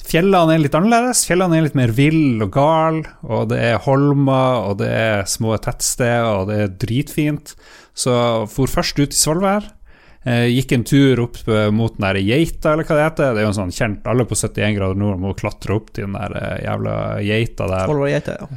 Fjellene 0.07 0.55
er 0.57 0.63
litt 0.63 0.77
annerledes. 0.77 1.25
Fjellene 1.29 1.59
er 1.59 1.67
litt 1.67 1.77
mer 1.79 1.93
vill 1.95 2.41
og 2.45 2.53
gal, 2.55 3.03
og 3.27 3.51
det 3.53 3.61
er 3.73 3.83
holmer, 3.85 4.71
og 4.71 4.79
det 4.81 4.89
er 4.91 5.29
små 5.31 5.57
tettsteder, 5.63 6.31
og 6.41 6.49
det 6.51 6.63
er 6.65 6.73
dritfint. 6.87 7.55
Så 7.97 8.15
for 8.53 8.71
først 8.71 8.99
ut 9.03 9.15
i 9.15 9.19
Svolvær. 9.19 9.69
Eh, 10.21 10.51
gikk 10.53 10.75
en 10.77 10.83
tur 10.85 11.23
opp 11.25 11.39
mot 11.73 11.95
den 11.97 12.05
der 12.05 12.19
geita, 12.21 12.75
eller 12.75 12.85
hva 12.85 12.97
det 12.99 13.07
heter. 13.07 13.31
Det 13.33 13.41
er 13.41 13.47
jo 13.47 13.53
en 13.55 13.57
sånn 13.57 13.73
kjent 13.73 14.09
Alle 14.11 14.27
på 14.29 14.37
71 14.37 14.75
grader 14.77 14.99
nord 15.01 15.23
må 15.23 15.33
klatre 15.33 15.79
opp 15.79 15.95
til 15.97 16.05
den 16.05 16.19
der 16.19 16.35
eh, 16.37 16.59
jævla 16.67 16.97
geita 17.25 17.71
der. 17.71 17.95
År 17.95 18.11
ja. 18.11 18.51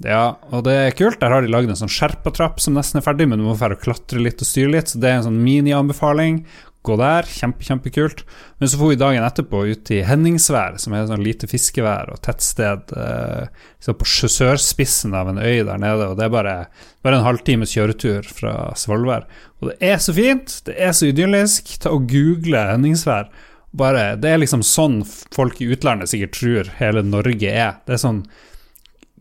Ja, 0.00 0.22
og 0.48 0.64
det 0.64 0.76
er 0.78 0.94
kult. 0.96 1.18
Der 1.20 1.34
har 1.34 1.44
de 1.44 1.50
lagd 1.52 1.68
en 1.68 1.76
sånn 1.76 1.92
skjerpatrapp 1.92 2.62
som 2.62 2.78
nesten 2.78 3.00
er 3.00 3.04
ferdig, 3.04 3.26
men 3.28 3.42
du 3.42 3.44
må 3.44 3.56
få 3.58 3.68
klatre 3.82 4.22
litt 4.22 4.40
og 4.40 4.48
styre 4.48 4.72
litt, 4.72 4.88
så 4.88 5.00
det 5.02 5.10
er 5.10 5.18
en 5.18 5.26
sånn 5.26 5.42
mini-anbefaling. 5.44 6.38
Gå 6.86 6.96
der. 6.96 7.28
Kjempe, 7.28 7.64
kjempekult. 7.66 8.22
Men 8.58 8.70
så 8.70 8.78
for 8.80 8.92
vi 8.92 8.98
dagen 9.00 9.24
etterpå 9.24 9.62
ut 9.68 9.92
i 9.92 10.00
Henningsvær, 10.06 10.78
som 10.80 10.94
er 10.94 11.04
et 11.04 11.12
sånn 11.12 11.24
lite 11.24 11.48
fiskevær 11.50 12.12
og 12.14 12.22
tettsted 12.24 12.94
eh, 12.96 13.50
liksom 13.78 13.98
på 14.00 14.08
sørspissen 14.08 15.16
av 15.16 15.32
en 15.32 15.42
øy 15.42 15.62
der 15.68 15.82
nede. 15.82 16.08
Og 16.08 16.18
det 16.18 16.26
er 16.26 16.34
bare, 16.34 16.56
bare 17.04 17.20
en 17.20 17.26
halvtimes 17.26 17.74
kjøretur 17.76 18.28
fra 18.40 18.54
Svolvær. 18.80 19.28
Og 19.60 19.72
det 19.72 19.78
er 19.92 20.00
så 20.02 20.16
fint, 20.16 20.60
det 20.68 20.76
er 20.80 20.96
så 20.96 21.10
idyllisk. 21.10 21.76
Ta 21.82 21.92
og 21.94 22.08
Google 22.10 22.64
Henningsvær. 22.72 23.30
Bare, 23.76 24.14
det 24.18 24.32
er 24.32 24.40
liksom 24.42 24.64
sånn 24.66 25.02
folk 25.06 25.60
i 25.62 25.68
utlandet 25.70 26.10
sikkert 26.10 26.38
tror 26.38 26.70
hele 26.80 27.04
Norge 27.06 27.52
er. 27.52 27.76
Det 27.86 27.94
er 27.94 28.02
sånn 28.02 28.24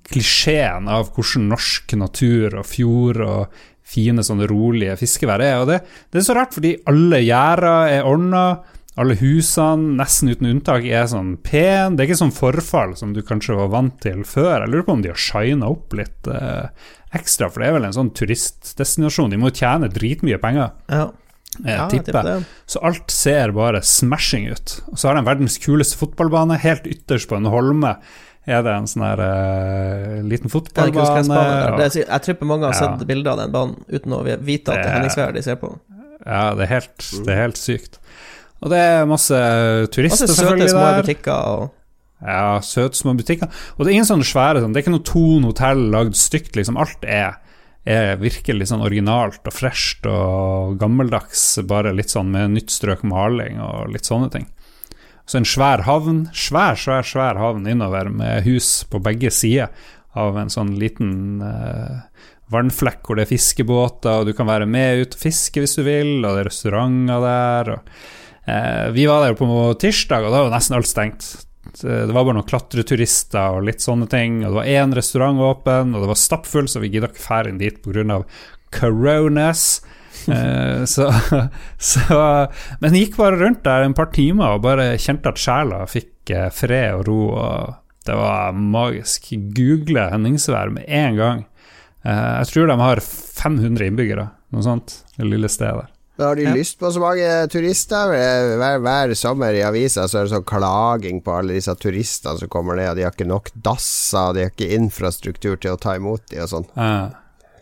klisjeen 0.09 0.87
av 0.89 1.11
hvordan 1.13 1.51
norsk 1.51 1.93
natur 1.99 2.55
og 2.57 2.65
fjord 2.65 3.19
og 3.21 3.59
fine, 3.89 4.23
sånne 4.25 4.47
rolige 4.49 4.95
fiskevær 5.01 5.41
er. 5.43 5.55
Og 5.63 5.71
det, 5.71 5.79
det 6.13 6.21
er 6.21 6.27
så 6.27 6.35
rart, 6.37 6.53
fordi 6.57 6.75
alle 6.89 7.23
gjerder 7.25 7.95
er 7.99 8.05
ordna. 8.09 8.43
Alle 8.99 9.15
husene, 9.15 9.93
nesten 9.95 10.27
uten 10.33 10.49
unntak, 10.49 10.83
er 10.83 11.05
sånn 11.07 11.35
pen. 11.45 11.93
Det 11.95 12.03
er 12.03 12.09
ikke 12.09 12.17
sånn 12.19 12.33
forfall 12.35 12.97
som 12.99 13.13
du 13.15 13.21
kanskje 13.23 13.55
var 13.55 13.69
vant 13.71 13.95
til 14.03 14.25
før. 14.27 14.65
Jeg 14.65 14.73
lurer 14.73 14.83
på 14.89 14.95
om 14.97 15.03
de 15.05 15.11
har 15.13 15.21
shina 15.23 15.69
opp 15.71 15.95
litt 15.95 16.27
eh, 16.27 16.67
ekstra, 17.15 17.47
for 17.47 17.63
det 17.63 17.69
er 17.69 17.77
vel 17.77 17.87
en 17.87 17.95
sånn 17.95 18.11
turistdestinasjon. 18.17 19.31
De 19.31 19.39
må 19.39 19.53
jo 19.53 19.59
tjene 19.61 19.87
dritmye 19.93 20.39
penger. 20.43 20.73
Ja. 20.91 21.05
eh, 21.63 21.71
Ja, 21.77 21.85
tipper. 21.93 22.27
jeg. 22.33 22.43
Så 22.69 22.81
alt 22.85 23.13
ser 23.13 23.53
bare 23.55 23.79
smashing 23.81 24.49
ut. 24.51 24.75
Og 24.91 24.99
så 24.99 25.07
har 25.09 25.15
de 25.21 25.23
verdens 25.29 25.55
kuleste 25.63 25.95
fotballbane. 26.01 26.59
Helt 26.59 26.89
ytterst 26.91 27.29
på 27.31 27.39
en 27.39 27.47
holme 27.53 27.95
er 28.47 28.63
det 28.63 28.71
en 28.73 28.87
sånn 28.89 29.03
her 29.05 29.19
uh, 29.21 30.21
liten 30.25 30.49
fotballbane. 30.49 31.25
Ja. 31.29 31.89
jeg 31.89 32.21
tipper 32.25 32.45
mange 32.49 32.65
har 32.65 32.73
Ja. 32.73 32.79
sett 32.97 33.07
bilder 33.07 33.31
av 33.31 33.37
den 33.43 33.51
banen 33.51 33.75
uten 33.89 34.13
å 34.15 34.23
vite 34.23 34.71
at 34.73 34.83
det 34.83 34.85
er 34.89 34.95
Henningsvær 34.99 35.33
de 35.33 35.41
ser 35.43 35.55
på. 35.61 35.73
Ja, 36.25 36.53
det 36.55 36.63
er 36.67 36.71
helt, 36.79 36.97
det 37.25 37.33
er 37.35 37.41
helt 37.45 37.57
sykt. 37.57 37.99
Og 38.61 38.69
det 38.73 38.77
er 38.79 39.05
masse 39.07 39.35
turister 39.93 40.27
Masse 40.27 40.35
selvfølgelig 40.35 40.69
små 40.73 40.79
der. 40.87 41.03
butikker 41.03 41.33
og 41.47 41.69
Ja, 42.21 42.59
søte 42.59 42.97
små 42.99 43.13
butikker. 43.15 43.47
Og 43.77 43.85
det 43.85 43.91
er 43.91 43.95
ingen 43.95 44.09
sånne 44.09 44.27
svære 44.27 44.59
sånn, 44.59 44.73
Det 44.73 44.81
er 44.81 44.83
ikke 44.83 44.97
noe 44.97 45.07
Thon 45.07 45.43
hotell 45.47 45.85
lagd 45.93 46.15
stygt, 46.19 46.55
liksom. 46.59 46.75
Alt 46.77 47.05
er, 47.07 47.37
er 47.87 48.17
virkelig 48.19 48.67
sånn 48.67 48.83
originalt 48.83 49.39
og 49.47 49.53
fresht 49.55 50.05
og 50.05 50.77
gammeldags, 50.81 51.59
bare 51.65 51.93
litt 51.95 52.09
sånn 52.11 52.27
med 52.33 52.51
nytt 52.51 52.69
strøk 52.75 53.03
maling 53.07 53.61
og 53.63 53.87
litt 53.93 54.03
sånne 54.03 54.29
ting. 54.33 54.47
Så 55.29 55.37
en 55.37 55.45
svær 55.45 55.83
havn, 55.85 56.23
svær, 56.33 56.77
svær, 56.79 57.05
svær 57.05 57.37
havn 57.37 57.67
innover 57.69 58.09
med 58.09 58.47
hus 58.47 58.79
på 58.89 59.01
begge 59.05 59.29
sider 59.29 59.69
av 60.17 60.37
en 60.41 60.49
sånn 60.49 60.71
liten 60.81 61.43
eh, 61.45 61.99
vannflekk 62.49 63.03
hvor 63.05 63.19
det 63.19 63.27
er 63.27 63.29
fiskebåter, 63.35 64.23
og 64.23 64.29
du 64.29 64.33
kan 64.33 64.49
være 64.49 64.65
med 64.65 65.03
ut 65.03 65.13
og 65.13 65.21
fiske 65.21 65.61
hvis 65.61 65.77
du 65.77 65.83
vil, 65.85 66.15
og 66.23 66.33
det 66.33 66.41
er 66.41 66.49
restauranter 66.49 67.21
der. 67.27 67.69
Og, 67.75 67.93
eh, 68.49 68.87
vi 68.95 69.05
var 69.09 69.27
der 69.27 69.37
på 69.37 69.51
tirsdag, 69.83 70.25
og 70.25 70.33
da 70.33 70.41
var 70.47 70.55
nesten 70.55 70.79
alt 70.79 70.89
stengt. 70.89 71.29
Det 71.77 71.99
det 72.09 72.15
var 72.15 72.25
bare 72.25 72.39
noen 72.39 72.49
klatreturister 72.49 73.59
og 73.59 73.67
litt 73.67 73.85
sånne 73.85 74.09
ting, 74.09 74.41
og 74.41 74.49
det 74.49 74.59
var 74.63 74.73
én 74.81 74.97
restaurant 74.97 75.45
åpen, 75.45 75.93
og 75.93 76.01
det 76.01 76.09
var 76.09 76.17
stappfull, 76.17 76.65
så 76.71 76.81
vi 76.81 76.89
gidda 76.95 77.11
ikke 77.11 77.27
fære 77.27 77.53
inn 77.53 77.61
dit 77.61 77.77
pga. 77.85 78.23
coronas. 78.73 79.83
Eh, 80.31 80.85
så, 80.85 81.09
så 81.77 82.19
Men 82.81 82.93
jeg 82.95 83.07
gikk 83.09 83.17
bare 83.19 83.39
rundt 83.41 83.63
der 83.67 83.85
en 83.87 83.95
par 83.97 84.11
timer 84.15 84.55
og 84.57 84.63
bare 84.65 84.91
kjente 85.01 85.31
at 85.33 85.41
sjela 85.41 85.83
fikk 85.89 86.33
eh, 86.35 86.49
fred 86.53 86.99
og 87.01 87.07
ro, 87.09 87.21
og 87.35 87.75
det 88.09 88.15
var 88.17 88.55
magisk. 88.57 89.31
Google 89.57 90.07
Henningsvær 90.13 90.71
med 90.73 90.85
en 90.87 91.15
gang. 91.19 91.45
Eh, 92.05 92.33
jeg 92.41 92.51
tror 92.53 92.67
de 92.71 92.79
har 92.81 93.01
500 93.03 93.89
innbyggere, 93.91 94.29
noe 94.55 94.65
sånt, 94.65 95.01
det 95.17 95.27
lille 95.29 95.49
stedet. 95.51 95.87
Men 96.19 96.27
har 96.27 96.35
de 96.35 96.43
Ja. 96.49 96.53
lyst 96.53 96.75
på 96.81 96.89
så 96.91 96.99
mange 96.99 97.27
turister? 97.47 98.09
Hver, 98.59 98.79
hver 98.83 99.13
sommer 99.15 99.55
i 99.55 99.61
avisa 99.63 100.03
så 100.11 100.17
er 100.19 100.25
det 100.27 100.33
sånn 100.33 100.43
klaging 100.43 101.21
på 101.23 101.31
alle 101.37 101.53
disse 101.55 101.71
turistene 101.79 102.41
som 102.41 102.49
kommer 102.51 102.75
ned, 102.75 102.89
og 102.91 102.97
de 102.97 103.05
har 103.05 103.13
ikke 103.15 103.27
nok 103.29 103.47
dasser, 103.55 104.33
de 104.35 104.43
har 104.43 104.51
ikke 104.51 104.67
infrastruktur 104.75 105.55
til 105.63 105.77
å 105.77 105.79
ta 105.79 105.93
imot 105.95 106.25
de 106.33 106.41
og 106.43 106.49
sånn. 106.51 106.67
Eh, 106.75 107.09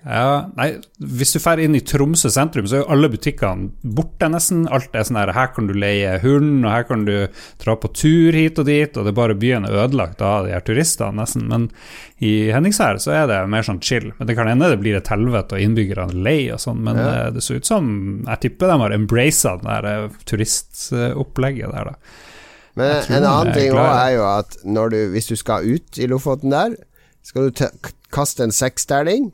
ja, 0.05 0.49
nei, 0.57 0.67
hvis 0.99 1.33
du 1.33 1.39
drar 1.39 1.59
inn 1.63 1.75
i 1.77 1.81
Tromsø 1.81 2.29
sentrum, 2.31 2.67
så 2.69 2.77
er 2.77 2.81
jo 2.83 2.89
alle 2.93 3.09
butikkene 3.11 3.71
borte, 3.97 4.29
nesten. 4.31 4.65
Alt 4.73 4.93
er 4.95 5.05
sånn 5.07 5.19
her 5.19 5.31
Her 5.35 5.47
kan 5.55 5.67
du 5.69 5.73
leie 5.73 6.17
hund, 6.23 6.65
og 6.65 6.71
her 6.71 6.83
kan 6.89 7.05
du 7.07 7.13
dra 7.63 7.75
på 7.79 7.91
tur 7.95 8.35
hit 8.37 8.59
og 8.61 8.67
dit, 8.69 8.97
og 8.97 9.07
det 9.07 9.13
er 9.13 9.17
bare 9.19 9.37
byen 9.39 9.65
er 9.67 9.79
ødelagt 9.85 10.21
av 10.21 10.45
de 10.47 10.53
her 10.55 10.63
turistene, 10.67 11.17
nesten. 11.21 11.47
Men 11.51 11.69
i 12.23 12.51
Henningsvær 12.53 13.01
så 13.03 13.13
er 13.17 13.27
det 13.31 13.41
mer 13.49 13.65
sånn 13.67 13.81
chill. 13.83 14.11
Men 14.19 14.29
det 14.29 14.37
kan 14.37 14.47
hende 14.51 14.69
det 14.71 14.79
blir 14.83 14.97
et 14.99 15.11
helvete 15.11 15.57
og 15.57 15.65
innbyggerne 15.65 16.15
er 16.15 16.23
lei 16.29 16.39
og 16.53 16.59
sånn, 16.63 16.81
men 16.83 16.97
Ja. 16.97 17.09
eh, 17.27 17.29
det 17.31 17.43
ser 17.43 17.55
ut 17.61 17.65
som 17.65 18.23
Jeg 18.27 18.39
tipper 18.39 18.67
de 18.67 18.79
har 18.81 18.91
embracet 18.91 19.61
det 19.61 19.67
der 19.67 19.85
eh, 20.05 20.09
turistopplegget 20.25 21.71
der, 21.73 21.91
da. 21.91 21.95
Men 22.77 23.01
en 23.09 23.25
annen 23.25 23.53
ting 23.55 23.71
òg 23.73 23.89
er 23.89 24.11
jo 24.17 24.25
at 24.29 24.57
du, 24.61 24.97
hvis 25.13 25.27
du 25.31 25.35
skal 25.35 25.65
ut 25.65 25.97
i 25.97 26.05
Lofoten 26.09 26.53
der, 26.53 26.75
skal 27.25 27.47
du 27.49 27.55
te 27.57 27.69
kaste 28.13 28.45
en 28.45 28.53
seksterning. 28.55 29.31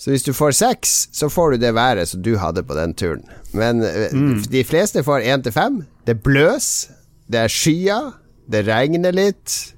Så 0.00 0.14
hvis 0.14 0.24
du 0.24 0.30
får 0.32 0.54
seks, 0.56 0.92
så 1.12 1.28
får 1.28 1.52
du 1.52 1.56
det 1.66 1.74
været 1.76 2.08
som 2.08 2.22
du 2.24 2.30
hadde 2.40 2.62
på 2.64 2.72
den 2.78 2.94
turen. 2.96 3.24
Men 3.52 3.82
eh, 3.84 4.08
Mm. 4.16 4.38
de 4.48 4.62
fleste 4.64 5.02
får 5.04 5.26
én 5.28 5.42
til 5.44 5.52
fem. 5.52 5.82
Det 6.08 6.22
bløs, 6.24 6.88
det 7.28 7.42
er 7.42 7.52
skyer, 7.52 8.14
det 8.50 8.64
regner 8.66 9.12
litt. 9.12 9.74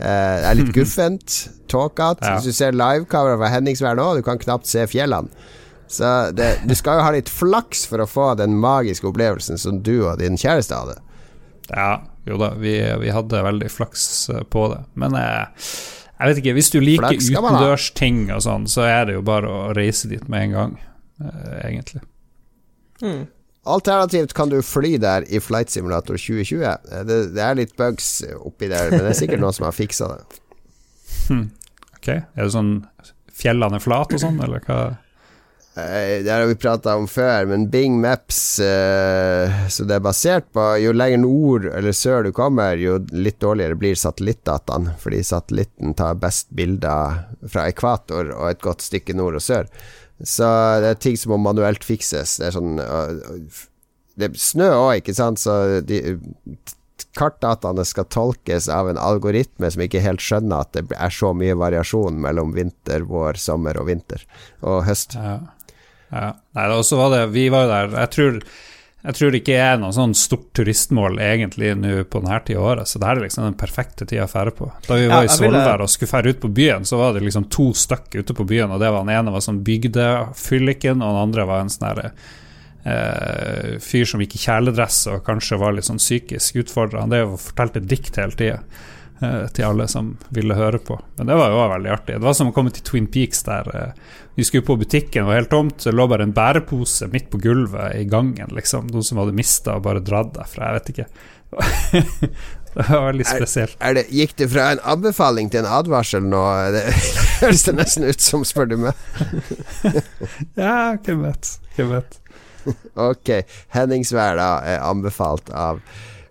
eh, 0.00 0.40
det 0.40 0.48
er 0.48 0.54
litt 0.62 0.72
guffent, 0.78 1.36
tåkete. 1.68 2.24
Ja. 2.24 2.38
Hvis 2.38 2.48
du 2.48 2.52
ser 2.56 2.72
livekamera 2.72 3.36
fra 3.40 3.52
Henningsvær 3.52 3.96
nå, 4.00 4.08
du 4.16 4.22
kan 4.24 4.38
knapt 4.40 4.66
se 4.66 4.86
fjellene. 4.88 5.28
Så 5.88 6.32
det, 6.34 6.48
du 6.66 6.74
skal 6.74 6.98
jo 6.98 7.04
ha 7.06 7.12
litt 7.14 7.28
flaks 7.30 7.84
for 7.86 8.02
å 8.02 8.08
få 8.10 8.30
den 8.40 8.56
magiske 8.58 9.06
opplevelsen 9.06 9.60
som 9.60 9.82
du 9.86 10.06
og 10.08 10.18
din 10.18 10.34
kjæreste 10.40 10.74
hadde. 10.74 10.96
Ja, 11.70 12.00
jo 12.26 12.36
da, 12.40 12.48
vi, 12.58 12.72
vi 13.04 13.12
hadde 13.14 13.44
veldig 13.44 13.68
flaks 13.70 14.06
eh, 14.32 14.42
på 14.50 14.66
det. 14.72 14.80
Men 14.98 15.14
eh, 15.20 15.68
jeg 16.18 16.28
vet 16.30 16.38
ikke, 16.42 16.52
hvis 16.56 16.70
du 16.72 16.78
liker 16.80 17.16
utendørsting 17.16 18.20
og 18.34 18.42
sånn, 18.44 18.66
så 18.70 18.86
er 18.88 19.08
det 19.08 19.16
jo 19.18 19.22
bare 19.26 19.48
å 19.52 19.72
reise 19.76 20.08
dit 20.08 20.28
med 20.32 20.48
en 20.48 20.54
gang, 20.56 20.76
eh, 21.20 21.58
egentlig. 21.70 22.02
Mm. 23.02 23.26
Alternativt 23.66 24.32
kan 24.38 24.48
du 24.48 24.60
fly 24.62 24.94
der 25.02 25.26
i 25.28 25.40
Flight 25.42 25.70
Simulator 25.74 26.16
2020. 26.16 26.62
Eh, 26.64 27.04
Det, 27.04 27.34
det 27.34 27.42
er 27.42 27.54
litt 27.58 27.76
bugs 27.76 28.22
oppi 28.38 28.68
der, 28.70 28.90
men 28.90 29.02
det 29.04 29.10
er 29.12 29.18
sikkert 29.18 29.42
noen 29.42 29.52
som 29.56 29.66
har 29.68 29.74
fiksa 29.76 30.08
det. 30.14 30.22
Ok, 31.96 32.08
Er 32.08 32.44
det 32.46 32.52
sånn 32.54 32.86
fjellene 33.36 33.76
er 33.80 33.82
flate 33.82 34.14
og 34.16 34.22
sånn, 34.22 34.38
eller 34.42 34.62
hva? 34.64 34.96
Eh, 35.76 36.22
Det 36.24 36.32
har 36.32 36.46
vi 36.48 36.54
prata 36.56 36.96
om 36.96 37.06
før, 37.08 37.46
men 37.46 37.66
Bing 37.70 38.00
Maps, 38.00 38.38
så 38.56 38.70
som 39.68 39.88
det 39.88 39.98
er 39.98 40.04
basert 40.04 40.46
på 40.56 40.64
Jo 40.80 40.94
lenger 40.96 41.20
nord 41.20 41.66
eller 41.68 41.92
sør 41.92 42.24
du 42.24 42.32
kommer, 42.32 42.78
jo 42.80 42.96
litt 43.12 43.38
dårligere 43.44 43.76
blir 43.76 43.98
satellittdataen, 43.98 44.90
fordi 45.02 45.20
satellitten 45.24 45.92
tar 45.98 46.16
best 46.22 46.48
bilder 46.56 47.26
fra 47.44 47.66
ekvator 47.68 48.32
og 48.32 48.50
et 48.50 48.64
godt 48.64 48.86
stykke 48.86 49.16
nord 49.18 49.36
og 49.36 49.44
sør. 49.44 49.68
Så 50.24 50.48
det 50.80 50.94
er 50.94 51.02
ting 51.04 51.16
som 51.20 51.34
må 51.34 51.42
manuelt 51.44 51.84
fikses. 51.84 52.38
Det 52.40 52.48
er 52.48 52.56
sånn 52.56 52.80
øh, 52.80 53.60
Det 54.16 54.30
er 54.30 54.40
snø 54.40 54.70
òg, 54.72 55.02
ikke 55.02 55.12
sant, 55.14 55.42
så 55.42 55.82
de 55.84 56.16
kartdataene 57.16 57.84
skal 57.84 58.06
tolkes 58.12 58.68
av 58.72 58.88
en 58.88 59.00
algoritme 59.00 59.68
som 59.72 59.82
ikke 59.84 60.00
helt 60.04 60.24
skjønner 60.24 60.64
at 60.64 60.72
det 60.76 60.96
er 60.96 61.12
så 61.12 61.32
mye 61.36 61.56
variasjon 61.56 62.16
mellom 62.20 62.54
vinter, 62.56 63.04
vår, 63.08 63.36
sommer 63.40 63.76
og 63.80 63.90
vinter 63.90 64.24
og 64.62 64.84
høst. 64.88 65.16
Ja. 65.20 65.36
Ja. 66.12 66.32
Nei, 66.56 66.66
og 66.72 66.84
så 66.86 66.96
var 67.00 67.10
det 67.16 67.22
Vi 67.34 67.48
var 67.50 67.64
jo 67.66 67.70
der 67.74 68.00
Jeg 68.02 68.10
tror 68.16 68.40
jeg 69.06 69.14
tror 69.14 69.30
det 69.30 69.38
ikke 69.44 69.58
er 69.62 69.76
noe 69.78 69.94
sånn 69.94 70.14
stort 70.18 70.48
turistmål 70.58 71.20
egentlig 71.22 71.68
nå 71.78 71.92
på 72.10 72.18
denne 72.24 72.40
tida 72.42 72.58
av 72.58 72.64
året, 72.72 72.88
så 72.90 72.98
det 72.98 73.06
her 73.06 73.20
er 73.20 73.22
liksom 73.22 73.44
den 73.44 73.54
perfekte 73.60 74.02
tida 74.08 74.24
å 74.24 74.30
fære 74.32 74.50
på. 74.58 74.66
Da 74.88 74.96
vi 74.98 75.04
Ja, 75.04 75.12
var 75.12 75.22
i 75.22 75.28
jeg 75.28 75.38
ville- 75.44 75.60
Svolvær 75.60 75.80
og 75.84 75.90
skulle 75.92 76.10
fære 76.10 76.32
ut 76.32 76.40
på 76.42 76.50
byen, 76.56 76.82
så 76.82 76.98
var 76.98 77.12
det 77.14 77.22
liksom 77.22 77.46
to 77.48 77.68
stykk 77.72 78.16
ute 78.18 78.34
på 78.34 78.46
byen, 78.50 78.72
og 78.74 78.80
det 78.82 78.90
var 78.90 79.04
den 79.04 79.14
ene 79.14 79.30
var 79.30 79.44
sånn 79.46 79.62
bygdefylliken, 79.62 81.02
og 81.02 81.12
den 81.14 81.22
andre 81.22 81.46
var 81.46 81.60
en 81.60 81.68
sånn 81.70 81.86
herre 81.86 82.10
eh, 82.84 83.78
fyr 83.78 84.04
som 84.10 84.20
gikk 84.20 84.34
i 84.38 84.42
kjeledress 84.42 85.06
og 85.12 85.22
kanskje 85.26 85.58
var 85.58 85.72
litt 85.76 85.86
sånn 85.88 86.02
psykisk 86.02 86.56
utfordra. 86.64 87.00
Han 87.06 87.36
fortalte 87.38 87.82
dikt 87.86 88.16
hele 88.16 88.32
tida. 88.32 88.60
Eh, 89.20 89.46
til 89.54 89.68
alle 89.68 89.88
som 89.90 90.14
ville 90.34 90.56
høre 90.58 90.80
på. 90.82 90.98
Men 91.18 91.30
det 91.30 91.38
var 91.38 91.52
jo 91.52 91.64
veldig 91.74 91.92
artig. 91.92 92.18
Det 92.18 92.26
var 92.26 92.36
som 92.38 92.50
å 92.50 92.54
komme 92.56 92.72
til 92.74 92.84
Twin 92.86 93.08
Peaks 93.12 93.44
der 93.46 93.70
eh, 93.74 94.06
vi 94.36 94.44
skulle 94.44 94.66
på 94.66 94.76
butikken, 94.76 95.22
det 95.22 95.28
var 95.30 95.38
helt 95.40 95.50
tomt. 95.50 95.78
Det 95.84 95.94
lå 95.96 96.04
bare 96.12 96.26
en 96.26 96.34
bærepose 96.36 97.08
midt 97.08 97.30
på 97.32 97.40
gulvet 97.40 97.96
i 97.96 98.04
gangen, 98.04 98.50
liksom. 98.52 98.90
Noen 98.92 99.06
som 99.06 99.22
hadde 99.22 99.32
mista 99.36 99.78
og 99.78 99.86
bare 99.86 100.02
dratt 100.04 100.34
derfra. 100.36 100.68
Jeg 100.68 100.76
vet 100.76 100.90
ikke. 100.92 101.06
det 102.76 102.84
var 102.90 103.06
veldig 103.06 103.26
spesielt. 103.30 103.78
Er 103.80 103.96
det, 103.96 104.02
gikk 104.12 104.34
det 104.36 104.50
fra 104.52 104.66
en 104.74 104.82
anbefaling 104.92 105.48
til 105.52 105.62
en 105.62 105.70
advarsel 105.78 106.28
nå? 106.28 106.42
Det 106.76 106.84
høres 107.40 107.64
det 107.64 107.74
nesten 107.78 108.04
ut 108.04 108.20
som, 108.24 108.44
spør 108.44 108.68
du 108.68 108.76
meg. 108.84 109.00
Ja, 110.60 110.96
hvem 111.00 111.24
vet. 111.24 111.56
Hvem 111.78 111.96
vet. 111.96 112.20
Ok, 112.98 113.32
Henningsvær 113.72 114.36
da 114.36 114.50
er 114.66 114.84
anbefalt 114.84 115.48
av 115.54 115.80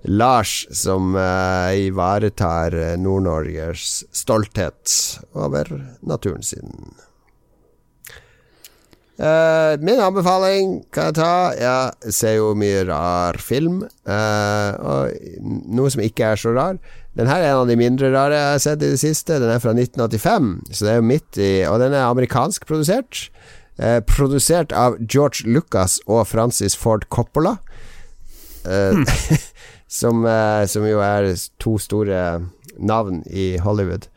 Lars, 0.08 0.68
som 0.72 1.16
eh, 1.16 1.88
ivaretar 1.88 2.74
eh, 2.74 2.98
Nord-Norges 2.98 4.04
stolthet 4.12 4.92
over 5.34 5.96
naturen 6.02 6.44
sin. 6.44 6.94
Uh, 9.16 9.80
min 9.80 9.96
anbefaling 10.04 10.82
kan 10.92 11.06
jeg 11.08 11.16
ta 11.16 11.36
Jeg 11.56 12.12
ser 12.12 12.34
jo 12.36 12.50
mye 12.60 12.82
rar 12.84 13.38
film, 13.40 13.78
uh, 14.12 14.72
og 14.76 15.14
noe 15.72 15.94
som 15.94 16.04
ikke 16.04 16.34
er 16.34 16.42
så 16.42 16.52
rar. 16.52 16.82
Den 17.16 17.32
her 17.32 17.40
er 17.40 17.54
en 17.54 17.62
av 17.62 17.72
de 17.72 17.78
mindre 17.80 18.12
rare 18.12 18.36
jeg 18.36 18.50
har 18.58 18.64
sett 18.66 18.84
i 18.84 18.92
det 18.92 19.00
siste. 19.00 19.40
Den 19.40 19.54
er 19.54 19.64
fra 19.64 19.72
1985, 19.72 20.52
så 20.68 20.84
det 20.84 20.92
er 20.92 21.00
jo 21.00 21.08
midt 21.14 21.40
i 21.40 21.52
Og 21.70 21.80
den 21.80 21.96
er 21.96 22.10
amerikansk 22.10 22.68
produsert. 22.68 23.30
Uh, 23.80 24.02
produsert 24.04 24.76
av 24.76 25.00
George 25.00 25.48
Lucas 25.48 26.02
og 26.12 26.28
Francis 26.28 26.76
Ford 26.76 27.08
Coppola. 27.08 27.56
Hmm. 28.68 29.08
som, 29.88 30.26
som 30.68 30.86
jo 30.88 31.00
er 31.04 31.30
to 31.62 31.78
store 31.78 32.20
navn 32.78 33.24
i 33.30 33.58
Hollywood. 33.62 34.10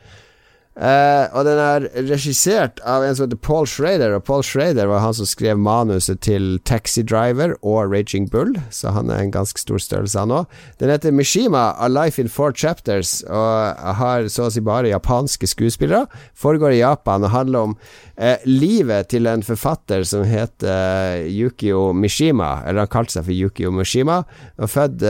Uh, 0.78 1.26
og 1.34 1.42
den 1.42 1.59
er 1.59 1.86
regissert 2.06 2.78
av 2.86 3.02
en 3.02 3.16
som 3.18 3.24
heter 3.26 3.40
Paul 3.42 3.64
Schrader, 3.66 4.12
og 4.14 4.22
Paul 4.28 4.44
Schrader 4.46 4.86
var 4.86 5.02
han 5.02 5.16
som 5.18 5.26
skrev 5.26 5.59
manuset 5.59 6.20
til 6.22 6.60
Taxi 6.70 7.02
Driver 7.02 7.56
og 7.66 7.90
Raging 7.90 8.28
Bull, 8.30 8.55
så 8.70 8.92
han 8.94 9.10
er 9.10 9.24
en 9.24 9.32
ganske 9.34 9.59
stor 9.59 9.82
størrelse, 9.82 10.22
han 10.22 10.34
òg. 10.36 10.60
Den 10.78 10.92
heter 10.94 11.10
Mishima, 11.10 11.72
A 11.82 11.88
Life 11.90 12.22
in 12.22 12.30
Four 12.30 12.55
Chapters, 12.55 13.24
og 13.26 13.80
har 13.98 14.28
så 14.30 14.46
å 14.46 14.52
si 14.55 14.62
bare 14.62 14.92
japanske 14.92 15.50
skuespillere. 15.50 16.06
Foregår 16.38 16.76
i 16.76 16.84
Japan 16.84 17.26
og 17.26 17.34
handler 17.34 17.72
om 17.72 17.74
uh, 17.74 18.46
livet 18.46 19.10
til 19.10 19.26
en 19.26 19.42
forfatter 19.42 20.06
som 20.06 20.22
heter 20.30 21.26
uh, 21.26 21.26
Yukio 21.26 21.88
Mishima, 21.90 22.60
eller 22.62 22.86
han 22.86 22.94
kalte 22.94 23.16
seg 23.16 23.26
for 23.26 23.34
Yukio 23.34 23.74
Mishima, 23.74 24.20
og 24.62 24.70
født 24.70 25.02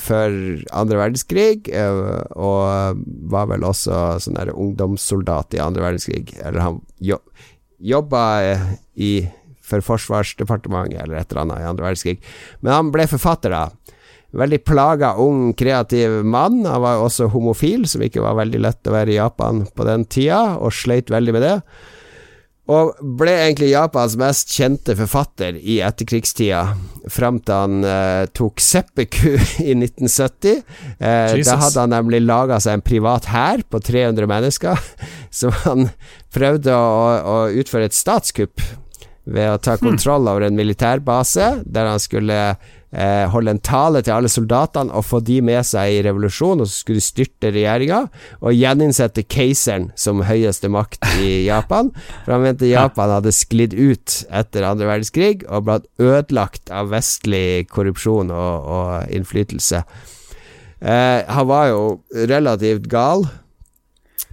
før 0.00 0.32
andre 0.76 0.96
verdenskrig, 1.00 1.68
og 2.40 3.04
var 3.32 3.48
vel 3.50 3.64
også 3.66 4.00
sånn 4.22 4.38
ungdoms 4.54 5.09
soldat 5.10 5.56
i 5.56 5.62
andre 5.62 5.84
verdenskrig. 5.84 6.32
Eller 6.40 6.62
han 6.64 6.80
jo, 7.02 7.18
jobba 7.80 8.24
eh, 8.46 8.66
i, 8.94 9.12
for 9.64 9.84
Forsvarsdepartementet 9.84 11.02
eller 11.02 11.20
et 11.20 11.32
eller 11.32 11.44
annet 11.44 11.62
i 11.62 11.70
andre 11.72 11.88
verdenskrig. 11.88 12.18
Men 12.60 12.76
han 12.76 12.92
ble 12.94 13.08
forfatter, 13.10 13.54
da. 13.54 13.96
Veldig 14.40 14.60
plaga, 14.62 15.16
ung, 15.18 15.50
kreativ 15.58 16.20
mann. 16.22 16.62
Han 16.68 16.84
var 16.84 17.02
også 17.02 17.30
homofil, 17.32 17.88
som 17.90 18.04
ikke 18.06 18.22
var 18.22 18.38
veldig 18.38 18.60
lett 18.62 18.86
å 18.86 18.94
være 18.94 19.16
i 19.16 19.18
Japan 19.18 19.64
på 19.74 19.86
den 19.88 20.06
tida, 20.06 20.58
og 20.62 20.74
sleit 20.76 21.10
veldig 21.10 21.34
med 21.34 21.46
det. 21.46 21.56
Og 22.70 22.92
ble 23.18 23.32
egentlig 23.32 23.72
Japans 23.72 24.14
mest 24.20 24.52
kjente 24.54 24.94
forfatter 24.98 25.56
i 25.58 25.80
etterkrigstida, 25.82 26.60
fram 27.10 27.40
til 27.42 27.56
han 27.56 27.86
eh, 27.88 28.26
tok 28.36 28.60
seppeku 28.62 29.32
i 29.70 29.74
1970. 29.74 30.60
Eh, 30.98 31.38
da 31.46 31.56
hadde 31.64 31.80
han 31.86 31.94
nemlig 31.96 32.20
laga 32.22 32.60
seg 32.62 32.78
en 32.78 32.84
privat 32.86 33.30
hær 33.32 33.64
på 33.66 33.80
300 33.82 34.28
mennesker, 34.30 34.90
som 35.40 35.56
han 35.64 35.88
prøvde 36.34 36.76
å, 36.76 37.00
å 37.18 37.38
utføre 37.50 37.90
et 37.90 37.96
statskupp 37.96 38.62
ved 39.30 39.50
å 39.50 39.58
ta 39.62 39.74
hmm. 39.76 39.84
kontroll 39.84 40.30
over 40.30 40.46
en 40.46 40.58
militærbase, 40.58 41.52
der 41.66 41.90
han 41.90 42.02
skulle 42.02 42.38
eh, 42.92 43.24
holde 43.30 43.54
en 43.54 43.62
tale 43.62 44.02
til 44.04 44.14
alle 44.14 44.30
soldatene 44.32 44.94
og 44.96 45.06
få 45.06 45.20
de 45.24 45.40
med 45.44 45.66
seg 45.66 45.96
i 45.96 46.02
revolusjon, 46.06 46.62
og 46.62 46.68
så 46.68 46.82
skulle 46.82 47.00
de 47.00 47.06
styrte 47.06 47.52
regjeringa 47.54 48.02
og 48.40 48.56
gjeninnsette 48.56 49.24
keiseren 49.30 49.90
som 49.98 50.24
høyeste 50.26 50.70
makt 50.72 51.04
i 51.22 51.32
Japan. 51.50 51.92
For 52.24 52.36
han 52.36 52.46
mente 52.46 52.70
Japan 52.70 53.16
hadde 53.16 53.34
sklidd 53.34 53.76
ut 53.78 54.20
etter 54.28 54.68
andre 54.68 54.90
verdenskrig 54.90 55.44
og 55.48 55.68
blitt 55.68 55.90
ødelagt 56.00 56.72
av 56.74 56.90
vestlig 56.94 57.68
korrupsjon 57.70 58.32
og, 58.34 58.70
og 58.70 59.12
innflytelse. 59.14 59.84
Eh, 60.80 61.20
han 61.28 61.46
var 61.48 61.70
jo 61.72 61.82
relativt 62.30 62.88
gal. 62.90 63.26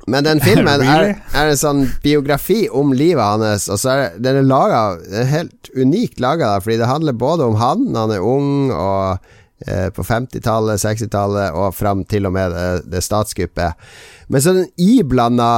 Men 0.07 0.23
den 0.23 0.41
filmen 0.43 0.83
er, 0.95 1.09
er, 1.35 1.49
en 1.51 1.59
sånn 1.59 1.81
biografi 2.03 2.65
om 2.71 2.93
livet 2.95 3.23
hans, 3.23 3.67
og 3.71 3.81
så 3.81 3.93
er 3.93 4.21
den 4.23 4.41
er 4.41 4.47
laga 4.47 4.83
helt 5.31 5.71
unikt 5.75 6.21
laga, 6.23 6.55
fordi 6.63 6.79
det 6.81 6.89
handler 6.89 7.17
både 7.17 7.49
om 7.51 7.59
han, 7.59 7.89
han 7.95 8.13
er 8.15 8.23
ung 8.23 8.71
og 8.71 9.19
eh, 9.67 9.89
på 9.93 10.05
50-tallet, 10.07 10.79
60-tallet 10.83 11.57
og 11.57 11.75
fram 11.75 12.05
til 12.07 12.29
og 12.29 12.35
med 12.37 12.55
det, 12.55 12.69
det 12.93 13.03
statskuppet. 13.03 13.89
Men 14.31 14.43
så 14.43 14.55
den 14.55 14.69
iblanda 14.79 15.49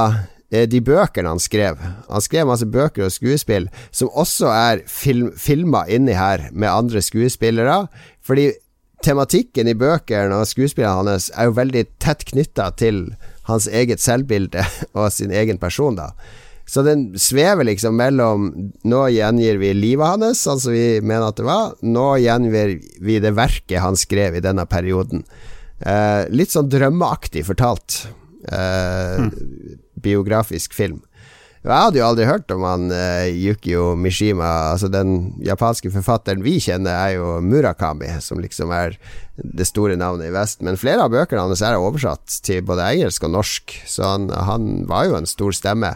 eh, 0.50 0.66
de 0.70 0.82
bøkene 0.82 1.30
han 1.30 1.42
skrev. 1.42 1.78
Han 2.10 2.26
skrev 2.26 2.50
masse 2.50 2.66
bøker 2.66 3.06
og 3.06 3.14
skuespill 3.14 3.70
som 3.94 4.10
også 4.10 4.50
er 4.50 4.82
film, 4.90 5.30
filma 5.38 5.86
inni 5.86 6.18
her 6.18 6.48
med 6.50 6.72
andre 6.72 7.02
skuespillere. 7.06 7.84
Fordi 8.26 8.50
tematikken 9.04 9.70
i 9.70 9.78
bøkene 9.78 10.42
og 10.42 10.48
skuespillene 10.50 10.98
hans 10.98 11.30
er 11.34 11.48
jo 11.48 11.58
veldig 11.58 11.86
tett 12.02 12.26
knytta 12.28 12.72
til 12.80 13.06
hans 13.50 13.66
eget 13.68 14.02
selvbilde 14.02 14.64
og 14.98 15.10
sin 15.14 15.34
egen 15.34 15.60
person, 15.60 15.98
da. 15.98 16.12
Så 16.70 16.84
den 16.86 17.08
svever 17.18 17.66
liksom 17.66 17.96
mellom 17.98 18.44
Nå 18.86 19.00
gjengir 19.10 19.58
vi 19.58 19.72
livet 19.74 20.06
hans, 20.06 20.44
altså 20.46 20.70
vi 20.70 21.00
mener 21.02 21.32
at 21.32 21.40
det 21.40 21.48
var. 21.48 21.72
Nå 21.82 22.04
gjengir 22.22 22.76
vi 23.02 23.18
det 23.22 23.32
verket 23.34 23.82
han 23.82 23.98
skrev 23.98 24.38
i 24.38 24.44
denne 24.44 24.68
perioden. 24.70 25.24
Eh, 25.80 26.28
litt 26.30 26.54
sånn 26.54 26.70
drømmeaktig 26.70 27.42
fortalt. 27.48 28.04
Eh, 28.46 29.18
mm. 29.24 29.30
Biografisk 29.98 30.76
film. 30.76 31.00
Jeg 31.60 31.76
hadde 31.76 31.98
jo 32.00 32.06
aldri 32.06 32.24
hørt 32.24 32.52
om 32.54 32.62
han 32.64 32.86
uh, 32.88 33.26
Yukio 33.28 33.90
Mishima. 34.00 34.48
Altså 34.72 34.88
Den 34.88 35.34
japanske 35.44 35.92
forfatteren 35.92 36.40
vi 36.44 36.54
kjenner, 36.56 36.94
er 36.94 37.18
jo 37.18 37.34
Murakami, 37.44 38.08
som 38.24 38.40
liksom 38.40 38.72
er 38.72 38.96
det 39.36 39.68
store 39.68 39.98
navnet 40.00 40.30
i 40.30 40.32
Vest. 40.32 40.64
Men 40.64 40.80
flere 40.80 41.04
av 41.04 41.12
bøkene 41.12 41.44
hans 41.44 41.60
er 41.60 41.76
oversatt 41.76 42.40
til 42.46 42.64
både 42.64 42.88
engelsk 42.94 43.28
og 43.28 43.34
norsk, 43.36 43.76
så 43.84 44.14
han, 44.14 44.30
han 44.32 44.70
var 44.88 45.10
jo 45.10 45.20
en 45.20 45.28
stor 45.28 45.52
stemme 45.56 45.94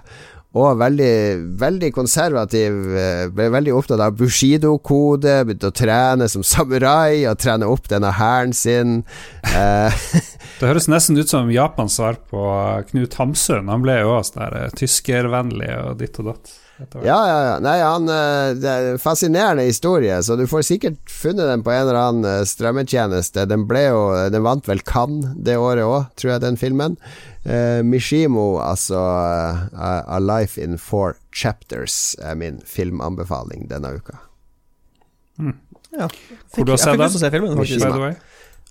og 0.55 0.79
veldig, 0.79 1.57
veldig 1.59 1.91
konservativ. 1.97 2.77
Eh, 2.95 3.25
ble 3.35 3.49
veldig 3.51 3.73
opptatt 3.75 4.03
av 4.05 4.15
Bushido-kode, 4.19 5.41
begynte 5.49 5.73
å 5.73 5.75
trene 5.75 6.29
som 6.31 6.45
samurai 6.47 7.25
og 7.27 7.41
trene 7.43 7.67
opp 7.67 7.89
denne 7.91 8.13
hæren 8.15 8.55
sin. 8.55 9.01
Eh, 10.55 10.61
det 10.61 10.71
høres 10.71 10.91
nesten 10.91 11.19
ut 11.19 11.31
som 11.31 11.51
Japans 11.53 11.99
svar 11.99 12.19
på 12.31 12.43
Knut 12.91 13.15
Hamsun. 13.21 13.71
Han 13.71 13.85
ble 13.85 14.01
jo 14.01 14.15
også 14.19 14.39
der 14.41 14.59
eh, 14.63 14.77
tyskervennlig 14.79 15.73
og 15.81 15.99
ditt 16.03 16.21
og 16.23 16.33
datt. 16.33 16.61
Ja, 16.75 16.99
ja, 17.07 17.37
ja. 17.47 17.59
Nei, 17.63 17.77
han, 17.79 18.09
det 18.59 18.67
er 18.67 18.89
en 18.91 18.99
fascinerende 18.99 19.63
historie, 19.63 20.17
så 20.27 20.35
du 20.35 20.43
får 20.51 20.65
sikkert 20.67 20.97
funnet 21.07 21.47
den 21.47 21.63
på 21.63 21.71
en 21.71 21.85
eller 21.85 21.99
annen 22.01 22.49
strømmetjeneste. 22.51 23.45
Den 23.47 23.69
ble 23.71 23.85
jo 23.85 24.01
Den 24.35 24.43
vant 24.43 24.67
vel 24.67 24.83
Cannes 24.83 25.37
det 25.39 25.55
året 25.55 25.87
òg, 25.87 26.09
tror 26.19 26.33
jeg, 26.33 26.43
den 26.43 26.59
filmen. 26.59 26.99
Eh, 27.47 27.79
Mishimo, 27.87 28.59
altså 28.59 28.99
A 28.99 30.19
Life 30.19 30.59
in 30.61 30.75
Four 30.79 31.15
Chapters, 31.31 32.17
er 32.19 32.35
min 32.35 32.59
filmanbefaling 32.67 33.69
denne 33.71 33.95
uka. 33.95 34.19
Mm. 35.39 35.55
Ja. 35.95 36.09
Hvor 36.55 36.65
du 36.65 36.73
har 36.73 36.83
sett 36.83 36.99
den? 36.99 37.11
Se 37.11 37.31
filmen, 37.31 37.55
Mishima. 37.59 38.15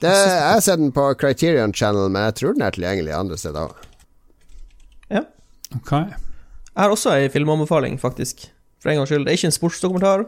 Det, 0.03 0.11
jeg 0.11 0.43
har 0.43 0.63
sett 0.63 0.81
den 0.81 0.91
på 0.91 1.05
Criterion 1.19 1.73
Channel, 1.73 2.09
men 2.11 2.25
jeg 2.27 2.35
tror 2.41 2.57
den 2.57 2.65
er 2.65 2.75
tilgjengelig 2.75 3.13
andre 3.15 3.37
steder 3.39 3.69
òg. 3.69 3.85
Ja. 5.13 5.21
Okay. 5.77 6.09
Jeg 6.73 6.81
har 6.81 6.91
også 6.91 7.13
ei 7.15 7.29
filmanbefaling, 7.31 7.95
faktisk. 8.01 8.49
For 8.83 8.91
en 8.91 8.99
gangs 8.99 9.13
skyld. 9.13 9.23
Det 9.23 9.31
er 9.31 9.39
ikke 9.39 9.51
en 9.51 9.55
sportsdokumentar. 9.55 10.25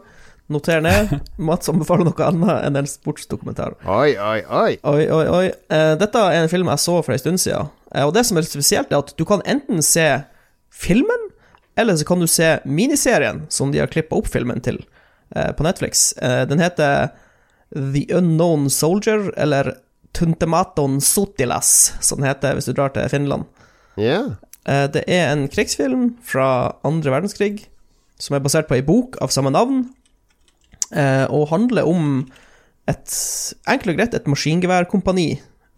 Noter 0.48 0.84
ned. 0.86 1.12
Mats 1.50 1.70
anbefaler 1.72 2.08
noe 2.08 2.28
annet 2.30 2.68
enn 2.70 2.80
en 2.80 2.88
sportsdokumentar. 2.88 3.76
Oi, 3.84 4.14
oi, 4.14 4.40
oi. 4.46 4.78
oi, 4.86 5.04
oi, 5.10 5.26
oi. 5.40 5.46
Uh, 5.74 5.96
dette 6.00 6.22
er 6.22 6.40
en 6.40 6.52
film 6.52 6.72
jeg 6.72 6.84
så 6.86 7.00
for 7.02 7.16
en 7.16 7.22
stund 7.22 7.44
siden. 7.44 7.72
Uh, 7.92 8.06
og 8.06 8.14
det 8.16 8.24
som 8.30 8.40
er 8.40 8.48
spesielt, 8.48 8.94
er 8.94 9.04
at 9.04 9.12
du 9.18 9.26
kan 9.28 9.44
enten 9.50 9.84
se 9.84 10.08
filmen, 10.72 11.30
eller 11.76 12.00
så 12.00 12.08
kan 12.08 12.24
du 12.24 12.30
se 12.32 12.54
miniserien 12.64 13.44
som 13.52 13.74
de 13.74 13.82
har 13.84 13.92
klippa 13.92 14.16
opp 14.22 14.32
filmen 14.32 14.64
til 14.64 14.80
uh, 15.36 15.52
på 15.58 15.66
Netflix. 15.68 16.14
den 16.22 16.64
heter 16.64 17.10
The 17.74 18.06
Unknown 18.14 18.70
Soldier, 18.70 19.32
eller 19.38 19.76
Tuntematon 20.16 21.02
Sotilas, 21.02 21.94
som 22.02 22.22
det 22.22 22.30
heter 22.30 22.56
hvis 22.56 22.70
du 22.70 22.76
drar 22.76 22.94
til 22.96 23.10
Finland. 23.12 23.48
Yeah. 23.96 24.36
det 24.66 25.06
er 25.08 25.30
en 25.32 25.46
krigsfilm 25.48 26.18
fra 26.26 26.76
andre 26.84 27.14
verdenskrig 27.14 27.70
som 28.22 28.36
er 28.36 28.44
basert 28.44 28.70
på 28.70 28.78
ei 28.78 28.86
bok 28.86 29.18
av 29.24 29.34
samme 29.34 29.52
navn, 29.54 29.86
eh, 30.96 31.26
og 31.28 31.50
handler 31.52 31.88
om 31.88 32.26
et 32.90 33.12
enkelt 33.68 33.94
og 33.94 34.00
greit 34.00 34.16
et 34.16 34.30
maskingeværkompani 34.30 35.30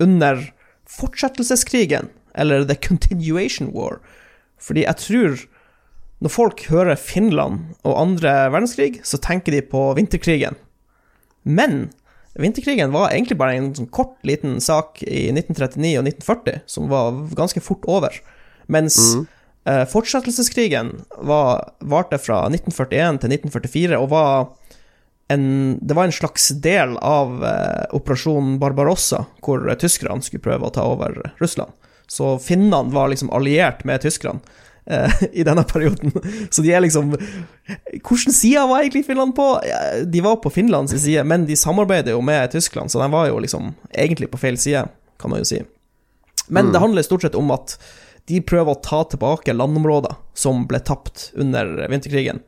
under 0.03 0.43
fortsettelseskrigen, 0.88 2.11
eller 2.35 2.65
The 2.68 2.76
Continuation 2.76 3.72
War. 3.73 3.99
Fordi 4.61 4.85
jeg 4.85 5.01
tror 5.01 5.45
når 6.22 6.34
folk 6.34 6.64
hører 6.72 6.97
Finland 6.97 7.76
og 7.85 7.99
andre 8.01 8.49
verdenskrig, 8.49 9.01
så 9.05 9.19
tenker 9.22 9.53
de 9.53 9.61
på 9.61 9.91
vinterkrigen. 9.97 10.55
Men 11.47 11.87
vinterkrigen 12.37 12.91
var 12.91 13.09
egentlig 13.09 13.37
bare 13.39 13.55
en 13.57 13.71
sånn 13.75 13.89
kort, 13.93 14.17
liten 14.27 14.59
sak 14.61 15.01
i 15.03 15.29
1939 15.31 15.95
og 15.97 16.09
1940, 16.11 16.61
som 16.69 16.91
var 16.91 17.23
ganske 17.37 17.63
fort 17.63 17.87
over. 17.89 18.19
Mens 18.67 18.99
mm. 19.15 19.25
eh, 19.71 19.83
fortsettelseskrigen 19.89 20.93
var, 21.17 21.71
varte 21.79 22.19
fra 22.21 22.43
1941 22.51 23.23
til 23.23 23.37
1944 23.39 24.01
og 24.01 24.11
var 24.13 24.49
en, 25.33 25.47
det 25.81 25.95
var 25.97 26.07
en 26.07 26.15
slags 26.15 26.51
del 26.63 26.95
av 27.03 27.41
eh, 27.43 27.87
operasjon 27.95 28.57
Barbarossa, 28.61 29.25
hvor 29.43 29.65
tyskerne 29.79 30.23
skulle 30.23 30.43
prøve 30.43 30.69
å 30.69 30.75
ta 30.75 30.85
over 30.87 31.17
Russland. 31.41 31.73
Så 32.07 32.37
finnene 32.39 32.93
var 32.93 33.09
liksom 33.11 33.31
alliert 33.35 33.83
med 33.87 34.03
tyskerne. 34.05 34.39
Eh, 34.88 35.23
i 35.31 35.43
denne 35.43 35.64
perioden. 35.64 36.11
Så 36.49 36.64
de 36.65 36.73
er 36.73 36.84
liksom 36.84 37.14
Hvilken 37.93 38.34
side 38.34 38.64
var 38.69 38.81
egentlig 38.81 39.05
Finland 39.05 39.35
på? 39.35 39.47
De 40.05 40.22
var 40.23 40.39
på 40.43 40.49
Finlands 40.49 40.95
side, 40.95 41.23
men 41.27 41.45
de 41.45 41.55
samarbeider 41.59 42.15
jo 42.15 42.22
med 42.23 42.51
Tyskland, 42.51 42.91
så 42.91 43.01
de 43.01 43.11
var 43.11 43.27
jo 43.27 43.41
liksom 43.43 43.73
egentlig 43.91 44.31
på 44.31 44.39
feil 44.39 44.57
side, 44.57 44.85
kan 45.19 45.34
man 45.34 45.43
jo 45.43 45.49
si. 45.49 45.61
Men 46.47 46.72
det 46.72 46.80
handler 46.80 47.03
stort 47.03 47.26
sett 47.26 47.35
om 47.35 47.51
at 47.51 47.76
de 48.27 48.39
prøver 48.43 48.76
å 48.76 48.84
ta 48.84 49.01
tilbake 49.07 49.55
landområder 49.55 50.15
som 50.35 50.65
ble 50.68 50.80
tapt 50.84 51.30
under 51.39 51.88
vinterkrigen, 51.91 52.41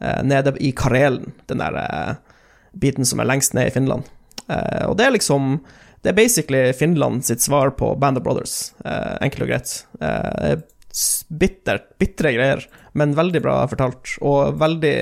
eh, 0.00 0.22
nede 0.22 0.54
i 0.58 0.72
Karelen, 0.72 1.32
den 1.50 1.62
der 1.62 1.78
eh, 1.78 2.14
biten 2.72 3.06
som 3.06 3.22
er 3.22 3.30
lengst 3.30 3.54
ned 3.54 3.70
i 3.70 3.74
Finland. 3.74 4.10
Og 4.44 4.98
det 4.98 5.06
er 5.06 5.14
liksom 5.14 5.62
Det 6.04 6.10
er 6.10 6.16
basically 6.18 6.72
Finland 6.76 7.24
sitt 7.24 7.40
svar 7.40 7.70
på 7.70 7.94
Band 7.96 8.18
of 8.18 8.24
Brothers, 8.24 8.74
eh, 8.84 9.16
enkelt 9.24 9.42
og 9.42 9.48
greit. 9.48 9.86
Bittert, 11.34 11.88
bitre 11.98 12.30
greier, 12.36 12.64
men 12.94 13.14
veldig 13.18 13.40
bra 13.42 13.58
fortalt, 13.70 14.16
og 14.22 14.58
veldig 14.60 14.96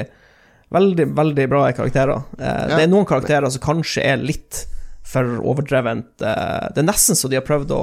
Veldig, 0.72 1.04
veldig 1.12 1.44
bra 1.52 1.66
karakterer. 1.76 2.22
Eh, 2.38 2.46
Ja. 2.70 2.76
Det 2.78 2.84
er 2.86 2.88
noen 2.88 3.04
karakterer 3.04 3.50
som 3.52 3.60
kanskje 3.60 4.00
er 4.08 4.16
litt 4.16 4.62
for 5.04 5.22
overdrevent. 5.44 6.14
Eh, 6.24 6.68
det 6.72 6.80
er 6.80 6.86
nesten 6.88 7.12
så 7.14 7.28
de 7.28 7.36
har 7.36 7.44
prøvd 7.44 7.74
å 7.76 7.80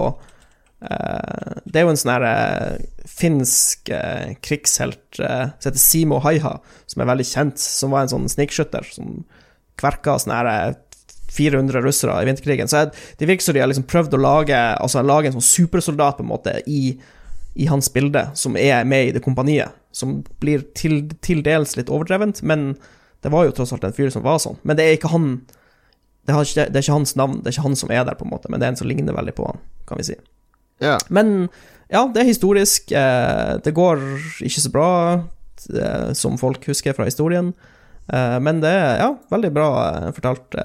eh, 0.82 1.60
Det 1.68 1.76
er 1.78 1.86
jo 1.86 1.92
en 1.92 2.00
sånn 2.02 2.14
her 2.16 2.26
eh, 2.26 2.88
finsk 3.06 3.92
eh, 3.94 4.32
krigshelt 4.42 5.20
eh, 5.22 5.52
som 5.60 5.70
heter 5.70 5.84
Simo 5.84 6.18
Haiha, 6.24 6.56
som 6.90 7.04
er 7.04 7.12
veldig 7.12 7.28
kjent, 7.30 7.62
som 7.62 7.94
var 7.94 8.08
en 8.08 8.14
sånn 8.16 8.26
snikskytter 8.32 8.90
som 8.90 9.20
kverka 9.78 10.18
sånn 10.24 10.34
her 10.34 10.50
eh, 10.50 10.74
400 11.30 11.84
russere 11.86 12.18
i 12.24 12.26
vinterkrigen. 12.26 12.68
Så 12.72 12.82
jeg, 12.88 12.92
det 13.20 13.30
virker 13.30 13.46
som 13.46 13.54
de 13.54 13.62
har 13.62 13.70
liksom 13.70 13.86
prøvd 13.86 14.18
å 14.18 14.24
lage, 14.26 14.58
altså, 14.82 15.06
lage 15.06 15.30
en 15.30 15.38
sånn 15.38 15.46
supersoldat 15.46 16.18
på 16.18 16.26
en 16.26 16.32
måte 16.34 16.58
i, 16.66 16.96
i 17.60 17.68
hans 17.68 17.90
bilde, 17.94 18.24
som 18.40 18.56
er 18.58 18.88
med 18.88 19.10
i 19.10 19.14
det 19.16 19.24
kompaniet. 19.26 19.76
Som 19.92 20.22
blir 20.40 20.64
til, 20.78 21.02
til 21.26 21.42
dels 21.44 21.76
litt 21.76 21.92
overdrevent, 21.92 22.44
men 22.48 22.74
det 23.24 23.32
var 23.34 23.48
jo 23.48 23.56
tross 23.58 23.74
alt 23.76 23.84
en 23.84 23.96
fyr 23.96 24.12
som 24.14 24.24
var 24.24 24.40
sånn. 24.40 24.60
Men 24.64 24.80
det 24.80 24.86
er 24.86 25.00
ikke 25.00 25.12
han 25.12 25.32
det, 26.28 26.36
er 26.36 26.46
ikke, 26.46 26.68
det 26.70 26.78
er 26.78 26.86
ikke 26.86 27.00
hans 27.00 27.16
navn, 27.18 27.40
det 27.42 27.50
er 27.50 27.58
ikke 27.58 27.66
han 27.66 27.80
som 27.80 27.92
er 27.92 28.06
der, 28.06 28.16
på 28.16 28.28
en 28.28 28.32
måte, 28.32 28.52
men 28.52 28.62
det 28.62 28.68
er 28.68 28.76
en 28.76 28.80
som 28.80 28.88
ligner 28.88 29.16
veldig 29.18 29.34
på 29.36 29.50
han, 29.50 29.60
kan 29.90 30.00
vi 30.00 30.06
si. 30.12 30.16
Ja. 30.84 30.96
Men 31.10 31.50
ja, 31.90 32.06
det 32.14 32.22
er 32.22 32.30
historisk. 32.30 32.94
Eh, 32.94 33.58
det 33.66 33.76
går 33.76 34.04
ikke 34.46 34.64
så 34.64 34.72
bra 34.72 34.92
eh, 35.74 36.12
som 36.16 36.38
folk 36.40 36.68
husker 36.70 36.96
fra 36.96 37.08
historien. 37.10 37.52
Eh, 38.08 38.38
men 38.46 38.62
det 38.64 38.72
er 38.72 39.02
ja, 39.02 39.10
veldig 39.34 39.52
bra 39.56 39.70
fortalt 40.16 40.56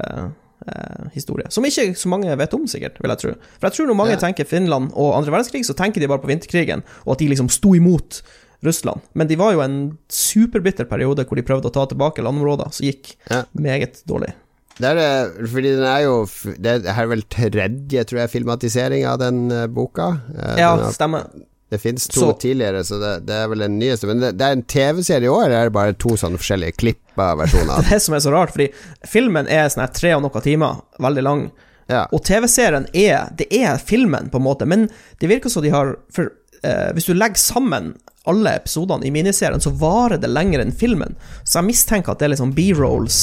eh, 0.68 1.08
historie. 1.14 1.46
Som 1.50 1.64
ikke 1.64 1.94
så 1.96 2.08
mange 2.08 2.36
vet 2.38 2.54
om, 2.54 2.66
sikkert, 2.66 3.00
vil 3.00 3.10
jeg 3.10 3.18
tro. 3.18 3.34
For 3.60 3.68
jeg 3.68 3.72
tror 3.76 3.86
når 3.86 3.96
mange 3.96 4.10
Ja. 4.16 4.22
tenker 4.22 4.44
Finland 4.46 4.92
og 4.94 5.16
andre 5.16 5.32
verdenskrig, 5.32 5.64
så 5.64 5.74
tenker 5.74 6.00
de 6.00 6.08
bare 6.08 6.18
på 6.22 6.28
vinterkrigen, 6.30 6.82
og 7.06 7.12
at 7.12 7.18
de 7.18 7.28
liksom 7.28 7.48
sto 7.50 7.74
imot 7.74 8.22
Russland. 8.64 9.00
Men 9.14 9.26
de 9.28 9.36
var 9.36 9.52
jo 9.52 9.60
en 9.60 9.98
superbitter 10.08 10.84
periode 10.88 11.24
hvor 11.26 11.36
de 11.36 11.42
prøvde 11.42 11.68
å 11.68 11.72
ta 11.74 11.84
tilbake 11.86 12.22
landområder, 12.24 12.72
som 12.72 12.86
gikk 12.86 13.16
Ja. 13.30 13.44
meget 13.54 14.02
dårlig. 14.06 14.32
Det 14.78 14.88
er 14.90 14.94
det, 14.98 15.48
fordi 15.50 15.70
den 15.76 15.84
er 15.86 16.00
jo 16.02 16.26
Det 16.60 16.86
er 16.86 17.06
vel 17.06 17.22
tredje, 17.30 18.04
tror 18.04 18.18
jeg, 18.18 18.30
filmatisering 18.30 19.04
av 19.06 19.18
den 19.20 19.50
eh, 19.52 19.66
boka. 19.68 20.20
Eh, 20.34 20.56
Ja, 20.58 20.74
den 20.76 20.84
har- 20.86 20.92
stemmer. 20.92 21.28
Det 21.74 21.80
fins 21.82 22.06
to 22.08 22.20
Så- 22.22 22.30
tidligere, 22.46 22.80
så 22.86 23.00
det, 23.02 23.12
det 23.28 23.36
er 23.42 23.50
vel 23.52 23.64
den 23.66 23.76
nyeste. 23.80 24.08
Men 24.10 24.22
det, 24.22 24.32
det 24.40 24.46
er 24.48 24.56
en 24.58 24.64
TV-serie 24.70 25.28
i 25.28 25.32
år, 25.32 25.44
eller 25.48 25.58
er 25.64 25.70
det 25.70 25.76
bare 25.76 25.98
to 26.06 26.16
sånne 26.20 26.40
forskjellige 26.40 26.78
klippa 26.80 27.32
versjoner? 27.42 27.84
Det 27.90 28.00
som 28.02 28.16
er 28.16 28.24
så 28.24 28.32
rart, 28.34 28.54
fordi 28.54 28.70
filmen 29.10 29.50
er 29.50 29.68
sånn 29.72 29.84
her 29.84 29.92
tre 29.94 30.14
og 30.16 30.24
noen 30.24 30.44
timer, 30.46 30.80
veldig 31.02 31.26
lang. 31.26 31.44
Ja. 31.90 32.06
Og 32.16 32.22
TV-serien 32.24 32.86
er 32.96 33.26
Det 33.36 33.50
er 33.52 33.76
filmen, 33.76 34.30
på 34.32 34.40
en 34.40 34.46
måte, 34.46 34.64
men 34.64 34.86
det 35.20 35.28
virker 35.28 35.52
som 35.52 35.60
de 35.60 35.68
har 35.74 35.98
For 36.16 36.30
eh, 36.64 36.90
hvis 36.96 37.10
du 37.10 37.12
legger 37.12 37.36
sammen 37.42 37.90
alle 38.24 38.54
episodene 38.56 39.04
i 39.04 39.10
miniserien, 39.12 39.60
så 39.60 39.68
varer 39.76 40.16
det 40.16 40.30
lenger 40.32 40.62
enn 40.62 40.70
filmen. 40.72 41.12
Så 41.44 41.58
jeg 41.58 41.66
mistenker 41.68 42.14
at 42.14 42.22
det 42.22 42.30
er 42.30 42.38
sånn 42.40 42.54
B-rolls 42.56 43.18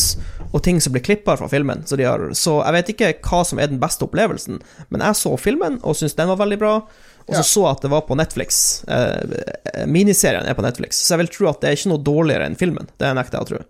og 0.52 0.62
ting 0.62 0.78
som 0.84 0.94
blir 0.94 1.02
klippa 1.02 1.34
fra 1.40 1.48
filmen. 1.50 1.82
Så, 1.90 1.98
de 1.98 2.06
har, 2.06 2.22
så 2.38 2.60
jeg 2.62 2.76
vet 2.76 2.92
ikke 2.94 3.10
hva 3.26 3.40
som 3.48 3.58
er 3.58 3.72
den 3.72 3.82
beste 3.82 4.06
opplevelsen, 4.06 4.60
men 4.94 5.02
jeg 5.02 5.18
så 5.18 5.32
filmen 5.42 5.80
og 5.82 5.98
syntes 5.98 6.14
den 6.20 6.30
var 6.30 6.38
veldig 6.44 6.60
bra. 6.62 6.74
Og 7.28 7.36
så 7.36 7.42
Ja. 7.42 7.48
så 7.48 7.66
at 7.72 7.82
det 7.82 7.92
var 7.92 8.02
på 8.08 8.18
Netflix. 8.18 8.84
Eh, 8.88 9.86
miniserien 9.88 10.46
er 10.46 10.54
på 10.58 10.64
Netflix, 10.66 10.98
så 11.06 11.16
jeg 11.16 11.26
vil 11.26 11.28
tro 11.36 11.50
at 11.50 11.62
det 11.62 11.70
er 11.70 11.78
ikke 11.78 11.92
noe 11.94 12.04
dårligere 12.04 12.46
enn 12.50 12.58
filmen. 12.58 12.88
Det 12.98 13.14
nekter 13.16 13.40
jeg 13.40 13.46
å 13.46 13.50
tro. 13.52 13.62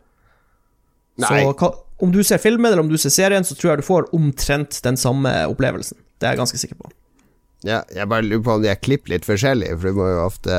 Nei. 1.21 1.43
Så 1.43 1.73
om 2.01 2.11
du 2.11 2.23
ser 2.23 2.39
filmen 2.41 2.71
eller 2.71 2.81
om 2.81 2.89
du 2.89 2.97
ser 2.97 3.13
serien, 3.13 3.43
så 3.45 3.55
tror 3.55 3.75
jeg 3.75 3.83
du 3.83 3.87
får 3.87 4.09
omtrent 4.17 4.81
den 4.81 4.97
samme 4.97 5.29
opplevelsen. 5.51 5.97
Det 6.19 6.27
er 6.27 6.35
jeg 6.35 6.41
ganske 6.41 6.57
sikker 6.57 6.79
på. 6.79 6.89
Ja, 7.61 7.83
jeg 7.93 8.09
bare 8.09 8.25
lurer 8.25 8.41
på 8.41 8.53
om 8.55 8.63
de 8.63 8.71
er 8.71 8.79
klippet 8.81 9.11
litt 9.11 9.25
forskjellig, 9.27 9.67
for 9.77 9.91
du 9.91 9.97
må 9.99 10.07
jo 10.09 10.21
ofte 10.25 10.55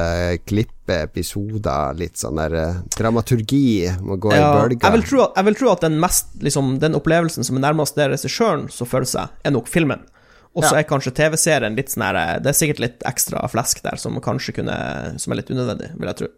klippe 0.47 1.01
episoder 1.03 1.97
litt 1.99 2.21
sånn 2.21 2.39
der 2.39 2.55
eh, 2.55 2.77
Dramaturgi 2.95 3.91
må 4.07 4.21
gå 4.23 4.31
i 4.31 4.39
bølger. 4.39 4.79
jeg, 4.85 4.93
vil 4.95 5.03
tro 5.09 5.25
at, 5.25 5.41
vil 5.49 5.59
tro 5.59 5.73
at 5.73 5.83
den 5.83 5.99
mest 6.03 6.31
liksom, 6.39 6.77
Den 6.79 6.95
opplevelsen 6.95 7.43
som 7.43 7.59
er 7.59 7.65
nærmest 7.67 7.99
det 7.99 8.07
regissøren 8.13 8.69
så 8.71 8.87
føler 8.87 9.11
seg, 9.11 9.35
er 9.43 9.51
nok 9.57 9.67
filmen. 9.73 10.05
Og 10.55 10.65
så 10.65 10.75
Ja. 10.75 10.79
er 10.83 10.89
kanskje 10.89 11.15
TV-serien 11.17 11.77
litt 11.77 11.89
sånn 11.89 12.05
her 12.05 12.41
Det 12.45 12.51
er 12.51 12.59
sikkert 12.59 12.81
litt 12.81 13.05
ekstra 13.09 13.41
flesk 13.49 13.81
der 13.83 13.97
som 13.97 14.19
kanskje 14.21 14.53
kunne 14.61 15.19
Som 15.19 15.33
er 15.33 15.37
litt 15.41 15.49
unødvendig, 15.51 15.93
vil 15.99 16.11
jeg 16.11 16.17
tro. 16.17 16.29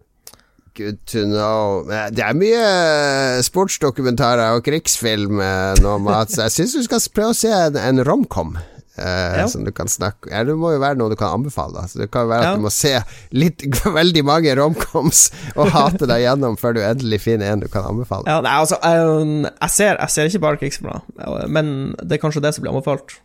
Good 0.74 0.98
to 1.06 1.24
know. 1.26 1.84
Det 1.86 2.18
er 2.22 2.34
mye 2.34 3.42
sportsdokumentarer 3.46 4.56
og 4.56 4.64
krigsfilm 4.66 5.38
eh, 5.42 5.74
nå, 5.82 5.96
Mats. 6.02 6.34
Jeg 6.40 6.50
syns 6.50 6.72
du 6.74 6.82
skal 6.86 7.02
prøve 7.14 7.34
å 7.34 7.36
se 7.38 7.50
en, 7.54 7.78
en 7.78 8.02
romcom. 8.06 8.56
Uh, 8.94 9.40
Ja. 9.40 9.46
Som 9.50 9.64
du 9.66 9.72
kan 9.74 9.88
snakke 9.90 10.30
ja, 10.30 10.44
Det 10.46 10.54
må 10.54 10.68
jo 10.70 10.78
være 10.78 10.94
noe 10.94 11.10
du 11.10 11.16
kan 11.18 11.32
anbefale. 11.34 11.82
Så 11.90 11.98
det 11.98 12.12
kan 12.14 12.28
jo 12.28 12.30
være 12.30 12.46
at 12.52 12.60
du 12.60 12.62
må 12.62 12.70
se 12.70 12.92
litt, 13.34 13.64
veldig 14.00 14.22
mange 14.22 14.52
romcoms 14.54 15.24
og 15.56 15.72
hate 15.74 16.06
deg 16.06 16.22
gjennom 16.22 16.54
før 16.60 16.76
du 16.76 16.80
endelig 16.86 17.18
finner 17.24 17.50
en 17.50 17.64
du 17.64 17.66
kan 17.72 17.88
anbefale. 17.90 18.22
Ja, 18.30 18.38
nei, 18.44 18.52
altså 18.54 18.78
Jeg, 18.78 19.50
jeg, 19.50 19.70
ser, 19.74 19.98
jeg 19.98 20.14
ser 20.14 20.30
ikke 20.30 20.42
bare 20.46 20.60
krigsfilmer, 20.62 21.02
men 21.50 21.72
det 22.04 22.20
er 22.20 22.22
kanskje 22.22 22.42
det 22.46 22.54
som 22.54 22.62
blir 22.62 22.70
anbefalt. 22.70 23.16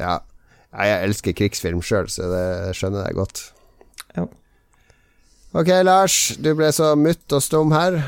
Ja. 0.00 0.20
Ja, 0.72 0.84
Jeg 0.86 1.08
elsker 1.08 1.34
krigsfilm 1.34 1.80
sjøl, 1.82 2.06
så 2.12 2.28
det 2.30 2.76
skjønner 2.78 3.08
jeg 3.08 3.18
godt. 3.18 3.40
Ja. 4.16 4.26
Ok, 5.52 5.70
Lars. 5.82 6.36
Du 6.38 6.52
ble 6.54 6.68
så 6.72 6.92
mutt 6.98 7.32
og 7.34 7.42
stum 7.42 7.72
her. 7.74 7.98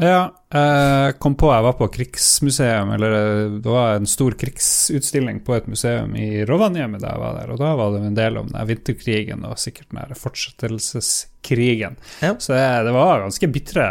Ja, 0.00 0.30
jeg 0.52 1.18
kom 1.20 1.34
på 1.36 1.50
jeg 1.52 1.64
var 1.66 1.74
på 1.76 1.84
krigsmuseum, 1.92 2.94
eller 2.94 3.12
eh, 3.16 3.56
det 3.60 3.68
var 3.68 3.98
en 3.98 4.08
stor 4.08 4.32
krigsutstilling 4.40 5.42
på 5.44 5.52
et 5.58 5.66
museum 5.68 6.14
i 6.16 6.46
Rovaniemi 6.48 6.96
da 7.00 7.10
jeg 7.12 7.20
var 7.20 7.34
der, 7.36 7.52
og 7.52 7.60
da 7.60 7.74
var 7.76 7.92
det 7.92 8.00
en 8.08 8.16
del 8.16 8.38
om 8.40 8.48
den 8.48 8.70
vinterkrigen 8.70 9.44
og 9.44 9.60
sikkert 9.60 9.92
den 9.92 10.16
fortsettelseskrigen. 10.16 11.98
Ja. 12.24 12.32
Så 12.40 12.56
det, 12.56 12.64
det 12.88 12.96
var 12.96 13.20
ganske 13.26 13.52
bitre 13.52 13.86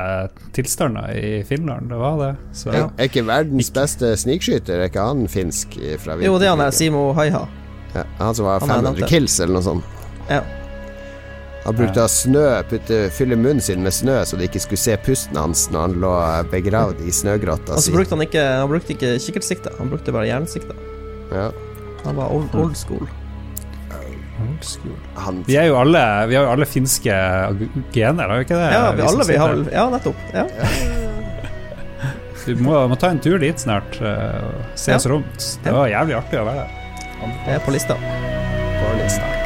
tilstander 0.58 1.14
i 1.22 1.44
Finland, 1.46 1.94
det 1.94 2.02
var 2.02 2.18
det. 2.24 2.34
Så 2.58 2.74
Ja. 2.74 2.88
Er 2.98 3.10
ikke 3.12 3.28
verdens 3.30 3.70
beste 3.74 4.16
snikskyter, 4.18 4.80
er 4.82 4.90
ikke 4.90 5.06
han 5.06 5.28
finsk 5.30 5.78
fra 6.02 6.18
vinterkrigen? 6.18 6.32
Jo, 6.32 6.40
det 6.42 6.50
er 6.50 6.56
han 6.56 6.66
der? 6.66 6.74
Simo 6.82 7.12
Haiha. 7.14 7.46
Ja, 7.96 8.04
han 8.20 8.36
som 8.36 8.46
var 8.48 8.60
Han 8.64 8.70
er 8.70 8.82
500 8.96 9.08
kills, 9.12 9.40
eller 9.44 9.54
noe 9.60 9.64
sånt. 9.66 9.84
Ja. 10.30 10.42
Han 11.66 11.76
brukte 11.78 12.02
å 12.02 12.10
snø, 12.10 12.46
putte, 12.72 12.98
fylle 13.14 13.36
munnen 13.38 13.62
sin 13.62 13.84
med 13.86 13.94
snø, 13.94 14.16
så 14.26 14.38
de 14.40 14.48
ikke 14.48 14.62
skulle 14.64 14.82
se 14.82 14.96
pusten 15.06 15.38
hans 15.38 15.68
når 15.70 15.82
han 15.84 15.98
lå 16.02 16.14
begravd 16.50 17.04
i 17.06 17.12
snøgrotta 17.14 17.78
si. 17.78 17.92
brukte 17.94 18.16
han 18.18 18.24
ikke, 18.26 18.46
han 18.64 18.70
brukte 18.72 18.96
ikke 18.96 19.12
kikkertsikte, 19.22 19.74
han 19.78 19.92
brukte 19.92 20.16
bare 20.16 20.26
jernsikte. 20.32 20.74
Ja, 21.32 21.52
Han 22.06 22.16
var 22.18 22.32
old, 22.34 22.50
old 22.58 22.74
school. 22.80 23.06
Old 24.42 24.64
school. 24.66 24.96
han, 25.22 25.44
Vi 25.46 25.54
er 25.62 25.68
jo 25.70 25.76
alle, 25.78 26.02
vi 26.32 26.36
har 26.40 26.48
jo 26.48 26.56
alle 26.56 26.66
finske 26.66 27.14
gener, 27.94 28.26
har 28.32 28.40
vi 28.42 28.48
ikke 28.48 28.58
det? 28.58 28.72
Ja, 28.74 28.82
vi 28.92 28.98
vi 29.04 29.08
alle 29.12 29.28
vi 29.30 29.38
har 29.38 29.56
Ja, 29.72 29.86
nettopp. 29.94 30.16
Ja. 30.34 30.48
Vi 32.46 32.56
må, 32.58 32.74
må 32.90 32.98
ta 32.98 33.12
en 33.14 33.20
tur 33.22 33.38
dit 33.38 33.60
snart 33.62 34.00
eh, 34.02 34.38
og 34.42 34.64
se 34.74 34.92
Ja. 34.92 34.98
oss 34.98 35.06
rundt. 35.06 35.46
Det 35.62 35.72
var 35.76 35.92
jævlig 35.94 36.16
artig 36.18 36.40
å 36.42 36.46
være 36.48 36.64
der. 36.66 36.78
Det 37.46 37.54
er 37.54 37.60
på 37.60 37.72
lista. 37.72 37.96
på 38.82 39.04
lista. 39.04 39.41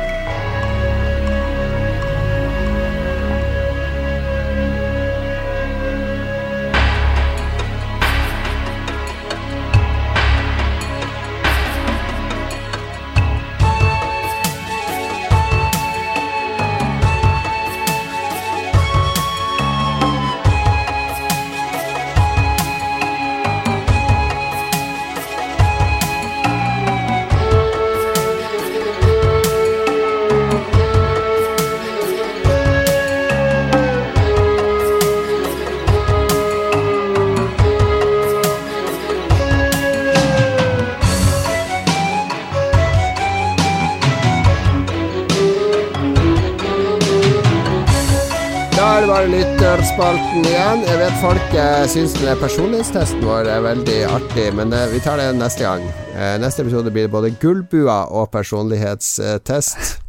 Lytterspalten 49.85 50.45
igjen. 50.49 50.79
Jeg 50.87 50.97
vet 50.97 51.17
folk 51.21 51.51
eh, 51.53 51.83
syns 51.91 52.13
den 52.17 52.39
personlighetstesten 52.41 53.21
vår 53.21 53.49
er 53.53 53.61
veldig 53.61 53.97
artig, 54.09 54.45
men 54.57 54.73
eh, 54.73 54.87
vi 54.89 55.01
tar 55.03 55.19
det 55.21 55.27
neste 55.37 55.61
gang. 55.61 55.83
Eh, 56.15 56.37
neste 56.41 56.63
episode 56.63 56.89
blir 56.93 57.05
det 57.05 57.13
både 57.13 57.29
gullbua 57.37 58.07
og 58.09 58.31
personlighetstest. 58.33 59.99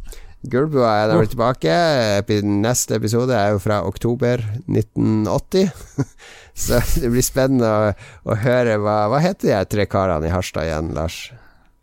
Gullbua 0.49 0.93
er 1.03 1.11
der 1.11 1.29
tilbake. 1.29 1.75
Neste 2.47 2.97
episode 2.97 3.35
er 3.37 3.53
jo 3.53 3.59
fra 3.61 3.83
oktober 3.85 4.41
1980. 4.65 5.69
Så 6.63 6.79
det 6.97 7.11
blir 7.13 7.25
spennende 7.25 7.69
å, 7.69 7.91
å 8.33 8.37
høre 8.41 8.79
hva, 8.81 8.95
hva 9.11 9.19
heter 9.21 9.45
de 9.45 9.53
her 9.59 9.67
tre 9.69 9.85
karene 9.91 10.25
i 10.25 10.33
Harstad 10.33 10.65
igjen, 10.71 10.89
Lars? 10.97 11.19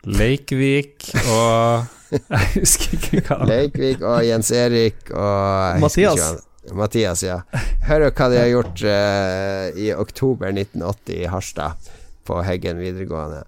Leikvik 0.03 1.13
og 1.29 1.87
Jeg 2.15 2.51
husker 2.57 2.99
ikke 2.99 3.23
hva 3.29 3.39
Leikvik 3.47 4.03
og 4.03 4.19
Jens 4.27 4.51
Erik 4.55 5.15
og 5.15 5.79
Mathias. 5.85 6.43
Mathias, 6.73 7.23
ja. 7.27 7.43
Hør 7.85 8.09
hva 8.09 8.31
de 8.33 8.41
har 8.41 8.51
gjort 8.53 8.83
uh, 8.87 9.69
i 9.77 9.93
oktober 9.93 10.53
1980 10.55 11.21
i 11.21 11.29
Harstad, 11.29 11.93
på 12.25 12.41
Heggen 12.47 12.81
videregående. 12.81 13.45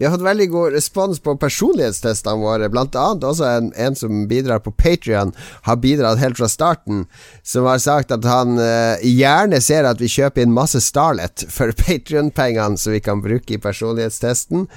Vi 0.00 0.06
har 0.06 0.14
fått 0.14 0.24
veldig 0.24 0.46
god 0.48 0.72
respons 0.72 1.18
på 1.20 1.34
personlighetstestene 1.36 2.40
våre, 2.40 2.70
blant 2.72 2.94
annet 2.96 3.24
også 3.28 3.44
en, 3.44 3.66
en 3.76 3.96
som 3.98 4.22
bidrar 4.30 4.62
på 4.64 4.72
Patrion, 4.72 5.34
har 5.66 5.76
bidratt 5.76 6.22
helt 6.22 6.40
fra 6.40 6.48
starten, 6.48 7.02
som 7.44 7.68
har 7.68 7.82
sagt 7.84 8.14
at 8.16 8.24
han 8.24 8.56
uh, 8.56 8.96
gjerne 9.04 9.60
ser 9.60 9.84
at 9.84 10.00
vi 10.00 10.08
kjøper 10.08 10.46
inn 10.46 10.56
masse 10.56 10.80
Starlet 10.80 11.44
for 11.52 11.74
Patrion-pengene, 11.84 12.80
som 12.80 12.96
vi 12.96 13.02
kan 13.04 13.20
bruke 13.20 13.58
i 13.58 13.60
personlighetstesten. 13.60 14.70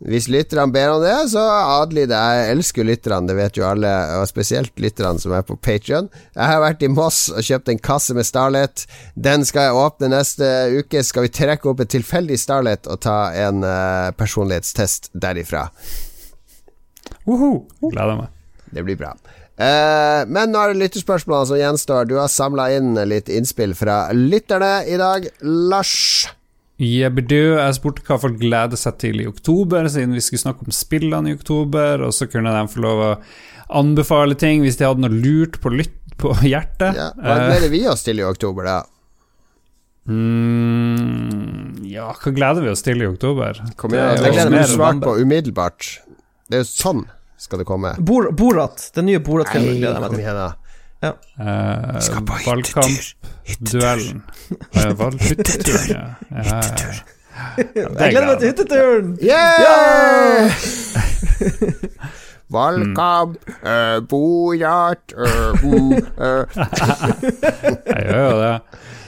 Hvis 0.00 0.30
lytterne 0.32 0.72
ber 0.72 0.94
om 0.94 1.02
det, 1.04 1.12
så 1.34 1.42
adlyder 1.44 2.14
jeg. 2.16 2.36
Jeg 2.40 2.52
elsker 2.54 2.86
lytterne, 2.88 3.28
det 3.28 3.34
vet 3.36 3.58
jo 3.58 3.66
alle, 3.68 3.90
og 4.16 4.28
spesielt 4.30 4.72
lytterne 4.80 5.20
som 5.20 5.34
er 5.36 5.44
på 5.44 5.58
Patrion. 5.60 6.08
Jeg 6.32 6.48
har 6.48 6.62
vært 6.62 6.84
i 6.86 6.88
Moss 6.88 7.26
og 7.28 7.44
kjøpt 7.44 7.68
en 7.68 7.82
kasse 7.84 8.16
med 8.16 8.24
Starlet. 8.24 8.86
Den 9.12 9.44
skal 9.44 9.68
jeg 9.68 9.82
åpne 9.82 10.08
neste 10.14 10.48
uke. 10.78 11.04
Skal 11.04 11.28
vi 11.28 11.34
trekke 11.36 11.68
opp 11.68 11.84
et 11.84 11.92
tilfeldig 11.92 12.40
Starlet 12.40 12.88
og 12.88 13.02
ta 13.04 13.18
en 13.44 13.60
uh, 13.60 14.08
personlighetstest 14.16 15.12
derifra. 15.12 15.66
Woho! 17.28 17.68
Gleder 17.84 18.24
meg. 18.24 18.32
Det 18.72 18.86
blir 18.86 18.96
bra. 18.96 19.12
Uh, 19.60 20.24
men 20.32 20.48
nå 20.48 20.64
er 20.64 20.72
det 20.72 20.80
lytterspørsmålene 20.86 21.52
som 21.52 21.60
gjenstår. 21.60 22.08
Du 22.08 22.16
har 22.16 22.32
samla 22.32 22.70
inn 22.72 22.94
litt 23.04 23.28
innspill 23.28 23.76
fra 23.76 24.06
lytterne 24.16 24.78
i 24.88 24.96
dag. 24.96 25.28
Lars? 25.44 26.30
Jebbedu, 26.80 27.58
jeg 27.58 27.74
spurte 27.76 28.02
hva 28.08 28.16
folk 28.22 28.38
gleder 28.40 28.78
seg 28.80 28.96
til 29.02 29.20
i 29.20 29.26
oktober, 29.28 29.84
siden 29.92 30.14
vi 30.16 30.22
skulle 30.24 30.40
snakke 30.46 30.64
om 30.64 30.72
spillene 30.72 31.28
i 31.32 31.36
oktober, 31.36 32.06
og 32.06 32.14
så 32.16 32.24
kunne 32.32 32.54
de 32.56 32.62
få 32.72 32.80
lov 32.86 33.02
å 33.04 33.10
anbefale 33.80 34.34
ting 34.40 34.64
hvis 34.64 34.78
de 34.80 34.86
hadde 34.88 35.04
noe 35.04 35.12
lurt 35.12 35.60
på, 35.60 35.70
lytt, 35.76 35.92
på 36.20 36.32
hjertet. 36.50 36.96
Ja, 36.96 37.10
hva 37.20 37.36
Eh, 37.36 37.44
gleder 37.50 37.70
vi 37.74 37.82
oss 37.90 38.02
til 38.06 38.22
i 38.22 38.24
oktober, 38.26 38.64
da? 38.70 38.78
mm, 40.10 41.84
ja, 41.90 42.08
hva 42.16 42.32
gleder 42.34 42.64
vi 42.64 42.70
oss 42.72 42.82
til 42.86 43.02
i 43.04 43.08
oktober? 43.08 43.60
Kom 43.80 43.94
igjen, 43.94 44.16
det 44.22 44.32
gleder 44.34 44.48
er 44.48 44.54
meg 44.56 44.72
november. 44.74 45.06
på 45.10 45.24
umiddelbart. 45.24 45.90
Det 46.50 46.58
er 46.60 46.64
jo 46.64 46.70
sånn 46.70 47.04
skal 47.40 47.62
det 47.62 47.66
komme. 47.68 47.94
Bor 48.04 48.26
Borat, 48.36 48.88
den 48.96 49.06
nye 49.08 49.20
Borat-filmen 49.24 49.78
gleder 49.78 49.96
jeg 49.96 50.04
meg 50.04 50.18
til. 50.18 50.56
Da. 51.00 51.14
Eh, 51.40 52.00
skal 52.04 52.26
på 52.28 52.34
Valgkampduellen. 52.46 54.22
Hyttetur, 55.20 55.80
ja. 55.88 56.04
ja. 56.30 56.42
ja, 56.44 56.60
ja. 57.56 57.86
Jeg 57.88 58.12
gleder 58.12 58.26
meg 58.26 58.38
til 58.40 58.48
hytteturen! 58.52 59.14
Yeah! 59.24 60.50
Valgkamp, 62.50 63.36
uh, 63.62 64.00
bojart 64.10 65.14
uh, 65.14 65.54
mm, 65.62 65.92
uh. 66.18 66.42
Jeg 67.86 68.02
gjør 68.08 68.24
jo 68.24 68.38
det. 68.40 68.56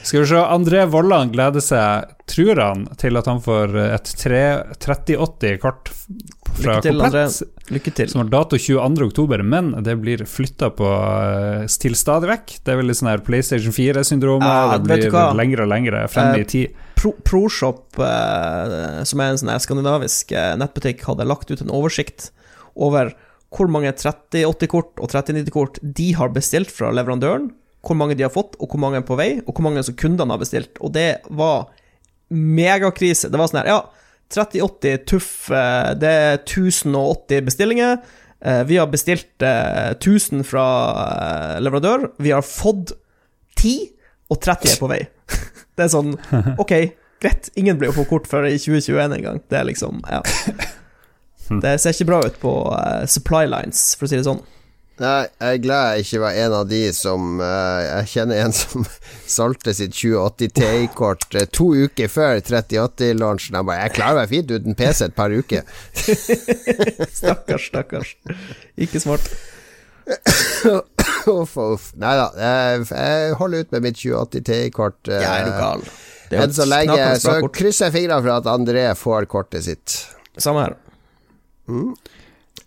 Skal 0.02 0.20
vi 0.22 0.26
se, 0.30 0.42
André 0.42 0.84
Vollan 0.90 1.30
gleder 1.34 1.62
seg, 1.62 2.14
tror 2.30 2.58
han, 2.62 2.86
til 2.98 3.18
at 3.18 3.28
han 3.30 3.42
får 3.42 3.76
et 3.84 4.14
3080-kort 4.22 5.92
fra. 5.92 6.78
Komplett, 6.82 7.42
Lykke 7.70 7.92
til. 7.94 8.08
som 8.10 8.22
har 8.22 8.30
dato 8.32 8.58
22. 8.58 9.06
oktober, 9.06 9.42
men 9.46 9.70
det 9.86 9.94
blir 10.02 10.24
flytta 10.26 10.72
eh, 10.72 11.66
til 11.70 11.94
stadig 11.94 12.30
vekk. 12.32 12.54
Det 12.64 12.72
er 12.72 12.80
vel 12.80 12.90
litt 12.90 12.98
sånn 12.98 13.10
her 13.12 13.22
PlayStation 13.22 13.74
4-syndromet. 13.74 14.48
Ja, 14.48 14.78
det 14.82 14.88
blir 14.90 15.36
lengre 15.38 15.66
og 15.66 15.70
lengre 15.70 16.06
frem 16.10 16.32
Eh, 16.32 16.42
i 16.42 16.48
tid. 16.48 16.80
Pro, 16.98 17.14
ProShop, 17.22 17.98
eh, 18.02 19.02
som 19.08 19.22
er 19.22 19.32
en 19.32 19.40
sånn 19.40 19.52
skandinavisk 19.62 20.34
eh, 20.34 20.54
nettbutikk, 20.58 21.04
hadde 21.06 21.28
lagt 21.28 21.50
ut 21.50 21.62
en 21.62 21.70
oversikt 21.70 22.30
over 22.74 23.14
hvor 23.52 23.68
mange 23.68 23.92
3080-kort 23.92 24.98
og 25.02 25.12
3090-kort 25.12 25.78
de 25.82 26.12
har 26.16 26.32
bestilt 26.32 26.72
fra 26.72 26.90
leverandøren, 26.94 27.50
hvor 27.84 27.98
mange 27.98 28.16
de 28.16 28.24
har 28.24 28.32
fått, 28.32 28.56
og 28.62 28.70
hvor 28.72 28.80
mange 28.80 29.02
er 29.02 29.06
på 29.06 29.18
vei, 29.18 29.30
og 29.44 29.54
hvor 29.54 29.66
mange 29.66 29.82
som 29.84 29.96
kundene 29.98 30.32
har 30.32 30.40
bestilt. 30.40 30.78
Og 30.80 30.94
det 30.94 31.20
var 31.28 31.68
megakrise. 32.32 33.28
Det 33.28 33.38
var 33.38 33.50
sånn 33.50 33.60
her, 33.62 33.74
ja, 33.74 33.80
3080 34.32 35.04
tuff, 35.08 35.30
eh, 35.50 35.92
det 36.00 36.10
er 36.10 36.36
1080 36.42 37.44
bestillinger. 37.46 37.98
Eh, 38.44 38.62
Vi 38.68 38.76
har 38.80 38.88
bestilt 38.90 39.42
eh, 39.42 39.92
1000 39.94 40.44
fra 40.48 40.66
eh, 41.02 41.60
leverandør. 41.62 42.08
Vi 42.18 42.32
har 42.34 42.42
fått 42.42 42.94
10, 43.60 43.90
og 44.32 44.40
30 44.42 44.72
er 44.72 44.80
på 44.80 44.90
vei. 44.90 45.02
Det 45.76 45.86
er 45.86 45.88
sånn 45.92 46.16
Ok, 46.60 46.72
greit. 47.22 47.46
Ingen 47.56 47.78
blir 47.80 47.88
jo 47.88 47.94
få 48.02 48.04
kort 48.10 48.26
før 48.28 48.44
i 48.50 48.58
2021 48.60 49.14
engang. 49.16 49.38
Det 49.48 49.60
er 49.60 49.68
liksom 49.70 50.02
Ja. 50.10 50.20
Det 51.62 51.72
ser 51.80 51.92
ikke 51.92 52.06
bra 52.08 52.18
ut 52.24 52.36
på 52.40 52.50
supply 53.10 53.44
lines, 53.50 53.80
for 53.98 54.06
å 54.06 54.10
si 54.12 54.16
det 54.16 54.24
sånn. 54.24 54.38
Nei, 55.00 55.22
jeg 55.40 55.56
er 55.56 55.62
glad 55.64 55.86
jeg 55.96 56.04
ikke 56.04 56.20
var 56.20 56.38
en 56.42 56.54
av 56.58 56.66
de 56.68 56.80
som 56.92 57.40
uh, 57.40 57.80
Jeg 57.80 58.10
kjenner 58.12 58.42
en 58.44 58.52
som 58.60 58.84
solgte 59.30 59.72
sitt 59.76 59.94
2080 59.96 60.52
Ti-kort 60.58 61.26
uh, 61.38 61.46
to 61.48 61.70
uker 61.86 62.12
før 62.12 62.42
3080-launchen. 62.44 63.56
Han 63.56 63.66
bare 63.70 63.86
'Jeg 63.86 63.96
klarer 63.96 64.20
meg 64.20 64.30
fint 64.34 64.52
uten 64.52 64.76
PC 64.78 65.08
et 65.08 65.16
par 65.16 65.32
uker'. 65.32 65.64
Stakkars, 67.18 67.66
stakkars. 67.72 68.14
Ikke 68.76 69.00
smart. 69.00 69.26
uff, 71.32 71.56
uff. 71.56 71.90
Nei 71.96 72.14
da, 72.18 72.30
jeg, 72.36 72.86
jeg 72.90 73.36
holder 73.40 73.64
ut 73.64 73.76
med 73.76 73.86
mitt 73.88 74.00
2080 74.02 74.48
Ti-kort. 74.50 75.00
Uh, 75.08 75.18
jeg 75.18 75.48
er 75.48 75.52
er 76.32 76.42
Enn 76.42 76.54
så 76.56 76.64
lenge 76.64 76.96
så 77.20 77.36
krysser 77.52 77.90
jeg 77.90 77.98
fingrene 77.98 78.22
for 78.24 78.32
at 78.38 78.48
André 78.48 78.86
får 78.96 79.28
kortet 79.28 79.66
sitt. 79.66 79.98
Samme 80.40 80.64
her. 80.64 80.76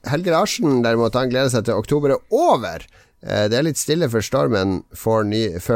Helge 0.09 0.31
Larsen 0.33 0.81
derimot, 0.85 1.13
han 1.17 1.29
gleder 1.31 1.49
seg 1.53 1.65
til 1.67 1.75
oktober 1.79 2.15
er 2.15 2.21
over. 2.31 2.85
Eh, 3.25 3.47
Det 3.49 3.57
er 3.57 3.63
litt 3.65 3.77
stille 3.81 4.09
for 4.09 4.21
stormen 4.21 4.83
før 4.95 5.23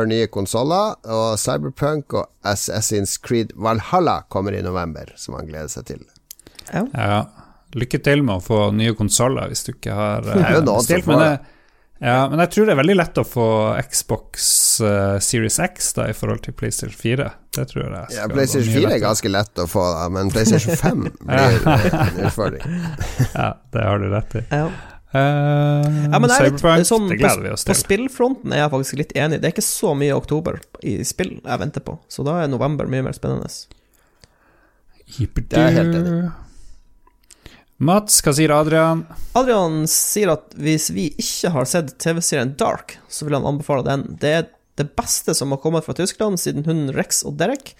nye 0.08 0.28
konsoller, 0.28 0.96
og 1.06 1.38
Cyberpunk 1.42 2.14
og 2.14 2.28
Assassin's 2.46 3.18
Creed 3.22 3.54
Valhalla 3.56 4.24
kommer 4.30 4.54
i 4.54 4.62
november, 4.62 5.12
som 5.18 5.36
han 5.40 5.48
gleder 5.50 5.68
seg 5.70 5.86
til. 5.86 6.04
Ja. 6.74 6.86
Ja. 6.94 7.22
Lykke 7.76 8.00
til 8.02 8.24
med 8.26 8.40
å 8.40 8.42
få 8.42 8.72
nye 8.74 8.94
konsoller 8.98 9.48
hvis 9.52 9.64
du 9.68 9.74
ikke 9.76 9.94
har 9.94 10.20
eh, 10.26 10.34
Det 10.34 10.46
er 10.58 10.62
bestilt. 10.66 11.08
Men, 11.08 11.20
jeg- 11.20 11.40
ja, 12.00 12.30
men 12.32 12.40
jeg 12.40 12.52
tror 12.54 12.68
det 12.70 12.74
er 12.74 12.80
veldig 12.80 12.96
lett 12.96 13.18
å 13.20 13.26
få 13.28 13.46
Xbox 13.92 14.46
eh, 14.88 15.18
Series 15.24 15.58
X 15.60 15.92
da 15.98 16.06
i 16.08 16.16
forhold 16.16 16.46
til 16.46 16.56
PlayStation 16.56 16.96
4. 16.96 17.26
Det 17.58 17.66
tror 17.74 17.84
jeg 17.84 18.06
skal 18.08 18.16
Ja, 18.16 18.28
PlayStation 18.32 18.72
mye 18.72 18.86
4 18.86 18.94
er 18.96 19.02
ganske 19.04 19.32
lett 19.34 19.60
å 19.60 19.66
få, 19.68 19.84
da, 19.98 20.06
men 20.16 20.32
PlayStation 20.32 20.80
5 20.80 21.04
blir 21.28 21.68
en 21.68 22.22
utfordring. 22.24 22.80
Ja, 23.40 23.50
det 23.76 23.84
har 23.84 24.00
du 24.00 24.08
rett 24.14 24.40
i. 24.40 24.46
Ja. 24.48 24.70
Uh, 25.10 25.20
Ja, 25.90 26.20
men 26.22 26.30
det 26.30 26.36
er 26.38 26.48
litt 26.52 26.60
Cyberpunk, 26.62 26.88
sånn, 26.88 27.08
det 27.10 27.18
gleder 27.20 27.48
vi 27.48 27.52
oss 27.56 27.66
på, 27.66 27.74
på 27.74 27.80
spillfronten 27.82 28.54
er 28.54 28.64
jeg 28.64 28.74
faktisk 28.78 29.00
litt 29.02 29.16
enig. 29.18 29.42
Det 29.42 29.50
er 29.50 29.58
ikke 29.58 29.66
så 29.66 29.96
mye 29.98 30.16
oktober 30.16 30.62
i 30.86 31.00
spill 31.08 31.40
jeg 31.42 31.64
venter 31.66 31.84
på, 31.84 31.98
så 32.08 32.24
da 32.28 32.40
er 32.44 32.52
november 32.52 32.88
mye 32.88 33.10
mer 33.10 33.18
spennende. 33.18 33.50
Det 35.10 35.58
er 35.58 35.74
helt 35.82 35.98
enig 36.00 36.30
Mats, 37.80 38.18
hva 38.26 38.34
sier 38.36 38.52
Adrian? 38.52 39.06
Adrian 39.40 39.86
sier 39.88 40.34
at 40.34 40.52
hvis 40.60 40.90
vi 40.92 41.10
ikke 41.22 41.52
har 41.54 41.68
sett 41.70 41.94
TV-serien 42.04 42.52
Dark, 42.60 42.98
så 43.08 43.24
vil 43.28 43.38
han 43.38 43.48
anbefale 43.48 43.86
den. 43.88 44.04
Det 44.20 44.34
er 44.42 44.50
det 44.80 44.90
beste 45.00 45.32
som 45.36 45.52
har 45.56 45.62
kommet 45.64 45.86
fra 45.88 45.96
Tyskland 45.96 46.40
siden 46.42 46.66
hun 46.68 46.90
Rex 46.96 47.22
og 47.28 47.38
Derek. 47.40 47.72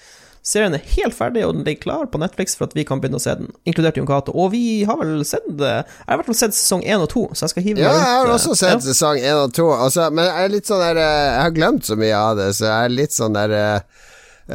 Serien 0.50 0.72
er 0.78 0.84
helt 0.96 1.18
ferdig, 1.18 1.42
og 1.44 1.52
den 1.58 1.66
ligger 1.68 1.82
klar 1.84 2.06
på 2.12 2.20
Netflix 2.22 2.56
for 2.56 2.70
at 2.70 2.76
vi 2.78 2.86
kan 2.88 3.02
begynne 3.04 3.20
å 3.20 3.24
se 3.24 3.34
den, 3.42 3.50
inkludert 3.68 4.00
Jon 4.00 4.08
Cato. 4.08 4.32
Og 4.40 4.54
vi 4.54 4.62
har 4.88 4.96
vel 5.02 5.20
sett 5.28 5.44
det 5.60 5.74
Jeg 5.74 6.06
har 6.08 6.16
i 6.16 6.20
hvert 6.22 6.30
fall 6.32 6.38
sett 6.40 6.56
sesong 6.56 6.86
én 6.88 7.04
og 7.04 7.10
to, 7.12 7.26
så 7.36 7.44
jeg 7.46 7.54
skal 7.54 7.66
hive 7.68 7.84
Ja, 7.84 7.92
meg 7.92 8.00
jeg 8.00 8.22
har 8.22 8.32
også 8.38 8.56
sett 8.56 8.80
sett 8.80 8.88
sesong 8.88 9.20
1 9.20 9.42
og 9.44 9.52
2, 9.60 9.68
altså, 9.84 10.08
men 10.16 10.30
jeg 10.32 10.46
er 10.48 10.54
litt 10.56 10.72
sånn 10.72 10.86
der 10.86 11.02
eh, 11.04 11.26
Jeg 11.28 11.44
har 11.44 11.58
glemt 11.60 11.92
så 11.92 12.00
mye 12.00 12.24
av 12.24 12.40
det, 12.40 12.48
så 12.56 12.70
jeg 12.70 12.88
er 12.88 12.96
litt 12.96 13.18
sånn 13.20 13.36
der 13.36 13.58
eh, 13.60 14.08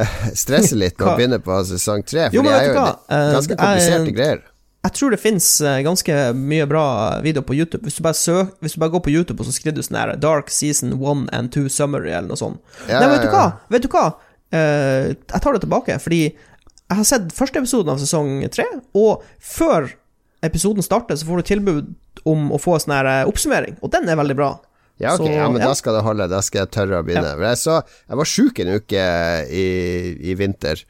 Stresser 0.42 0.80
litt 0.80 0.96
med 0.98 1.12
å 1.12 1.14
begynne 1.20 1.42
på 1.44 1.60
sesong 1.68 2.02
3, 2.08 2.30
for 2.32 2.40
Jo, 2.40 2.46
det 2.48 2.56
er 2.56 2.66
jo 2.70 2.74
hva? 2.80 2.88
Eh, 3.12 3.28
ganske 3.36 3.58
er- 3.58 3.62
kompliserte 3.66 4.16
greier. 4.16 4.42
Jeg 4.84 4.92
tror 4.98 5.14
det 5.14 5.20
fins 5.22 5.46
ganske 5.86 6.16
mye 6.36 6.66
bra 6.68 6.84
videoer 7.24 7.46
på 7.48 7.56
YouTube. 7.56 7.86
Hvis 7.86 7.96
du 7.96 8.08
søk, 8.12 8.50
hvis 8.60 8.76
du 8.76 8.82
bare 8.82 8.92
går 8.92 9.04
på 9.06 9.14
YouTube 9.14 9.40
og 9.40 9.48
så 9.48 9.54
skriver 9.56 9.78
du 9.78 9.86
sånn 9.86 9.96
her 9.96 10.12
Dark 10.20 10.52
Season 10.52 10.92
1 10.92 11.30
and 11.32 11.54
2 11.54 11.70
Summary, 11.72 12.12
eller 12.12 12.28
noe 12.28 12.40
sånt. 12.40 12.60
Ja, 12.84 13.00
Nei, 13.00 13.14
vet 13.14 13.24
du 13.24 13.32
hva? 13.32 13.46
Vet 13.72 13.86
du 13.86 13.88
hva? 13.94 14.10
Uh, 14.54 15.14
jeg 15.16 15.40
tar 15.40 15.56
det 15.56 15.64
tilbake, 15.64 15.96
fordi 16.04 16.20
jeg 16.28 16.98
har 17.00 17.08
sett 17.08 17.32
første 17.34 17.62
episoden 17.62 17.94
av 17.94 18.02
sesong 18.02 18.44
tre, 18.52 18.66
og 18.94 19.24
før 19.40 19.88
episoden 20.44 20.84
starter, 20.84 21.16
så 21.16 21.26
får 21.26 21.40
du 21.40 21.48
tilbud 21.48 21.90
om 22.28 22.50
å 22.52 22.60
få 22.60 22.76
sånn 22.82 22.94
her 22.94 23.08
eh, 23.08 23.28
oppsummering, 23.28 23.78
og 23.80 23.90
den 23.94 24.08
er 24.12 24.18
veldig 24.20 24.36
bra. 24.38 24.50
Ja, 25.00 25.14
ok, 25.16 25.24
Så, 25.24 25.30
ja, 25.32 25.46
men 25.50 25.62
ja. 25.62 25.70
da 25.72 25.78
skal 25.78 25.96
det 25.96 26.04
holde. 26.06 26.26
Da 26.30 26.40
skal 26.44 26.62
jeg 26.62 26.72
tørre 26.76 27.00
å 27.00 27.06
begynne. 27.06 27.32
Ja. 27.32 27.48
Jeg, 27.50 27.58
så, 27.64 27.80
jeg 28.04 28.20
var 28.20 28.30
sjuk 28.30 28.60
en 28.62 28.74
uke 28.76 29.06
i, 29.48 29.64
i 30.30 30.36
vinter, 30.38 30.84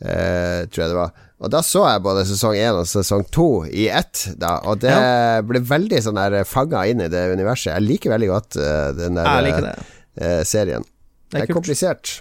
uh, 0.00 0.62
tror 0.70 0.84
jeg 0.84 0.92
det 0.94 1.00
var. 1.02 1.26
Og 1.40 1.48
da 1.52 1.62
så 1.64 1.86
jeg 1.88 2.02
både 2.04 2.26
sesong 2.28 2.56
én 2.60 2.76
og 2.76 2.88
sesong 2.88 3.22
to 3.32 3.48
i 3.64 3.86
ett, 3.88 4.26
da, 4.36 4.58
og 4.68 4.82
det 4.82 4.92
ble 5.48 5.62
veldig 5.64 6.02
sånn 6.04 6.18
der 6.20 6.44
fanga 6.48 6.82
inn 6.90 7.00
i 7.00 7.08
det 7.12 7.22
universet. 7.32 7.72
Jeg 7.72 7.86
liker 7.86 8.12
veldig 8.12 8.28
godt 8.28 8.58
uh, 8.60 8.90
den 8.96 9.16
der 9.16 9.30
uh, 9.30 10.42
serien. 10.44 10.84
det. 10.84 10.90
er. 10.90 10.90
Det 11.30 11.40
er 11.40 11.46
er 11.46 11.54
komplisert. 11.54 12.12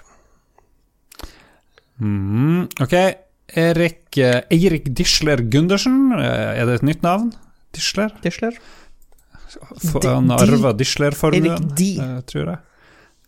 Mm, 2.00 2.70
ok. 2.80 2.96
Erik 3.60 4.20
Eirik 4.22 4.88
Disler 4.96 5.42
Gundersen, 5.52 6.14
er 6.14 6.64
det 6.70 6.80
et 6.80 6.86
nytt 6.86 7.04
navn? 7.04 7.32
Disler? 7.76 8.14
Disler. 8.24 8.56
Han 10.06 10.30
har 10.30 10.46
arva 10.46 10.72
Disler-formuen, 10.78 11.72
tror 12.30 12.54
jeg. 12.54 12.60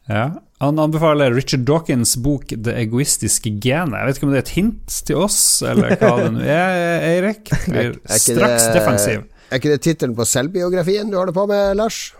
Ja. 0.07 0.25
Han 0.61 0.77
anbefaler 0.77 1.33
Richard 1.33 1.63
Dawkins' 1.65 2.13
bok 2.21 2.51
'Det 2.53 2.75
egoistiske 2.83 3.49
genet'. 3.63 3.97
Jeg 3.97 4.07
vet 4.07 4.17
ikke 4.19 4.27
om 4.27 4.33
det 4.33 4.37
er 4.37 4.45
et 4.45 4.55
hint 4.59 4.97
til 5.07 5.17
oss, 5.17 5.39
eller 5.65 5.95
hva 5.97 6.11
det 6.19 6.27
nå 6.35 6.41
er, 6.45 7.05
Eirik. 7.07 7.49
Blir 7.71 7.95
straks 8.05 8.67
det- 8.67 8.75
defensiv. 8.77 9.23
Er 9.49 9.57
ikke 9.59 9.71
det 9.73 9.81
tittelen 9.83 10.13
på 10.15 10.23
selvbiografien 10.23 11.09
du 11.11 11.17
holder 11.17 11.33
på 11.35 11.47
med, 11.49 11.75
Lars? 11.81 12.13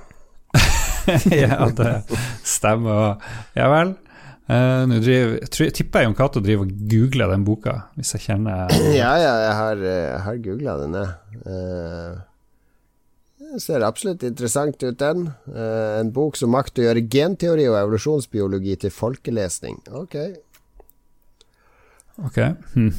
ja, 1.32 1.70
det 1.70 1.94
stemmer. 2.44 3.22
Ja 3.56 3.70
vel. 3.72 3.94
Uh, 4.52 4.84
Nå 4.90 4.98
tipper 5.06 6.02
jeg 6.02 6.10
Jon 6.10 6.18
Cato 6.18 6.42
driver 6.44 6.66
og 6.66 6.74
googler 6.92 7.30
den 7.32 7.46
boka, 7.48 7.78
hvis 7.96 8.12
jeg 8.18 8.26
kjenner 8.26 8.74
Ja, 9.00 9.14
ja, 9.22 9.36
jeg 9.46 9.54
har, 9.62 9.86
eh, 9.86 10.02
jeg 10.10 10.20
har 10.26 10.42
googla 10.50 10.76
den 10.82 10.98
jeg. 10.98 11.14
Det 11.46 11.62
ser 13.60 13.84
absolutt 13.84 14.24
interessant 14.24 14.84
ut, 14.84 14.98
den. 15.00 15.28
Eh, 15.52 16.00
en 16.00 16.12
bok 16.16 16.38
som 16.40 16.54
makter 16.54 16.84
å 16.84 16.86
gjøre 16.90 17.08
genteori 17.12 17.68
og 17.68 17.80
evolusjonsbiologi 17.82 18.78
til 18.84 18.94
folkelesning. 18.96 19.82
Ok. 20.00 20.16
Ok. 22.22 22.40
Hm. 22.76 22.92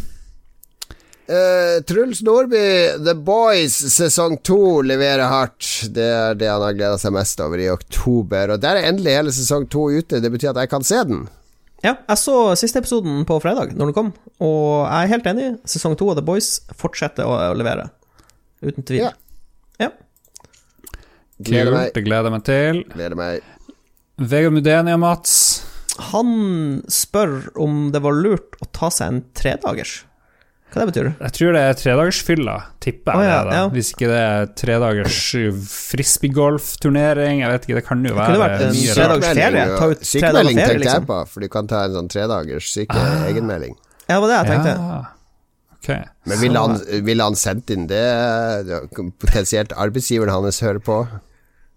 Eh, 1.33 1.83
Truls 1.89 2.20
Nordby, 2.27 2.99
The 3.05 3.15
Boys 3.15 3.77
sesong 3.95 4.41
to 4.45 4.83
leverer 4.85 5.31
hardt. 5.31 5.89
Det 5.95 6.09
er 6.09 6.35
det 6.37 6.51
han 6.51 6.65
har 6.65 6.74
gleda 6.77 6.99
seg 7.01 7.15
mest 7.15 7.41
over 7.41 7.62
i 7.62 7.70
oktober. 7.73 8.57
Og 8.57 8.61
der 8.61 8.81
er 8.81 8.91
endelig 8.91 9.16
hele 9.16 9.33
sesong 9.33 9.69
to 9.73 9.87
ute. 9.95 10.20
Det 10.20 10.33
betyr 10.35 10.51
at 10.53 10.65
jeg 10.65 10.73
kan 10.74 10.85
se 10.85 11.01
den. 11.09 11.24
Ja, 11.83 11.97
jeg 12.07 12.19
så 12.20 12.37
siste 12.59 12.79
episoden 12.79 13.24
på 13.27 13.41
fredag, 13.43 13.73
når 13.74 13.91
den 13.91 13.97
kom, 13.97 14.11
og 14.39 14.85
jeg 14.87 15.01
er 15.01 15.11
helt 15.11 15.27
enig. 15.27 15.47
Sesong 15.66 15.97
to 15.99 16.12
av 16.12 16.20
The 16.20 16.23
Boys 16.23 16.61
fortsetter 16.79 17.27
å, 17.27 17.35
levere. 17.59 17.89
Uten 18.62 18.87
tvil. 18.87 19.09
Ja. 19.09 19.11
Gleder 21.47 21.70
Kult, 21.73 21.78
meg. 21.81 21.93
det 21.97 22.05
gleder 22.06 22.28
jeg 22.31 22.36
meg 22.36 22.44
til. 22.48 22.81
Gleder 22.94 23.19
meg. 23.19 23.51
Vegard 24.32 24.52
Mudenia, 24.56 24.97
Mats. 25.01 25.35
Han 26.12 26.82
spør 26.89 27.51
om 27.60 27.90
det 27.93 28.01
var 28.05 28.14
lurt 28.16 28.56
å 28.64 28.69
ta 28.73 28.89
seg 28.94 29.12
en 29.12 29.23
tredagers. 29.36 30.02
Hva 30.73 30.86
det 30.86 30.93
betyr 30.94 31.09
Jeg 31.20 31.32
tror 31.36 31.51
det 31.52 31.62
er 31.69 31.74
tredagersfylla, 31.77 32.55
tipper 32.81 33.12
jeg. 33.12 33.20
Oh, 33.20 33.24
ja, 33.28 33.40
det 33.44 33.51
da. 33.51 33.56
ja. 33.59 33.64
Hvis 33.74 33.90
ikke 33.93 34.09
det 34.09 34.20
er 34.24 34.47
tredagers 34.56 35.19
frisbeegolfturnering. 36.23 37.40
Jeg 37.43 37.51
vet 37.52 37.66
ikke, 37.66 37.77
det 37.81 37.85
kan 37.86 38.05
jo 38.06 38.14
være 38.16 38.28
kunne 38.31 38.43
vært 38.43 38.64
en 38.66 38.73
mye 38.77 38.94
ferie, 38.97 39.09
ta 39.09 39.16
ut 39.16 39.27
tre 39.27 39.48
dager 39.52 40.05
Sykemelding 40.12 40.56
ferie, 40.56 40.69
tenkte 40.69 40.85
liksom. 40.85 41.02
jeg 41.02 41.09
på, 41.10 41.19
for 41.35 41.44
du 41.44 41.48
kan 41.52 41.69
ta 41.70 41.82
en 41.89 41.97
sånn 41.98 42.09
tredagers 42.12 42.70
syke 42.73 42.97
Ah. 43.02 43.27
egenmelding. 43.28 43.74
Ja, 44.09 44.14
det 44.16 44.20
var 44.23 44.28
det 44.32 44.39
jeg 44.39 44.48
tenkte. 44.52 44.73
Ja. 44.78 45.02
Okay. 45.82 46.01
Men 46.31 46.39
ville 46.40 46.59
han, 46.62 46.77
vil 47.10 47.20
han 47.24 47.35
sendt 47.39 47.70
inn 47.74 47.86
det? 47.90 48.02
Potensielt 49.19 49.73
arbeidsgiveren 49.74 50.31
hans 50.32 50.60
hører 50.62 50.78
på? 50.85 51.01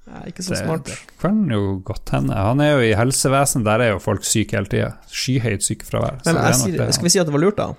Ja, 0.05 0.21
ikke 0.29 0.43
så 0.45 0.53
Det, 0.53 0.59
smart. 0.61 0.85
det 0.85 0.97
kan 1.21 1.39
jo 1.49 1.81
godt 1.85 2.11
hende. 2.13 2.35
Han 2.37 2.61
er 2.61 2.75
jo 2.75 2.83
i 2.85 2.93
helsevesenet, 2.97 3.65
der 3.65 3.81
er 3.81 3.89
jo 3.95 4.03
folk 4.03 4.23
syke 4.27 4.57
hele 4.57 4.69
tida. 4.69 4.91
Skyhøyt 5.09 5.65
sykefravær. 5.65 6.21
Men 6.27 6.37
er 6.37 6.53
sier, 6.53 6.77
det. 6.77 6.93
skal 6.93 7.07
vi 7.07 7.13
si 7.15 7.19
at 7.19 7.25
det 7.25 7.33
var 7.33 7.41
lurt, 7.41 7.57
da? 7.57 7.71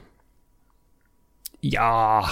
Ja 1.66 2.22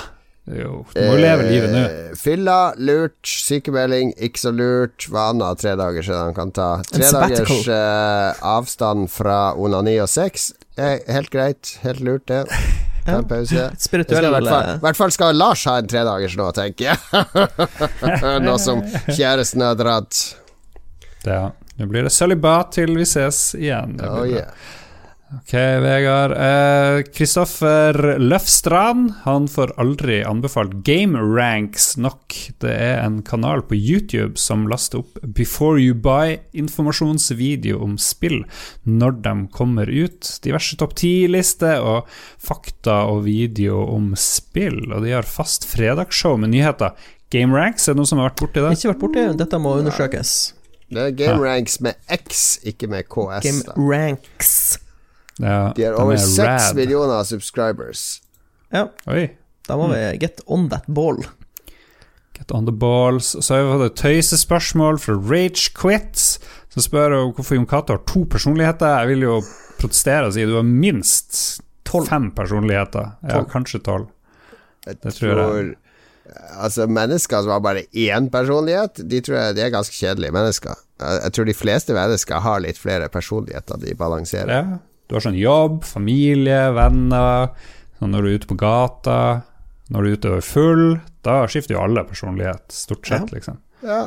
jo, 0.44 0.82
Du 0.92 0.98
må 1.00 1.14
jo 1.14 1.20
leve 1.22 1.44
livet 1.48 1.70
nå. 1.72 1.82
Eh, 1.88 2.16
Fylla, 2.20 2.74
lurt. 2.76 3.16
Sykemelding, 3.24 4.12
ikke 4.20 4.42
så 4.42 4.52
lurt. 4.52 5.06
Hva 5.08 5.30
annet 5.32 5.46
av 5.46 5.60
tre 5.62 5.72
dager 5.80 6.04
siden 6.04 6.20
han 6.20 6.36
kan 6.36 6.52
ta? 6.52 6.68
Tre 6.90 7.08
dagers 7.16 7.62
uh, 7.70 8.42
avstand 8.44 9.08
fra 9.14 9.38
onani 9.56 9.96
og 10.04 10.10
sex. 10.12 10.50
Eh, 10.76 10.98
helt 11.08 11.32
greit. 11.32 11.78
Helt 11.86 12.04
lurt, 12.04 12.28
det. 12.28 12.44
Ta 13.04 13.18
en 13.20 13.26
pause. 13.28 13.66
Spirituelle 13.86 14.28
i 14.28 14.34
hvert 14.38 14.48
fall, 14.48 14.68
i 14.76 14.84
hvert 14.86 14.96
fall 15.00 15.12
skal 15.14 15.36
Lars 15.36 15.64
ha 15.68 15.76
en 15.82 15.88
tredagers 15.90 16.36
nå, 16.40 16.46
tenker 16.56 16.92
jeg. 16.92 16.98
nå 18.46 18.54
som 18.62 18.80
kjæresten 19.10 19.64
har 19.66 19.76
dratt. 19.80 20.22
Ja. 21.28 21.50
Nå 21.76 21.86
blir 21.90 22.06
det 22.06 22.12
sølibat 22.14 22.72
til 22.76 22.92
vi 22.96 23.04
ses 23.08 23.54
igjen. 23.58 23.96
Det 23.98 24.06
blir 24.06 24.10
Oh, 24.10 24.22
bra. 24.22 24.26
yeah. 24.30 24.72
Ok, 25.32 25.52
Vegard. 25.52 26.32
Eh, 26.32 27.02
Kristoffer 27.14 28.18
Løfstrand 28.18 29.12
Han 29.24 29.48
får 29.48 29.72
aldri 29.80 30.20
anbefalt 30.24 30.72
Game 30.84 31.18
Ranks 31.18 31.96
nok. 31.96 32.36
Det 32.62 32.70
er 32.70 33.00
en 33.02 33.22
kanal 33.26 33.64
på 33.66 33.74
YouTube 33.74 34.38
som 34.38 34.66
laster 34.70 35.00
opp 35.00 35.18
Before 35.24 35.80
You 35.80 35.96
Buy-informasjonsvideo 35.96 37.80
om 37.82 37.96
spill 37.98 38.44
når 38.84 39.18
de 39.24 39.34
kommer 39.56 39.90
ut. 39.90 40.28
Diverse 40.44 40.78
topp 40.78 40.94
ti-lister 41.00 41.82
og 41.82 42.10
fakta 42.38 43.00
og 43.10 43.24
video 43.26 43.80
om 43.96 44.12
spill. 44.18 44.84
Og 44.92 45.02
de 45.06 45.16
har 45.16 45.26
fast 45.26 45.66
fredagsshow 45.72 46.36
med 46.38 46.54
nyheter. 46.54 46.94
Game 47.32 47.56
Ranks, 47.56 47.88
er 47.88 47.96
det 47.96 48.04
noen 48.04 48.12
som 48.12 48.20
har 48.22 48.30
vært 48.30 48.44
borti 48.44 48.62
det? 48.62 48.76
Ikke 48.76 48.92
vært 48.92 49.02
borti. 49.08 49.26
Dette 49.40 49.58
må 49.58 49.74
undersøkes. 49.80 50.36
Det 50.94 51.08
er 51.08 51.14
Game 51.18 51.42
Ranks 51.42 51.80
med 51.82 51.96
X, 52.12 52.60
ikke 52.62 52.86
med 52.92 53.08
KS. 53.10 53.42
Game 53.48 53.64
da. 53.66 53.74
Ranks. 53.74 54.83
Ja, 55.42 55.72
De 55.76 55.82
har 55.84 55.96
over 55.98 56.14
er 56.14 56.22
seks 56.22 56.72
millioner 56.76 57.24
subscribers. 57.26 58.20
Ja, 58.72 58.88
Oi. 59.10 59.30
da 59.68 59.76
må 59.76 59.88
vi 59.92 60.02
get 60.22 60.40
on 60.46 60.68
that 60.70 60.84
ball. 60.88 61.18
Get 62.38 62.50
on 62.52 62.66
the 62.66 62.72
balls. 62.74 63.34
Så 63.40 63.54
har 63.54 63.62
vi 63.64 63.72
fått 63.72 63.86
et 63.92 64.00
tøysespørsmål 64.02 64.98
fra 65.02 65.14
Rage 65.14 65.70
Quit, 65.78 66.18
som 66.74 66.82
spør 66.82 67.14
om 67.20 67.32
hvorfor 67.36 67.54
Jon 67.58 67.66
Cato 67.70 67.94
har 67.94 68.02
to 68.10 68.24
personligheter. 68.30 68.90
Jeg 69.04 69.12
vil 69.14 69.26
jo 69.28 69.36
protestere 69.78 70.26
og 70.28 70.34
si 70.34 70.44
du 70.46 70.56
har 70.56 70.66
minst 70.66 71.60
Tolv. 71.86 72.08
fem 72.10 72.30
personligheter. 72.34 73.12
Ja, 73.22 73.36
Tolv. 73.36 73.48
kanskje 73.52 73.82
tolv. 73.86 74.08
Jeg 74.86 74.98
Det 75.02 75.14
tror 75.14 75.38
jeg. 75.40 75.74
Altså 76.58 76.86
Mennesker 76.88 77.42
som 77.44 77.50
har 77.52 77.60
bare 77.60 77.82
én 77.94 78.30
personlighet, 78.32 78.98
de 79.08 79.20
tror 79.20 79.36
jeg 79.38 79.54
de 79.56 79.60
er 79.62 79.70
ganske 79.70 79.94
kjedelige 79.94 80.32
mennesker. 80.32 80.74
Jeg 81.00 81.32
tror 81.36 81.44
de 81.46 81.54
fleste 81.54 81.92
mennesker 81.94 82.40
har 82.40 82.60
litt 82.64 82.78
flere 82.80 83.08
personligheter 83.08 83.78
de 83.82 83.94
balanserer. 83.94 84.48
Ja. 84.50 84.78
Du 85.14 85.18
har 85.20 85.28
sånn 85.28 85.36
jobb, 85.38 85.84
familie, 85.86 86.72
venner. 86.74 87.52
Når 88.02 88.24
du 88.24 88.26
er 88.26 88.40
ute 88.40 88.48
på 88.50 88.56
gata, 88.58 89.18
når 89.94 90.02
du 90.02 90.08
er 90.08 90.16
ute 90.16 90.32
og 90.32 90.40
er 90.40 90.48
full. 90.48 90.82
Da 91.22 91.36
skifter 91.46 91.76
jo 91.76 91.84
alle 91.84 92.02
personlighet, 92.08 92.64
stort 92.74 93.06
sett, 93.06 93.30
liksom. 93.30 93.60
Ja. 93.86 94.00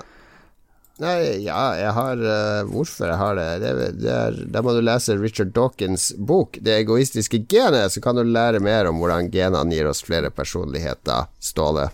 Nei, 1.00 1.46
ja, 1.46 1.62
jeg 1.78 1.94
har 1.94 2.20
uh, 2.26 2.68
Hvorfor 2.68 3.08
jeg 3.08 3.20
har 3.22 3.40
det? 3.40 3.48
det, 3.62 3.72
det 4.02 4.12
er, 4.12 4.42
da 4.52 4.64
må 4.66 4.76
du 4.76 4.82
lese 4.84 5.16
Richard 5.16 5.54
Dawkins' 5.56 6.10
bok 6.18 6.60
'Det 6.60 6.76
egoistiske 6.82 7.40
genet', 7.48 7.96
så 7.96 8.04
kan 8.04 8.20
du 8.20 8.26
lære 8.28 8.60
mer 8.60 8.90
om 8.92 9.00
hvordan 9.00 9.32
genene 9.32 9.78
gir 9.78 9.88
oss 9.88 10.04
flere 10.04 10.34
personligheter, 10.34 11.32
Ståle. 11.40 11.88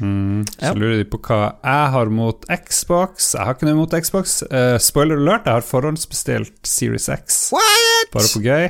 Mm. 0.00 0.42
Så 0.60 0.72
lurer 0.76 0.98
de 1.00 1.06
på 1.08 1.18
hva 1.24 1.38
jeg 1.64 1.90
har 1.94 2.10
mot 2.12 2.42
Xbox. 2.52 3.30
Jeg 3.34 3.46
har 3.48 3.54
ikke 3.56 3.68
noe 3.70 3.78
mot 3.78 3.94
Xbox. 3.96 4.42
Uh, 4.50 4.76
spoiler 4.82 5.16
alert, 5.22 5.46
jeg 5.48 5.56
har 5.56 5.64
forhåndsbestilt 5.64 6.52
Series 6.68 7.08
X. 7.14 7.38
What?! 7.56 8.10
Bare 8.12 8.28
på 8.34 8.42
gøy. 8.44 8.66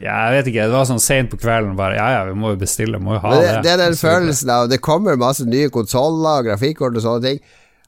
Ja, 0.00 0.16
jeg 0.32 0.38
vet 0.38 0.46
ikke, 0.54 0.66
det 0.70 0.72
var 0.78 0.86
sånn 0.88 1.02
seint 1.04 1.28
på 1.30 1.36
kvelden, 1.36 1.74
bare 1.76 1.98
ja 1.98 2.06
ja, 2.14 2.20
vi 2.24 2.32
må 2.40 2.54
jo 2.54 2.58
bestille, 2.62 2.96
må 2.96 3.18
jo 3.18 3.20
ha 3.26 3.32
det, 3.36 3.42
det. 3.44 3.56
det 3.66 3.72
er 3.74 3.80
den 3.82 3.96
følelsen 4.00 4.48
av 4.54 4.70
Det 4.72 4.78
kommer 4.80 5.18
masse 5.20 5.44
nye 5.44 5.68
konsoller 5.68 6.46
grafikkort 6.46 6.96
og 6.96 7.04
sånne 7.04 7.26
ting. 7.26 7.42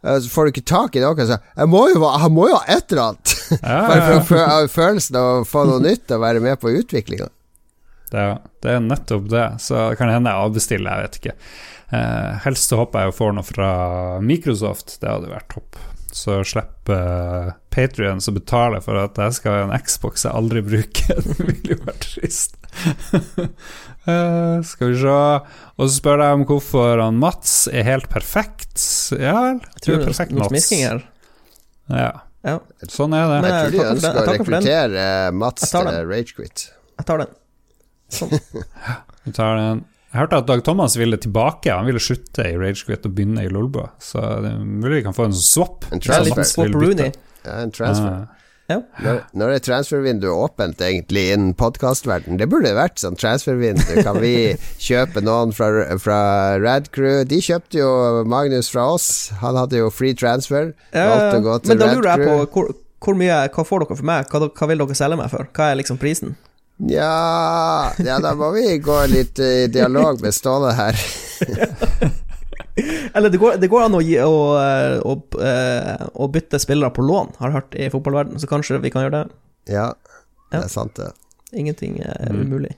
eh, 0.05 0.19
Så 0.21 0.29
får 0.29 0.45
du 0.45 0.53
ikke 0.53 0.67
tak 0.69 0.99
i 1.01 1.01
noe, 1.01 1.17
så 1.25 1.39
jeg 1.41 1.71
må 1.73 1.81
jo, 1.95 2.03
jeg 2.05 2.31
må 2.37 2.51
jo 2.51 2.59
ha 2.61 2.77
et 2.77 2.93
eller 2.93 3.07
annet! 3.07 3.33
Bare 3.65 4.03
for 4.05 4.19
å 4.19 4.27
fø- 4.29 4.69
følelsen 4.77 5.17
av 5.17 5.31
å 5.41 5.47
få 5.49 5.65
noe 5.71 5.81
nytt 5.81 6.13
og 6.13 6.21
være 6.27 6.45
med 6.45 6.61
på 6.61 6.75
utviklinga. 6.77 7.31
Det, 8.13 8.27
Det 8.63 8.77
er 8.77 8.85
nettopp 8.85 9.25
det, 9.33 9.47
så 9.65 9.87
det 9.89 9.97
kan 10.03 10.13
hende 10.13 10.29
jeg 10.37 10.45
avbestiller, 10.51 10.93
jeg 11.01 11.09
vet 11.09 11.19
ikke. 11.23 11.37
Eh, 11.95 12.37
helst 12.45 12.71
så 12.73 12.79
håper 12.81 13.05
jeg 13.05 13.13
å 13.13 13.17
få 13.17 13.31
noe 13.37 13.47
fra 13.47 13.71
Microsoft, 14.25 14.97
det 15.03 15.11
hadde 15.11 15.31
vært 15.33 15.51
topp. 15.55 15.79
Så 16.15 16.37
slipper 16.47 16.95
uh, 16.95 17.49
Patrion 17.75 18.21
som 18.23 18.37
betaler 18.37 18.79
for 18.85 18.95
at 19.01 19.17
jeg 19.19 19.35
skal 19.35 19.57
ha 19.57 19.63
en 19.65 19.73
Xbox 19.83 20.23
jeg 20.23 20.31
aldri 20.39 20.61
bruker. 20.63 21.19
det 21.27 21.49
ville 21.49 21.75
jo 21.75 21.81
vært 21.87 22.07
trist. 22.15 22.59
Eh, 24.05 24.59
skal 24.69 24.91
vi 24.91 24.97
se 25.01 25.13
Og 25.81 25.87
så 25.87 25.93
spør 25.95 26.21
jeg 26.21 26.37
om 26.37 26.43
hvorfor 26.45 27.01
han 27.01 27.17
Mats 27.17 27.55
er 27.73 27.87
helt 27.87 28.11
perfekt. 28.13 28.77
Ja 29.17 29.33
vel, 29.47 29.63
du 29.81 29.87
er 29.95 30.03
perfekt, 30.05 30.35
Mats. 30.37 30.67
Ja, 30.77 32.11
Ja, 32.45 32.59
sånn 32.85 33.17
er 33.17 33.31
det. 33.31 33.39
Men- 33.41 33.55
Jeg 33.55 33.71
tror 33.71 33.73
de 33.73 33.89
ønsker 33.95 34.19
å 34.21 34.27
rekruttere 34.29 35.07
Mats 35.33 35.71
til. 35.73 35.89
Ragequit. 36.11 36.67
jeg 36.99 37.09
tar 37.09 37.23
den. 37.25 37.33
Sånn. 38.13 38.37
Vi 39.25 39.33
tar 39.33 39.57
den. 39.63 39.81
Jeg 40.15 40.23
hørte 40.23 40.39
at 40.39 40.47
Dag 40.47 40.61
Thomas 40.63 40.95
ville 40.95 41.17
tilbake. 41.19 41.73
Han 41.75 41.89
ville 41.91 41.99
slutte 41.99 42.45
i 42.47 42.55
Ragequit 42.55 43.03
og 43.09 43.17
begynne 43.17 43.43
i 43.43 43.51
Lolbua. 43.51 43.89
Så 43.99 44.23
det 44.45 44.53
er 44.53 44.61
mulig 44.63 45.01
vi 45.01 45.07
kan 45.09 45.17
få 45.17 45.27
en 45.27 45.35
swap. 45.35 45.89
En 45.91 45.99
er 45.99 46.05
transfer. 46.07 46.47
swap 46.53 46.77
Rooney. 46.79 47.11
Ja, 47.43 47.57
en 47.65 47.75
transfer. 47.75 48.23
Uh, 48.23 48.41
Ja. 48.71 48.79
Når, 49.05 49.19
når 49.37 49.51
er 49.53 49.61
transfervinduet 49.61 50.33
åpent, 50.33 50.79
egentlig, 50.81 51.27
innen 51.35 51.51
podkastverden? 51.59 52.39
Det 52.41 52.47
burde 52.49 52.71
vært 52.79 53.03
sånn 53.03 53.19
transfervindu. 53.21 53.83
Kan 54.07 54.23
vi 54.23 54.55
kjøpe 54.87 55.21
noen 55.21 55.53
fra, 55.53 55.69
fra 56.01 56.21
Rad 56.63 56.89
Crew? 56.95 57.27
De 57.29 57.43
kjøpte 57.45 57.83
jo 57.83 57.91
Magnus 58.31 58.71
fra 58.73 58.87
oss. 58.95 59.11
Han 59.43 59.59
hadde 59.61 59.83
jo 59.83 59.91
free 59.93 60.17
transfer. 60.17 60.71
Valgte 60.95 61.43
å 61.43 61.45
gå 61.45 61.59
til 61.59 61.75
Men 61.75 61.83
da 61.83 61.91
lurer 61.93 62.11
jeg 62.15 62.31
på 62.31 62.39
hvor, 62.55 62.73
hvor 63.05 63.19
mye 63.21 63.43
Hva 63.53 63.67
får 63.69 63.85
dere 63.85 63.99
for 64.01 64.09
meg? 64.15 64.33
Hva, 64.33 64.49
hva 64.49 64.71
vil 64.71 64.87
dere 64.87 64.97
selge 65.03 65.21
meg 65.21 65.35
for? 65.35 65.51
Hva 65.59 65.69
er 65.75 65.83
liksom 65.83 66.01
prisen? 66.01 66.39
Ja, 66.77 67.93
ja, 68.03 68.17
da 68.19 68.33
må 68.35 68.49
vi 68.57 68.79
gå 68.83 68.97
litt 69.07 69.39
i 69.39 69.67
dialog 69.71 70.19
med 70.25 70.35
Ståle 70.35 70.73
her. 70.75 70.99
Eller 73.15 73.31
det 73.31 73.39
går, 73.39 73.61
det 73.63 73.69
går 73.71 73.85
an 73.87 73.95
å, 73.95 74.01
gi, 74.03 74.17
å, 74.19 74.39
eh, 74.59 74.97
å, 75.07 75.13
eh, 75.39 76.03
å 76.19 76.27
bytte 76.35 76.59
spillere 76.59 76.91
på 76.95 77.05
lån, 77.07 77.31
har 77.39 77.53
jeg 77.53 77.57
hørt 77.61 77.77
i 77.79 77.87
fotballverden 77.93 78.43
så 78.43 78.49
kanskje 78.51 78.81
vi 78.83 78.91
kan 78.91 79.05
gjøre 79.07 79.21
det. 79.21 79.37
Ja, 79.77 79.93
det 80.51 80.65
er 80.65 80.73
sant, 80.73 80.99
det. 80.99 81.13
Ingenting 81.55 82.01
er 82.03 82.33
Mm. 82.33 82.41
umulig. 82.49 82.75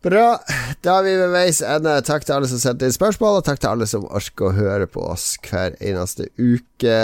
Bra. 0.00 0.38
Da 0.80 0.94
er 0.96 1.04
vi 1.04 1.10
ved 1.20 1.32
veis 1.34 1.58
ende. 1.60 1.98
Takk 2.06 2.24
til 2.24 2.38
alle 2.38 2.48
som 2.48 2.60
sendte 2.62 2.88
inn 2.88 2.94
spørsmål, 2.94 3.40
og 3.40 3.44
takk 3.44 3.60
til 3.60 3.68
alle 3.68 3.88
som 3.90 4.06
orker 4.08 4.48
å 4.48 4.54
høre 4.56 4.86
på 4.88 5.02
oss 5.12 5.34
hver 5.44 5.74
eneste 5.76 6.30
uke. 6.40 6.94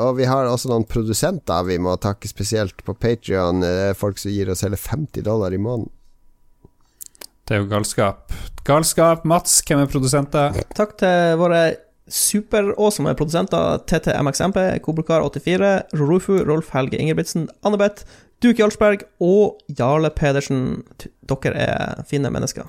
Og 0.00 0.14
vi 0.16 0.28
har 0.30 0.48
også 0.48 0.70
noen 0.70 0.86
produsenter 0.88 1.66
vi 1.68 1.76
må 1.82 1.98
takke 2.00 2.30
spesielt 2.30 2.80
på 2.86 2.94
Patrion. 2.96 3.60
Folk 4.00 4.22
som 4.22 4.32
gir 4.32 4.48
oss 4.48 4.64
hele 4.64 4.80
50 4.80 5.26
dollar 5.28 5.52
i 5.52 5.60
måneden. 5.60 5.92
Det 7.44 7.56
er 7.56 7.62
jo 7.62 7.68
galskap. 7.68 8.32
Galskap. 8.68 9.28
Mats, 9.28 9.60
hvem 9.68 9.84
er 9.84 9.92
produsenter? 9.92 10.56
Takk 10.76 10.96
til 11.00 11.36
våre 11.40 11.62
superåsomme 12.08 13.12
produsenter 13.16 13.82
TTMXMP, 13.88 14.58
Kobrikar84, 14.84 15.70
Rorufu, 16.00 16.38
Rolf 16.48 16.72
Helge 16.72 17.00
Ingebrigtsen, 17.00 17.48
Annebeth, 17.68 18.08
Duke 18.42 18.62
Jarlsberg 18.62 19.06
og 19.24 19.58
Jarle 19.78 20.10
Pedersen. 20.14 20.84
Dere 21.28 21.54
er 21.68 22.04
fine 22.08 22.30
mennesker. 22.30 22.68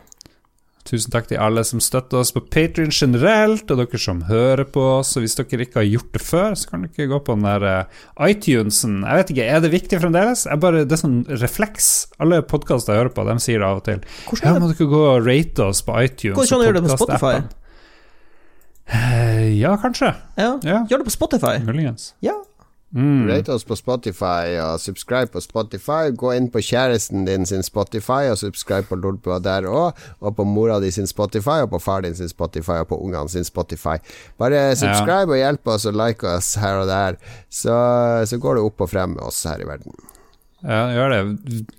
Tusen 0.90 1.12
takk 1.14 1.28
til 1.30 1.38
alle 1.38 1.62
som 1.68 1.82
støtter 1.84 2.18
oss 2.24 2.32
på 2.34 2.42
Patrion 2.50 2.90
generelt, 2.90 3.70
og 3.70 3.78
dere 3.78 4.00
som 4.02 4.24
hører 4.26 4.64
på 4.74 4.82
oss. 4.96 5.12
Og 5.20 5.22
hvis 5.22 5.36
dere 5.38 5.62
ikke 5.68 5.84
har 5.84 5.86
gjort 5.86 6.16
det 6.16 6.22
før, 6.26 6.56
så 6.58 6.72
kan 6.72 6.88
dere 6.88 7.10
gå 7.12 7.20
på 7.28 7.36
den 7.38 7.46
der 7.46 7.66
eh, 7.70 8.00
iTunesen. 8.32 8.96
Jeg 9.06 9.20
vet 9.20 9.34
ikke, 9.36 9.46
Er 9.46 9.62
det 9.62 9.72
viktig 9.76 10.00
fremdeles? 10.02 10.48
Jeg 10.50 10.64
bare, 10.64 10.82
det 10.90 10.98
er 10.98 11.04
sånn 11.04 11.20
refleks. 11.44 11.92
Alle 12.18 12.42
podkaster 12.42 12.96
jeg 12.96 13.04
hører 13.04 13.14
på, 13.20 13.28
de 13.30 13.38
sier 13.44 13.62
det 13.62 13.70
av 13.70 13.84
og 13.84 13.86
til. 13.86 14.02
Hvordan 14.32 14.50
Ja, 14.50 14.64
må 14.64 14.72
dere 14.72 14.90
gå 14.96 15.04
og 15.12 15.28
rate 15.30 15.68
oss 15.70 15.84
på 15.86 16.00
iTunes? 16.02 16.40
Hvordan 16.40 16.50
gjør 16.50 16.58
å 16.58 16.64
og 16.64 16.70
gjøre 16.72 16.80
det 16.80 16.86
på 16.90 16.98
Spotify? 17.04 17.36
Eh, 18.90 19.60
ja, 19.60 19.76
kanskje. 19.78 20.16
Ja. 20.40 20.56
Ja, 20.66 20.80
Gjør 20.90 21.04
det 21.04 21.12
på 21.12 21.14
Spotify. 21.14 21.60
muligens. 21.68 22.14
Ja. 22.26 22.40
Mm. 22.96 23.28
Rate 23.30 23.54
oss 23.54 23.64
på 23.64 23.76
Spotify 23.78 24.58
og 24.64 24.80
subscribe 24.82 25.30
på 25.34 25.42
Spotify. 25.44 26.10
Gå 26.16 26.34
inn 26.34 26.50
på 26.50 26.62
kjæresten 26.66 27.28
din 27.28 27.46
sin 27.46 27.64
Spotify 27.64 28.32
og 28.32 28.40
subscribe 28.42 28.90
på 28.90 28.98
Lolbua 28.98 29.38
der 29.44 29.68
òg. 29.70 29.98
Og 30.20 30.36
på 30.36 30.46
mora 30.48 30.80
di 30.82 30.92
sin 30.92 31.08
Spotify, 31.08 31.62
og 31.64 31.70
på 31.76 31.82
far 31.84 32.02
din 32.02 32.18
sin 32.18 32.30
Spotify, 32.30 32.82
og 32.82 32.90
på 32.90 32.98
ungene 32.98 33.30
sin 33.30 33.46
Spotify. 33.46 34.00
Bare 34.42 34.76
subscribe 34.76 35.36
og 35.36 35.38
hjelp 35.38 35.68
oss 35.76 35.86
og 35.86 35.98
like 35.98 36.26
oss 36.28 36.56
her 36.60 36.82
og 36.82 36.88
der, 36.90 37.20
så, 37.50 37.76
så 38.26 38.42
går 38.42 38.58
det 38.58 38.70
opp 38.72 38.82
og 38.82 38.90
frem 38.90 39.14
med 39.18 39.26
oss 39.28 39.44
her 39.46 39.62
i 39.62 39.70
verden. 39.70 39.94
Ja, 40.60 40.90
gjør 40.92 41.14
det. 41.14 41.20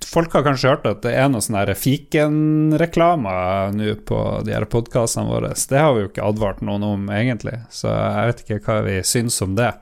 Folk 0.09 0.33
har 0.33 0.45
kanskje 0.47 0.71
hørt 0.73 0.87
at 0.89 1.03
det 1.05 1.13
er 1.13 1.29
noen 1.29 1.45
sånne 1.45 1.75
fikenreklamer 1.77 3.75
nå 3.77 3.93
på 4.09 4.21
de 4.47 4.55
her 4.57 4.65
podkastene 4.73 5.29
våre. 5.29 5.53
Det 5.53 5.77
har 5.77 5.93
vi 5.93 6.07
jo 6.07 6.09
ikke 6.09 6.25
advart 6.25 6.63
noen 6.65 6.87
om, 6.87 7.11
egentlig, 7.13 7.59
så 7.75 7.93
jeg 7.93 8.31
vet 8.31 8.41
ikke 8.47 8.63
hva 8.65 8.79
vi 8.87 8.97
syns 9.05 9.37
om 9.45 9.59
det. 9.59 9.75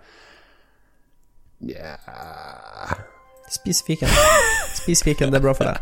Yeah. 1.60 2.94
Spis 3.50 3.82
fiken. 3.82 4.08
Spis 4.76 5.02
fiken, 5.02 5.32
det 5.32 5.40
er 5.40 5.44
bra 5.46 5.54
for 5.56 5.70
deg. 5.70 5.78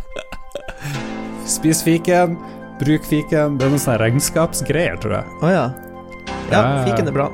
Spis 1.47 1.83
fiken, 1.85 2.37
bruk 2.81 3.05
fiken. 3.07 3.59
Det 3.59 3.67
er 3.67 3.75
noen 3.75 3.83
sånne 3.83 3.99
regnskapsgreier, 4.05 4.97
tror 5.03 5.19
jeg. 5.19 5.35
Å 5.43 5.51
ja. 5.53 5.67
Ja, 5.67 6.33
Ja, 6.47 6.61
ja, 6.61 6.63
ja. 6.63 6.85
fiken 6.87 7.11
er 7.11 7.15
bra. 7.17 7.27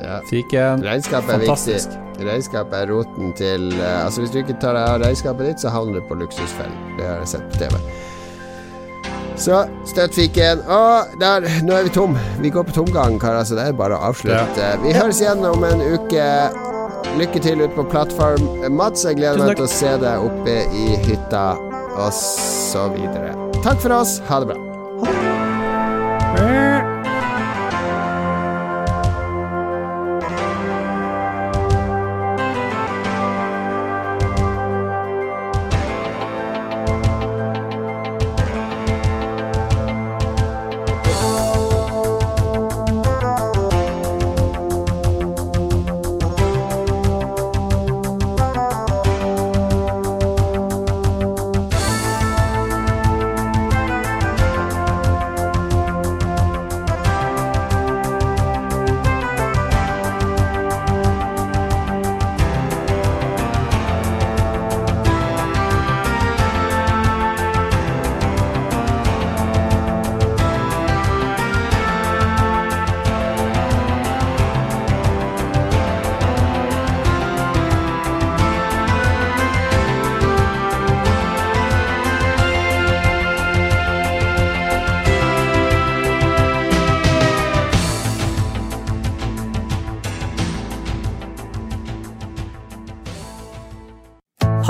Ja. 0.00 0.16
Fiken 0.28 0.82
Regnskap 0.84 1.24
er 1.28 1.38
Fantastisk. 1.40 1.92
viktig. 1.94 2.26
Regnskap 2.26 2.72
er 2.76 2.86
roten 2.88 3.30
til 3.36 3.64
uh, 3.80 4.04
Altså 4.04 4.22
Hvis 4.22 4.30
du 4.32 4.38
ikke 4.42 4.54
tar 4.60 4.76
deg 4.76 4.84
av 4.88 5.00
regnskapet 5.02 5.48
ditt, 5.50 5.60
så 5.64 5.72
havner 5.72 5.98
du 6.00 6.06
på 6.08 6.16
luksusfellen. 6.20 6.76
Det 6.98 7.06
har 7.08 7.22
jeg 7.22 7.30
sett 7.32 7.46
på 7.52 7.60
TV. 7.62 7.80
Så 9.40 9.62
støtt 9.88 10.14
fiken. 10.16 10.62
Og 10.72 11.16
der, 11.20 11.44
nå 11.64 11.76
er 11.76 11.88
vi 11.88 11.92
tom. 11.96 12.16
Vi 12.40 12.52
går 12.52 12.68
på 12.70 12.76
tomgang, 12.76 13.18
karer, 13.20 13.44
så 13.44 13.56
det 13.58 13.66
er 13.70 13.76
bare 13.76 13.96
å 13.98 14.08
avslutte. 14.12 14.70
Vi 14.84 14.94
høres 14.96 15.20
igjen 15.24 15.44
om 15.48 15.64
en 15.68 15.82
uke. 15.96 16.28
Lykke 17.16 17.40
til 17.40 17.62
ute 17.62 17.72
på 17.78 17.86
plattform. 17.92 18.44
Mats, 18.76 19.06
jeg 19.06 19.20
gleder 19.22 19.40
meg 19.40 19.56
til 19.56 19.68
å 19.68 19.72
se 19.72 19.96
deg 20.02 20.28
oppe 20.28 20.60
i 20.76 20.86
hytta, 21.06 21.48
og 21.96 22.12
så 22.12 22.88
videre. 22.92 23.32
Takk 23.62 23.80
for 23.80 23.96
oss. 24.02 24.18
Ha 24.28 24.42
det 24.42 24.52
bra. 24.52 24.65